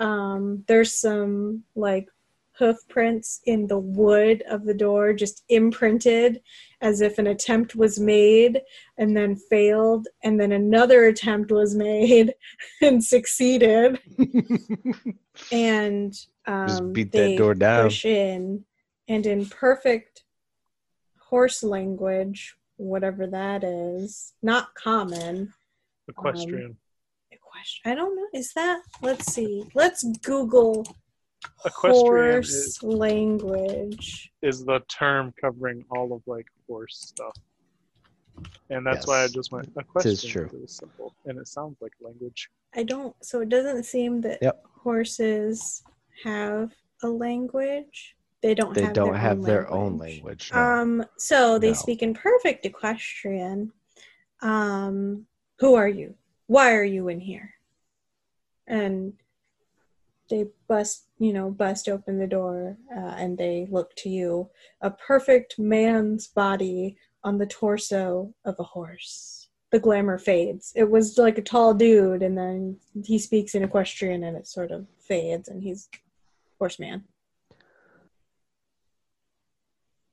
Um, 0.00 0.64
there's 0.66 0.98
some 0.98 1.62
like 1.76 2.08
hoof 2.58 2.76
prints 2.88 3.40
in 3.46 3.66
the 3.66 3.78
wood 3.78 4.42
of 4.48 4.64
the 4.64 4.74
door, 4.74 5.12
just 5.12 5.42
imprinted 5.48 6.40
as 6.80 7.00
if 7.00 7.18
an 7.18 7.26
attempt 7.28 7.74
was 7.74 7.98
made 7.98 8.60
and 8.98 9.16
then 9.16 9.36
failed, 9.36 10.08
and 10.22 10.38
then 10.38 10.52
another 10.52 11.04
attempt 11.06 11.50
was 11.50 11.74
made 11.74 12.34
and 12.82 13.02
succeeded. 13.02 13.98
And 15.50 16.14
um, 16.46 16.68
Just 16.68 16.92
beat 16.92 17.12
they 17.12 17.32
that 17.32 17.38
door 17.38 17.54
down. 17.54 17.84
push 17.84 18.04
in, 18.04 18.64
and 19.08 19.26
in 19.26 19.46
perfect 19.46 20.24
horse 21.18 21.62
language, 21.62 22.54
whatever 22.76 23.26
that 23.26 23.64
is, 23.64 24.34
not 24.42 24.74
common. 24.74 25.52
Equestrian. 26.08 26.76
A 27.32 27.36
question. 27.38 27.92
I 27.92 27.94
don't 27.94 28.14
know. 28.14 28.26
Is 28.34 28.52
that? 28.54 28.82
Let's 29.00 29.32
see. 29.32 29.64
Let's 29.74 30.04
Google 30.22 30.84
Equestrian 31.64 32.32
horse 32.34 32.48
is- 32.50 32.82
language. 32.82 34.32
is 34.42 34.64
the 34.64 34.80
term 34.88 35.32
covering 35.40 35.84
all 35.90 36.12
of 36.12 36.22
like 36.26 36.46
horse 36.68 36.98
stuff. 36.98 37.36
And 38.70 38.84
that's 38.86 39.06
why 39.06 39.18
I 39.18 39.22
Yes. 39.22 39.32
just 39.32 39.52
went 39.52 39.68
equestrian. 39.76 40.16
true. 40.18 40.44
because 40.44 40.62
It's 40.62 40.76
simple, 40.76 41.14
and 41.26 41.38
it 41.38 41.46
sounds 41.48 41.76
like 41.80 41.92
language. 42.00 42.50
I 42.74 42.82
don't. 42.82 43.14
So 43.24 43.40
it 43.40 43.48
doesn't 43.48 43.84
seem 43.84 44.20
that 44.22 44.38
Yep. 44.42 44.64
horses 44.82 45.84
have 46.24 46.72
a 47.02 47.08
language. 47.08 48.16
They 48.40 48.54
don't. 48.54 48.74
They 48.74 48.82
have 48.82 48.92
don't 48.94 49.10
their 49.12 49.18
have 49.20 49.38
own 49.38 49.44
their 49.44 49.70
own 49.70 49.98
language. 49.98 50.50
language. 50.50 50.52
no. 50.52 50.58
Um. 50.58 51.04
So 51.18 51.58
they 51.58 51.68
No. 51.68 51.74
speak 51.74 52.02
in 52.02 52.14
perfect 52.14 52.64
equestrian. 52.66 53.72
Um. 54.40 55.26
Who 55.60 55.74
are 55.74 55.88
you? 55.88 56.16
Why 56.46 56.74
are 56.74 56.82
you 56.84 57.08
in 57.08 57.20
here? 57.20 57.54
And 58.66 59.12
they 60.32 60.46
bust, 60.66 61.08
you 61.18 61.30
know, 61.30 61.50
bust 61.50 61.90
open 61.90 62.18
the 62.18 62.26
door, 62.26 62.78
uh, 62.96 63.14
and 63.18 63.36
they 63.36 63.68
look 63.70 63.94
to 63.96 64.08
you. 64.08 64.48
A 64.80 64.90
perfect 64.90 65.58
man's 65.58 66.26
body 66.26 66.96
on 67.22 67.36
the 67.36 67.44
torso 67.44 68.32
of 68.46 68.56
a 68.58 68.62
horse. 68.62 69.50
The 69.72 69.78
glamour 69.78 70.16
fades. 70.16 70.72
It 70.74 70.90
was 70.90 71.18
like 71.18 71.36
a 71.36 71.42
tall 71.42 71.74
dude, 71.74 72.22
and 72.22 72.36
then 72.36 72.78
he 73.04 73.18
speaks 73.18 73.54
in 73.54 73.62
equestrian, 73.62 74.24
and 74.24 74.34
it 74.34 74.46
sort 74.46 74.70
of 74.70 74.86
fades, 74.98 75.48
and 75.48 75.62
he's 75.62 75.90
horseman. 76.58 77.04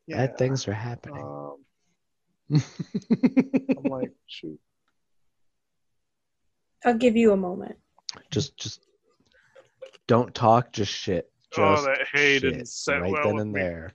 Bad 0.10 0.38
things 0.38 0.68
are 0.68 0.74
happening. 0.74 1.24
Um, 1.24 1.64
I'm 3.78 3.84
like, 3.84 4.12
shoot. 4.28 4.60
I'll 6.84 6.98
give 6.98 7.16
you 7.16 7.32
a 7.32 7.38
moment. 7.38 7.78
just, 8.32 8.58
just 8.58 8.82
don't 10.07 10.34
talk. 10.34 10.72
Just 10.72 10.91
shit. 10.91 11.32
Just 11.53 11.60
Oh, 11.60 11.86
that 11.86 12.07
hay 12.14 12.34
shit. 12.40 12.44
didn't 12.53 12.68
set 12.68 13.02
right 13.02 13.11
well 13.11 13.24
then 13.24 13.40
and 13.40 13.53
me. 13.53 13.61
there. 13.61 13.94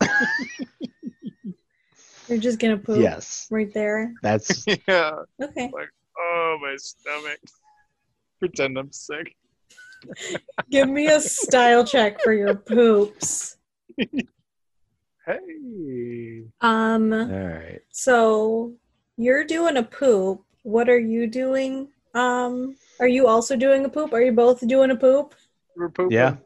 You're 2.28 2.38
just 2.38 2.58
gonna 2.58 2.78
poop 2.78 3.00
Yes, 3.02 3.46
right 3.50 3.72
there. 3.74 4.12
that's 4.22 4.64
yeah. 4.88 5.12
Okay. 5.42 5.70
Like, 5.72 5.90
oh, 6.18 6.58
my 6.60 6.74
stomach. 6.78 7.38
Pretend 8.38 8.78
I'm 8.78 8.90
sick. 8.92 9.34
Give 10.70 10.88
me 10.88 11.06
a 11.08 11.20
style 11.20 11.84
check 11.84 12.20
for 12.22 12.32
your 12.32 12.54
poops. 12.54 13.56
Hey. 15.26 16.44
Um 16.60 17.12
all 17.12 17.26
right. 17.28 17.80
so 17.90 18.72
you're 19.16 19.44
doing 19.44 19.76
a 19.78 19.82
poop. 19.82 20.42
What 20.62 20.88
are 20.90 20.98
you 20.98 21.26
doing? 21.26 21.88
Um 22.14 22.76
are 23.00 23.08
you 23.08 23.26
also 23.26 23.56
doing 23.56 23.84
a 23.84 23.88
poop? 23.88 24.12
Are 24.12 24.20
you 24.22 24.32
both 24.32 24.66
doing 24.66 24.90
a 24.90 24.96
poop? 24.96 25.34
We're 25.76 25.88
pooping. 25.88 26.12
Yeah, 26.16 26.36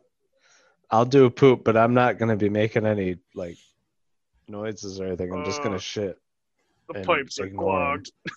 I'll 0.91 1.05
do 1.05 1.25
a 1.27 1.31
poop, 1.31 1.65
but 1.65 1.77
I'm 1.77 1.95
not 1.95 2.19
gonna 2.19 2.37
be 2.37 2.49
making 2.49 2.87
any 2.87 3.17
like 3.35 3.57
noises 4.49 5.01
or 5.01 5.07
anything. 5.07 5.33
I'm 5.33 5.45
just 5.45 5.61
Uh, 5.61 5.65
gonna 5.65 5.79
shit. 5.79 6.19
The 6.89 6.95
and 6.99 7.07
pipes 7.07 7.39
are 7.39 7.45
ignore 7.47 7.81
'em. 7.93 7.99
clogged. 7.99 8.13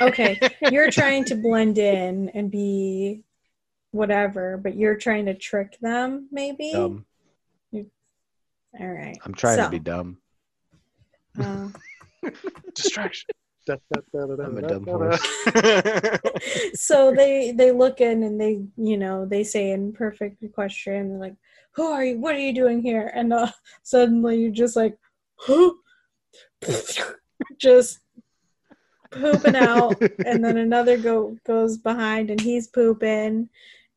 Okay. 0.00 0.40
You're 0.70 0.90
trying 0.90 1.26
to 1.26 1.34
blend 1.34 1.76
in 1.76 2.30
and 2.30 2.50
be 2.50 3.24
whatever, 3.90 4.56
but 4.56 4.74
you're 4.74 4.96
trying 4.96 5.26
to 5.26 5.34
trick 5.34 5.76
them 5.80 6.28
maybe? 6.32 6.72
Dumb. 6.72 7.04
All 7.74 8.88
right. 8.88 9.18
I'm 9.22 9.34
trying 9.34 9.58
So, 9.58 9.64
to 9.64 9.70
be 9.70 9.78
dumb. 9.80 10.16
uh, 11.38 11.68
Distraction. 12.74 13.28
Da, 13.64 13.76
da, 13.92 14.00
da, 14.12 14.26
da, 14.26 14.36
da, 14.36 14.44
I'm 14.44 14.58
a 14.58 14.62
dumb 14.62 14.84
da, 14.84 14.98
da. 16.16 16.16
so 16.74 17.12
they 17.14 17.52
they 17.52 17.70
look 17.70 18.00
in 18.00 18.24
and 18.24 18.40
they 18.40 18.60
you 18.76 18.96
know 18.96 19.24
they 19.24 19.44
say 19.44 19.70
in 19.70 19.92
perfect 19.92 20.42
equestrian 20.42 21.10
they're 21.10 21.18
like 21.18 21.36
who 21.72 21.84
are 21.84 22.04
you? 22.04 22.18
What 22.18 22.34
are 22.34 22.40
you 22.40 22.54
doing 22.54 22.82
here? 22.82 23.10
And 23.14 23.32
uh, 23.32 23.50
suddenly 23.82 24.40
you're 24.40 24.50
just 24.50 24.76
like 24.76 24.96
who? 25.46 25.78
Just 27.58 27.98
pooping 29.10 29.56
out. 29.56 30.00
And 30.24 30.44
then 30.44 30.56
another 30.56 30.96
go 30.96 31.36
goes 31.44 31.76
behind 31.76 32.30
and 32.30 32.40
he's 32.40 32.68
pooping. 32.68 33.48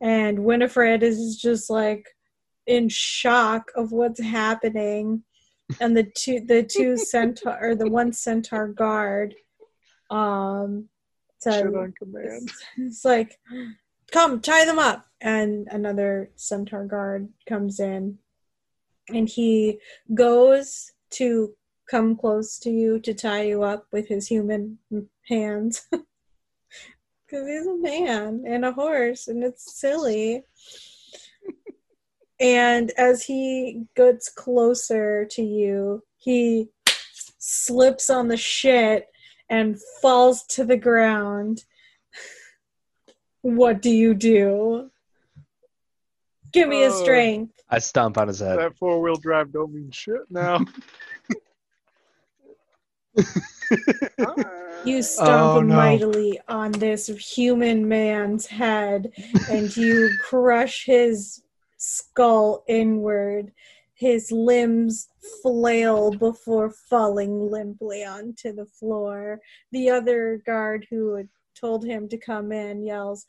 And 0.01 0.43
winifred 0.43 1.03
is 1.03 1.39
just 1.39 1.69
like 1.69 2.07
in 2.65 2.89
shock 2.89 3.71
of 3.75 3.91
what's 3.91 4.21
happening. 4.21 5.23
And 5.79 5.95
the 5.95 6.03
two 6.03 6.41
the 6.41 6.63
two 6.63 6.97
centaur 6.97 7.57
or 7.61 7.75
the 7.75 7.89
one 7.89 8.13
centaur 8.13 8.67
guard 8.67 9.35
um 10.15 10.89
says 11.39 11.65
on 11.65 11.93
command. 11.97 12.43
it's, 12.43 12.63
it's 12.77 13.05
like 13.05 13.39
come 14.11 14.39
tie 14.39 14.65
them 14.65 14.79
up. 14.79 15.07
And 15.21 15.67
another 15.71 16.29
centaur 16.35 16.85
guard 16.85 17.29
comes 17.47 17.79
in 17.79 18.19
and 19.09 19.27
he 19.27 19.79
goes 20.13 20.91
to 21.11 21.53
come 21.89 22.15
close 22.15 22.59
to 22.59 22.69
you 22.69 22.99
to 22.99 23.13
tie 23.13 23.43
you 23.43 23.63
up 23.63 23.87
with 23.91 24.07
his 24.07 24.27
human 24.27 24.79
hands. 25.27 25.87
Because 27.27 27.47
he's 27.47 27.65
a 27.65 27.75
man 27.77 28.43
and 28.45 28.63
a 28.63 28.71
horse 28.71 29.27
and 29.27 29.43
it's 29.43 29.79
silly. 29.79 30.43
And 32.39 32.91
as 32.99 33.23
he 33.23 33.85
gets 33.95 34.29
closer 34.29 35.25
to 35.31 35.41
you 35.41 36.03
he 36.17 36.69
slips 37.39 38.11
on 38.11 38.27
the 38.27 38.37
shit 38.37 39.07
and 39.49 39.79
falls 40.01 40.43
to 40.43 40.63
the 40.65 40.77
ground 40.77 41.63
what 43.41 43.81
do 43.81 43.89
you 43.91 44.13
do 44.13 44.89
give 46.51 46.67
me 46.69 46.83
a 46.83 46.87
Oh. 46.89 47.03
strength 47.03 47.51
I 47.69 47.79
stomp 47.79 48.17
on 48.19 48.27
his 48.27 48.39
head. 48.39 48.59
That 48.59 48.77
four 48.77 49.01
wheel 49.01 49.15
drive 49.15 49.51
don't 49.51 49.73
mean 49.73 49.89
shit 49.91 50.21
now. 50.29 50.59
You 54.85 55.01
stomp 55.01 55.55
Oh, 55.55 55.61
no. 55.61 55.75
mightily 55.75 56.39
on 56.47 56.71
this 56.73 57.07
human 57.07 57.87
man's 57.87 58.45
head 58.45 59.11
and 59.49 59.75
you 59.75 60.11
crush 60.21 60.85
his 60.85 61.41
skull 61.77 62.63
inward 62.67 63.51
his 63.95 64.31
limbs 64.31 65.07
flail 65.41 66.11
before 66.11 66.69
falling 66.89 67.49
limply 67.49 68.03
onto 68.03 68.53
the 68.53 68.65
floor. 68.65 69.39
The 69.71 69.89
other 69.89 70.41
guard 70.45 70.85
who 70.89 71.15
had 71.15 71.29
told 71.59 71.85
him 71.85 72.07
to 72.09 72.17
come 72.17 72.51
in 72.51 72.85
yells, 72.85 73.25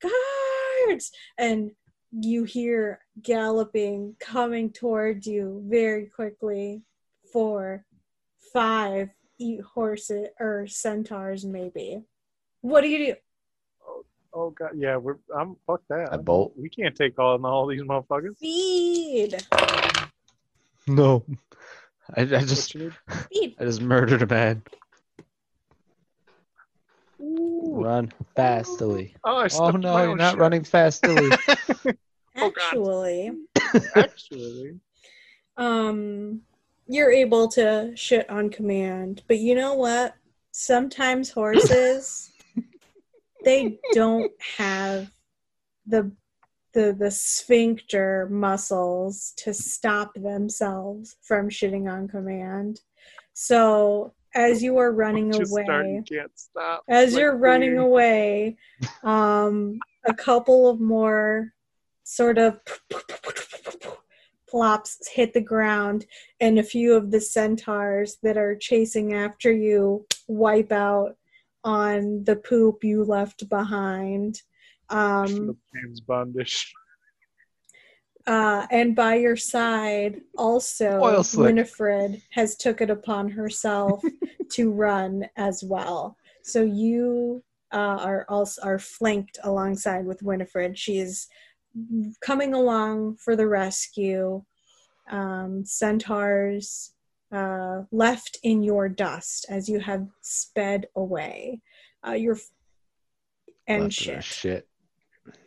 Guards! 0.00 1.10
And 1.38 1.72
you 2.12 2.44
hear 2.44 3.00
galloping 3.22 4.16
coming 4.20 4.70
towards 4.70 5.26
you 5.26 5.62
very 5.66 6.06
quickly 6.06 6.82
four, 7.32 7.84
five 8.52 9.10
eat 9.38 9.60
horses 9.62 10.28
or 10.38 10.66
centaurs, 10.66 11.44
maybe. 11.44 12.02
What 12.60 12.82
do 12.82 12.88
you 12.88 13.06
do? 13.06 13.14
Oh, 13.86 14.04
oh 14.34 14.50
god, 14.50 14.72
yeah, 14.76 14.96
we're 14.96 15.16
I'm 15.34 15.56
fuck 15.66 15.80
that. 15.88 16.12
I 16.12 16.18
bolt. 16.18 16.52
We 16.56 16.68
can't 16.68 16.94
take 16.94 17.18
on 17.18 17.44
all 17.44 17.66
these 17.66 17.82
motherfuckers. 17.82 18.36
Speed! 18.36 19.36
No. 20.90 21.24
I, 22.16 22.22
I 22.22 22.24
just 22.24 22.74
you 22.74 22.84
need? 22.84 22.92
Speed! 23.24 23.56
I 23.60 23.64
just 23.64 23.80
murdered 23.80 24.22
a 24.22 24.26
man. 24.26 24.62
Ooh. 27.20 27.82
Run 27.84 28.12
fastly. 28.34 29.14
Oh, 29.24 29.36
I 29.36 29.48
Oh 29.52 29.70
no, 29.70 30.02
you're 30.02 30.16
not 30.16 30.32
shit. 30.32 30.40
running 30.40 30.64
fastly. 30.64 31.30
Oh, 32.36 32.46
Actually, 32.46 33.32
Actually, 33.96 34.78
um, 35.56 36.40
you're 36.86 37.10
able 37.10 37.48
to 37.48 37.92
shit 37.96 38.30
on 38.30 38.48
command, 38.50 39.22
but 39.26 39.38
you 39.38 39.56
know 39.56 39.74
what? 39.74 40.14
Sometimes 40.52 41.28
horses, 41.28 42.30
they 43.44 43.78
don't 43.92 44.30
have 44.56 45.10
the 45.86 46.12
the 46.72 46.94
the 46.98 47.10
sphincter 47.10 48.28
muscles 48.30 49.32
to 49.38 49.52
stop 49.52 50.12
themselves 50.14 51.16
from 51.22 51.48
shitting 51.48 51.90
on 51.90 52.08
command. 52.08 52.80
So 53.32 54.12
as 54.34 54.62
you 54.62 54.78
are 54.78 54.92
running 54.92 55.34
away, 55.34 56.02
stop. 56.34 56.84
as 56.88 57.12
Like 57.12 57.20
you're 57.20 57.36
running 57.36 57.78
away, 57.78 58.56
um, 59.02 59.78
a 60.06 60.14
couple 60.14 60.68
of 60.68 60.80
more 60.80 61.52
sort 62.04 62.38
of 62.38 62.60
plops 64.48 65.08
hit 65.08 65.32
the 65.32 65.40
ground, 65.40 66.06
and 66.40 66.58
a 66.58 66.62
few 66.62 66.94
of 66.94 67.10
the 67.10 67.20
centaurs 67.20 68.18
that 68.22 68.36
are 68.36 68.56
chasing 68.56 69.14
after 69.14 69.52
you 69.52 70.06
wipe 70.28 70.72
out 70.72 71.16
on 71.64 72.24
the 72.24 72.36
poop 72.36 72.84
you 72.84 73.04
left 73.04 73.48
behind. 73.48 74.42
Um, 74.90 75.56
James 75.74 76.00
Bondish. 76.00 76.66
uh, 78.26 78.66
and 78.70 78.94
by 78.94 79.14
your 79.14 79.36
side, 79.36 80.20
also, 80.36 81.22
Winifred 81.34 82.22
has 82.30 82.56
took 82.56 82.80
it 82.80 82.90
upon 82.90 83.30
herself 83.30 84.02
to 84.52 84.72
run 84.72 85.26
as 85.36 85.62
well. 85.64 86.16
So 86.42 86.62
you 86.62 87.42
uh, 87.72 87.76
are 88.00 88.26
also 88.28 88.62
are 88.62 88.78
flanked 88.78 89.38
alongside 89.44 90.04
with 90.04 90.22
Winifred. 90.22 90.76
She's 90.76 91.28
coming 92.20 92.54
along 92.54 93.16
for 93.16 93.36
the 93.36 93.46
rescue. 93.46 94.42
Um, 95.08 95.64
centaurs 95.64 96.92
uh, 97.32 97.82
left 97.90 98.38
in 98.42 98.62
your 98.62 98.88
dust 98.88 99.46
as 99.48 99.68
you 99.68 99.80
have 99.80 100.06
sped 100.20 100.86
away. 100.96 101.60
Uh, 102.06 102.12
you're 102.12 102.38
and 103.66 103.84
Left 103.84 103.94
shit 103.94 104.24
shit. 104.24 104.68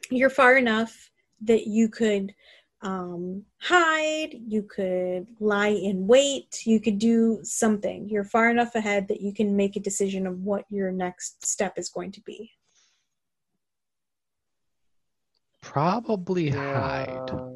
You're 0.10 0.30
far 0.30 0.58
enough 0.58 1.10
that 1.42 1.68
you 1.68 1.90
could 1.90 2.34
um, 2.82 3.44
hide, 3.60 4.36
you 4.46 4.64
could 4.64 5.28
lie 5.40 5.68
in 5.70 6.06
wait, 6.06 6.66
you 6.66 6.80
could 6.82 7.00
do 7.00 7.40
something. 7.44 8.10
You're 8.10 8.26
far 8.26 8.50
enough 8.52 8.76
ahead 8.76 9.08
that 9.08 9.22
you 9.22 9.34
can 9.34 9.56
make 9.56 9.76
a 9.76 9.80
decision 9.80 10.28
of 10.28 10.40
what 10.44 10.66
your 10.70 10.92
next 10.92 11.46
step 11.46 11.78
is 11.78 11.90
going 11.90 12.12
to 12.12 12.22
be. 12.22 12.52
Probably 15.62 16.50
hide. 16.50 17.30
Yeah. 17.32 17.50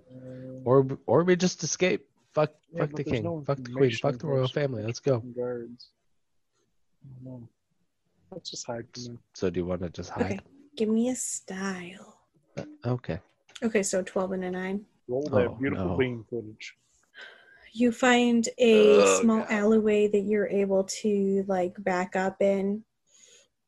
Or 0.63 0.87
or 1.05 1.23
we 1.23 1.35
just 1.35 1.61
escape. 1.63 2.07
Fuck 2.33 2.53
Yeah, 2.71 2.81
fuck 2.81 2.95
the 2.95 3.03
king. 3.03 3.23
no 3.23 3.43
fuck 3.45 3.57
the 3.57 3.71
queen. 3.71 3.91
Fuck 3.91 4.19
the 4.19 4.27
royal 4.27 4.47
family. 4.47 4.83
Let's 4.83 4.99
go. 5.01 5.19
Guards. 5.19 5.89
I 7.03 7.25
don't 7.25 7.25
know. 7.25 7.49
Let's 8.31 8.49
just 8.49 8.65
hide 8.65 8.85
from 8.93 9.03
them. 9.03 9.19
So 9.33 9.49
do 9.49 9.59
you 9.59 9.65
want 9.65 9.81
to 9.81 9.89
just 9.89 10.09
hide? 10.09 10.25
Okay, 10.25 10.39
give 10.77 10.89
me 10.89 11.09
a 11.09 11.15
style. 11.15 12.16
Okay. 12.85 13.19
Okay, 13.63 13.83
so 13.83 14.01
12 14.03 14.31
and 14.33 14.43
a 14.45 14.51
9. 14.51 14.85
Roll 15.07 15.23
that 15.23 15.49
Oh, 15.49 15.57
beautiful 15.59 15.89
no. 15.89 15.97
bean 15.97 16.25
footage. 16.29 16.75
You 17.73 17.91
find 17.91 18.47
a 18.57 18.81
Oh, 18.99 19.21
small 19.21 19.39
God. 19.39 19.51
alleyway 19.51 20.07
that 20.07 20.21
you're 20.21 20.47
able 20.47 20.83
to 21.01 21.43
like 21.47 21.73
back 21.83 22.15
up 22.15 22.41
in. 22.41 22.83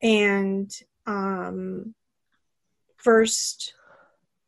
And 0.02 0.70
um 1.06 1.94
first 2.96 3.74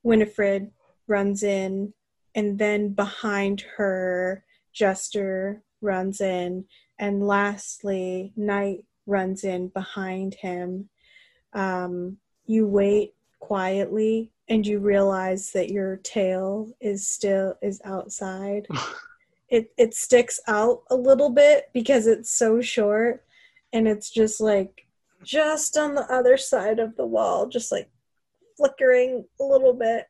Winifred 0.02 0.70
runs 1.06 1.43
in 1.43 1.93
and 2.35 2.59
then 2.59 2.93
behind 2.93 3.62
her 3.77 4.44
Jester 4.73 5.62
runs 5.81 6.20
in 6.20 6.64
and 6.98 7.27
lastly 7.27 8.32
Knight 8.36 8.85
runs 9.06 9.44
in 9.44 9.69
behind 9.69 10.35
him. 10.35 10.89
Um 11.52 12.19
you 12.47 12.66
wait 12.66 13.14
quietly 13.43 14.31
and 14.48 14.64
you 14.64 14.78
realize 14.78 15.51
that 15.51 15.69
your 15.69 15.97
tail 15.97 16.70
is 16.81 17.09
still 17.09 17.56
is 17.60 17.81
outside. 17.85 18.66
It 19.48 19.70
it 19.77 19.93
sticks 19.93 20.40
out 20.48 20.81
a 20.89 20.97
little 20.97 21.28
bit 21.28 21.69
because 21.74 22.06
it's 22.06 22.32
so 22.32 22.62
short 22.62 23.23
and 23.74 23.86
it's 23.86 24.09
just 24.09 24.40
like 24.40 24.86
just 25.23 25.77
on 25.77 25.94
the 25.94 26.10
other 26.10 26.39
side 26.39 26.78
of 26.78 26.97
the 26.97 27.05
wall 27.05 27.47
just 27.47 27.70
like 27.70 27.90
flickering 28.56 29.27
a 29.39 29.44
little 29.44 29.74
bit 29.74 30.06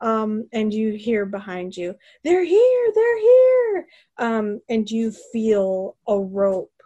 um 0.00 0.48
and 0.52 0.72
you 0.72 0.92
hear 0.92 1.26
behind 1.26 1.76
you 1.76 1.92
they're 2.22 2.44
here 2.44 2.92
they're 2.94 3.20
here 3.20 3.88
um 4.18 4.60
and 4.68 4.88
you 4.88 5.10
feel 5.32 5.96
a 6.06 6.16
rope 6.16 6.80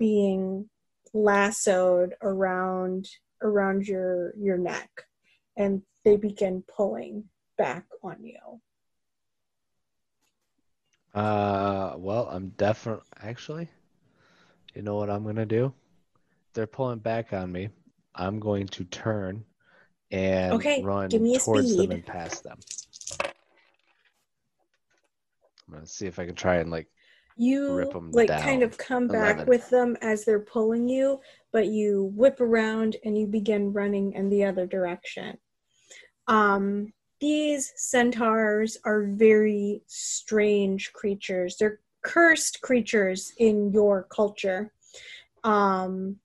being 0.00 0.68
lassoed 1.14 2.16
around 2.22 3.08
around 3.42 3.86
your 3.86 4.34
your 4.36 4.58
neck 4.58 4.90
and 5.56 5.82
they 6.04 6.16
begin 6.16 6.62
pulling 6.74 7.24
back 7.58 7.84
on 8.02 8.24
you 8.24 8.60
Uh, 11.14 11.94
well, 11.98 12.28
I'm 12.30 12.48
definitely 12.56 13.04
actually. 13.22 13.68
You 14.74 14.82
know 14.82 14.96
what 14.96 15.10
I'm 15.10 15.24
gonna 15.24 15.46
do? 15.46 15.72
They're 16.54 16.66
pulling 16.66 17.00
back 17.00 17.32
on 17.32 17.52
me. 17.52 17.68
I'm 18.14 18.40
going 18.40 18.66
to 18.68 18.84
turn 18.84 19.44
and 20.10 20.52
Okay, 20.54 20.82
run 20.82 21.10
give 21.10 21.22
me 21.22 21.36
a 21.36 21.40
towards 21.40 21.68
speed. 21.68 21.88
them 21.88 21.90
and 21.92 22.06
past 22.06 22.44
them. 22.44 22.58
I'm 25.68 25.74
gonna 25.74 25.86
see 25.86 26.06
if 26.06 26.18
I 26.18 26.26
can 26.26 26.34
try 26.34 26.56
and 26.56 26.70
like 26.70 26.88
you 27.36 27.90
like 28.12 28.28
down. 28.28 28.42
kind 28.42 28.62
of 28.62 28.76
come 28.78 29.08
back 29.08 29.36
11. 29.36 29.46
with 29.48 29.70
them 29.70 29.96
as 30.00 30.24
they're 30.24 30.40
pulling 30.40 30.88
you 30.88 31.20
but 31.52 31.66
you 31.66 32.12
whip 32.14 32.40
around 32.40 32.96
and 33.04 33.16
you 33.16 33.26
begin 33.26 33.72
running 33.72 34.12
in 34.12 34.28
the 34.28 34.44
other 34.44 34.66
direction 34.66 35.36
um 36.28 36.92
these 37.20 37.72
centaurs 37.76 38.76
are 38.84 39.04
very 39.04 39.82
strange 39.86 40.92
creatures 40.92 41.56
they're 41.58 41.80
cursed 42.02 42.60
creatures 42.60 43.32
in 43.38 43.72
your 43.72 44.04
culture 44.04 44.72
um 45.44 46.16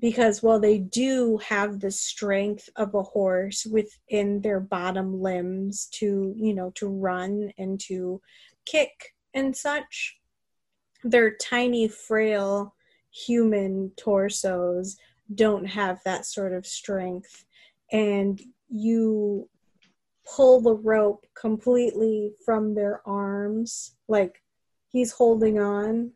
because 0.00 0.42
while 0.42 0.60
they 0.60 0.78
do 0.78 1.38
have 1.38 1.80
the 1.80 1.90
strength 1.90 2.68
of 2.76 2.94
a 2.94 3.02
horse 3.02 3.64
within 3.64 4.40
their 4.40 4.60
bottom 4.60 5.22
limbs 5.22 5.86
to 5.86 6.34
you 6.36 6.52
know 6.52 6.70
to 6.74 6.88
run 6.88 7.52
and 7.58 7.80
to 7.80 8.20
kick 8.66 9.14
and 9.34 9.56
such 9.56 10.18
their 11.04 11.36
tiny 11.36 11.86
frail 11.86 12.74
human 13.10 13.92
torsos 13.96 14.96
don't 15.34 15.66
have 15.66 16.00
that 16.04 16.26
sort 16.26 16.52
of 16.52 16.66
strength. 16.66 17.44
And 17.92 18.40
you 18.68 19.48
pull 20.26 20.60
the 20.60 20.74
rope 20.74 21.26
completely 21.38 22.32
from 22.44 22.74
their 22.74 23.02
arms 23.06 23.94
like 24.08 24.42
he's 24.88 25.12
holding 25.12 25.58
on 25.58 26.10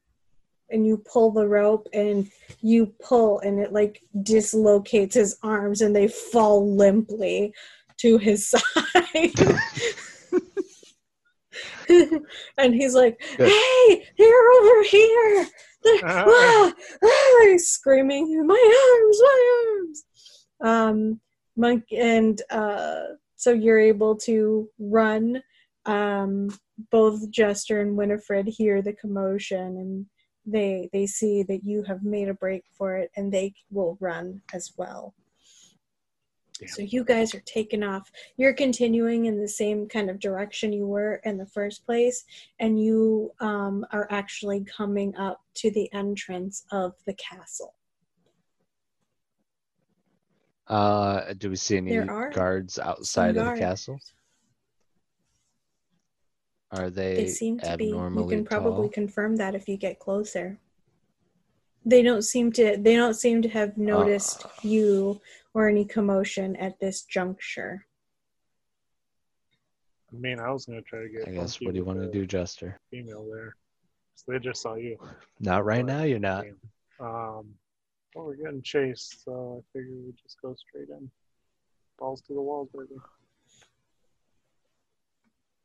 and 0.70 0.86
you 0.86 1.02
pull 1.10 1.30
the 1.30 1.46
rope 1.46 1.86
and 1.92 2.30
you 2.60 2.86
pull 3.02 3.40
and 3.40 3.58
it 3.58 3.72
like 3.72 4.02
dislocates 4.22 5.14
his 5.14 5.36
arms 5.42 5.82
and 5.82 5.94
they 5.94 6.08
fall 6.08 6.74
limply 6.74 7.52
to 7.98 8.18
his 8.18 8.50
side 8.74 9.34
and 12.58 12.74
he's 12.74 12.94
like 12.94 13.20
Good. 13.36 13.48
hey 13.48 14.06
they're 14.18 14.52
over 14.60 14.82
here 14.84 15.46
They're- 15.82 16.00
ah, 16.04 16.72
ah," 17.04 17.40
he's 17.42 17.68
screaming 17.68 18.46
my 18.46 18.98
arms 19.00 19.18
my 19.22 19.64
arms 19.66 20.04
um 20.60 21.20
monk 21.56 21.84
and 21.92 22.40
uh 22.50 23.02
so 23.36 23.52
you're 23.52 23.78
able 23.78 24.16
to 24.16 24.68
run 24.78 25.42
um, 25.86 26.48
both 26.90 27.30
Jester 27.30 27.80
and 27.80 27.96
Winifred 27.96 28.46
hear 28.46 28.82
the 28.82 28.92
commotion 28.92 29.58
and 29.78 30.06
they 30.44 30.88
they 30.92 31.06
see 31.06 31.42
that 31.44 31.64
you 31.64 31.82
have 31.84 32.02
made 32.02 32.28
a 32.28 32.34
break 32.34 32.64
for 32.76 32.96
it 32.96 33.10
and 33.16 33.32
they 33.32 33.54
will 33.70 33.96
run 34.00 34.42
as 34.52 34.72
well. 34.76 35.14
Damn. 36.58 36.68
So 36.68 36.82
you 36.82 37.04
guys 37.04 37.34
are 37.34 37.42
taking 37.46 37.82
off. 37.82 38.10
You're 38.36 38.52
continuing 38.54 39.26
in 39.26 39.40
the 39.40 39.48
same 39.48 39.88
kind 39.88 40.10
of 40.10 40.18
direction 40.18 40.72
you 40.72 40.86
were 40.86 41.20
in 41.24 41.38
the 41.38 41.46
first 41.46 41.84
place, 41.86 42.24
and 42.58 42.82
you 42.82 43.32
um, 43.40 43.84
are 43.92 44.08
actually 44.10 44.64
coming 44.64 45.14
up 45.16 45.40
to 45.56 45.70
the 45.70 45.92
entrance 45.92 46.64
of 46.72 46.94
the 47.06 47.14
castle. 47.14 47.74
Uh, 50.66 51.32
do 51.38 51.48
we 51.50 51.56
see 51.56 51.78
any 51.78 51.96
guards 51.96 52.78
outside 52.78 53.30
of 53.30 53.44
guards. 53.44 53.60
the 53.60 53.64
castle? 53.66 54.00
Are 56.70 56.90
they, 56.90 57.14
They 57.14 57.28
seem 57.28 57.58
to 57.60 57.76
be. 57.78 57.86
You 57.86 58.26
can 58.28 58.44
probably 58.44 58.88
tall? 58.88 58.92
confirm 58.92 59.36
that 59.36 59.54
if 59.54 59.68
you 59.68 59.78
get 59.78 59.98
closer. 59.98 60.58
They 61.86 62.02
don't 62.02 62.20
seem 62.22 62.52
to. 62.52 62.76
They 62.76 62.96
don't 62.96 63.14
seem 63.14 63.40
to 63.40 63.48
have 63.48 63.78
noticed 63.78 64.44
Uh. 64.44 64.48
you 64.60 65.20
or 65.58 65.68
any 65.68 65.84
commotion 65.84 66.54
at 66.56 66.78
this 66.78 67.02
juncture. 67.02 67.84
I 70.12 70.16
mean, 70.16 70.38
I 70.38 70.52
was 70.52 70.66
gonna 70.66 70.82
try 70.82 71.02
to 71.02 71.08
get. 71.08 71.26
I 71.26 71.32
guess. 71.32 71.60
What 71.60 71.72
do 71.74 71.78
you 71.78 71.84
want 71.84 72.00
to 72.00 72.08
do, 72.10 72.24
Jester? 72.24 72.78
Female 72.92 73.26
there. 73.34 73.56
So 74.14 74.32
they 74.32 74.38
just 74.38 74.62
saw 74.62 74.76
you. 74.76 74.96
Not 75.40 75.64
right 75.64 75.84
But, 75.84 75.92
now. 75.92 76.02
You're 76.04 76.20
not. 76.20 76.46
Um, 77.00 77.54
well, 78.14 78.26
we're 78.26 78.36
getting 78.36 78.62
chased, 78.62 79.24
so 79.24 79.62
I 79.74 79.78
figure 79.78 79.94
we 80.06 80.12
just 80.22 80.40
go 80.40 80.54
straight 80.54 80.88
in. 80.88 81.10
Balls 81.98 82.22
to 82.22 82.34
the 82.34 82.40
walls, 82.40 82.68
baby. 82.72 83.00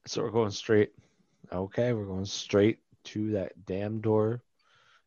So 0.07 0.23
we're 0.23 0.31
going 0.31 0.51
straight. 0.51 0.91
Okay, 1.51 1.93
we're 1.93 2.05
going 2.05 2.25
straight 2.25 2.79
to 3.05 3.31
that 3.31 3.65
damn 3.65 4.01
door. 4.01 4.41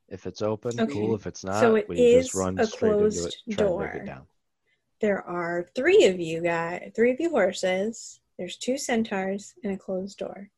If 0.09 0.27
it's 0.27 0.41
open, 0.43 0.81
Okay. 0.81 0.93
cool. 0.93 1.15
If 1.17 1.27
it's 1.27 1.43
not, 1.45 1.61
So 1.61 1.75
it 1.75 1.87
we 1.89 1.97
is 1.99 2.27
just 2.27 2.35
run 2.37 2.59
a 2.59 2.67
straight 2.67 2.93
into 2.93 3.07
it. 3.07 3.11
closed 3.11 3.37
Try 3.51 3.67
and 3.67 3.77
break 3.77 3.95
it 3.95 4.07
down. 4.07 4.23
There 5.01 5.23
are 5.23 5.69
three 5.75 6.07
of 6.07 6.19
you 6.19 6.43
guys, 6.43 6.91
three 6.95 7.11
of 7.13 7.21
you 7.21 7.31
horses. 7.31 8.21
There's 8.39 8.57
two 8.57 8.79
centaurs 8.79 9.55
and 9.63 9.73
a 9.73 9.77
closed 9.77 10.19
door. 10.19 10.51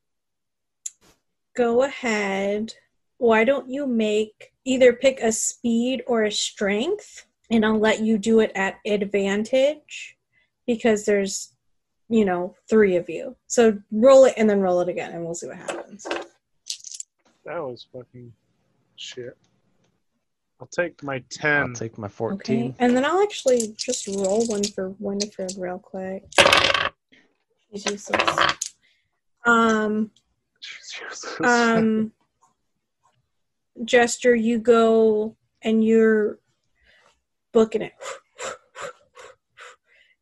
Go 1.56 1.82
ahead. 1.82 2.74
Why 3.18 3.44
don't 3.44 3.68
you 3.68 3.86
make 3.86 4.52
either 4.64 4.92
pick 4.92 5.20
a 5.20 5.32
speed 5.32 6.02
or 6.06 6.22
a 6.22 6.30
strength, 6.30 7.26
and 7.50 7.66
I'll 7.66 7.78
let 7.78 8.00
you 8.00 8.16
do 8.16 8.40
it 8.40 8.52
at 8.54 8.78
advantage 8.86 10.16
because 10.66 11.04
there's, 11.04 11.54
you 12.08 12.24
know, 12.24 12.54
three 12.68 12.94
of 12.94 13.08
you. 13.08 13.34
So 13.48 13.78
roll 13.90 14.24
it 14.24 14.34
and 14.36 14.48
then 14.48 14.60
roll 14.60 14.80
it 14.80 14.88
again, 14.88 15.12
and 15.12 15.24
we'll 15.24 15.34
see 15.34 15.48
what 15.48 15.56
happens. 15.56 16.06
That 17.44 17.58
was 17.58 17.86
fucking 17.92 18.32
shit. 18.94 19.36
I'll 20.60 20.66
take 20.66 21.02
my 21.02 21.22
10. 21.30 21.62
I'll 21.62 21.72
take 21.72 21.98
my 21.98 22.08
14. 22.08 22.36
Okay, 22.38 22.60
14. 22.62 22.74
and 22.80 22.96
then 22.96 23.04
I'll 23.04 23.22
actually 23.22 23.74
just 23.76 24.08
roll 24.08 24.44
one 24.46 24.64
for 24.64 24.94
Winifred 24.98 25.52
real 25.56 25.78
quick. 25.78 26.24
She's 27.70 27.86
useless. 27.86 28.56
Um, 29.44 30.10
um, 31.44 32.12
Jester, 33.84 34.34
you 34.34 34.58
go 34.58 35.36
and 35.62 35.84
you're 35.84 36.38
booking 37.52 37.82
it. 37.82 37.92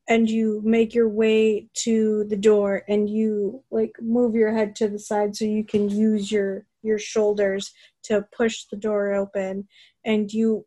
And 0.09 0.31
you 0.31 0.63
make 0.65 0.95
your 0.95 1.09
way 1.09 1.67
to 1.79 2.25
the 2.29 2.37
door 2.37 2.85
and 2.87 3.11
you 3.11 3.65
like 3.73 3.97
move 4.01 4.37
your 4.37 4.53
head 4.53 4.77
to 4.77 4.89
the 4.89 5.01
side 5.01 5.35
so 5.35 5.45
you 5.45 5.65
can 5.65 5.89
use 5.89 6.31
your 6.31 6.65
your 6.83 6.99
shoulders 7.01 7.73
to 8.05 8.25
push 8.31 8.67
the 8.71 8.77
door 8.77 9.15
open 9.15 9.67
and 10.07 10.33
you 10.33 10.65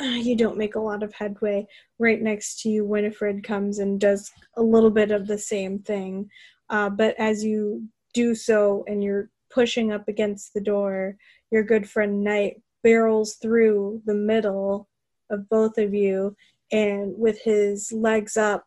you 0.00 0.36
don't 0.36 0.58
make 0.58 0.74
a 0.74 0.80
lot 0.80 1.02
of 1.02 1.14
headway 1.14 1.66
right 1.98 2.20
next 2.20 2.60
to 2.60 2.68
you 2.68 2.84
winifred 2.84 3.42
comes 3.42 3.78
and 3.78 3.98
does 3.98 4.30
a 4.58 4.62
little 4.62 4.90
bit 4.90 5.10
of 5.10 5.26
the 5.26 5.38
same 5.38 5.78
thing. 5.78 6.28
Uh, 6.68 6.90
but 6.90 7.14
as 7.18 7.42
you 7.42 7.82
do 8.12 8.34
so 8.34 8.84
and 8.88 9.02
you're 9.02 9.30
pushing 9.50 9.92
up 9.92 10.06
against 10.08 10.52
the 10.52 10.60
door 10.60 11.16
your 11.50 11.62
good 11.62 11.88
friend 11.88 12.24
knight 12.24 12.60
barrels 12.82 13.36
through 13.36 14.02
the 14.04 14.14
middle 14.14 14.88
of 15.30 15.48
both 15.48 15.78
of 15.78 15.94
you 15.94 16.36
and 16.72 17.16
with 17.16 17.40
his 17.42 17.92
legs 17.92 18.36
up 18.36 18.66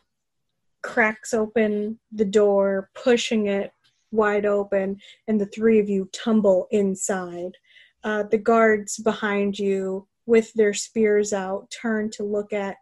cracks 0.81 1.34
open 1.34 1.99
the 2.11 2.26
door 2.26 2.90
pushing 2.95 3.48
it 3.48 3.72
wide 4.11 4.45
open 4.45 4.98
and 5.27 5.40
the 5.40 5.45
three 5.48 5.80
of 5.80 5.90
you 5.90 6.10
tumble 6.14 6.68
inside 6.72 7.52
uh, 8.03 8.23
the 8.23 8.38
guards 8.38 8.97
behind 8.97 9.57
you 9.57 10.07
with 10.26 10.53
their 10.53 10.73
spears 10.73 11.34
out 11.34 11.69
turn 11.71 12.09
to 12.11 12.23
look 12.23 12.53
at 12.53 12.77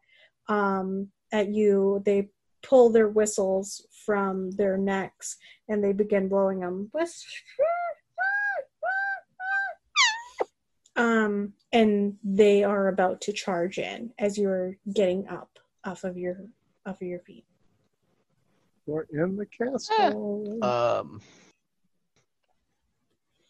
um, 0.47 1.09
at 1.31 1.49
you. 1.49 2.01
They 2.05 2.29
pull 2.61 2.89
their 2.89 3.07
whistles 3.07 3.85
from 4.05 4.51
their 4.51 4.77
necks 4.77 5.37
and 5.67 5.83
they 5.83 5.93
begin 5.93 6.27
blowing 6.27 6.59
them. 6.59 6.89
Um, 10.95 11.53
and 11.71 12.15
they 12.23 12.63
are 12.63 12.87
about 12.87 13.21
to 13.21 13.33
charge 13.33 13.77
in 13.77 14.11
as 14.17 14.37
you're 14.37 14.77
getting 14.93 15.27
up 15.27 15.59
off 15.85 16.03
of 16.03 16.17
your 16.17 16.37
off 16.87 17.01
of 17.01 17.07
your 17.07 17.19
feet. 17.19 17.45
We're 18.87 19.05
in 19.11 19.35
the 19.35 19.45
castle. 19.45 20.57
Um. 20.63 21.21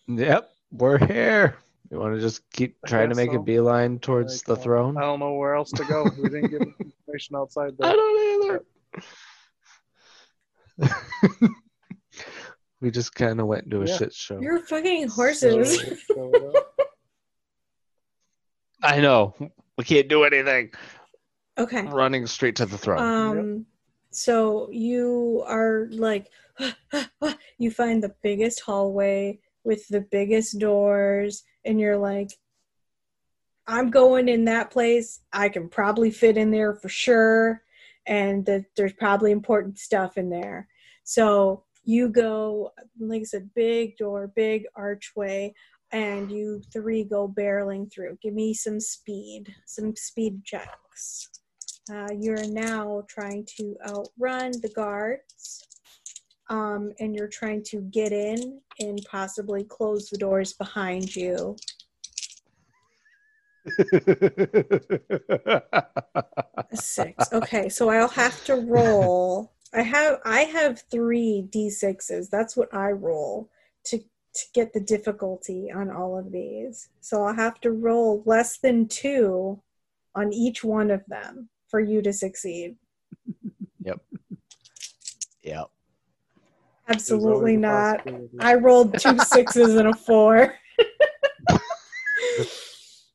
Yep, 0.09 0.49
we're 0.71 0.97
here. 1.05 1.57
You 1.91 1.99
want 1.99 2.15
to 2.15 2.19
just 2.21 2.41
keep 2.51 2.75
trying 2.85 3.09
to 3.09 3.15
guess 3.15 3.17
make 3.25 3.29
a 3.31 3.35
so. 3.35 3.41
beeline 3.43 3.99
towards 3.99 4.45
Like, 4.47 4.57
the 4.57 4.61
uh, 4.61 4.63
throne? 4.63 4.97
I 4.97 5.01
don't 5.01 5.19
know 5.19 5.33
where 5.35 5.55
else 5.55 5.71
to 5.71 5.83
go. 5.85 6.03
We 6.21 6.29
didn't 6.29 6.51
get 6.51 6.61
information 6.61 7.35
outside 7.37 7.73
I 7.81 7.93
don't 7.93 8.61
either. 10.79 11.49
we 12.81 12.91
just 12.91 13.15
kind 13.15 13.39
of 13.39 13.47
went 13.47 13.63
into 13.65 13.81
a 13.81 13.85
Yeah. 13.85 13.97
shit 13.97 14.13
show. 14.13 14.39
you're 14.41 14.59
fucking 14.59 15.07
horses 15.07 15.79
So- 16.07 16.31
so, 16.31 16.53
I 18.83 18.99
know. 18.99 19.33
We 19.77 19.83
can't 19.83 20.07
do 20.07 20.23
anything. 20.23 20.71
okay 21.57 21.81
Running 21.83 22.27
straight 22.27 22.55
to 22.57 22.65
the 22.65 22.77
throne. 22.77 22.99
Um, 22.99 23.65
so 24.11 24.69
you 24.71 25.43
are 25.47 25.87
like, 25.91 26.29
you 27.57 27.71
find 27.71 28.03
the 28.03 28.13
biggest 28.21 28.59
hallway 28.61 29.39
with 29.67 29.85
the 29.89 30.01
biggest 30.01 30.59
doors, 30.59 31.43
and 31.65 31.77
you're 31.77 31.97
like, 31.97 32.31
I'm 33.67 33.91
going 33.91 34.29
in 34.29 34.45
that 34.45 34.71
place. 34.71 35.19
I 35.33 35.49
can 35.49 35.67
probably 35.67 36.09
fit 36.09 36.37
in 36.37 36.51
there 36.51 36.73
for 36.73 36.87
sure, 36.87 37.61
and 38.07 38.45
that 38.45 38.63
there's 38.77 38.93
probably 38.93 39.31
important 39.33 39.77
stuff 39.77 40.17
in 40.17 40.29
there. 40.29 40.69
So 41.03 41.65
you 41.83 42.07
go, 42.07 42.71
like 42.97 43.21
I 43.21 43.25
said, 43.25 43.49
big 43.53 43.97
door, 43.97 44.31
big 44.35 44.63
archway, 44.75 45.53
and 45.91 46.31
you 46.31 46.61
three 46.71 47.03
go 47.03 47.27
barreling 47.27 47.91
through. 47.91 48.17
Give 48.21 48.33
me 48.33 48.53
some 48.53 48.79
speed, 48.79 49.53
some 49.65 49.95
speed 49.97 50.45
checks. 50.45 51.29
Uh, 51.91 52.07
you're 52.17 52.47
now 52.47 53.03
trying 53.09 53.45
to 53.57 53.75
outrun 53.85 54.51
the 54.61 54.71
guards, 54.75 55.67
um, 56.49 56.93
and 56.99 57.15
you're 57.15 57.27
trying 57.27 57.63
to 57.63 57.81
get 57.81 58.11
in 58.11 58.61
and 58.79 58.99
possibly 59.09 59.63
close 59.63 60.09
the 60.09 60.17
doors 60.17 60.53
behind 60.53 61.15
you. 61.15 61.55
Six. 66.73 67.33
Okay, 67.33 67.69
so 67.69 67.89
I'll 67.89 68.07
have 68.07 68.43
to 68.45 68.55
roll. 68.55 69.51
I 69.73 69.81
have 69.81 70.19
I 70.23 70.41
have 70.41 70.83
three 70.89 71.47
d6s. 71.49 72.29
That's 72.29 72.55
what 72.55 72.73
I 72.73 72.91
roll 72.91 73.49
to 73.85 73.97
to 73.97 74.45
get 74.53 74.71
the 74.71 74.79
difficulty 74.79 75.71
on 75.71 75.89
all 75.91 76.17
of 76.17 76.31
these. 76.31 76.89
So 77.01 77.23
I'll 77.23 77.33
have 77.33 77.59
to 77.61 77.71
roll 77.71 78.23
less 78.25 78.57
than 78.57 78.87
two 78.87 79.61
on 80.15 80.31
each 80.31 80.63
one 80.63 80.91
of 80.91 81.03
them 81.07 81.49
for 81.67 81.79
you 81.79 82.01
to 82.01 82.13
succeed. 82.13 82.75
yep. 83.83 83.99
there's 85.43 85.76
Absolutely 86.87 87.57
not. 87.57 88.05
I 88.39 88.55
rolled 88.55 88.99
two 88.99 89.17
sixes 89.25 89.75
and 89.75 89.89
a 89.89 89.93
four. 89.93 90.55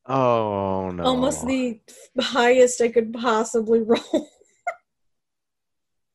Oh 0.04 0.90
no. 0.90 1.04
Almost 1.04 1.46
the 1.46 1.80
highest 2.20 2.80
I 2.80 2.88
could 2.88 3.12
possibly 3.12 3.80
roll. 3.86 4.28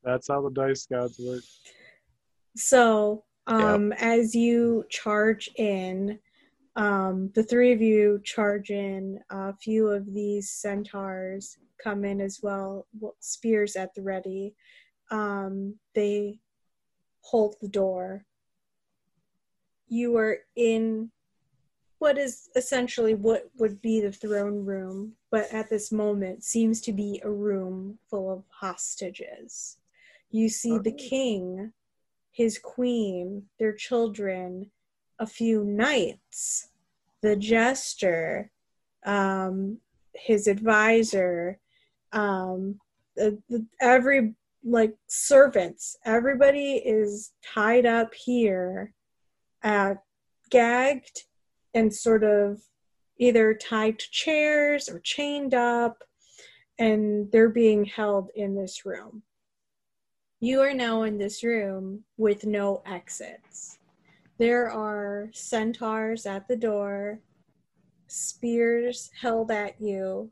That's 0.04 0.28
how 0.28 0.42
the 0.42 0.50
dice 0.52 0.86
gods 0.86 1.18
work. 1.20 1.42
So, 2.56 3.24
um, 3.48 3.94
as 3.94 4.36
you 4.36 4.84
charge 4.90 5.50
in, 5.56 6.20
um, 6.76 7.32
the 7.34 7.44
three 7.44 7.72
of 7.72 7.82
you 7.82 8.22
charge 8.24 8.70
in. 8.70 9.20
A 9.30 9.54
few 9.56 9.88
of 9.88 10.14
these 10.14 10.52
centaurs 10.52 11.58
come 11.82 12.06
in 12.06 12.22
as 12.22 12.40
well, 12.42 12.88
well, 13.00 13.16
spears 13.20 13.76
at 13.76 13.94
the 13.96 14.02
ready. 14.02 14.54
Um, 15.12 15.76
they 15.96 16.40
hold 17.30 17.56
the 17.62 17.68
door. 17.68 18.26
You 19.90 20.16
are 20.18 20.38
in 20.56 21.12
what 22.00 22.18
is 22.18 22.50
essentially 22.56 23.16
what 23.16 23.50
would 23.58 23.82
be 23.82 24.00
the 24.00 24.12
throne 24.12 24.64
room, 24.64 25.14
but 25.32 25.52
at 25.52 25.70
this 25.70 25.92
moment 25.92 26.44
seems 26.44 26.80
to 26.82 26.94
be 26.94 27.20
a 27.24 27.30
room 27.30 27.98
full 28.10 28.32
of 28.32 28.44
hostages. 28.50 29.78
You 30.30 30.48
see 30.50 30.78
the 30.78 30.94
Oh. 30.94 31.10
king, 31.10 31.74
his 32.32 32.60
queen, 32.60 33.50
their 33.60 33.74
children, 33.74 34.72
a 35.20 35.26
few 35.26 35.64
knights, 35.66 36.70
the 37.22 37.36
jester, 37.36 38.52
um, 39.04 39.82
his 40.14 40.48
advisor, 40.48 41.60
um, 42.12 42.80
the, 43.16 43.42
the, 43.50 43.66
every 43.82 44.36
like 44.64 44.96
servants, 45.08 45.98
everybody 46.06 46.74
is 46.74 47.32
tied 47.44 47.86
up 47.86 48.14
here, 48.14 48.94
uh, 49.64 49.96
gagged 50.50 51.24
and 51.74 51.94
sort 51.94 52.24
of 52.24 52.62
either 53.20 53.54
tied 53.54 54.00
to 54.00 54.06
chairs 54.12 54.90
or 54.90 55.00
chained 55.00 55.54
up, 55.54 56.04
and 56.80 57.32
they're 57.32 57.50
being 57.50 57.86
held 57.86 58.30
in 58.36 58.56
this 58.56 58.86
room. 58.86 59.24
You 60.40 60.62
are 60.62 60.74
now 60.74 61.04
in 61.04 61.18
this 61.18 61.44
room 61.44 62.04
with 62.18 62.46
no 62.46 62.84
exits. 62.86 63.80
There 64.38 64.70
are 64.70 65.30
centaurs 65.34 66.28
at 66.28 66.48
the 66.48 66.56
door, 66.56 67.20
spears 68.08 69.10
held 69.20 69.50
at 69.50 69.82
you. 69.82 70.30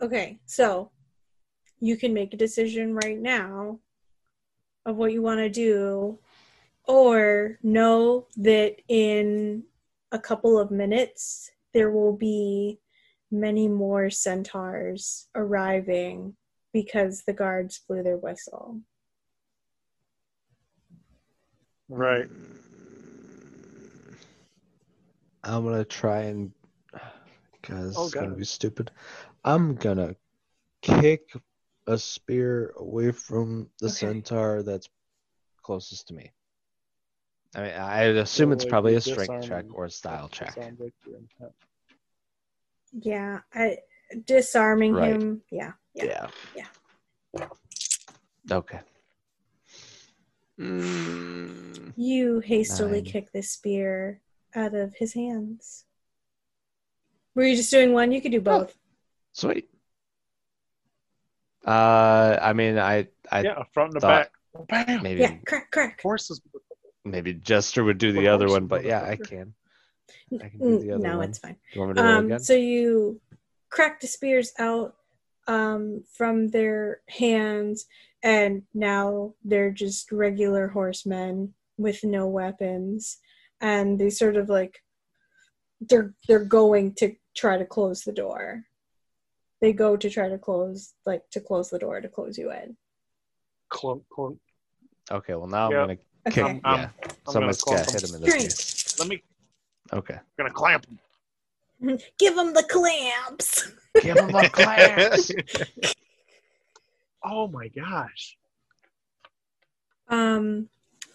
Okay, 0.00 0.38
so 0.46 0.92
you 1.80 1.96
can 1.96 2.12
make 2.12 2.34
a 2.34 2.38
decision 2.38 2.94
right 2.94 3.18
now 3.18 3.78
of 4.86 4.96
what 4.96 5.12
you 5.12 5.22
want 5.22 5.38
to 5.38 5.48
do, 5.48 6.18
or 6.84 7.58
know 7.62 8.26
that 8.36 8.76
in 8.88 9.62
a 10.12 10.18
couple 10.18 10.58
of 10.58 10.70
minutes 10.70 11.50
there 11.74 11.90
will 11.90 12.16
be 12.16 12.78
many 13.30 13.68
more 13.68 14.08
centaurs 14.08 15.28
arriving 15.34 16.34
because 16.72 17.22
the 17.24 17.32
guards 17.32 17.80
blew 17.86 18.02
their 18.02 18.16
whistle. 18.16 18.80
Right. 21.88 22.28
I'm 25.44 25.64
gonna 25.64 25.84
try 25.84 26.22
and. 26.22 26.52
Guys, 27.62 27.94
Oh, 27.98 28.04
it's 28.06 28.14
gonna 28.14 28.34
be 28.34 28.44
stupid. 28.44 28.90
I'm 29.44 29.74
gonna 29.74 30.14
kick 30.80 31.32
a 31.88 31.98
spear 31.98 32.72
away 32.76 33.10
from 33.10 33.68
the 33.80 33.86
Okay. 33.86 33.96
centaur 33.96 34.62
that's 34.62 34.88
closest 35.62 36.08
to 36.08 36.14
me. 36.14 36.30
I 37.54 37.62
mean, 37.62 37.72
I 37.72 38.02
assume 38.02 38.50
So, 38.50 38.52
it's 38.52 38.64
probably 38.66 38.94
a 38.94 39.00
strength 39.00 39.48
check 39.48 39.64
or 39.72 39.86
a 39.86 39.90
style 39.90 40.28
check. 40.28 40.52
sounds 40.54 40.78
like 40.78 40.92
your 41.06 41.16
intent. 41.16 41.52
Yeah, 42.92 43.40
I 43.54 43.78
disarming 44.26 44.94
Right. 44.94 45.14
him. 45.14 45.42
Yeah, 45.50 45.72
yeah. 45.94 46.30
Yeah. 46.54 46.66
Yeah. 47.34 47.48
Okay. 48.50 48.80
Mm, 50.60 51.92
You 51.96 52.40
hastily 52.40 53.00
Nine. 53.02 53.04
kick 53.04 53.32
the 53.32 53.42
spear 53.42 54.20
out 54.54 54.74
of 54.74 54.94
his 54.94 55.14
hands. 55.14 55.84
Were 57.34 57.44
you 57.44 57.56
just 57.56 57.70
doing 57.70 57.92
one? 57.92 58.12
You 58.12 58.20
could 58.20 58.32
do 58.32 58.40
both. 58.40 58.76
sweet. 59.32 59.70
Uh, 61.68 62.38
I 62.40 62.52
mean, 62.54 62.78
I, 62.78 63.08
I 63.30 63.42
yeah, 63.42 63.62
front 63.72 63.92
and 63.92 64.00
thought- 64.00 64.30
back. 64.68 64.86
Bam. 64.86 65.02
maybe, 65.02 65.20
Yeah, 65.20 65.36
crack, 65.46 65.70
crack. 65.70 66.00
Horses. 66.02 66.40
maybe 67.04 67.34
Jester 67.34 67.84
would 67.84 67.98
do 67.98 68.10
the 68.12 68.20
What 68.24 68.28
other 68.28 68.48
one, 68.48 68.66
but 68.66 68.84
yeah, 68.84 69.02
I 69.04 69.16
can. 69.16 69.54
I 70.42 70.48
can 70.48 70.58
do 70.58 70.78
the 70.78 70.86
Mm, 70.86 70.94
other 70.94 70.98
no, 71.08 71.18
one. 71.18 71.28
it's 71.28 71.38
fine. 71.38 71.56
You 71.74 71.80
want 71.82 71.94
me 71.96 72.02
to 72.02 72.08
Um, 72.08 72.24
again? 72.26 72.40
so 72.40 72.54
you 72.54 73.20
crack 73.70 74.00
the 74.00 74.06
spears 74.06 74.52
out 74.58 74.96
um, 75.46 76.02
from 76.12 76.48
their 76.48 77.02
hands, 77.08 77.86
and 78.22 78.62
now 78.74 79.34
they're 79.44 79.70
just 79.70 80.10
regular 80.10 80.68
horsemen 80.68 81.54
with 81.76 82.02
no 82.02 82.26
weapons, 82.26 83.18
and 83.60 83.98
they 83.98 84.10
sort 84.10 84.36
of 84.36 84.48
like 84.48 84.82
they're 85.80 86.14
they're 86.26 86.44
going 86.44 86.94
to 86.94 87.14
try 87.36 87.56
to 87.58 87.64
close 87.64 88.02
the 88.02 88.12
door. 88.12 88.64
They 89.60 89.72
go 89.72 89.96
to 89.96 90.08
try 90.10 90.28
to 90.28 90.38
close 90.38 90.94
like 91.04 91.22
to 91.30 91.40
close 91.40 91.70
the 91.70 91.78
door 91.78 92.00
to 92.00 92.08
close 92.08 92.38
you 92.38 92.52
in. 92.52 92.76
Clunk, 93.70 94.02
clunk. 94.10 94.38
Okay, 95.10 95.34
well 95.34 95.48
now 95.48 95.70
Yeah. 95.70 95.82
I'm 95.82 95.88
gonna 95.88 95.98
Okay. 96.28 96.42
kick. 96.54 96.64
Um, 96.64 96.80
yeah, 96.80 96.90
I'm 97.04 97.32
someone's 97.32 97.62
gonna 97.62 97.78
gotta 97.78 97.90
hit 97.92 98.02
him. 98.04 98.10
him 98.10 98.14
in 98.16 98.20
the 98.22 98.30
face. 98.30 98.98
Let 98.98 99.08
me. 99.08 99.22
Okay. 99.92 100.14
I'm 100.14 100.20
gonna 100.36 100.50
clamp 100.52 100.86
him. 100.86 100.98
Give 102.18 102.34
them 102.36 102.52
the 102.54 102.64
clamps. 102.64 103.72
Give 104.02 104.18
him 104.18 104.34
a 104.34 104.48
class. 104.50 105.30
Oh 107.24 107.48
my 107.48 107.68
gosh. 107.68 108.36
Um, 110.08 110.68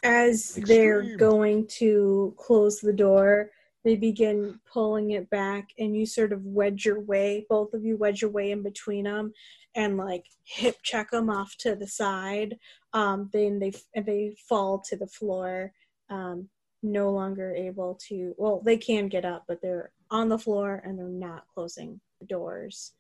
as 0.03 0.55
they're 0.55 1.15
going 1.17 1.67
to 1.79 2.33
close 2.37 2.79
the 2.79 2.93
door, 2.93 3.51
they 3.83 3.95
begin 3.95 4.59
pulling 4.71 5.11
it 5.11 5.29
back, 5.29 5.69
and 5.77 5.95
you 5.95 6.05
sort 6.05 6.31
of 6.31 6.43
wedge 6.45 6.85
your 6.85 6.99
way. 6.99 7.45
Both 7.49 7.73
of 7.73 7.83
you 7.83 7.97
wedge 7.97 8.21
your 8.21 8.31
way 8.31 8.51
in 8.51 8.63
between 8.63 9.05
them, 9.05 9.33
and 9.75 9.97
like 9.97 10.25
hip 10.43 10.77
check 10.83 11.11
them 11.11 11.29
off 11.29 11.55
to 11.59 11.75
the 11.75 11.87
side. 11.87 12.57
Um, 12.93 13.29
then 13.33 13.59
they 13.59 13.73
they 14.01 14.35
fall 14.47 14.79
to 14.89 14.95
the 14.95 15.07
floor, 15.07 15.73
um, 16.09 16.49
no 16.81 17.11
longer 17.11 17.53
able 17.53 17.99
to. 18.07 18.33
Well, 18.37 18.61
they 18.63 18.77
can 18.77 19.07
get 19.09 19.25
up, 19.25 19.43
but 19.47 19.61
they're 19.61 19.91
on 20.11 20.29
the 20.29 20.39
floor, 20.39 20.81
and 20.85 20.97
they're 20.97 21.07
not 21.07 21.45
closing 21.53 21.99
the 22.19 22.25
doors 22.25 22.93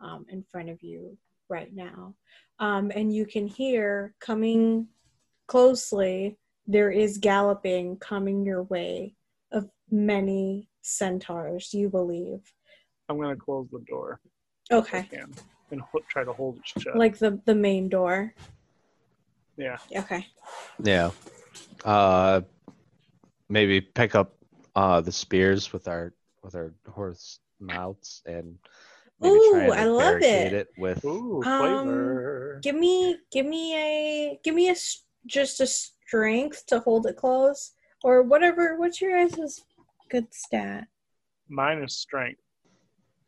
um, 0.00 0.26
in 0.30 0.42
front 0.42 0.70
of 0.70 0.82
you 0.82 1.16
right 1.48 1.74
now. 1.74 2.14
Um, 2.60 2.92
and 2.94 3.14
you 3.14 3.26
can 3.26 3.46
hear 3.46 4.14
coming 4.20 4.86
closely, 5.48 6.38
there 6.66 6.90
is 6.90 7.18
galloping 7.18 7.96
coming 7.96 8.44
your 8.44 8.62
way 8.62 9.16
many 9.90 10.68
centaurs, 10.82 11.72
you 11.74 11.88
believe. 11.88 12.40
I'm 13.08 13.18
gonna 13.20 13.36
close 13.36 13.66
the 13.72 13.80
door. 13.88 14.20
Okay. 14.70 15.08
Can, 15.10 15.32
and 15.70 15.80
ho- 15.80 16.02
try 16.08 16.24
to 16.24 16.32
hold 16.32 16.58
it 16.58 16.82
shut. 16.82 16.96
Like 16.96 17.18
the 17.18 17.40
the 17.44 17.54
main 17.54 17.88
door. 17.88 18.34
yeah. 19.56 19.78
Okay. 19.96 20.26
Yeah. 20.82 21.10
Uh, 21.84 22.42
maybe 23.48 23.80
pick 23.80 24.14
up 24.14 24.36
uh 24.76 25.00
the 25.00 25.12
spears 25.12 25.72
with 25.72 25.88
our 25.88 26.14
with 26.42 26.54
our 26.54 26.72
horse 26.88 27.40
mouths 27.58 28.22
and 28.26 28.56
maybe 29.20 29.38
try 29.50 29.66
Ooh, 29.68 29.72
I 29.72 29.84
love 29.84 29.98
barricade 29.98 30.52
it. 30.52 30.68
with 30.76 31.04
Ooh, 31.04 31.42
Um, 31.44 31.58
flavor. 31.58 32.60
Give 32.62 32.76
me 32.76 33.16
give 33.32 33.46
me 33.46 33.74
a 33.76 34.40
give 34.44 34.54
me 34.54 34.70
a, 34.70 34.76
just 35.26 35.60
a 35.60 35.66
strength 35.66 36.64
to 36.66 36.80
hold 36.80 37.06
it 37.06 37.16
close 37.16 37.72
or 38.02 38.22
whatever 38.22 38.76
what's 38.78 39.00
your 39.00 39.12
guys' 39.12 39.60
good 40.10 40.32
stat? 40.32 40.86
Mine 41.48 41.82
is 41.82 41.96
strength. 41.96 42.40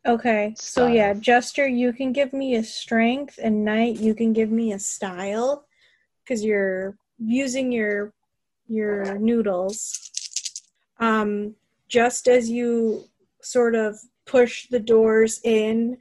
Okay. 0.05 0.53
So 0.57 0.87
yeah, 0.87 1.13
Jester, 1.13 1.65
you 1.65 1.93
can 1.93 2.11
give 2.11 2.33
me 2.33 2.55
a 2.55 2.63
strength 2.63 3.39
and 3.41 3.63
Knight, 3.63 3.99
you 3.99 4.13
can 4.13 4.33
give 4.33 4.51
me 4.51 4.73
a 4.73 4.79
style 4.79 5.65
cuz 6.27 6.43
you're 6.43 6.97
using 7.17 7.71
your 7.71 8.13
your 8.67 9.17
noodles. 9.17 10.11
Um 10.99 11.55
just 11.87 12.27
as 12.27 12.49
you 12.49 13.05
sort 13.41 13.75
of 13.75 13.97
push 14.25 14.67
the 14.69 14.79
doors 14.79 15.39
in, 15.43 15.97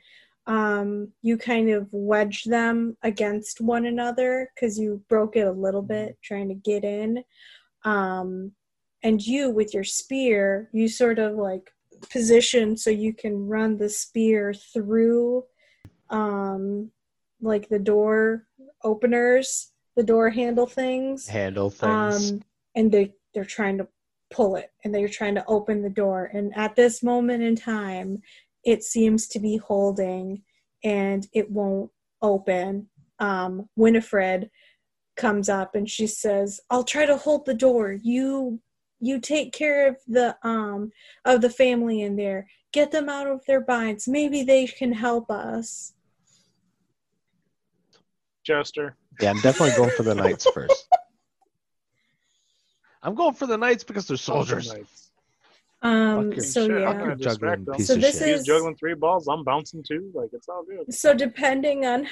um 0.48 1.12
you 1.22 1.36
kind 1.36 1.70
of 1.70 1.86
wedge 1.92 2.42
them 2.44 2.96
against 3.02 3.60
one 3.60 3.86
another 3.86 4.50
cuz 4.58 4.78
you 4.78 5.04
broke 5.08 5.36
it 5.36 5.46
a 5.46 5.52
little 5.52 5.82
bit 5.82 6.18
trying 6.22 6.48
to 6.48 6.54
get 6.54 6.82
in. 6.82 7.22
Um 7.84 8.52
and 9.02 9.20
you 9.20 9.50
with 9.50 9.74
your 9.74 9.84
spear, 9.84 10.68
you 10.72 10.88
sort 10.88 11.18
of 11.18 11.34
like 11.34 11.70
position 12.10 12.76
so 12.76 12.90
you 12.90 13.12
can 13.12 13.46
run 13.46 13.78
the 13.78 13.88
spear 13.88 14.52
through 14.52 15.44
um 16.10 16.90
like 17.40 17.68
the 17.68 17.78
door 17.78 18.46
openers 18.84 19.72
the 19.96 20.02
door 20.02 20.30
handle 20.30 20.66
things 20.66 21.28
handle 21.28 21.70
things. 21.70 22.32
um 22.32 22.42
and 22.74 22.90
they 22.90 23.12
they're 23.34 23.44
trying 23.44 23.78
to 23.78 23.86
pull 24.30 24.56
it 24.56 24.70
and 24.84 24.94
they're 24.94 25.08
trying 25.08 25.34
to 25.34 25.44
open 25.46 25.82
the 25.82 25.90
door. 25.90 26.30
And 26.32 26.52
at 26.56 26.74
this 26.74 27.02
moment 27.02 27.42
in 27.42 27.54
time 27.54 28.22
it 28.64 28.82
seems 28.82 29.28
to 29.28 29.38
be 29.38 29.58
holding 29.58 30.42
and 30.82 31.26
it 31.32 31.50
won't 31.50 31.90
open. 32.20 32.88
Um 33.18 33.68
winifred 33.76 34.50
comes 35.16 35.48
up 35.48 35.74
and 35.74 35.88
she 35.88 36.06
says 36.06 36.58
i'll 36.70 36.84
try 36.84 37.06
to 37.06 37.16
hold 37.16 37.46
the 37.46 37.54
door. 37.54 37.92
You 37.92 38.60
you 39.02 39.20
take 39.20 39.52
care 39.52 39.88
of 39.88 39.96
the 40.08 40.34
um 40.42 40.90
of 41.26 41.40
the 41.42 41.50
family 41.50 42.00
in 42.00 42.16
there 42.16 42.48
get 42.72 42.90
them 42.90 43.08
out 43.08 43.26
of 43.26 43.44
their 43.46 43.60
binds 43.60 44.08
maybe 44.08 44.42
they 44.42 44.66
can 44.66 44.92
help 44.92 45.30
us 45.30 45.92
Jester. 48.44 48.96
yeah, 49.20 49.30
I'm 49.30 49.40
definitely 49.40 49.76
going 49.76 49.90
for 49.90 50.02
the 50.02 50.14
knights 50.16 50.46
first. 50.54 50.88
I'm 53.02 53.14
going 53.14 53.34
for 53.34 53.46
the 53.46 53.56
knights 53.56 53.84
because 53.84 54.08
they're 54.08 54.16
soldiers. 54.16 54.72
Um, 55.82 56.40
so 56.40 56.66
shit, 56.68 56.84
I'm 56.84 57.10
yeah. 57.10 57.14
juggling 57.16 57.66
piece 57.76 57.86
So 57.88 57.94
this 57.96 58.18
shit. 58.18 58.28
is- 58.28 58.38
He's 58.40 58.46
juggling 58.46 58.76
three 58.76 58.94
balls. 58.94 59.28
I'm 59.28 59.44
bouncing 59.44 59.82
two. 59.82 60.10
Like 60.14 60.30
it's 60.32 60.48
all 60.48 60.64
good. 60.64 60.92
So 60.92 61.14
depending 61.14 61.86
on, 61.86 62.08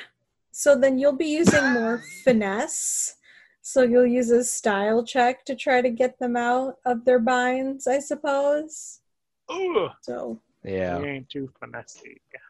so 0.52 0.76
then 0.76 0.98
you'll 0.98 1.16
be 1.16 1.26
using 1.26 1.72
more 1.72 2.02
finesse. 2.24 3.16
So 3.62 3.82
you'll 3.82 4.06
use 4.06 4.30
a 4.30 4.42
style 4.42 5.04
check 5.04 5.44
to 5.44 5.54
try 5.54 5.82
to 5.82 5.90
get 5.90 6.18
them 6.18 6.36
out 6.36 6.78
of 6.84 7.04
their 7.04 7.18
binds, 7.18 7.86
I 7.86 7.98
suppose. 7.98 9.00
Ugh, 9.48 9.90
So, 10.02 10.40
Yeah. 10.64 10.98
he 11.00 11.06
ain't 11.06 11.28
too 11.28 11.52
finessey. 11.60 12.16
Yeah. 12.32 12.40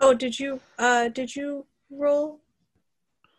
Oh, 0.00 0.14
did 0.14 0.38
you, 0.38 0.60
uh, 0.78 1.08
did 1.08 1.34
you 1.34 1.66
roll? 1.90 2.40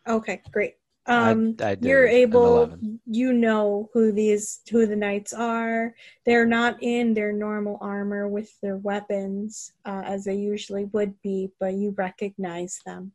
Okay, 0.08 0.42
great. 0.52 0.78
Um, 1.06 1.56
I 1.62 1.76
did 1.76 1.86
you're 1.86 2.08
able, 2.08 2.78
you 3.06 3.32
know 3.32 3.90
who 3.94 4.12
these, 4.12 4.60
who 4.70 4.86
the 4.88 4.96
knights 4.96 5.32
are. 5.32 5.94
They're 6.26 6.46
not 6.46 6.82
in 6.82 7.14
their 7.14 7.32
normal 7.32 7.78
armor 7.80 8.28
with 8.28 8.60
their 8.62 8.78
weapons, 8.78 9.72
uh, 9.86 10.02
as 10.06 10.26
they 10.26 10.36
usually 10.36 10.86
would 10.86 11.22
be, 11.22 11.52
but 11.60 11.76
you 11.76 11.92
recognize 11.92 12.82
them. 12.86 13.14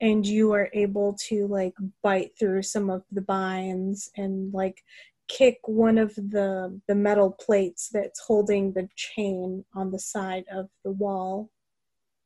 And 0.00 0.26
you 0.26 0.52
are 0.52 0.68
able 0.72 1.16
to 1.28 1.46
like 1.46 1.74
bite 2.02 2.32
through 2.38 2.62
some 2.62 2.90
of 2.90 3.02
the 3.10 3.22
binds 3.22 4.10
and 4.16 4.52
like 4.52 4.82
kick 5.28 5.58
one 5.64 5.98
of 5.98 6.14
the 6.14 6.80
the 6.86 6.94
metal 6.94 7.30
plates 7.32 7.88
that's 7.92 8.20
holding 8.20 8.72
the 8.72 8.88
chain 8.94 9.64
on 9.74 9.90
the 9.90 9.98
side 9.98 10.44
of 10.52 10.68
the 10.84 10.92
wall. 10.92 11.50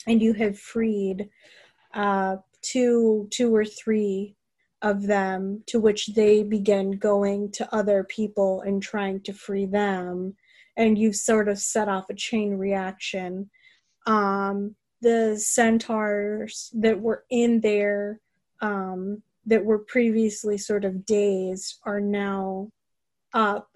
And 0.06 0.20
you 0.20 0.32
have 0.34 0.58
freed 0.58 1.28
uh 1.94 2.36
two 2.62 3.28
two 3.30 3.54
or 3.54 3.64
three 3.64 4.36
of 4.82 5.06
them 5.06 5.62
to 5.66 5.78
which 5.78 6.08
they 6.14 6.42
begin 6.42 6.92
going 6.92 7.52
to 7.52 7.74
other 7.74 8.04
people 8.04 8.62
and 8.62 8.82
trying 8.82 9.20
to 9.22 9.32
free 9.32 9.66
them. 9.66 10.34
And 10.76 10.98
you've 10.98 11.16
sort 11.16 11.48
of 11.48 11.58
set 11.58 11.88
off 11.88 12.06
a 12.10 12.14
chain 12.14 12.54
reaction. 12.54 13.50
Um 14.06 14.76
the 15.00 15.36
centaurs 15.38 16.70
that 16.74 17.00
were 17.00 17.24
in 17.30 17.60
there 17.60 18.20
um, 18.60 19.22
that 19.46 19.64
were 19.64 19.78
previously 19.78 20.58
sort 20.58 20.84
of 20.84 21.06
dazed 21.06 21.78
are 21.84 22.00
now 22.00 22.70
up. 23.32 23.68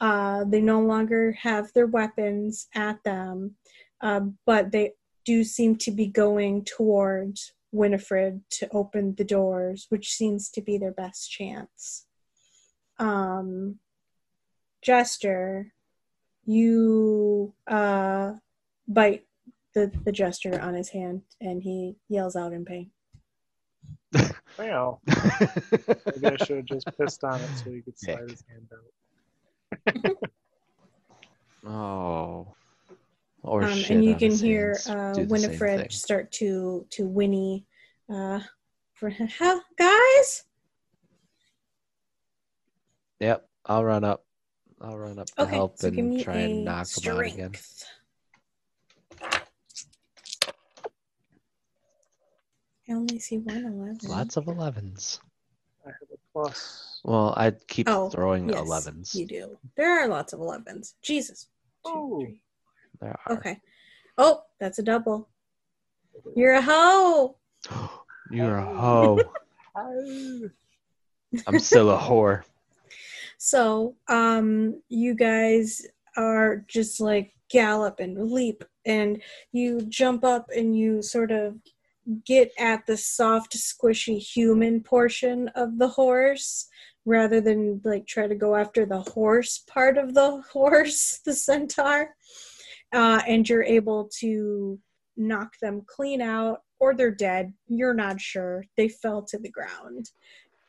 Uh, 0.00 0.44
they 0.44 0.60
no 0.60 0.80
longer 0.80 1.32
have 1.32 1.72
their 1.72 1.86
weapons 1.86 2.68
at 2.74 3.02
them, 3.04 3.54
uh, 4.00 4.20
but 4.46 4.72
they 4.72 4.92
do 5.24 5.44
seem 5.44 5.76
to 5.76 5.90
be 5.90 6.06
going 6.06 6.64
towards 6.64 7.52
Winifred 7.70 8.42
to 8.50 8.68
open 8.72 9.14
the 9.14 9.24
doors, 9.24 9.86
which 9.88 10.12
seems 10.12 10.50
to 10.50 10.60
be 10.60 10.76
their 10.76 10.92
best 10.92 11.30
chance. 11.30 12.04
Um, 12.98 13.78
Jester, 14.82 15.72
you 16.44 17.54
uh, 17.66 18.32
bite 18.86 19.24
the, 19.74 19.90
the 20.04 20.12
jester 20.12 20.60
on 20.60 20.74
his 20.74 20.88
hand 20.90 21.22
and 21.40 21.62
he 21.62 21.96
yells 22.08 22.36
out 22.36 22.52
in 22.52 22.64
pain. 22.64 22.90
Well, 24.58 25.00
maybe 25.06 26.26
I 26.26 26.36
should 26.36 26.56
have 26.58 26.64
just 26.66 26.86
pissed 26.98 27.24
on 27.24 27.40
it 27.40 27.48
so 27.56 27.70
he 27.70 27.80
could 27.80 27.98
slide 27.98 28.28
his 28.28 28.44
hand 28.48 28.68
out. 30.04 30.16
oh. 31.66 32.54
Or 33.42 33.64
Um, 33.64 33.70
shit 33.70 33.90
and 33.96 34.04
you 34.04 34.12
on 34.12 34.18
can 34.18 34.30
his 34.30 34.40
hear 34.40 34.66
hands. 34.68 34.88
uh, 34.88 35.12
Do 35.14 35.26
the 35.26 35.38
same 35.38 35.50
Winifred 35.50 35.92
start 35.92 36.30
to 36.32 36.86
to 36.90 37.06
whinny 37.06 37.66
uh, 38.12 38.40
for 38.94 39.08
help, 39.10 39.62
guys. 39.78 40.44
Yep, 43.20 43.48
I'll 43.66 43.84
run 43.84 44.04
up. 44.04 44.24
I'll 44.80 44.98
run 44.98 45.18
up 45.18 45.26
to 45.36 45.42
Okay, 45.42 45.56
help 45.56 45.78
so 45.78 45.90
give 45.90 45.98
and 45.98 46.10
me 46.16 46.22
try 46.22 46.36
a 46.38 46.44
and 46.46 46.64
knock 46.64 46.86
him 46.88 47.12
out 47.12 47.20
again. 47.26 47.54
strength. 47.54 47.84
I 52.88 52.92
only 52.92 53.18
see 53.18 53.38
one 53.38 53.64
eleven. 53.64 53.98
Lots 54.04 54.36
of 54.36 54.46
11s. 54.46 55.20
I 55.86 55.90
have 55.90 55.96
a 56.12 56.16
plus. 56.32 57.00
Well, 57.04 57.34
I'd 57.36 57.66
keep 57.68 57.88
Oh, 57.88 58.10
throwing 58.10 58.48
yes, 58.48 58.58
11s. 58.60 59.14
You 59.14 59.26
do. 59.26 59.58
There 59.76 60.00
are 60.00 60.08
lots 60.08 60.32
of 60.32 60.40
elevens. 60.40 60.94
Jesus. 61.02 61.48
Two, 61.86 61.92
Oh. 61.92 62.20
three. 62.20 62.42
There 63.00 63.16
are. 63.26 63.36
Okay. 63.36 63.60
Oh, 64.18 64.42
that's 64.60 64.78
a 64.78 64.82
double. 64.82 65.28
You're 66.36 66.54
a 66.54 66.62
hoe. 66.62 67.36
You're 68.30 68.58
a 68.58 68.74
hoe. 68.78 69.20
Oh. 69.74 70.50
I'm 71.46 71.58
still 71.58 71.90
a 71.90 71.98
whore. 71.98 72.42
So, 73.38 73.96
um, 74.08 74.80
you 74.88 75.14
guys 75.14 75.84
are 76.16 76.64
just 76.68 77.00
like 77.00 77.32
gallop 77.50 77.98
and 78.00 78.30
leap, 78.30 78.64
and 78.84 79.20
you 79.50 79.80
jump 79.82 80.24
up 80.24 80.48
and 80.54 80.76
you 80.76 81.02
sort 81.02 81.30
of 81.30 81.56
get 82.24 82.52
at 82.58 82.86
the 82.86 82.96
soft, 82.96 83.56
squishy 83.56 84.18
human 84.18 84.80
portion 84.80 85.48
of 85.54 85.78
the 85.78 85.88
horse 85.88 86.68
rather 87.04 87.40
than 87.40 87.80
like 87.84 88.06
try 88.06 88.26
to 88.26 88.34
go 88.34 88.54
after 88.54 88.86
the 88.86 89.00
horse 89.00 89.58
part 89.66 89.98
of 89.98 90.14
the 90.14 90.42
horse, 90.52 91.20
the 91.24 91.34
centaur. 91.34 92.14
Uh, 92.92 93.22
and 93.26 93.48
you're 93.48 93.62
able 93.62 94.10
to 94.20 94.78
knock 95.16 95.58
them 95.60 95.82
clean 95.86 96.20
out, 96.20 96.62
or 96.78 96.94
they're 96.94 97.10
dead. 97.10 97.52
You're 97.68 97.94
not 97.94 98.20
sure. 98.20 98.64
They 98.76 98.88
fell 98.88 99.22
to 99.22 99.38
the 99.38 99.50
ground 99.50 100.10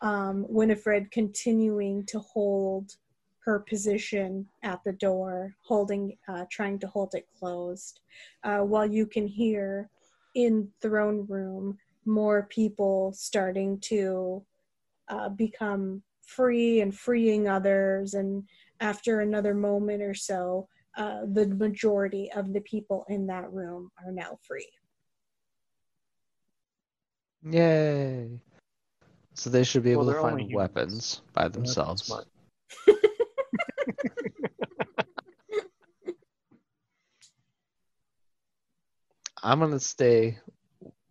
um, 0.03 0.45
Winifred 0.49 1.09
continuing 1.11 2.05
to 2.07 2.19
hold 2.19 2.97
her 3.45 3.59
position 3.59 4.45
at 4.61 4.79
the 4.85 4.93
door, 4.93 5.55
holding, 5.61 6.17
uh, 6.27 6.45
trying 6.51 6.77
to 6.79 6.87
hold 6.87 7.15
it 7.15 7.27
closed, 7.37 8.01
uh, 8.43 8.59
while 8.59 8.85
you 8.85 9.05
can 9.05 9.27
hear 9.27 9.89
in 10.35 10.69
throne 10.81 11.25
room 11.27 11.77
more 12.05 12.47
people 12.49 13.13
starting 13.13 13.79
to 13.79 14.43
uh, 15.09 15.29
become 15.29 16.01
free 16.25 16.81
and 16.81 16.95
freeing 16.95 17.47
others, 17.47 18.13
and 18.13 18.43
after 18.79 19.21
another 19.21 19.53
moment 19.53 20.01
or 20.01 20.13
so, 20.13 20.67
uh, 20.97 21.21
the 21.33 21.47
majority 21.47 22.31
of 22.35 22.53
the 22.53 22.61
people 22.61 23.05
in 23.09 23.27
that 23.27 23.51
room 23.51 23.91
are 24.05 24.11
now 24.11 24.37
free. 24.41 24.69
Yay. 27.49 28.39
So 29.33 29.49
they 29.49 29.63
should 29.63 29.83
be 29.83 29.93
Well, 29.93 30.03
able 30.03 30.05
to 30.05 30.11
they're 30.11 30.21
find 30.21 30.39
humans. 30.39 30.55
weapons 30.55 31.21
by 31.33 31.43
That's 31.43 31.53
themselves. 31.55 32.09
I'm 39.43 39.59
gonna 39.59 39.79
stay 39.79 40.37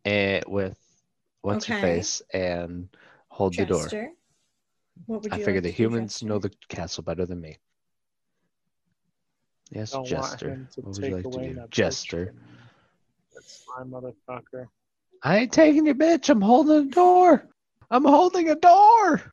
eh, 0.05 0.41
with 0.47 0.79
what's 1.43 1.67
her 1.67 1.75
Okay. 1.75 1.81
face 1.83 2.23
and 2.33 2.89
hold 3.29 3.55
the 3.57 3.67
door. 3.67 3.83
Jester, 3.83 4.11
what 5.07 5.23
would 5.23 5.33
I 5.33 5.39
you 5.39 5.45
figure 5.45 5.61
like 5.61 5.65
the 5.65 5.71
to 5.71 5.77
do, 5.77 5.83
humans 5.83 6.13
Jester? 6.15 6.27
know 6.27 6.39
the 6.39 6.51
castle 6.69 7.03
better 7.05 7.27
than 7.27 7.41
me. 7.41 7.59
Yes, 9.71 9.91
Don't 9.93 10.01
want 10.03 10.09
Jester. 10.09 10.49
him 10.49 10.69
to 10.75 10.81
What 10.81 10.89
would 10.89 10.97
you 10.99 11.03
take 11.03 11.25
like 11.25 11.33
to 11.33 11.39
do? 11.39 11.55
my 11.61 11.67
Jester. 11.71 12.27
potion. 12.27 12.41
That's 13.35 13.65
my 13.79 13.85
motherfucker. 13.85 14.67
I 15.23 15.39
ain't 15.39 15.53
taking 15.53 15.87
your 15.87 15.95
bitch. 15.95 16.29
I'm 16.29 16.41
holding 16.41 16.89
a 16.89 16.91
door. 16.91 17.49
I'm 17.91 18.05
holding 18.05 18.51
a 18.51 18.55
door. 18.57 19.33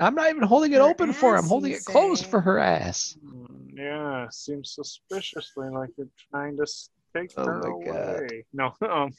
I'm 0.00 0.14
not 0.14 0.28
even 0.30 0.42
holding 0.42 0.72
it 0.72 0.76
Her 0.76 0.82
open 0.82 1.12
for 1.12 1.30
her. 1.30 1.36
I'm 1.36 1.44
ass, 1.44 1.48
holding 1.48 1.70
you 1.70 1.76
it 1.76 1.84
closed 1.84 2.24
say? 2.24 2.30
for 2.30 2.40
her 2.40 2.58
ass. 2.58 3.16
Hmm, 3.24 3.68
Yeah, 3.72 4.26
seems 4.30 4.72
suspiciously 4.74 5.68
like 5.70 5.90
you're 5.96 6.08
trying 6.30 6.56
to 6.56 6.62
s- 6.64 6.90
take 7.22 7.32
Oh 7.36 7.44
her 7.46 7.60
my 7.60 7.84
God. 7.92 8.30
No, 8.52 8.72
um. 8.90 9.10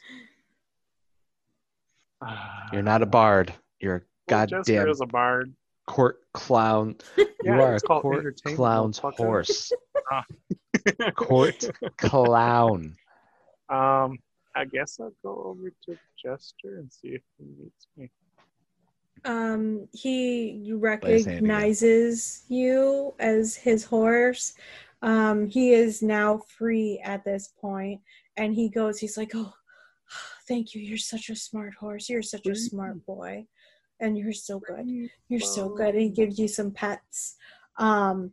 You're 2.74 2.82
not 2.84 3.02
a 3.02 3.06
bard. 3.06 3.54
You're 3.80 3.96
a 3.96 4.02
Well, 4.28 4.46
Jester 4.48 4.74
goddamn 4.74 4.90
is 4.90 5.02
a 5.02 5.06
bard. 5.06 5.54
court 5.88 6.20
clown. 6.34 6.96
Yeah, 7.42 7.56
you 7.56 7.62
are 7.62 7.76
a 7.76 7.80
court 7.80 8.20
entertainment, 8.20 8.58
clown's 8.58 9.00
motherfucker. 9.00 9.16
horse. 9.16 9.72
Court 11.16 11.70
clown. 11.98 12.98
Um, 13.70 14.18
I 14.56 14.66
guess 14.66 15.00
I'll 15.00 15.14
go 15.24 15.42
over 15.46 15.72
to 15.86 15.98
Jester 16.22 16.80
and 16.80 16.92
see 16.92 17.10
if 17.10 17.22
he 17.38 17.46
meets 17.58 17.88
me. 17.96 18.10
um 19.24 19.88
he 19.94 20.52
his 20.52 20.58
hand 20.58 20.66
again. 20.66 20.78
recognizes 20.82 22.44
you 22.50 23.14
as 23.20 23.56
his 23.56 23.86
horse 23.86 24.54
um 25.02 25.48
he 25.48 25.74
is 25.74 26.02
now 26.02 26.42
free 26.58 27.02
at 27.04 27.24
this 27.24 27.54
point 27.62 28.02
and 28.38 28.54
he 28.54 28.70
goes 28.70 29.00
he's 29.00 29.18
like 29.18 29.32
oh 29.34 29.54
thank 30.48 30.74
you. 30.74 30.82
You're 30.82 30.98
such 30.98 31.30
a 31.30 31.36
smart 31.36 31.74
horse. 31.76 32.10
You're 32.10 32.22
such 32.22 32.48
a 32.48 32.56
smart 32.56 33.06
boy 33.06 33.46
and 34.00 34.18
you're 34.18 34.34
so 34.34 34.60
good. 34.60 34.88
you're 35.28 35.40
so 35.40 35.70
good. 35.70 35.94
And 35.94 36.02
he 36.02 36.10
gives 36.10 36.40
you 36.40 36.48
some 36.48 36.72
pets. 36.72 37.36
Um 37.78 38.32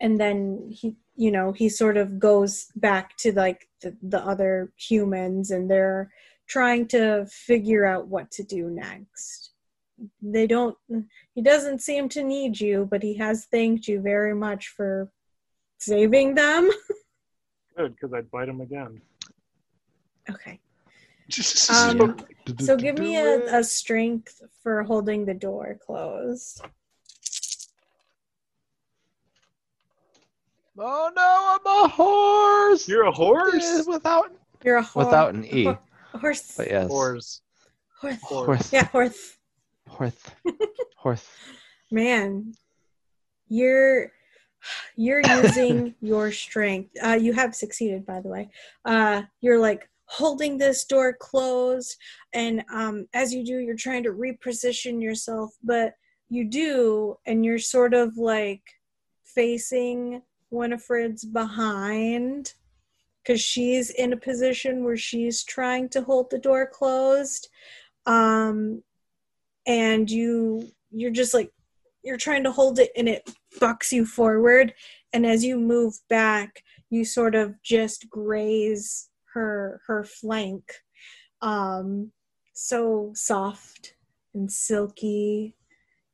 and 0.00 0.18
then 0.18 0.68
he 0.70 0.96
you 1.16 1.30
know 1.30 1.52
he 1.52 1.68
sort 1.68 1.96
of 1.96 2.18
goes 2.18 2.66
back 2.76 3.16
to 3.18 3.32
like 3.32 3.68
the, 3.80 3.96
the 4.02 4.18
other 4.18 4.72
humans 4.76 5.50
and 5.50 5.70
they're 5.70 6.10
trying 6.46 6.86
to 6.88 7.26
figure 7.30 7.86
out 7.86 8.08
what 8.08 8.30
to 8.32 8.42
do 8.42 8.68
next. 8.70 9.52
They 10.20 10.46
don't 10.46 10.76
he 11.34 11.42
doesn't 11.42 11.80
seem 11.80 12.08
to 12.10 12.24
need 12.24 12.60
you 12.60 12.88
but 12.90 13.02
he 13.02 13.16
has 13.18 13.46
thanked 13.46 13.86
you 13.86 14.00
very 14.00 14.34
much 14.34 14.68
for 14.68 15.10
saving 15.84 16.34
them 16.34 16.70
Good, 17.76 17.94
because 17.94 18.12
I'd 18.12 18.30
bite 18.30 18.46
them 18.46 18.60
again. 18.60 19.00
okay 20.30 20.60
um, 21.70 22.16
so 22.60 22.76
give 22.76 22.98
me 22.98 23.16
a, 23.16 23.58
a 23.58 23.64
strength 23.64 24.42
for 24.62 24.82
holding 24.82 25.24
the 25.24 25.34
door 25.34 25.78
closed 25.84 26.60
Oh 30.76 31.10
no, 31.14 31.60
I'm 31.64 31.84
a 31.84 31.88
horse. 31.88 32.88
You're 32.88 33.04
a 33.04 33.12
horse? 33.12 33.86
Without 33.86 34.32
you're 34.64 34.78
a 34.78 34.82
horse 34.82 35.06
without 35.06 35.34
an 35.34 35.44
e. 35.44 35.72
horse 36.12 36.54
But 36.56 36.66
yes, 36.68 36.88
Horse. 36.88 37.42
horse 38.00 38.18
horse, 38.22 38.72
yeah 38.72 38.86
horse 38.88 39.36
horse, 39.88 40.20
horse. 40.96 41.30
man 41.90 42.54
you're 43.48 44.10
you're 44.96 45.22
using 45.42 45.94
your 46.00 46.32
strength. 46.32 46.90
Uh, 47.02 47.18
you 47.20 47.32
have 47.32 47.54
succeeded 47.54 48.04
by 48.06 48.20
the 48.20 48.28
way. 48.28 48.48
Uh, 48.84 49.22
you're 49.40 49.58
like 49.58 49.88
holding 50.06 50.58
this 50.58 50.84
door 50.84 51.16
closed 51.18 51.96
and 52.32 52.62
um, 52.72 53.06
as 53.14 53.32
you 53.32 53.44
do 53.44 53.58
you're 53.58 53.74
trying 53.74 54.02
to 54.02 54.10
reposition 54.10 55.02
yourself 55.02 55.54
but 55.62 55.94
you 56.28 56.44
do 56.44 57.16
and 57.26 57.44
you're 57.44 57.58
sort 57.58 57.94
of 57.94 58.16
like 58.16 58.62
facing 59.24 60.20
winifred's 60.50 61.24
behind 61.24 62.52
because 63.22 63.40
she's 63.40 63.90
in 63.90 64.12
a 64.12 64.16
position 64.16 64.84
where 64.84 64.96
she's 64.96 65.42
trying 65.42 65.88
to 65.88 66.02
hold 66.02 66.30
the 66.30 66.38
door 66.38 66.66
closed 66.66 67.48
um, 68.06 68.82
and 69.66 70.10
you 70.10 70.68
you're 70.90 71.10
just 71.10 71.34
like 71.34 71.50
you're 72.04 72.16
trying 72.16 72.44
to 72.44 72.52
hold 72.52 72.78
it 72.78 72.90
and 72.96 73.08
it 73.08 73.28
bucks 73.60 73.92
you 73.92 74.04
forward. 74.04 74.74
And 75.12 75.24
as 75.24 75.44
you 75.44 75.58
move 75.58 75.94
back 76.08 76.62
you 76.90 77.04
sort 77.04 77.34
of 77.34 77.60
just 77.62 78.08
graze 78.08 79.08
her 79.32 79.80
her 79.86 80.04
flank. 80.04 80.62
Um 81.42 82.12
so 82.52 83.10
soft 83.14 83.94
and 84.32 84.50
silky. 84.50 85.56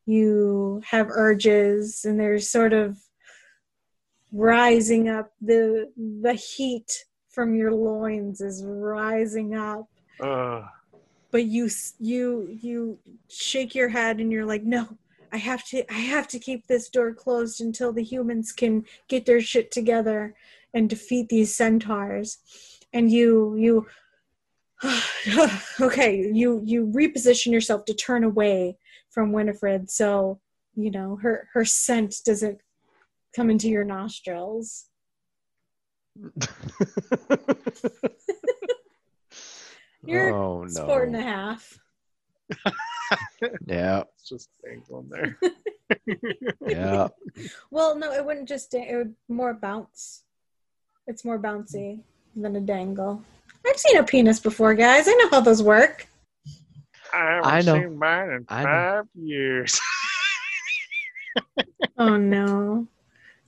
You 0.06 0.80
have 0.88 1.08
urges 1.10 2.04
and 2.04 2.18
there's 2.18 2.50
sort 2.50 2.72
of 2.72 2.98
rising 4.32 5.08
up. 5.08 5.32
The 5.40 5.90
the 5.96 6.34
heat 6.34 7.04
from 7.28 7.54
your 7.54 7.72
loins 7.72 8.40
is 8.40 8.64
rising 8.64 9.54
up. 9.54 9.86
Ugh. 10.22 10.64
but 11.30 11.44
you 11.44 11.68
you 11.98 12.48
you 12.60 12.98
shake 13.28 13.74
your 13.74 13.88
head 13.88 14.20
and 14.20 14.30
you're 14.32 14.44
like 14.44 14.62
no 14.62 14.86
i 15.32 15.36
have 15.36 15.64
to 15.64 15.84
i 15.92 15.98
have 15.98 16.28
to 16.28 16.38
keep 16.38 16.66
this 16.66 16.88
door 16.88 17.12
closed 17.12 17.60
until 17.60 17.92
the 17.92 18.02
humans 18.02 18.52
can 18.52 18.84
get 19.08 19.26
their 19.26 19.40
shit 19.40 19.70
together 19.70 20.34
and 20.74 20.88
defeat 20.88 21.28
these 21.28 21.54
centaurs. 21.54 22.38
And 22.92 23.10
you 23.10 23.56
you 23.56 23.86
okay 25.80 26.30
you 26.32 26.62
you 26.64 26.86
reposition 26.86 27.52
yourself 27.52 27.84
to 27.84 27.94
turn 27.94 28.24
away 28.24 28.78
from 29.10 29.30
winifred 29.32 29.90
so 29.90 30.40
you 30.74 30.90
know 30.90 31.16
her 31.16 31.48
her 31.52 31.64
scent 31.64 32.16
doesn't 32.24 32.60
come 33.34 33.50
into 33.50 33.68
your 33.68 33.84
nostrils. 33.84 34.86
You're 40.02 40.34
oh 40.34 40.66
sport 40.66 41.08
and 41.08 41.16
a 41.16 41.20
no. 41.20 41.24
half 41.24 41.78
Yeah, 43.66 44.04
It's 44.14 44.28
just 44.28 44.48
dangling 44.64 45.08
there. 45.10 45.38
yeah. 46.68 47.08
Well, 47.70 47.96
no, 47.96 48.12
it 48.12 48.24
wouldn't 48.24 48.48
just. 48.48 48.70
da- 48.70 48.86
It 48.88 48.96
would 48.96 49.14
more 49.28 49.54
bounce. 49.54 50.22
It's 51.06 51.24
more 51.24 51.38
bouncy 51.38 52.00
than 52.36 52.54
a 52.56 52.60
dangle. 52.60 53.22
I've 53.66 53.76
seen 53.78 53.96
a 53.96 54.04
penis 54.04 54.38
before, 54.40 54.74
guys. 54.74 55.08
I 55.08 55.12
know 55.14 55.28
how 55.30 55.40
those 55.40 55.62
work. 55.62 56.06
I 57.12 57.18
haven't 57.42 57.50
I 57.52 57.60
know. 57.62 57.74
seen 57.80 57.98
mine 57.98 58.30
in 58.30 58.44
I 58.48 58.62
know. 58.62 58.68
five 58.68 59.04
years. 59.14 59.80
Oh 61.98 62.16
no, 62.16 62.86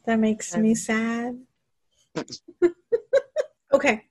that 0.04 0.18
makes 0.18 0.54
me 0.56 0.74
sad. 0.74 1.38
okay, 3.72 4.04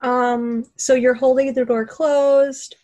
um, 0.00 0.64
so 0.76 0.94
you're 0.94 1.14
holding 1.14 1.52
the 1.52 1.64
door 1.64 1.84
closed. 1.84 2.76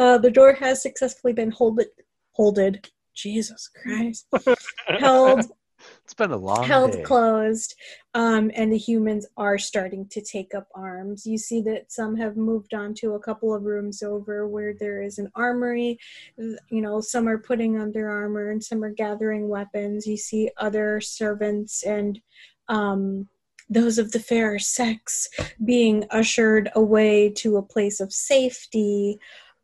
Uh, 0.00 0.16
the 0.16 0.30
door 0.30 0.54
has 0.54 0.82
successfully 0.82 1.34
been 1.34 1.50
holded. 1.50 1.88
Holded. 2.32 2.88
Jesus 3.14 3.68
Christ. 3.82 4.26
Held 4.98 5.44
It's 6.04 6.14
been 6.14 6.30
a 6.30 6.36
long 6.36 6.64
held 6.64 6.92
day. 6.92 7.02
closed 7.02 7.74
um, 8.14 8.50
and 8.54 8.72
the 8.72 8.78
humans 8.78 9.26
are 9.36 9.58
starting 9.58 10.06
to 10.10 10.20
take 10.20 10.54
up 10.54 10.68
arms 10.74 11.24
you 11.24 11.38
see 11.38 11.62
that 11.62 11.90
some 11.90 12.16
have 12.16 12.36
moved 12.36 12.74
on 12.74 12.94
to 12.94 13.14
a 13.14 13.20
couple 13.20 13.54
of 13.54 13.62
rooms 13.62 14.02
over 14.02 14.46
where 14.46 14.74
there 14.78 15.02
is 15.02 15.18
an 15.18 15.30
armory 15.34 15.98
you 16.36 16.82
know 16.82 17.00
some 17.00 17.28
are 17.28 17.38
putting 17.38 17.78
on 17.78 17.92
their 17.92 18.10
armor 18.10 18.50
and 18.50 18.62
some 18.62 18.82
are 18.84 18.92
gathering 18.92 19.48
weapons 19.48 20.06
you 20.06 20.16
see 20.16 20.50
other 20.58 21.00
servants 21.00 21.82
and 21.82 22.20
um, 22.68 23.28
those 23.68 23.98
of 23.98 24.12
the 24.12 24.20
fairer 24.20 24.58
sex 24.58 25.28
being 25.64 26.04
ushered 26.10 26.70
away 26.74 27.30
to 27.30 27.56
a 27.56 27.62
place 27.62 28.00
of 28.00 28.12
safety 28.12 29.18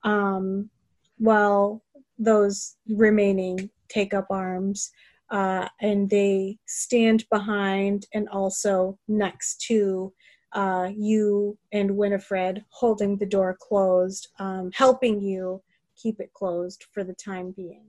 um, 0.07 0.71
while 1.19 1.83
those 2.19 2.77
remaining 2.89 3.69
take 3.89 4.15
up 4.15 4.29
arms 4.31 4.91
uh, 5.31 5.69
and 5.83 6.09
they 6.09 6.57
stand 6.67 7.25
behind 7.31 8.07
and 8.15 8.29
also 8.31 8.99
next 9.09 9.61
to 9.61 10.13
uh, 10.53 10.89
you 10.97 11.59
and 11.73 11.91
Winifred, 11.91 12.65
holding 12.71 13.19
the 13.19 13.27
door 13.27 13.57
closed, 13.61 14.29
um, 14.39 14.71
helping 14.73 15.21
you 15.21 15.63
keep 16.01 16.21
it 16.21 16.33
closed 16.33 16.87
for 16.93 17.05
the 17.05 17.15
time 17.15 17.53
being. 17.55 17.85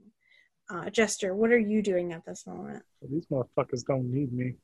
Uh, 0.68 0.90
Jester, 0.90 1.34
what 1.34 1.50
are 1.50 1.58
you 1.58 1.80
doing 1.80 2.12
at 2.12 2.26
this 2.26 2.46
moment? 2.46 2.82
These 3.08 3.26
motherfuckers 3.26 3.84
don't 3.86 4.12
need 4.12 4.32
me. 4.32 4.54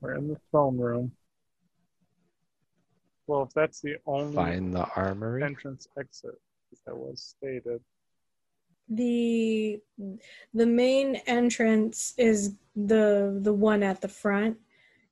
We're 0.00 0.16
in 0.16 0.28
the 0.28 0.36
throne 0.50 0.76
room. 0.76 1.12
Well, 3.26 3.42
if 3.42 3.54
that's 3.54 3.80
the 3.80 3.96
only 4.06 4.34
Find 4.34 4.74
the 4.74 4.86
armory. 4.96 5.42
entrance 5.42 5.86
exit, 5.98 6.30
as 6.30 6.47
that 6.86 6.96
was 6.96 7.34
stated. 7.36 7.80
the 8.88 9.80
The 10.54 10.66
main 10.66 11.16
entrance 11.26 12.14
is 12.16 12.54
the 12.74 13.38
the 13.42 13.52
one 13.52 13.82
at 13.82 14.00
the 14.00 14.08
front. 14.08 14.56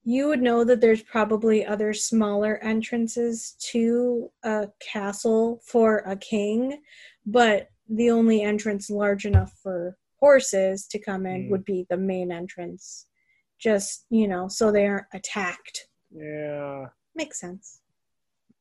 You 0.04 0.28
would 0.28 0.40
know 0.40 0.62
that 0.64 0.80
there's 0.80 1.02
probably 1.02 1.66
other 1.66 1.92
smaller 1.92 2.58
entrances 2.62 3.56
to 3.72 4.30
a 4.44 4.68
castle 4.80 5.60
for 5.64 5.98
a 6.06 6.16
king, 6.16 6.80
but 7.26 7.68
the 7.88 8.10
only 8.10 8.42
entrance 8.42 8.88
large 8.88 9.26
enough 9.26 9.52
for 9.62 9.96
horses 10.20 10.86
to 10.88 10.98
come 10.98 11.26
in 11.26 11.44
Mm. 11.46 11.50
would 11.50 11.64
be 11.64 11.86
the 11.90 11.96
main 11.96 12.30
entrance. 12.32 13.06
Just, 13.58 14.06
you 14.10 14.28
know, 14.28 14.48
so 14.48 14.70
they 14.70 14.86
aren't 14.86 15.06
attacked. 15.12 15.88
Yeah. 16.10 16.86
Makes 17.14 17.40
sense. 17.40 17.80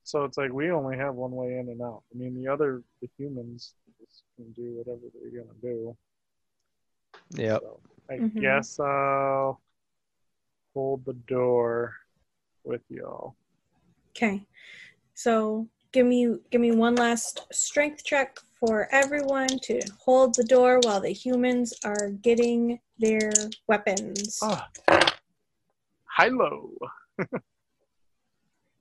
So 0.06 0.24
it's 0.24 0.38
like 0.38 0.54
we 0.54 0.70
only 0.70 0.98
have 0.98 1.16
one 1.16 1.32
way 1.32 1.58
in 1.58 1.68
and 1.68 1.82
out. 1.82 2.04
I 2.14 2.18
mean, 2.18 2.40
the 2.40 2.48
other, 2.48 2.84
the 3.02 3.10
humans 3.18 3.74
just 4.00 4.22
can 4.36 4.52
do 4.52 4.76
whatever 4.78 5.02
they're 5.12 5.42
gonna 5.44 5.60
do. 5.64 5.98
Yeah. 7.32 7.58
So 7.58 7.80
I 8.08 8.20
Mhm. 8.20 8.40
guess 8.40 8.80
I'll 8.80 9.60
hold 10.76 11.06
the 11.06 11.14
door 11.14 11.96
with 12.64 12.84
y'all. 12.88 13.36
Okay. 14.12 14.46
So 15.16 15.68
give 15.92 16.06
me 16.06 16.38
give 16.52 16.62
me 16.62 16.72
one 16.72 16.94
last 16.96 17.52
strength 17.52 18.04
check 18.04 18.38
for 18.60 18.88
everyone 18.92 19.58
to 19.64 19.82
hold 19.98 20.36
the 20.36 20.44
door 20.44 20.80
while 20.84 21.02
the 21.02 21.10
humans 21.14 21.74
are 21.84 22.10
getting 22.10 22.80
their 23.00 23.32
weapons. 23.68 24.38
Ah. 24.44 24.70
Hilo. 26.16 26.70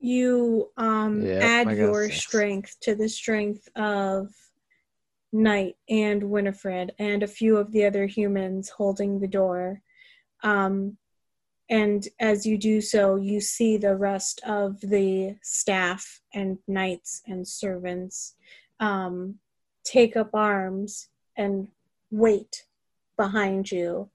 You 0.05 0.69
um 0.77 1.25
Yep, 1.25 1.41
add 1.41 1.77
your 1.77 2.11
strength 2.11 2.77
to 2.81 2.95
the 2.95 3.09
strength 3.09 3.67
of 3.75 4.29
Knight 5.31 5.75
and 5.89 6.23
Winifred 6.23 6.93
and 6.99 7.23
a 7.23 7.27
few 7.27 7.57
of 7.57 7.71
the 7.71 7.85
other 7.85 8.05
humans 8.05 8.69
holding 8.69 9.19
the 9.19 9.27
door. 9.27 9.81
Um 10.43 10.97
and 11.69 12.07
as 12.19 12.45
you 12.45 12.57
do 12.57 12.79
so, 12.79 13.15
you 13.15 13.41
see 13.41 13.77
the 13.77 13.95
rest 13.95 14.39
of 14.45 14.79
the 14.81 15.35
staff 15.41 16.21
and 16.33 16.59
knights 16.67 17.23
and 17.25 17.47
servants 17.47 18.35
um, 18.79 19.39
take 19.83 20.15
up 20.15 20.29
arms 20.35 21.07
and 21.35 21.67
wait 22.11 22.65
behind 23.17 23.71
you. 23.71 24.09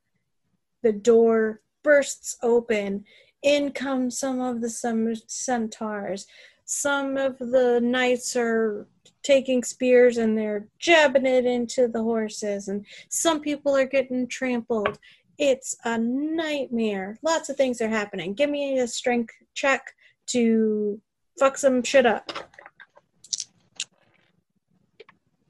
The 0.82 0.92
door 0.92 1.60
bursts 1.82 2.36
open. 2.42 3.04
In 3.42 3.72
come 3.72 4.10
some 4.10 4.40
of 4.40 4.60
the 4.60 4.68
some 4.68 5.14
centaurs. 5.26 6.26
Some 6.64 7.16
of 7.16 7.38
the 7.38 7.80
knights 7.82 8.36
are 8.36 8.86
taking 9.22 9.64
spears 9.64 10.18
and 10.18 10.36
they're 10.38 10.68
jabbing 10.78 11.26
it 11.26 11.44
into 11.44 11.88
the 11.88 12.02
horses, 12.02 12.68
and 12.68 12.86
some 13.08 13.40
people 13.40 13.76
are 13.76 13.86
getting 13.86 14.28
trampled. 14.28 14.98
It's 15.38 15.76
a 15.84 15.98
nightmare. 15.98 17.18
Lots 17.22 17.48
of 17.48 17.56
things 17.56 17.80
are 17.80 17.88
happening. 17.88 18.34
Give 18.34 18.50
me 18.50 18.78
a 18.78 18.86
strength 18.86 19.34
check 19.54 19.94
to 20.26 21.00
fuck 21.38 21.56
some 21.58 21.82
shit 21.82 22.06
up. 22.06 22.30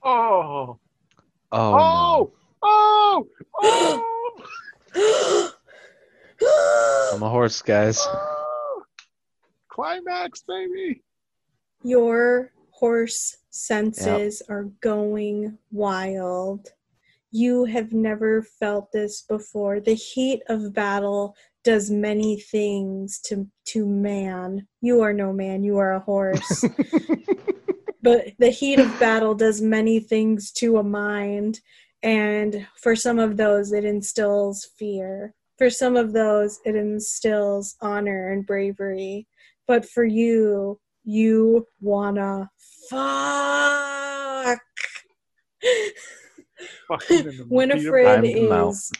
Oh, 0.03 0.79
Oh, 1.53 2.31
oh, 2.62 3.27
oh, 3.62 4.07
oh, 4.95 4.95
no. 5.53 5.60
I'm 7.12 7.23
a 7.23 7.29
horse, 7.29 7.62
guys. 7.62 8.01
oh. 8.07 8.83
Climax, 9.69 10.43
baby. 10.47 11.03
Your 11.83 12.53
horse 12.71 13.39
senses 13.51 14.43
are 14.49 14.65
going 14.81 15.59
wild. 15.71 16.69
You 17.31 17.65
have 17.67 17.93
never 17.93 18.43
felt 18.43 18.91
this 18.93 19.23
before. 19.23 19.81
The 19.81 19.95
heat 19.95 20.43
of 20.49 20.75
battle 20.75 21.37
does 21.62 21.91
many 21.91 22.41
things 22.41 23.21
to 23.27 23.47
to 23.67 23.87
man. 23.87 24.67
You 24.81 25.03
are 25.03 25.12
no 25.12 25.33
man, 25.33 25.62
you 25.62 25.79
are 25.79 25.95
a 25.95 26.01
horse. 26.01 26.65
but 28.03 28.33
the 28.39 28.51
heat 28.51 28.81
of 28.81 28.99
battle 28.99 29.35
does 29.35 29.61
many 29.61 30.01
things 30.01 30.51
to 30.53 30.79
a 30.79 30.83
mind 30.83 31.61
and 32.03 32.67
for 32.77 32.97
some 32.97 33.19
of 33.19 33.37
those 33.37 33.73
it 33.73 33.85
instills 33.85 34.65
fear. 34.79 35.35
For 35.61 35.69
some 35.69 35.95
of 35.95 36.15
those 36.15 36.59
it 36.65 36.74
instills 36.74 37.77
honor 37.82 38.32
and 38.32 38.47
bravery. 38.47 39.27
But 39.69 39.85
for 39.85 40.07
you, 40.07 40.81
you 41.05 41.66
wanna 41.82 42.49
fuck. 42.89 44.59
Fucking 46.89 47.19
in 47.19 47.24
the 47.27 47.32
heat 47.32 47.41
of 47.41 47.51
Winifred 47.51 48.07
I'm 48.07 48.53
out. 48.53 48.70
is 48.70 48.91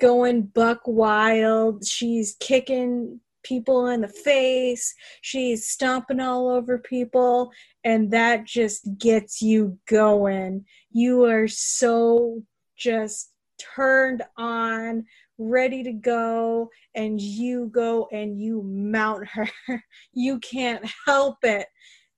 going 0.00 0.42
buck 0.42 0.80
wild. 0.84 1.86
She's 1.86 2.36
kicking 2.40 3.20
people 3.44 3.86
in 3.86 4.00
the 4.00 4.08
face. 4.08 4.92
She's 5.20 5.68
stomping 5.68 6.18
all 6.18 6.48
over 6.48 6.76
people. 6.78 7.52
And 7.84 8.10
that 8.10 8.46
just 8.46 8.98
gets 8.98 9.40
you 9.40 9.78
going. 9.86 10.64
You 10.90 11.26
are 11.26 11.46
so 11.46 12.42
just 12.76 13.30
turned 13.60 14.22
on, 14.36 15.04
ready 15.40 15.82
to 15.82 15.92
go. 15.92 16.70
And 16.94 17.20
you 17.20 17.70
go 17.72 18.08
and 18.12 18.40
you 18.40 18.62
mount 18.62 19.26
her. 19.28 19.48
You 20.12 20.38
can't 20.40 20.84
help 21.06 21.38
it. 21.44 21.66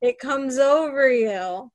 It 0.00 0.18
comes 0.18 0.58
over 0.58 1.10
you. 1.10 1.30
All 1.30 1.70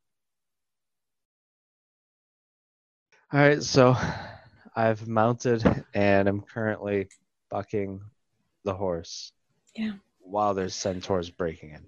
right, 3.32 3.62
so 3.62 3.96
I've 4.76 5.08
mounted 5.08 5.86
and 5.94 6.28
I'm 6.28 6.42
currently 6.42 7.08
bucking 7.50 8.02
the 8.64 8.74
horse. 8.74 9.32
Yeah. 9.76 9.94
While 10.20 10.54
there's 10.54 10.76
centaurs 10.76 11.30
breaking 11.30 11.72
in. 11.72 11.86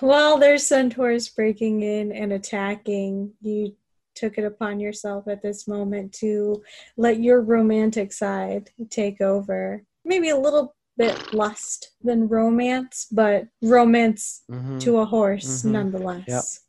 While 0.00 0.38
there's 0.38 0.66
centaurs 0.66 1.28
breaking 1.28 1.82
in 1.82 2.12
and 2.12 2.32
attacking, 2.32 3.32
you 3.40 3.74
took 4.16 4.38
it 4.38 4.44
upon 4.44 4.80
yourself 4.80 5.28
at 5.28 5.42
this 5.42 5.68
moment 5.68 6.12
to 6.14 6.60
let 6.96 7.20
your 7.20 7.42
romantic 7.42 8.12
side 8.12 8.70
take 8.90 9.20
over. 9.20 9.84
Maybe 10.04 10.30
a 10.30 10.36
little 10.36 10.74
bit 10.96 11.32
lust 11.34 11.92
than 12.02 12.26
romance, 12.26 13.06
but 13.12 13.46
romance 13.62 14.42
Mhm. 14.50 14.80
to 14.80 14.98
a 14.98 15.04
horse 15.04 15.62
Mhm. 15.62 15.70
nonetheless. 15.70 16.62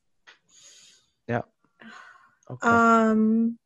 Okay. 2.49 2.65
Um, 2.69 3.59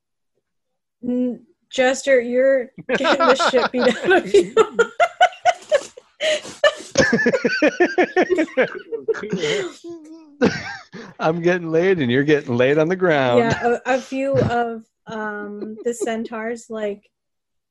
n- 1.04 1.46
Jester, 1.70 2.20
you're 2.20 2.72
getting 2.98 3.28
the 3.28 3.36
shit 3.36 3.72
beat 3.72 3.96
out 3.96 4.12
of 4.12 4.34
you. 4.34 4.56
I'm 11.20 11.42
getting 11.42 11.70
laid 11.70 12.00
and 12.00 12.12
you're 12.12 12.24
getting 12.24 12.56
laid 12.56 12.78
on 12.78 12.88
the 12.88 12.96
ground. 12.96 13.40
yeah, 13.40 13.78
a, 13.86 13.96
a 13.96 14.02
few 14.02 14.38
of 14.38 14.84
um, 15.08 15.78
the 15.84 15.94
centaurs 15.94 16.68
like 16.70 17.10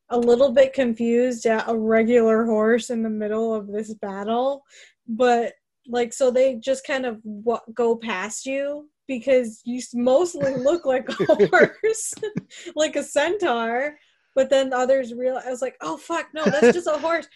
a 0.09 0.17
little 0.17 0.51
bit 0.51 0.73
confused 0.73 1.45
at 1.45 1.69
a 1.69 1.77
regular 1.77 2.45
horse 2.45 2.89
in 2.89 3.01
the 3.01 3.09
middle 3.09 3.53
of 3.53 3.67
this 3.67 3.93
battle, 3.95 4.63
but 5.07 5.53
like 5.87 6.13
so 6.13 6.29
they 6.31 6.55
just 6.55 6.85
kind 6.85 7.05
of 7.05 7.19
wa- 7.23 7.61
go 7.73 7.95
past 7.95 8.45
you 8.45 8.89
because 9.07 9.61
you 9.65 9.81
mostly 9.93 10.55
look 10.55 10.85
like 10.85 11.07
a 11.09 11.13
horse, 11.47 12.13
like 12.75 12.95
a 12.95 13.03
centaur. 13.03 13.97
But 14.33 14.49
then 14.49 14.71
others 14.71 15.13
realize 15.13 15.43
I 15.45 15.49
was 15.49 15.61
like, 15.61 15.75
oh 15.81 15.97
fuck, 15.97 16.27
no, 16.33 16.45
that's 16.45 16.73
just 16.73 16.87
a 16.87 16.97
horse. 16.97 17.27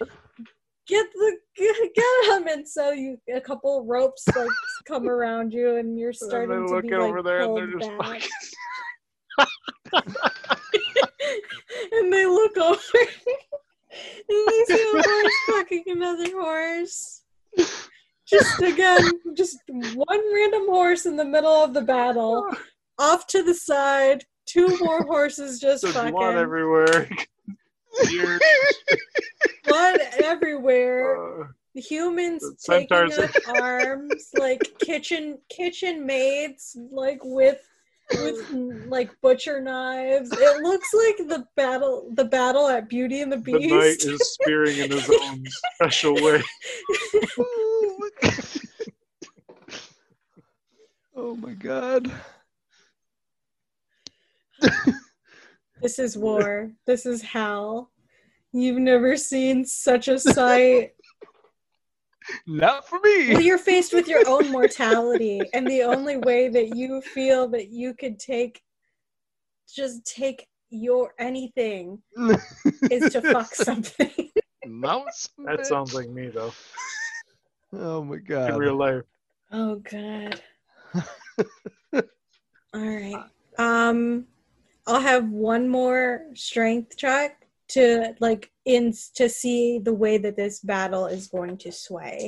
Get 0.88 1.08
the 1.14 1.38
get, 1.58 1.76
get 1.96 2.38
him, 2.38 2.48
and 2.48 2.68
so 2.68 2.92
you 2.92 3.18
a 3.34 3.42
couple 3.42 3.84
ropes 3.86 4.24
like 4.36 4.48
come 4.88 5.08
around 5.10 5.52
you, 5.54 5.78
and 5.78 5.98
you're 5.98 6.10
And 6.10 6.16
starting 6.16 6.50
then 6.50 6.68
to 6.68 6.74
look 6.76 6.84
be 6.84 6.94
over 6.94 7.18
like 7.18 7.26
there 7.26 7.42
and 7.42 7.58
they're 7.58 7.80
just 7.80 7.90
back. 7.98 8.22
fucking. 9.92 10.14
and 11.92 12.14
they 12.14 12.26
look 12.26 12.58
over 12.58 12.78
and 14.30 14.48
they 14.48 14.64
see 14.68 14.92
a 14.94 15.02
horse 15.02 15.34
fucking 15.52 15.84
another 15.88 16.32
horse. 16.32 17.24
Just 18.28 18.62
again, 18.62 19.10
just 19.36 19.58
one 19.68 20.34
random 20.34 20.66
horse 20.68 21.06
in 21.06 21.16
the 21.16 21.26
middle 21.26 21.64
of 21.64 21.74
the 21.74 21.82
battle, 21.82 22.46
off 23.00 23.28
to 23.28 23.44
the 23.44 23.54
side, 23.54 24.24
two 24.46 24.78
more 24.80 25.04
horses 25.04 25.60
just 25.60 25.84
There's 25.84 25.96
fucking 25.96 26.14
blood 26.14 26.36
everywhere. 26.36 27.10
You're, 28.10 28.40
blood 29.68 30.00
everywhere. 30.24 31.44
uh, 31.44 31.48
Humans 31.76 32.42
The 32.42 32.56
taking 32.74 33.12
up 33.22 33.32
arms, 33.50 34.30
like 34.38 34.62
kitchen 34.80 35.38
kitchen 35.50 36.06
maids, 36.06 36.78
like 36.90 37.20
with 37.24 37.60
with 38.22 38.50
like 38.88 39.10
butcher 39.22 39.60
knives. 39.60 40.32
It 40.32 40.62
looks 40.62 40.94
like 40.94 41.18
the 41.28 41.46
battle 41.58 42.10
the 42.14 42.24
battle 42.26 42.68
at 42.70 42.88
Beauty 42.88 43.22
and 43.22 43.32
the 43.32 43.38
the 43.38 43.42
Beast. 43.60 43.70
knight 43.74 44.04
is 44.14 44.20
spearing 44.34 44.78
in 44.78 44.92
his 44.92 45.10
own 45.10 45.44
special 45.76 46.14
way. 46.16 46.42
oh 51.16 51.36
my 51.36 51.54
god. 51.54 52.10
This 55.86 56.00
is 56.00 56.18
war. 56.18 56.72
This 56.88 57.06
is 57.06 57.22
hell. 57.22 57.92
You've 58.52 58.80
never 58.80 59.16
seen 59.16 59.64
such 59.64 60.08
a 60.08 60.18
sight. 60.18 60.94
Not 62.48 62.90
for 62.90 63.00
well, 63.04 63.38
me. 63.38 63.44
you're 63.44 63.60
faced 63.60 63.94
with 63.94 64.08
your 64.08 64.28
own 64.28 64.52
mortality, 64.52 65.42
and 65.54 65.68
the 65.68 65.84
only 65.84 66.18
way 66.18 66.48
that 66.48 66.76
you 66.76 67.02
feel 67.02 67.48
that 67.50 67.70
you 67.70 67.94
could 67.94 68.18
take, 68.18 68.64
just 69.72 70.04
take 70.08 70.48
your 70.72 71.14
anything, 71.20 72.02
is 72.90 73.14
to 73.14 73.22
fuck 73.22 73.54
something. 73.70 74.32
Mouse. 74.66 75.30
That 75.46 75.68
sounds 75.68 75.94
like 75.94 76.10
me 76.10 76.30
though. 76.30 76.52
Oh 77.74 78.04
my 78.04 78.16
In 78.16 78.24
god. 78.24 78.58
real 78.58 78.76
life. 78.76 79.04
Oh 79.52 79.76
god. 79.76 80.42
All 81.94 82.02
right. 82.74 83.24
Um 83.60 84.26
I'll 84.88 85.02
have 85.02 85.30
one 85.30 85.68
more 85.68 86.26
strength 86.36 86.96
check 86.98 87.48
to 87.70 88.14
like 88.20 88.52
in 88.66 88.94
to 89.16 89.28
see 89.28 89.80
the 89.80 89.94
way 89.94 90.18
that 90.20 90.36
this 90.38 90.60
battle 90.60 91.08
is 91.08 91.28
going 91.28 91.58
to 91.60 91.72
sway. 91.72 92.28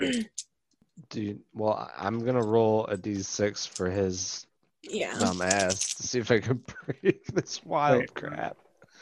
Dude, 1.10 1.40
well, 1.54 1.90
I'm 1.96 2.18
gonna 2.24 2.42
roll 2.44 2.86
a 2.86 2.96
d6 2.96 3.68
for 3.68 3.88
his 3.90 4.46
Yeah. 4.82 5.16
dumb 5.18 5.42
ass 5.42 5.94
to 5.94 6.02
see 6.02 6.18
if 6.18 6.30
I 6.30 6.40
can 6.40 6.62
break 7.02 7.24
this 7.26 7.64
wild 7.64 8.00
Wait. 8.00 8.14
crap. 8.14 8.56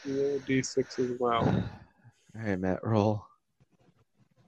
You 0.05 0.19
roll 0.21 0.39
D6 0.39 0.99
as 0.99 1.19
well. 1.19 1.43
All 2.35 2.41
right, 2.43 2.57
Matt, 2.59 2.83
roll. 2.83 3.23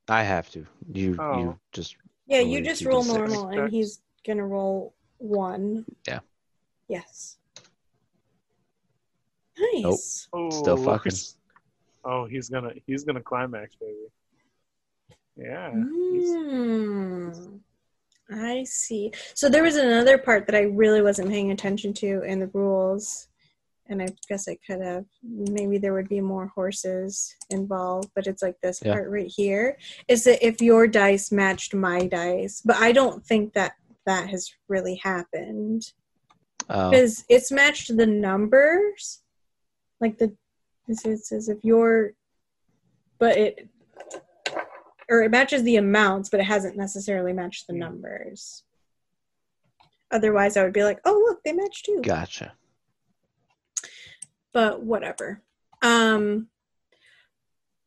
I 0.07 0.23
have 0.23 0.49
to. 0.51 0.65
You, 0.91 1.15
Oh. 1.19 1.39
you 1.39 1.59
just. 1.71 1.95
Yeah, 2.27 2.39
you 2.39 2.61
just 2.61 2.83
roll 2.85 3.03
2d6. 3.03 3.07
normal 3.17 3.47
and 3.47 3.69
he's 3.71 4.01
gonna 4.25 4.45
roll 4.45 4.93
one. 5.17 5.85
Yeah. 6.07 6.19
Yes. 6.87 7.37
Nice. 9.81 10.27
Oh, 10.33 10.49
Still 10.49 10.77
fucking. 10.77 11.11
he's- 11.11 11.35
Oh, 12.05 12.25
he's 12.25 12.49
gonna 12.49 12.73
he's 12.85 13.03
gonna 13.05 13.21
climax, 13.21 13.75
baby. 13.75 13.95
Yeah. 15.37 15.71
Mm, 15.71 17.59
I 18.29 18.63
see. 18.65 19.11
So 19.33 19.47
there 19.49 19.63
was 19.63 19.77
another 19.77 20.17
part 20.17 20.45
that 20.47 20.55
I 20.55 20.63
really 20.63 21.01
wasn't 21.01 21.29
paying 21.29 21.51
attention 21.51 21.93
to 21.95 22.21
in 22.23 22.39
the 22.41 22.47
rules, 22.47 23.29
and 23.87 24.01
I 24.01 24.09
guess 24.27 24.47
I 24.49 24.57
could 24.67 24.81
have. 24.81 25.05
Maybe 25.23 25.77
there 25.77 25.93
would 25.93 26.09
be 26.09 26.19
more 26.21 26.47
horses 26.47 27.33
involved, 27.49 28.11
but 28.15 28.27
it's 28.27 28.41
like 28.43 28.59
this 28.61 28.81
Yeah. 28.83 28.93
part 28.93 29.09
right 29.09 29.31
here 29.33 29.77
is 30.09 30.25
that 30.25 30.45
if 30.45 30.61
your 30.61 30.87
dice 30.87 31.31
matched 31.31 31.73
my 31.73 32.05
dice, 32.07 32.61
but 32.65 32.75
I 32.77 32.91
don't 32.91 33.25
think 33.25 33.53
that 33.53 33.73
that 34.05 34.29
has 34.29 34.51
really 34.67 34.95
happened 34.95 35.93
Oh, 36.69 36.89
because 36.89 37.23
it's 37.29 37.49
matched 37.51 37.95
the 37.95 38.05
numbers 38.05 39.21
like 40.03 40.17
the 40.17 40.35
this 40.87 41.05
is 41.05 41.29
says 41.29 41.47
if 41.47 41.59
you're 41.63 42.11
but 43.19 43.37
it 43.37 43.69
or 45.09 45.21
it 45.21 45.31
matches 45.31 45.63
the 45.63 45.77
amounts 45.77 46.29
but 46.29 46.41
it 46.41 46.45
hasn't 46.45 46.75
necessarily 46.75 47.31
matched 47.33 47.67
the 47.67 47.73
numbers. 47.73 48.63
Otherwise 50.11 50.57
i 50.57 50.63
would 50.63 50.73
be 50.73 50.83
like 50.83 50.99
oh 51.05 51.23
look 51.25 51.41
they 51.43 51.53
match 51.53 51.83
too. 51.83 52.01
Gotcha. 52.03 52.53
but 54.51 54.83
whatever. 54.83 55.41
Um 55.81 56.47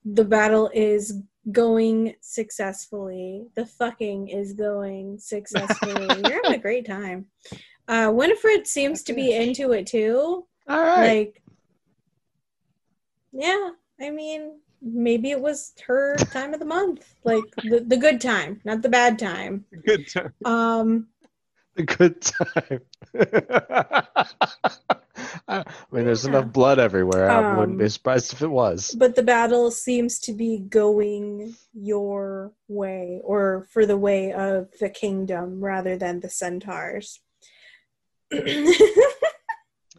the 0.06 0.24
battle 0.24 0.70
is 0.72 1.20
going 1.52 2.14
successfully. 2.20 3.48
The 3.56 3.66
fucking 3.66 4.28
is 4.28 4.54
going 4.54 5.18
successfully. 5.18 6.06
You're 6.24 6.42
having 6.42 6.58
a 6.58 6.62
great 6.62 6.86
time. 6.86 7.26
Uh 7.86 8.10
winifred 8.10 8.66
seems 8.66 9.02
to 9.02 9.12
be 9.12 9.34
into 9.42 9.72
it 9.72 9.86
too. 9.86 10.46
All 10.66 10.80
right. 10.80 11.18
like 11.18 11.42
yeah 13.36 13.70
i 14.00 14.10
mean 14.10 14.58
maybe 14.82 15.30
it 15.30 15.40
was 15.40 15.72
her 15.86 16.16
time 16.32 16.52
of 16.52 16.60
the 16.60 16.66
month 16.66 17.14
like 17.24 17.44
the, 17.64 17.80
the 17.80 17.96
good 17.96 18.20
time 18.20 18.60
not 18.64 18.82
the 18.82 18.88
bad 18.88 19.18
time 19.18 19.64
Good 19.84 20.08
time. 20.08 20.32
um 20.44 21.06
a 21.78 21.82
good 21.82 22.22
time. 22.22 22.80
I 25.48 25.64
mean, 25.92 26.04
there's 26.06 26.24
Yeah. 26.24 26.30
enough 26.30 26.52
blood 26.52 26.78
everywhere. 26.78 27.30
I 27.30 27.40
wouldn't 27.40 27.78
be 27.78 27.84
Um, 27.84 27.88
surprised 27.90 28.32
if 28.32 28.42
it 28.42 28.48
was. 28.48 28.96
but 28.98 29.14
the 29.14 29.22
battle 29.22 29.70
seems 29.70 30.18
to 30.20 30.32
be 30.32 30.58
going 30.58 31.54
your 31.74 32.52
way 32.68 33.20
or 33.24 33.66
for 33.70 33.86
the 33.86 33.96
way 33.96 34.32
of 34.32 34.68
the 34.80 34.88
kingdom 34.88 35.60
rather 35.62 35.96
than 35.96 36.20
the 36.20 36.30
centaurs 36.30 37.20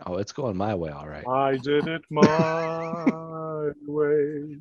Oh, 0.05 0.17
it's 0.17 0.31
going 0.31 0.55
my 0.55 0.75
way, 0.75 0.91
all 0.91 1.07
right. 1.07 1.25
I 1.27 1.57
did 1.57 1.87
it 1.87 2.03
my 2.11 2.23
way. 3.87 4.57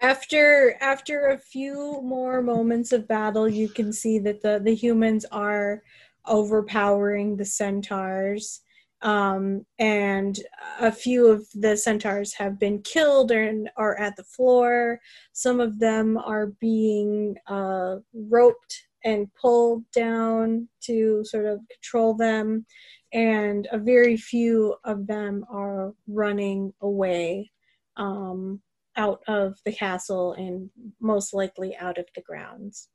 after 0.00 0.76
after 0.80 1.28
a 1.28 1.38
few 1.38 2.00
more 2.02 2.42
moments 2.42 2.92
of 2.92 3.08
battle 3.08 3.48
you 3.48 3.68
can 3.68 3.92
see 3.92 4.18
that 4.18 4.40
the 4.42 4.60
the 4.64 4.74
humans 4.74 5.24
are 5.30 5.82
overpowering 6.26 7.36
the 7.36 7.44
centaurs 7.44 8.60
um, 9.02 9.64
and 9.78 10.40
a 10.80 10.92
few 10.92 11.26
of 11.26 11.46
the 11.54 11.74
centaurs 11.74 12.34
have 12.34 12.58
been 12.58 12.82
killed 12.82 13.30
and 13.30 13.70
are 13.76 13.98
at 13.98 14.16
the 14.16 14.24
floor 14.24 15.00
some 15.32 15.60
of 15.60 15.78
them 15.78 16.16
are 16.18 16.48
being 16.60 17.34
uh, 17.46 17.96
roped 18.14 18.86
and 19.04 19.28
pulled 19.34 19.82
down 19.92 20.68
to 20.82 21.24
sort 21.24 21.46
of 21.46 21.60
control 21.70 22.14
them 22.14 22.64
and 23.12 23.68
a 23.72 23.78
very 23.78 24.16
few 24.16 24.76
of 24.84 25.06
them 25.06 25.44
are 25.50 25.94
running 26.06 26.72
away 26.80 27.50
um, 27.96 28.60
out 28.96 29.22
of 29.26 29.58
the 29.64 29.72
castle 29.72 30.32
and 30.34 30.70
most 31.00 31.34
likely 31.34 31.76
out 31.76 31.98
of 31.98 32.06
the 32.14 32.20
grounds. 32.22 32.88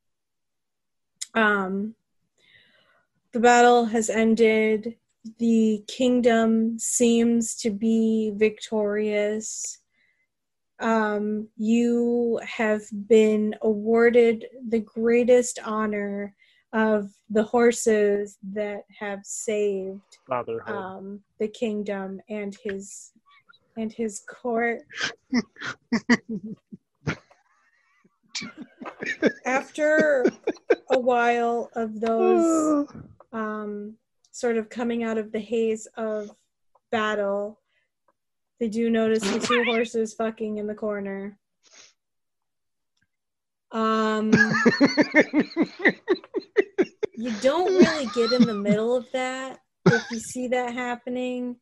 Um, 1.33 1.95
the 3.33 3.39
battle 3.39 3.85
has 3.85 4.09
ended. 4.09 4.95
The 5.39 5.83
kingdom 5.87 6.79
seems 6.79 7.55
to 7.55 7.71
be 7.71 8.31
victorious. 8.35 9.79
Um, 10.79 11.49
you 11.57 12.39
have 12.45 12.83
been 13.07 13.55
awarded 13.61 14.45
the 14.69 14.79
greatest 14.79 15.59
honor 15.65 16.35
of 16.75 17.09
the 17.29 17.43
horses 17.43 18.37
that 18.43 18.83
have 18.99 19.21
saved 19.23 20.01
um, 20.67 21.21
the 21.39 21.47
kingdom 21.47 22.19
and 22.29 22.55
his 22.61 23.13
and 23.77 23.93
his 23.93 24.21
court. 24.27 24.81
After 29.45 30.25
a 30.91 30.99
while 30.99 31.69
of 31.75 32.01
those 32.01 32.87
um, 33.31 33.95
sort 34.31 34.57
of 34.57 34.69
coming 34.69 35.03
out 35.03 35.17
of 35.17 35.31
the 35.31 35.39
haze 35.39 35.87
of 35.95 36.29
battle, 36.91 37.61
they 38.59 38.67
do 38.67 38.89
notice 38.89 39.23
the 39.23 39.39
two 39.39 39.63
horses 39.63 40.13
fucking 40.13 40.57
in 40.57 40.67
the 40.67 40.75
corner. 40.75 41.37
Um, 43.75 44.31
you 47.17 47.31
don't 47.41 47.75
really 47.75 48.05
get 48.15 48.31
in 48.31 48.45
the 48.45 48.53
middle 48.53 48.95
of 48.95 49.05
that 49.11 49.59
if 49.85 50.01
you 50.11 50.19
see 50.19 50.47
that 50.47 50.73
happening 50.73 51.57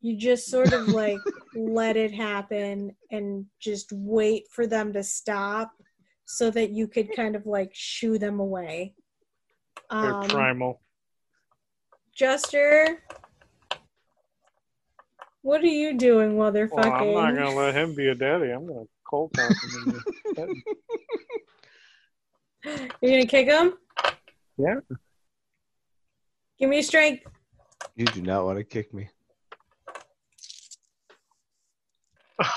you 0.00 0.16
just 0.16 0.48
sort 0.48 0.72
of 0.72 0.88
like 0.88 1.18
let 1.54 1.96
it 1.96 2.12
happen 2.12 2.94
and 3.10 3.44
just 3.60 3.92
wait 3.92 4.44
for 4.50 4.66
them 4.66 4.92
to 4.92 5.02
stop 5.02 5.72
so 6.24 6.50
that 6.50 6.70
you 6.70 6.86
could 6.86 7.14
kind 7.14 7.34
of 7.34 7.46
like 7.46 7.70
shoo 7.72 8.18
them 8.18 8.40
away 8.40 8.94
They're 9.90 10.14
um, 10.14 10.28
primal. 10.28 10.80
Jester, 12.14 13.02
what 15.42 15.62
are 15.62 15.66
you 15.66 15.96
doing 15.96 16.36
while 16.36 16.52
they're 16.52 16.68
Well, 16.70 16.92
I'm 16.92 17.14
not 17.14 17.34
gonna 17.34 17.54
let 17.54 17.74
him 17.74 17.94
be 17.94 18.08
a 18.08 18.14
daddy. 18.14 18.50
I'm 18.50 18.66
gonna 18.66 18.86
cold 19.08 19.32
talk 19.34 19.52
him. 19.52 20.02
in 22.64 22.70
the 22.70 22.78
head. 22.78 22.92
You're 23.00 23.12
gonna 23.12 23.26
kick 23.26 23.46
him? 23.48 23.74
Yeah. 24.56 24.80
Give 26.58 26.70
me 26.70 26.82
strength. 26.82 27.24
You 27.96 28.06
do 28.06 28.22
not 28.22 28.44
want 28.44 28.58
to 28.58 28.64
kick 28.64 28.92
me. 28.92 29.08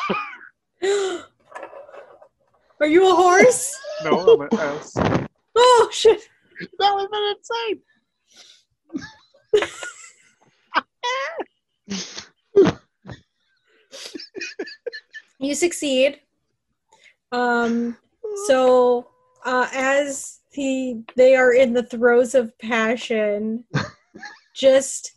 Are 2.80 2.88
you 2.88 3.12
a 3.12 3.16
horse? 3.16 3.76
No, 4.04 4.34
I'm 4.34 4.42
an 4.42 4.50
S. 4.60 4.94
Oh 5.56 5.90
shit! 5.92 6.22
That 6.80 6.94
would 6.94 7.02
have 7.02 7.12
been 7.12 7.36
insane. 7.38 7.82
You 15.40 15.56
succeed. 15.56 16.20
Um, 17.32 17.98
so 18.46 19.08
uh, 19.46 19.68
as 19.74 20.40
he 20.52 21.02
they 21.16 21.36
are 21.36 21.54
in 21.54 21.74
the 21.74 21.84
throes 21.84 22.36
of 22.36 22.58
passion, 22.60 23.64
just 24.56 25.14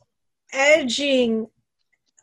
edging 0.53 1.47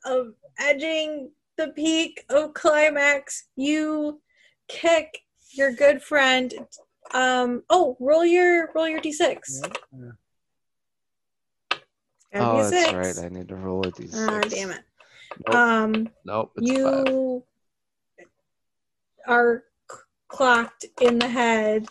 of 0.05 0.33
edging 0.59 1.31
the 1.57 1.69
peak 1.69 2.23
of 2.29 2.53
climax, 2.53 3.45
you 3.55 4.21
kick 4.67 5.19
your 5.51 5.73
good 5.73 6.01
friend. 6.01 6.53
Um, 7.13 7.63
oh, 7.69 7.97
roll 7.99 8.25
your 8.25 8.71
roll 8.73 8.87
your 8.87 9.01
d6. 9.01 9.37
Yeah. 9.93 10.11
Gotta 12.33 12.45
Oh, 12.45 12.53
be 12.53 12.59
a 12.59 12.63
that's 12.69 12.85
six. 12.85 12.93
right. 12.93 13.25
I 13.25 13.29
need 13.29 13.49
to 13.49 13.55
roll 13.55 13.85
a 13.85 13.91
d6. 13.91 14.13
Ah, 14.15 14.39
damn 14.47 14.71
it. 14.71 14.83
Nope. 15.47 15.55
Um, 15.55 16.09
nope. 16.23 16.51
It's 16.55 16.71
five. 16.71 17.07
you 17.07 17.43
are 19.27 19.57
c- 19.59 19.70
clocked 20.31 20.85
in 21.01 21.19
the 21.19 21.27
head 21.27 21.87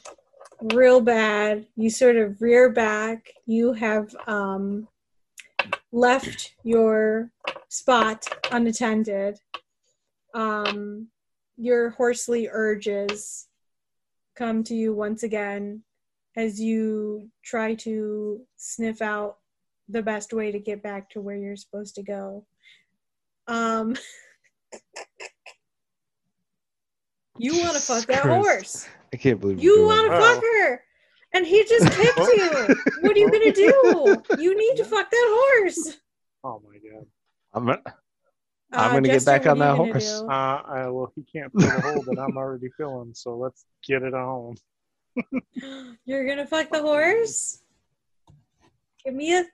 real 0.75 1.01
bad. 1.01 1.67
You 1.77 1.91
sort 1.91 2.17
of 2.17 2.41
rear 2.41 2.71
back. 2.71 3.33
You 3.47 3.73
have 3.75 4.15
um, 4.27 4.89
left 5.93 6.55
your 6.65 7.31
spot 7.69 8.27
unattended. 8.51 9.39
Um, 10.35 11.09
your 11.57 11.91
horsely 11.91 12.49
urges 12.51 13.49
come 14.37 14.65
to 14.65 14.75
you 14.75 14.95
once 14.95 15.23
again 15.23 15.83
as 16.37 16.61
you 16.61 17.29
try 17.45 17.75
to 17.75 18.41
sniff 18.57 19.03
out 19.03 19.37
the 19.89 20.03
best 20.03 20.33
way 20.33 20.53
to 20.53 20.59
get 20.59 20.83
back 20.83 21.11
to 21.11 21.21
where 21.21 21.37
you're 21.37 21.57
supposed 21.57 21.97
to 21.97 22.03
go. 22.03 22.47
Um, 23.49 23.97
You 27.41 27.59
want 27.63 27.75
to 27.75 27.81
fuck 27.81 28.05
that 28.07 28.23
Christ. 28.23 28.47
horse. 28.47 28.89
I 29.15 29.17
can't 29.17 29.41
believe 29.41 29.63
You 29.63 29.87
want 29.87 30.11
to 30.11 30.19
fuck 30.21 30.43
her. 30.43 30.83
And 31.33 31.47
he 31.47 31.65
just 31.65 31.91
kicked 31.97 32.19
you. 32.19 32.77
What 33.01 33.17
are 33.17 33.19
you 33.19 33.31
going 33.31 33.53
to 33.53 33.53
do? 33.53 34.23
You 34.43 34.57
need 34.63 34.77
to 34.77 34.85
fuck 34.85 35.11
that 35.11 35.29
horse. 35.41 35.97
Oh 36.45 36.61
my 36.69 36.77
god. 36.79 37.07
I'm 37.55 37.67
gonna, 37.67 37.83
I'm 38.73 38.91
Uh, 38.91 38.95
gonna 38.95 39.09
get 39.09 39.25
back 39.25 39.47
on 39.47 39.59
that 39.59 39.75
horse. 39.77 40.21
Uh, 40.21 40.29
I, 40.31 40.89
well, 40.89 41.11
he 41.17 41.23
can't 41.23 41.51
feel 41.53 41.69
the 41.71 41.81
hole 41.81 42.03
that 42.09 42.19
I'm 42.21 42.37
already 42.37 42.69
feeling, 42.77 43.13
so 43.15 43.37
let's 43.37 43.65
get 43.87 44.03
it 44.03 44.13
on. 44.15 44.57
You're 46.05 46.27
going 46.27 46.39
to 46.39 46.47
fuck 46.47 46.71
the 46.71 46.83
horse? 46.83 47.63
Give 49.05 49.15
me 49.15 49.35
a. 49.39 49.45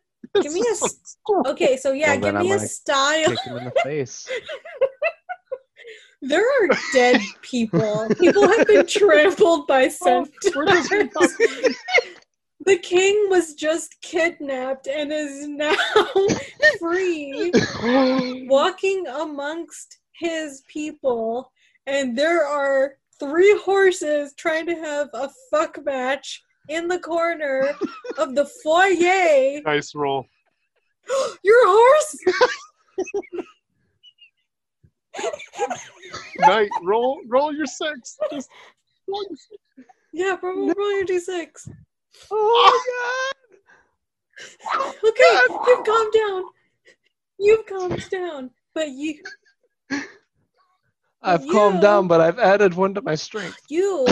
Give 0.42 0.52
me 0.52 0.60
a. 0.68 0.70
s- 0.72 1.16
Okay, 1.46 1.76
so 1.76 1.92
yeah, 1.92 2.08
Well, 2.08 2.14
give 2.16 2.22
then 2.24 2.36
I'm 2.36 2.42
me 2.42 2.52
a 2.52 2.58
style. 2.58 3.28
kick 3.28 3.38
him 3.44 3.56
in 3.58 3.64
the 3.64 3.72
face. 3.82 4.28
There 6.26 6.44
are 6.44 6.68
dead 6.92 7.20
people. 7.42 8.08
People 8.18 8.48
have 8.48 8.66
been 8.66 8.86
trampled 8.86 9.66
by 9.66 9.88
centaurs. 9.88 10.32
we're 10.54 11.08
the 12.66 12.78
king 12.78 13.28
was 13.30 13.54
just 13.54 13.94
kidnapped 14.02 14.88
and 14.88 15.12
is 15.12 15.46
now 15.46 15.76
free, 16.80 17.52
walking 18.48 19.06
amongst 19.06 19.98
his 20.18 20.62
people. 20.68 21.52
And 21.86 22.18
there 22.18 22.44
are 22.44 22.94
three 23.20 23.56
horses 23.64 24.34
trying 24.36 24.66
to 24.66 24.74
have 24.74 25.08
a 25.14 25.30
fuck 25.50 25.78
match 25.84 26.42
in 26.68 26.88
the 26.88 26.98
corner 26.98 27.70
of 28.18 28.34
the 28.34 28.46
foyer. 28.64 29.60
Nice 29.64 29.94
roll. 29.94 30.26
You're 31.44 31.68
horse? 31.68 32.18
Knight. 36.38 36.70
Roll. 36.82 37.20
Roll 37.28 37.54
your 37.54 37.66
six. 37.66 38.16
Just 38.32 38.48
roll 39.08 39.24
your 39.28 39.36
six. 39.36 39.88
Yeah, 40.12 40.36
roll, 40.42 40.72
roll 40.74 40.92
your 40.92 41.04
d6. 41.04 41.68
Oh 42.30 42.72
my 42.72 43.32
God. 44.82 44.94
Okay, 45.04 45.54
you've 45.66 45.84
calmed 45.84 46.12
down. 46.12 46.42
You've 47.38 47.66
calmed 47.66 48.10
down. 48.10 48.50
But 48.74 48.90
you 48.90 49.20
I've 51.22 51.44
You- 51.44 51.52
calmed 51.52 51.80
down, 51.82 52.08
but 52.08 52.20
I've 52.20 52.38
added 52.38 52.74
one 52.74 52.94
to 52.94 53.02
my 53.02 53.14
strength. 53.14 53.58
you 53.68 54.06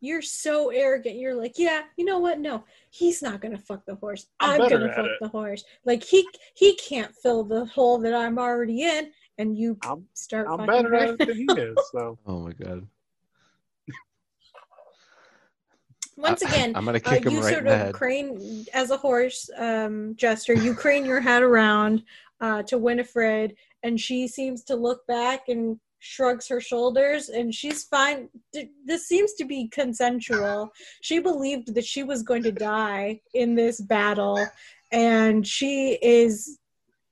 you're 0.00 0.22
so 0.22 0.70
arrogant. 0.70 1.16
You're 1.16 1.34
like, 1.34 1.58
yeah, 1.58 1.82
you 1.96 2.04
know 2.04 2.20
what? 2.20 2.38
No, 2.38 2.64
he's 2.90 3.20
not 3.20 3.40
gonna 3.40 3.58
fuck 3.58 3.84
the 3.84 3.96
horse. 3.96 4.26
I'm 4.40 4.60
I'm, 4.62 4.68
gonna 4.68 4.92
fuck 4.94 5.06
it." 5.06 5.12
the 5.20 5.28
horse. 5.28 5.64
Like 5.84 6.04
he 6.04 6.26
he 6.54 6.76
can't 6.76 7.12
fill 7.22 7.42
the 7.44 7.64
hole 7.66 7.98
that 7.98 8.14
I'm 8.14 8.38
already 8.38 8.82
in, 8.82 9.10
and 9.38 9.56
you 9.56 9.78
I'm, 9.82 10.06
start. 10.14 10.46
I'm 10.50 10.66
better 10.66 10.90
her. 10.90 10.96
at 10.96 11.08
it 11.10 11.18
than 11.18 11.36
he 11.36 11.44
is. 11.44 11.76
So 11.92 12.18
Oh 12.26 12.40
my 12.40 12.52
god. 12.52 12.86
Once 16.16 16.42
again, 16.42 16.72
I'm 16.74 16.84
gonna 16.84 16.98
uh, 16.98 17.10
kick 17.10 17.24
him 17.24 17.32
you 17.32 17.40
right 17.40 17.52
sort 17.52 17.60
in 17.60 17.64
the 17.66 17.72
of 17.74 17.78
head. 17.78 17.94
crane 17.94 18.66
as 18.74 18.90
a 18.90 18.96
horse 18.96 19.48
um, 19.56 20.14
Jester. 20.16 20.54
You 20.54 20.74
crane 20.74 21.04
your 21.04 21.20
head 21.20 21.42
around 21.42 22.02
uh, 22.40 22.62
to 22.64 22.78
Winifred, 22.78 23.54
and 23.82 23.98
she 23.98 24.28
seems 24.28 24.64
to 24.64 24.76
look 24.76 25.06
back 25.06 25.48
and 25.48 25.78
shrugs 26.00 26.46
her 26.48 26.60
shoulders, 26.60 27.28
and 27.28 27.54
she's 27.54 27.84
fine. 27.84 28.28
This 28.84 29.08
seems 29.08 29.34
to 29.34 29.44
be 29.44 29.68
consensual. 29.68 30.70
She 31.02 31.18
believed 31.18 31.74
that 31.74 31.84
she 31.84 32.02
was 32.02 32.22
going 32.22 32.42
to 32.44 32.52
die 32.52 33.20
in 33.34 33.54
this 33.54 33.80
battle, 33.80 34.44
and 34.92 35.46
she 35.46 35.98
is, 36.02 36.58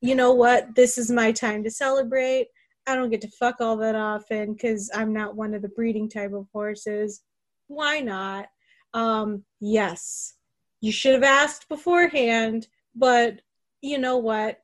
you 0.00 0.14
know 0.14 0.32
what? 0.32 0.74
This 0.74 0.98
is 0.98 1.10
my 1.10 1.32
time 1.32 1.64
to 1.64 1.70
celebrate. 1.70 2.48
I 2.86 2.94
don't 2.94 3.10
get 3.10 3.20
to 3.22 3.28
fuck 3.28 3.56
all 3.60 3.76
that 3.78 3.94
often 3.94 4.52
because 4.52 4.90
I'm 4.94 5.12
not 5.12 5.34
one 5.34 5.54
of 5.54 5.62
the 5.62 5.68
breeding 5.68 6.08
type 6.08 6.32
of 6.32 6.46
horses. 6.52 7.22
Why 7.66 8.00
not? 8.00 8.46
Um, 8.94 9.44
yes, 9.60 10.34
you 10.80 10.92
should 10.92 11.14
have 11.14 11.22
asked 11.24 11.68
beforehand, 11.68 12.68
but 12.94 13.40
you 13.82 13.98
know 13.98 14.18
what? 14.18 14.60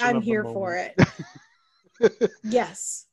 I'm 0.00 0.22
here 0.22 0.44
for 0.44 0.76
it. 0.76 0.98
yes. 2.44 3.06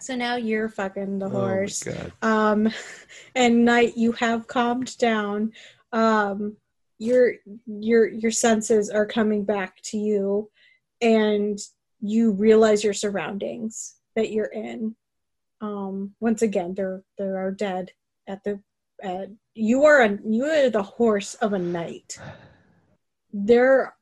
So 0.00 0.14
now 0.14 0.36
you're 0.36 0.68
fucking 0.68 1.18
the 1.18 1.26
Oh 1.26 1.30
horse. 1.30 1.82
god. 1.82 2.12
um, 2.22 2.72
and 3.34 3.64
Knight 3.64 3.96
you 3.96 4.12
have 4.12 4.46
calmed 4.46 4.96
down. 4.98 5.52
Um, 5.92 6.56
your 7.00 7.32
your 7.66 8.06
your 8.06 8.30
senses 8.30 8.90
are 8.90 9.06
coming 9.06 9.42
back 9.42 9.80
to 9.84 9.96
you, 9.96 10.50
and 11.00 11.58
you 12.00 12.32
realize 12.32 12.84
your 12.84 12.92
surroundings 12.92 13.96
that 14.14 14.30
you're 14.30 14.52
in. 14.52 14.94
Um, 15.62 16.14
once 16.20 16.42
again, 16.42 16.74
there 16.74 17.02
there 17.18 17.38
are 17.38 17.50
dead 17.50 17.90
at 18.28 18.44
the. 18.44 18.60
At, 19.02 19.30
you 19.54 19.84
are 19.84 20.02
a 20.02 20.18
you 20.28 20.44
are 20.44 20.68
the 20.68 20.82
horse 20.82 21.34
of 21.36 21.54
a 21.54 21.58
knight. 21.58 22.18
There. 23.32 23.96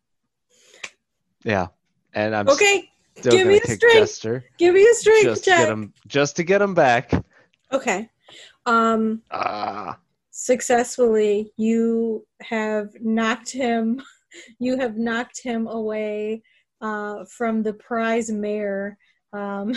Yeah. 1.45 1.69
And 2.15 2.35
I'm 2.35 2.49
Okay, 2.49 2.91
give 3.23 3.47
me 3.47 3.61
a 3.61 3.71
strength 3.71 4.43
give 4.59 4.75
me 4.75 4.83
a 4.83 4.95
strength 4.95 5.23
just 5.23 5.45
to 5.45 5.51
get 5.51 5.69
him 5.69 5.93
just 6.09 6.37
to 6.37 6.43
get 6.43 6.61
him 6.61 6.75
back. 6.75 7.13
Okay. 7.73 8.11
Um. 8.67 9.23
Ah. 9.31 9.99
Successfully 10.41 11.53
you 11.57 12.25
have 12.41 12.91
knocked 13.01 13.51
him 13.51 14.01
you 14.61 14.79
have 14.79 14.97
knocked 14.97 15.43
him 15.43 15.67
away 15.67 16.41
uh, 16.81 17.25
from 17.25 17.61
the 17.65 17.73
prize 17.73 18.31
mare 18.31 18.97
um, 19.33 19.77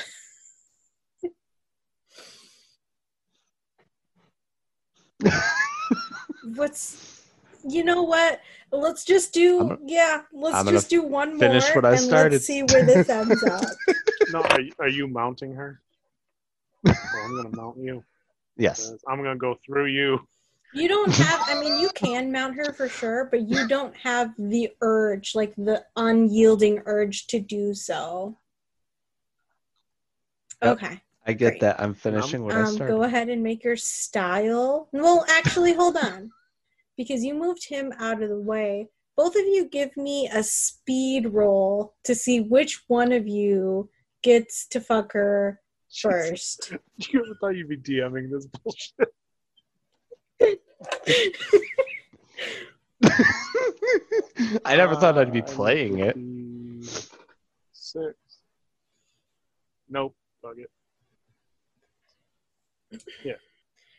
what's 6.56 7.26
you 7.68 7.84
know 7.84 8.04
what 8.04 8.40
let's 8.72 9.04
just 9.04 9.34
do 9.34 9.60
I'm 9.62 9.68
gonna- 9.70 9.80
yeah 9.86 10.22
let's 10.32 10.58
I'm 10.58 10.68
just 10.68 10.92
do 10.92 11.02
one 11.02 11.32
more 11.32 11.40
finish 11.40 11.76
what 11.76 11.86
I 11.86 11.92
and 11.94 12.00
started. 12.02 12.34
let's 12.34 12.46
see 12.46 12.62
where 12.62 12.84
this 12.84 13.10
ends 13.10 13.44
up 13.44 13.64
no, 14.30 14.42
are 14.44 14.62
you, 14.62 14.72
are 14.80 14.88
you 14.88 15.08
mounting 15.08 15.54
her? 15.56 15.82
Well, 16.84 16.96
I'm 17.26 17.36
gonna 17.36 17.56
mount 17.56 17.78
you. 17.80 18.04
yes 18.58 18.94
I'm 19.08 19.18
gonna 19.24 19.36
go 19.36 19.58
through 19.66 19.88
you. 19.88 20.20
You 20.74 20.88
don't 20.88 21.12
have, 21.14 21.42
I 21.48 21.60
mean, 21.60 21.80
you 21.82 21.90
can 21.96 22.32
mount 22.32 22.56
her 22.56 22.72
for 22.74 22.88
sure, 22.88 23.26
but 23.30 23.42
you 23.48 23.68
don't 23.68 23.96
have 23.98 24.34
the 24.38 24.70
urge, 24.82 25.36
like 25.36 25.54
the 25.56 25.84
unyielding 25.98 26.82
urge 26.86 27.28
to 27.28 27.40
do 27.40 27.74
so. 27.74 28.38
Yep. 30.64 30.74
Okay. 30.78 31.02
I 31.28 31.34
get 31.34 31.50
Great. 31.52 31.62
that. 31.62 31.82
I'm 31.82 31.94
finishing 31.94 32.44
what 32.44 32.56
I 32.56 32.62
Um, 32.62 32.74
started. 32.74 32.94
go 32.94 33.04
ahead 33.04 33.30
and 33.30 33.44
make 33.44 33.64
your 33.64 33.76
style. 33.78 34.88
Well, 34.92 35.26
actually, 35.30 35.74
hold 35.74 35.98
on. 35.98 36.32
Because 36.98 37.24
you 37.24 37.34
moved 37.34 37.68
him 37.68 37.94
out 37.98 38.22
of 38.24 38.30
the 38.30 38.40
way. 38.40 38.90
Both 39.18 39.36
of 39.36 39.46
you 39.46 39.68
give 39.70 39.96
me 39.98 40.30
a 40.34 40.42
speed 40.42 41.28
roll 41.34 41.96
to 42.06 42.16
see 42.16 42.40
which 42.40 42.84
one 42.88 43.12
of 43.12 43.28
you 43.28 43.90
gets 44.24 44.68
to 44.68 44.80
fuck 44.80 45.12
her 45.14 45.60
first. 46.02 46.74
You 47.12 47.24
ever 47.26 47.36
thought 47.42 47.56
you'd 47.56 47.68
be 47.68 47.78
DMing 47.78 48.30
this 48.32 48.46
bullshit? 48.64 49.14
I 54.66 54.76
never 54.76 54.96
thought 54.96 55.18
I'd 55.18 55.32
be 55.34 55.42
Uh, 55.42 55.46
playing 55.46 56.00
it. 56.00 56.18
Six. 57.74 58.16
Nope. 59.90 60.16
Bug 60.42 60.58
it. 60.60 60.70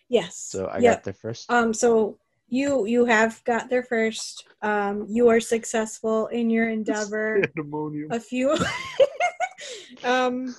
yes. 0.09 0.37
So 0.37 0.67
I 0.69 0.79
Yep. 0.79 0.97
got 0.97 1.05
there 1.05 1.15
first. 1.15 1.51
Um, 1.51 1.73
so 1.73 2.19
you 2.49 2.85
you 2.87 3.05
have 3.07 3.43
got 3.45 3.71
there 3.71 3.83
first. 3.83 4.45
Um, 4.61 5.07
you 5.09 5.29
are 5.29 5.41
successful 5.41 6.27
in 6.29 6.51
your 6.51 6.69
endeavor. 6.69 7.41
Pandemonium. 7.55 8.13
a 8.13 8.21
few 8.21 8.57
um 10.05 10.55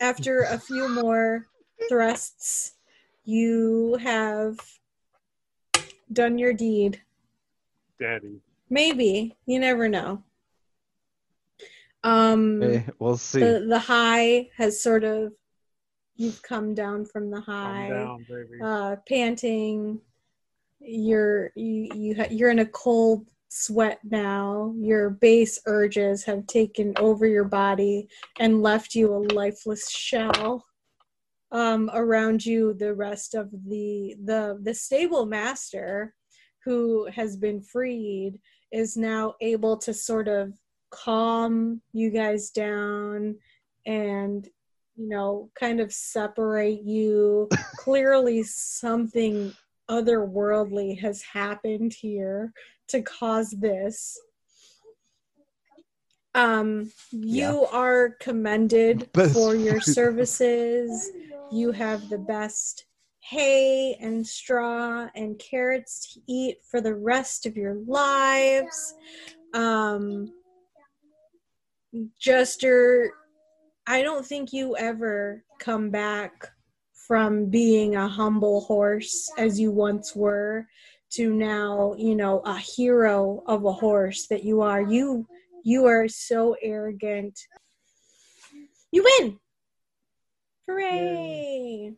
after 0.00 0.44
a 0.44 0.58
few 0.58 0.88
more 0.88 1.46
thrusts 1.88 2.74
you 3.24 3.96
have 4.02 4.58
done 6.12 6.38
your 6.38 6.52
deed 6.52 7.00
Daddy. 8.00 8.40
maybe 8.70 9.36
you 9.46 9.58
never 9.58 9.88
know 9.88 10.22
um 12.04 12.84
we'll 12.98 13.16
see. 13.16 13.40
the 13.40 13.66
the 13.68 13.78
high 13.78 14.48
has 14.56 14.80
sort 14.80 15.04
of 15.04 15.32
you've 16.16 16.42
come 16.42 16.74
down 16.74 17.04
from 17.04 17.30
the 17.30 17.40
high 17.40 17.88
down, 17.88 18.26
baby. 18.28 18.58
uh, 18.62 18.96
panting. 19.08 20.00
You're 20.80 21.52
you, 21.54 21.88
you 21.94 22.14
ha- 22.16 22.28
you're 22.30 22.50
in 22.50 22.60
a 22.60 22.66
cold 22.66 23.26
sweat 23.48 24.00
now. 24.04 24.74
Your 24.76 25.10
base 25.10 25.60
urges 25.66 26.24
have 26.24 26.46
taken 26.46 26.92
over 26.98 27.26
your 27.26 27.44
body 27.44 28.08
and 28.38 28.62
left 28.62 28.94
you 28.94 29.12
a 29.14 29.18
lifeless 29.34 29.90
shell. 29.90 30.64
Um, 31.50 31.90
around 31.94 32.44
you, 32.44 32.74
the 32.74 32.92
rest 32.92 33.34
of 33.34 33.50
the 33.50 34.14
the 34.22 34.58
the 34.62 34.74
stable 34.74 35.24
master, 35.24 36.14
who 36.64 37.06
has 37.06 37.36
been 37.36 37.62
freed, 37.62 38.38
is 38.70 38.96
now 38.96 39.34
able 39.40 39.78
to 39.78 39.94
sort 39.94 40.28
of 40.28 40.52
calm 40.90 41.80
you 41.92 42.10
guys 42.10 42.50
down 42.50 43.36
and 43.86 44.48
you 44.96 45.08
know 45.08 45.50
kind 45.58 45.80
of 45.80 45.92
separate 45.92 46.82
you 46.82 47.48
clearly 47.76 48.42
something 48.42 49.54
otherworldly 49.90 50.98
has 51.00 51.22
happened 51.22 51.92
here 51.92 52.52
to 52.88 53.02
cause 53.02 53.50
this. 53.50 54.18
Um, 56.34 56.92
you 57.10 57.66
are 57.72 58.10
commended 58.20 59.08
for 59.32 59.54
your 59.56 59.80
services. 59.80 61.10
You 61.50 61.72
have 61.72 62.08
the 62.08 62.18
best 62.18 62.86
hay 63.20 63.94
and 64.00 64.26
straw 64.26 65.08
and 65.14 65.38
carrots 65.38 66.14
to 66.14 66.20
eat 66.26 66.58
for 66.70 66.80
the 66.80 66.94
rest 66.94 67.46
of 67.46 67.56
your 67.56 67.74
lives. 67.86 68.94
Um, 69.54 70.32
Jester, 72.18 73.12
I 73.86 74.02
don't 74.02 74.24
think 74.24 74.52
you 74.52 74.76
ever 74.76 75.42
come 75.58 75.90
back 75.90 76.48
from 76.92 77.46
being 77.46 77.96
a 77.96 78.06
humble 78.06 78.60
horse 78.62 79.30
as 79.38 79.58
you 79.58 79.72
once 79.72 80.14
were 80.14 80.66
to 81.10 81.32
now, 81.32 81.94
you 81.96 82.14
know, 82.14 82.40
a 82.40 82.58
hero 82.58 83.42
of 83.46 83.64
a 83.64 83.72
horse 83.72 84.26
that 84.28 84.44
you 84.44 84.60
are. 84.60 84.82
You 84.82 85.26
you 85.64 85.86
are 85.86 86.08
so 86.08 86.54
arrogant. 86.62 87.38
You 88.92 89.04
win. 89.18 89.38
Hooray. 90.68 91.94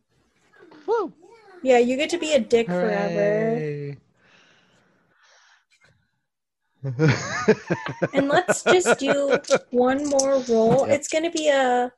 Woo! 0.87 1.13
Yeah, 1.61 1.77
you 1.77 1.97
get 1.97 2.09
to 2.11 2.17
be 2.17 2.33
a 2.33 2.39
dick 2.39 2.67
forever. 2.67 3.97
And 8.13 8.27
let's 8.29 8.63
just 8.63 8.97
do 8.97 9.37
one 9.71 10.07
more 10.09 10.41
roll. 10.49 10.87
Yep. 10.87 10.95
It's 10.95 11.07
gonna 11.09 11.29
be 11.29 11.49
a 11.49 11.91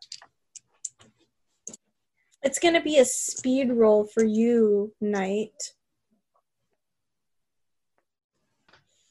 it's 2.41 2.60
gonna 2.60 2.82
be 2.82 2.98
a 2.98 3.06
speed 3.06 3.72
roll 3.72 4.06
for 4.06 4.26
you, 4.26 4.94
Knight. 5.00 5.74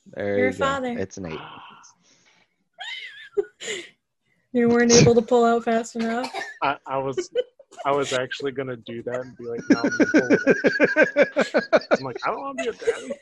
there 0.06 0.36
Your 0.36 0.46
you 0.48 0.52
go. 0.52 0.58
father. 0.58 0.98
It's 0.98 1.16
an 1.16 1.26
eight. 1.26 1.38
You 4.54 4.68
weren't 4.68 4.92
able 4.92 5.14
to 5.14 5.22
pull 5.22 5.46
out 5.46 5.64
fast 5.64 5.96
enough. 5.96 6.30
I, 6.62 6.76
I 6.86 6.98
was 6.98 7.30
I 7.84 7.92
was 7.92 8.12
actually 8.12 8.52
gonna 8.52 8.76
do 8.76 9.02
that 9.04 9.20
and 9.20 9.36
be 9.36 9.44
like, 9.44 9.60
no, 9.70 9.80
I'm, 9.80 9.90
gonna 9.90 10.06
pull 10.06 10.30
it 10.30 11.64
out. 11.72 11.82
I'm 11.98 12.04
like, 12.04 12.18
I 12.24 12.30
don't 12.30 12.40
want 12.40 12.58
to 12.58 12.64
be 12.64 12.68
a 12.68 12.72
daddy. 12.72 13.12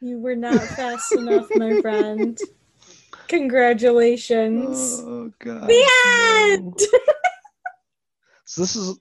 You 0.00 0.18
were 0.18 0.36
not 0.36 0.60
fast 0.60 1.12
enough, 1.12 1.46
my 1.54 1.80
friend. 1.80 2.38
Congratulations. 3.28 5.00
oh 5.00 5.32
god. 5.38 5.68
the 5.68 6.54
no. 6.54 6.54
end! 6.54 6.78
So 8.44 8.60
this 8.60 8.76
is 8.76 8.98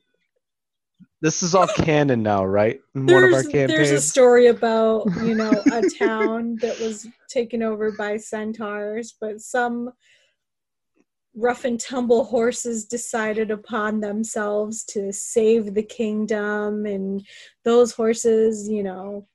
this 1.21 1.43
is 1.43 1.53
all 1.53 1.67
canon 1.67 2.23
now, 2.23 2.45
right? 2.45 2.79
In 2.95 3.05
one 3.05 3.25
of 3.25 3.33
our 3.33 3.43
There's, 3.43 3.69
there's 3.69 3.91
a 3.91 4.01
story 4.01 4.47
about, 4.47 5.05
you 5.23 5.35
know, 5.35 5.51
a 5.71 5.83
town 5.99 6.57
that 6.61 6.79
was 6.79 7.05
taken 7.29 7.61
over 7.61 7.91
by 7.91 8.15
centaurs, 8.15 9.13
but 9.19 9.41
some 9.41 9.91
rough 11.35 11.63
and 11.65 11.79
tumble 11.79 12.25
horses 12.25 12.85
decided 12.85 13.51
upon 13.51 14.01
themselves 14.01 14.83
to 14.83 15.11
save 15.13 15.73
the 15.73 15.83
kingdom, 15.83 16.85
and 16.85 17.25
those 17.63 17.93
horses, 17.93 18.67
you 18.69 18.83
know, 18.83 19.27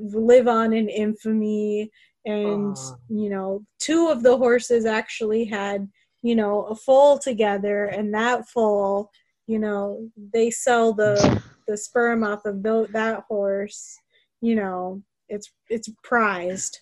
live 0.00 0.48
on 0.48 0.72
in 0.72 0.88
infamy. 0.88 1.90
And, 2.24 2.76
Ah. 2.76 2.96
you 3.08 3.28
know, 3.30 3.64
two 3.80 4.08
of 4.08 4.22
the 4.22 4.36
horses 4.36 4.84
actually 4.84 5.44
had, 5.44 5.90
you 6.22 6.36
know, 6.36 6.64
a 6.66 6.74
foal 6.76 7.18
together, 7.18 7.86
and 7.86 8.14
that 8.14 8.48
foal, 8.48 9.10
you 9.48 9.58
know, 9.58 10.08
they 10.16 10.50
sell 10.50 10.92
the 10.92 11.42
the 11.68 11.76
sperm 11.76 12.24
off 12.24 12.44
of 12.44 12.62
that 12.62 13.24
horse, 13.28 13.96
you 14.40 14.54
know, 14.56 15.02
it's 15.28 15.50
it's 15.68 15.88
prized 16.02 16.80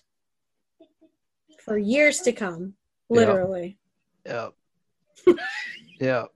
for 1.63 1.77
years 1.77 2.21
to 2.21 2.31
come, 2.31 2.75
literally. 3.09 3.67
Yep. 3.67 3.75
Yep. 5.99 6.29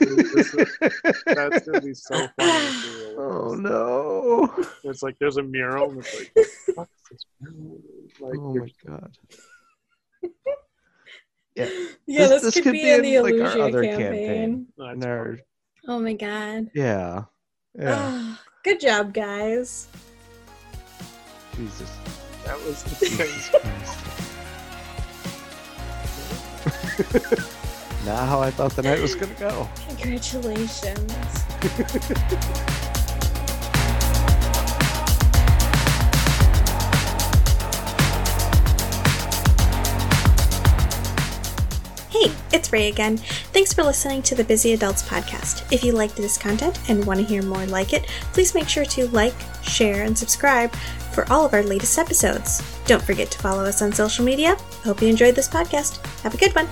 This 0.00 0.54
is- 0.54 0.78
That's 1.26 1.66
gonna 1.66 1.80
be 1.80 1.94
so 1.94 2.14
funny. 2.14 2.28
if 2.38 3.14
oh 3.18 3.54
no. 3.54 4.52
It's 4.84 5.02
like 5.02 5.16
there's 5.18 5.36
a 5.38 5.42
mural 5.42 5.90
and 5.90 6.00
it's 6.00 6.14
like, 6.14 6.32
fuck 6.76 6.88
is 6.94 7.02
this 7.10 7.24
mural? 7.40 7.80
Like, 8.20 8.38
Oh 8.38 8.54
my 8.54 8.68
god. 8.86 9.16
Yeah. 11.54 11.68
Yeah, 12.06 12.26
This- 12.26 12.28
this, 12.28 12.42
this 12.42 12.54
could, 12.54 12.64
could 12.64 12.72
be, 12.72 12.82
be 12.82 12.90
in 12.90 13.02
the 13.02 13.14
in, 13.16 13.22
like, 13.22 13.34
our 13.56 13.60
other 13.62 13.82
campaign. 13.82 14.66
campaign. 14.78 14.98
no, 15.00 15.06
our, 15.08 15.38
Oh 15.88 15.98
my 16.00 16.12
god. 16.14 16.70
yeah. 16.74 17.24
Yeah. 17.78 17.96
Ah, 17.98 18.40
good 18.64 18.80
job, 18.80 19.12
guys. 19.14 19.88
Jesus. 21.56 21.90
that 22.44 22.58
was 22.64 22.82
Jesus 23.00 23.48
Christ. 23.50 24.28
Not 28.04 28.28
how 28.28 28.40
I 28.40 28.50
thought 28.50 28.76
the 28.76 28.82
night 28.82 29.00
was 29.00 29.14
gonna 29.14 29.32
go. 29.34 29.68
Congratulations. 29.88 31.12
Hey, 42.10 42.30
it's 42.52 42.70
Ray 42.72 42.88
again. 42.88 43.16
Thanks 43.16 43.72
for 43.72 43.82
listening 43.82 44.20
to 44.22 44.34
the 44.34 44.44
Busy 44.44 44.74
Adults 44.74 45.02
podcast. 45.02 45.72
If 45.72 45.82
you 45.82 45.92
liked 45.92 46.16
this 46.16 46.36
content 46.36 46.78
and 46.90 47.06
want 47.06 47.20
to 47.20 47.24
hear 47.26 47.42
more 47.42 47.64
like 47.66 47.94
it, 47.94 48.06
please 48.34 48.54
make 48.54 48.68
sure 48.68 48.84
to 48.84 49.06
like, 49.08 49.34
share, 49.62 50.02
and 50.02 50.18
subscribe 50.18 50.74
for 51.12 51.30
all 51.30 51.44
of 51.44 51.54
our 51.54 51.62
latest 51.62 51.98
episodes. 51.98 52.62
Don't 52.86 53.02
forget 53.02 53.30
to 53.30 53.38
follow 53.38 53.64
us 53.64 53.82
on 53.82 53.92
social 53.92 54.24
media. 54.24 54.56
Hope 54.84 55.02
you 55.02 55.08
enjoyed 55.08 55.34
this 55.34 55.48
podcast. 55.48 56.04
Have 56.22 56.34
a 56.34 56.38
good 56.38 56.54
one. 56.54 56.68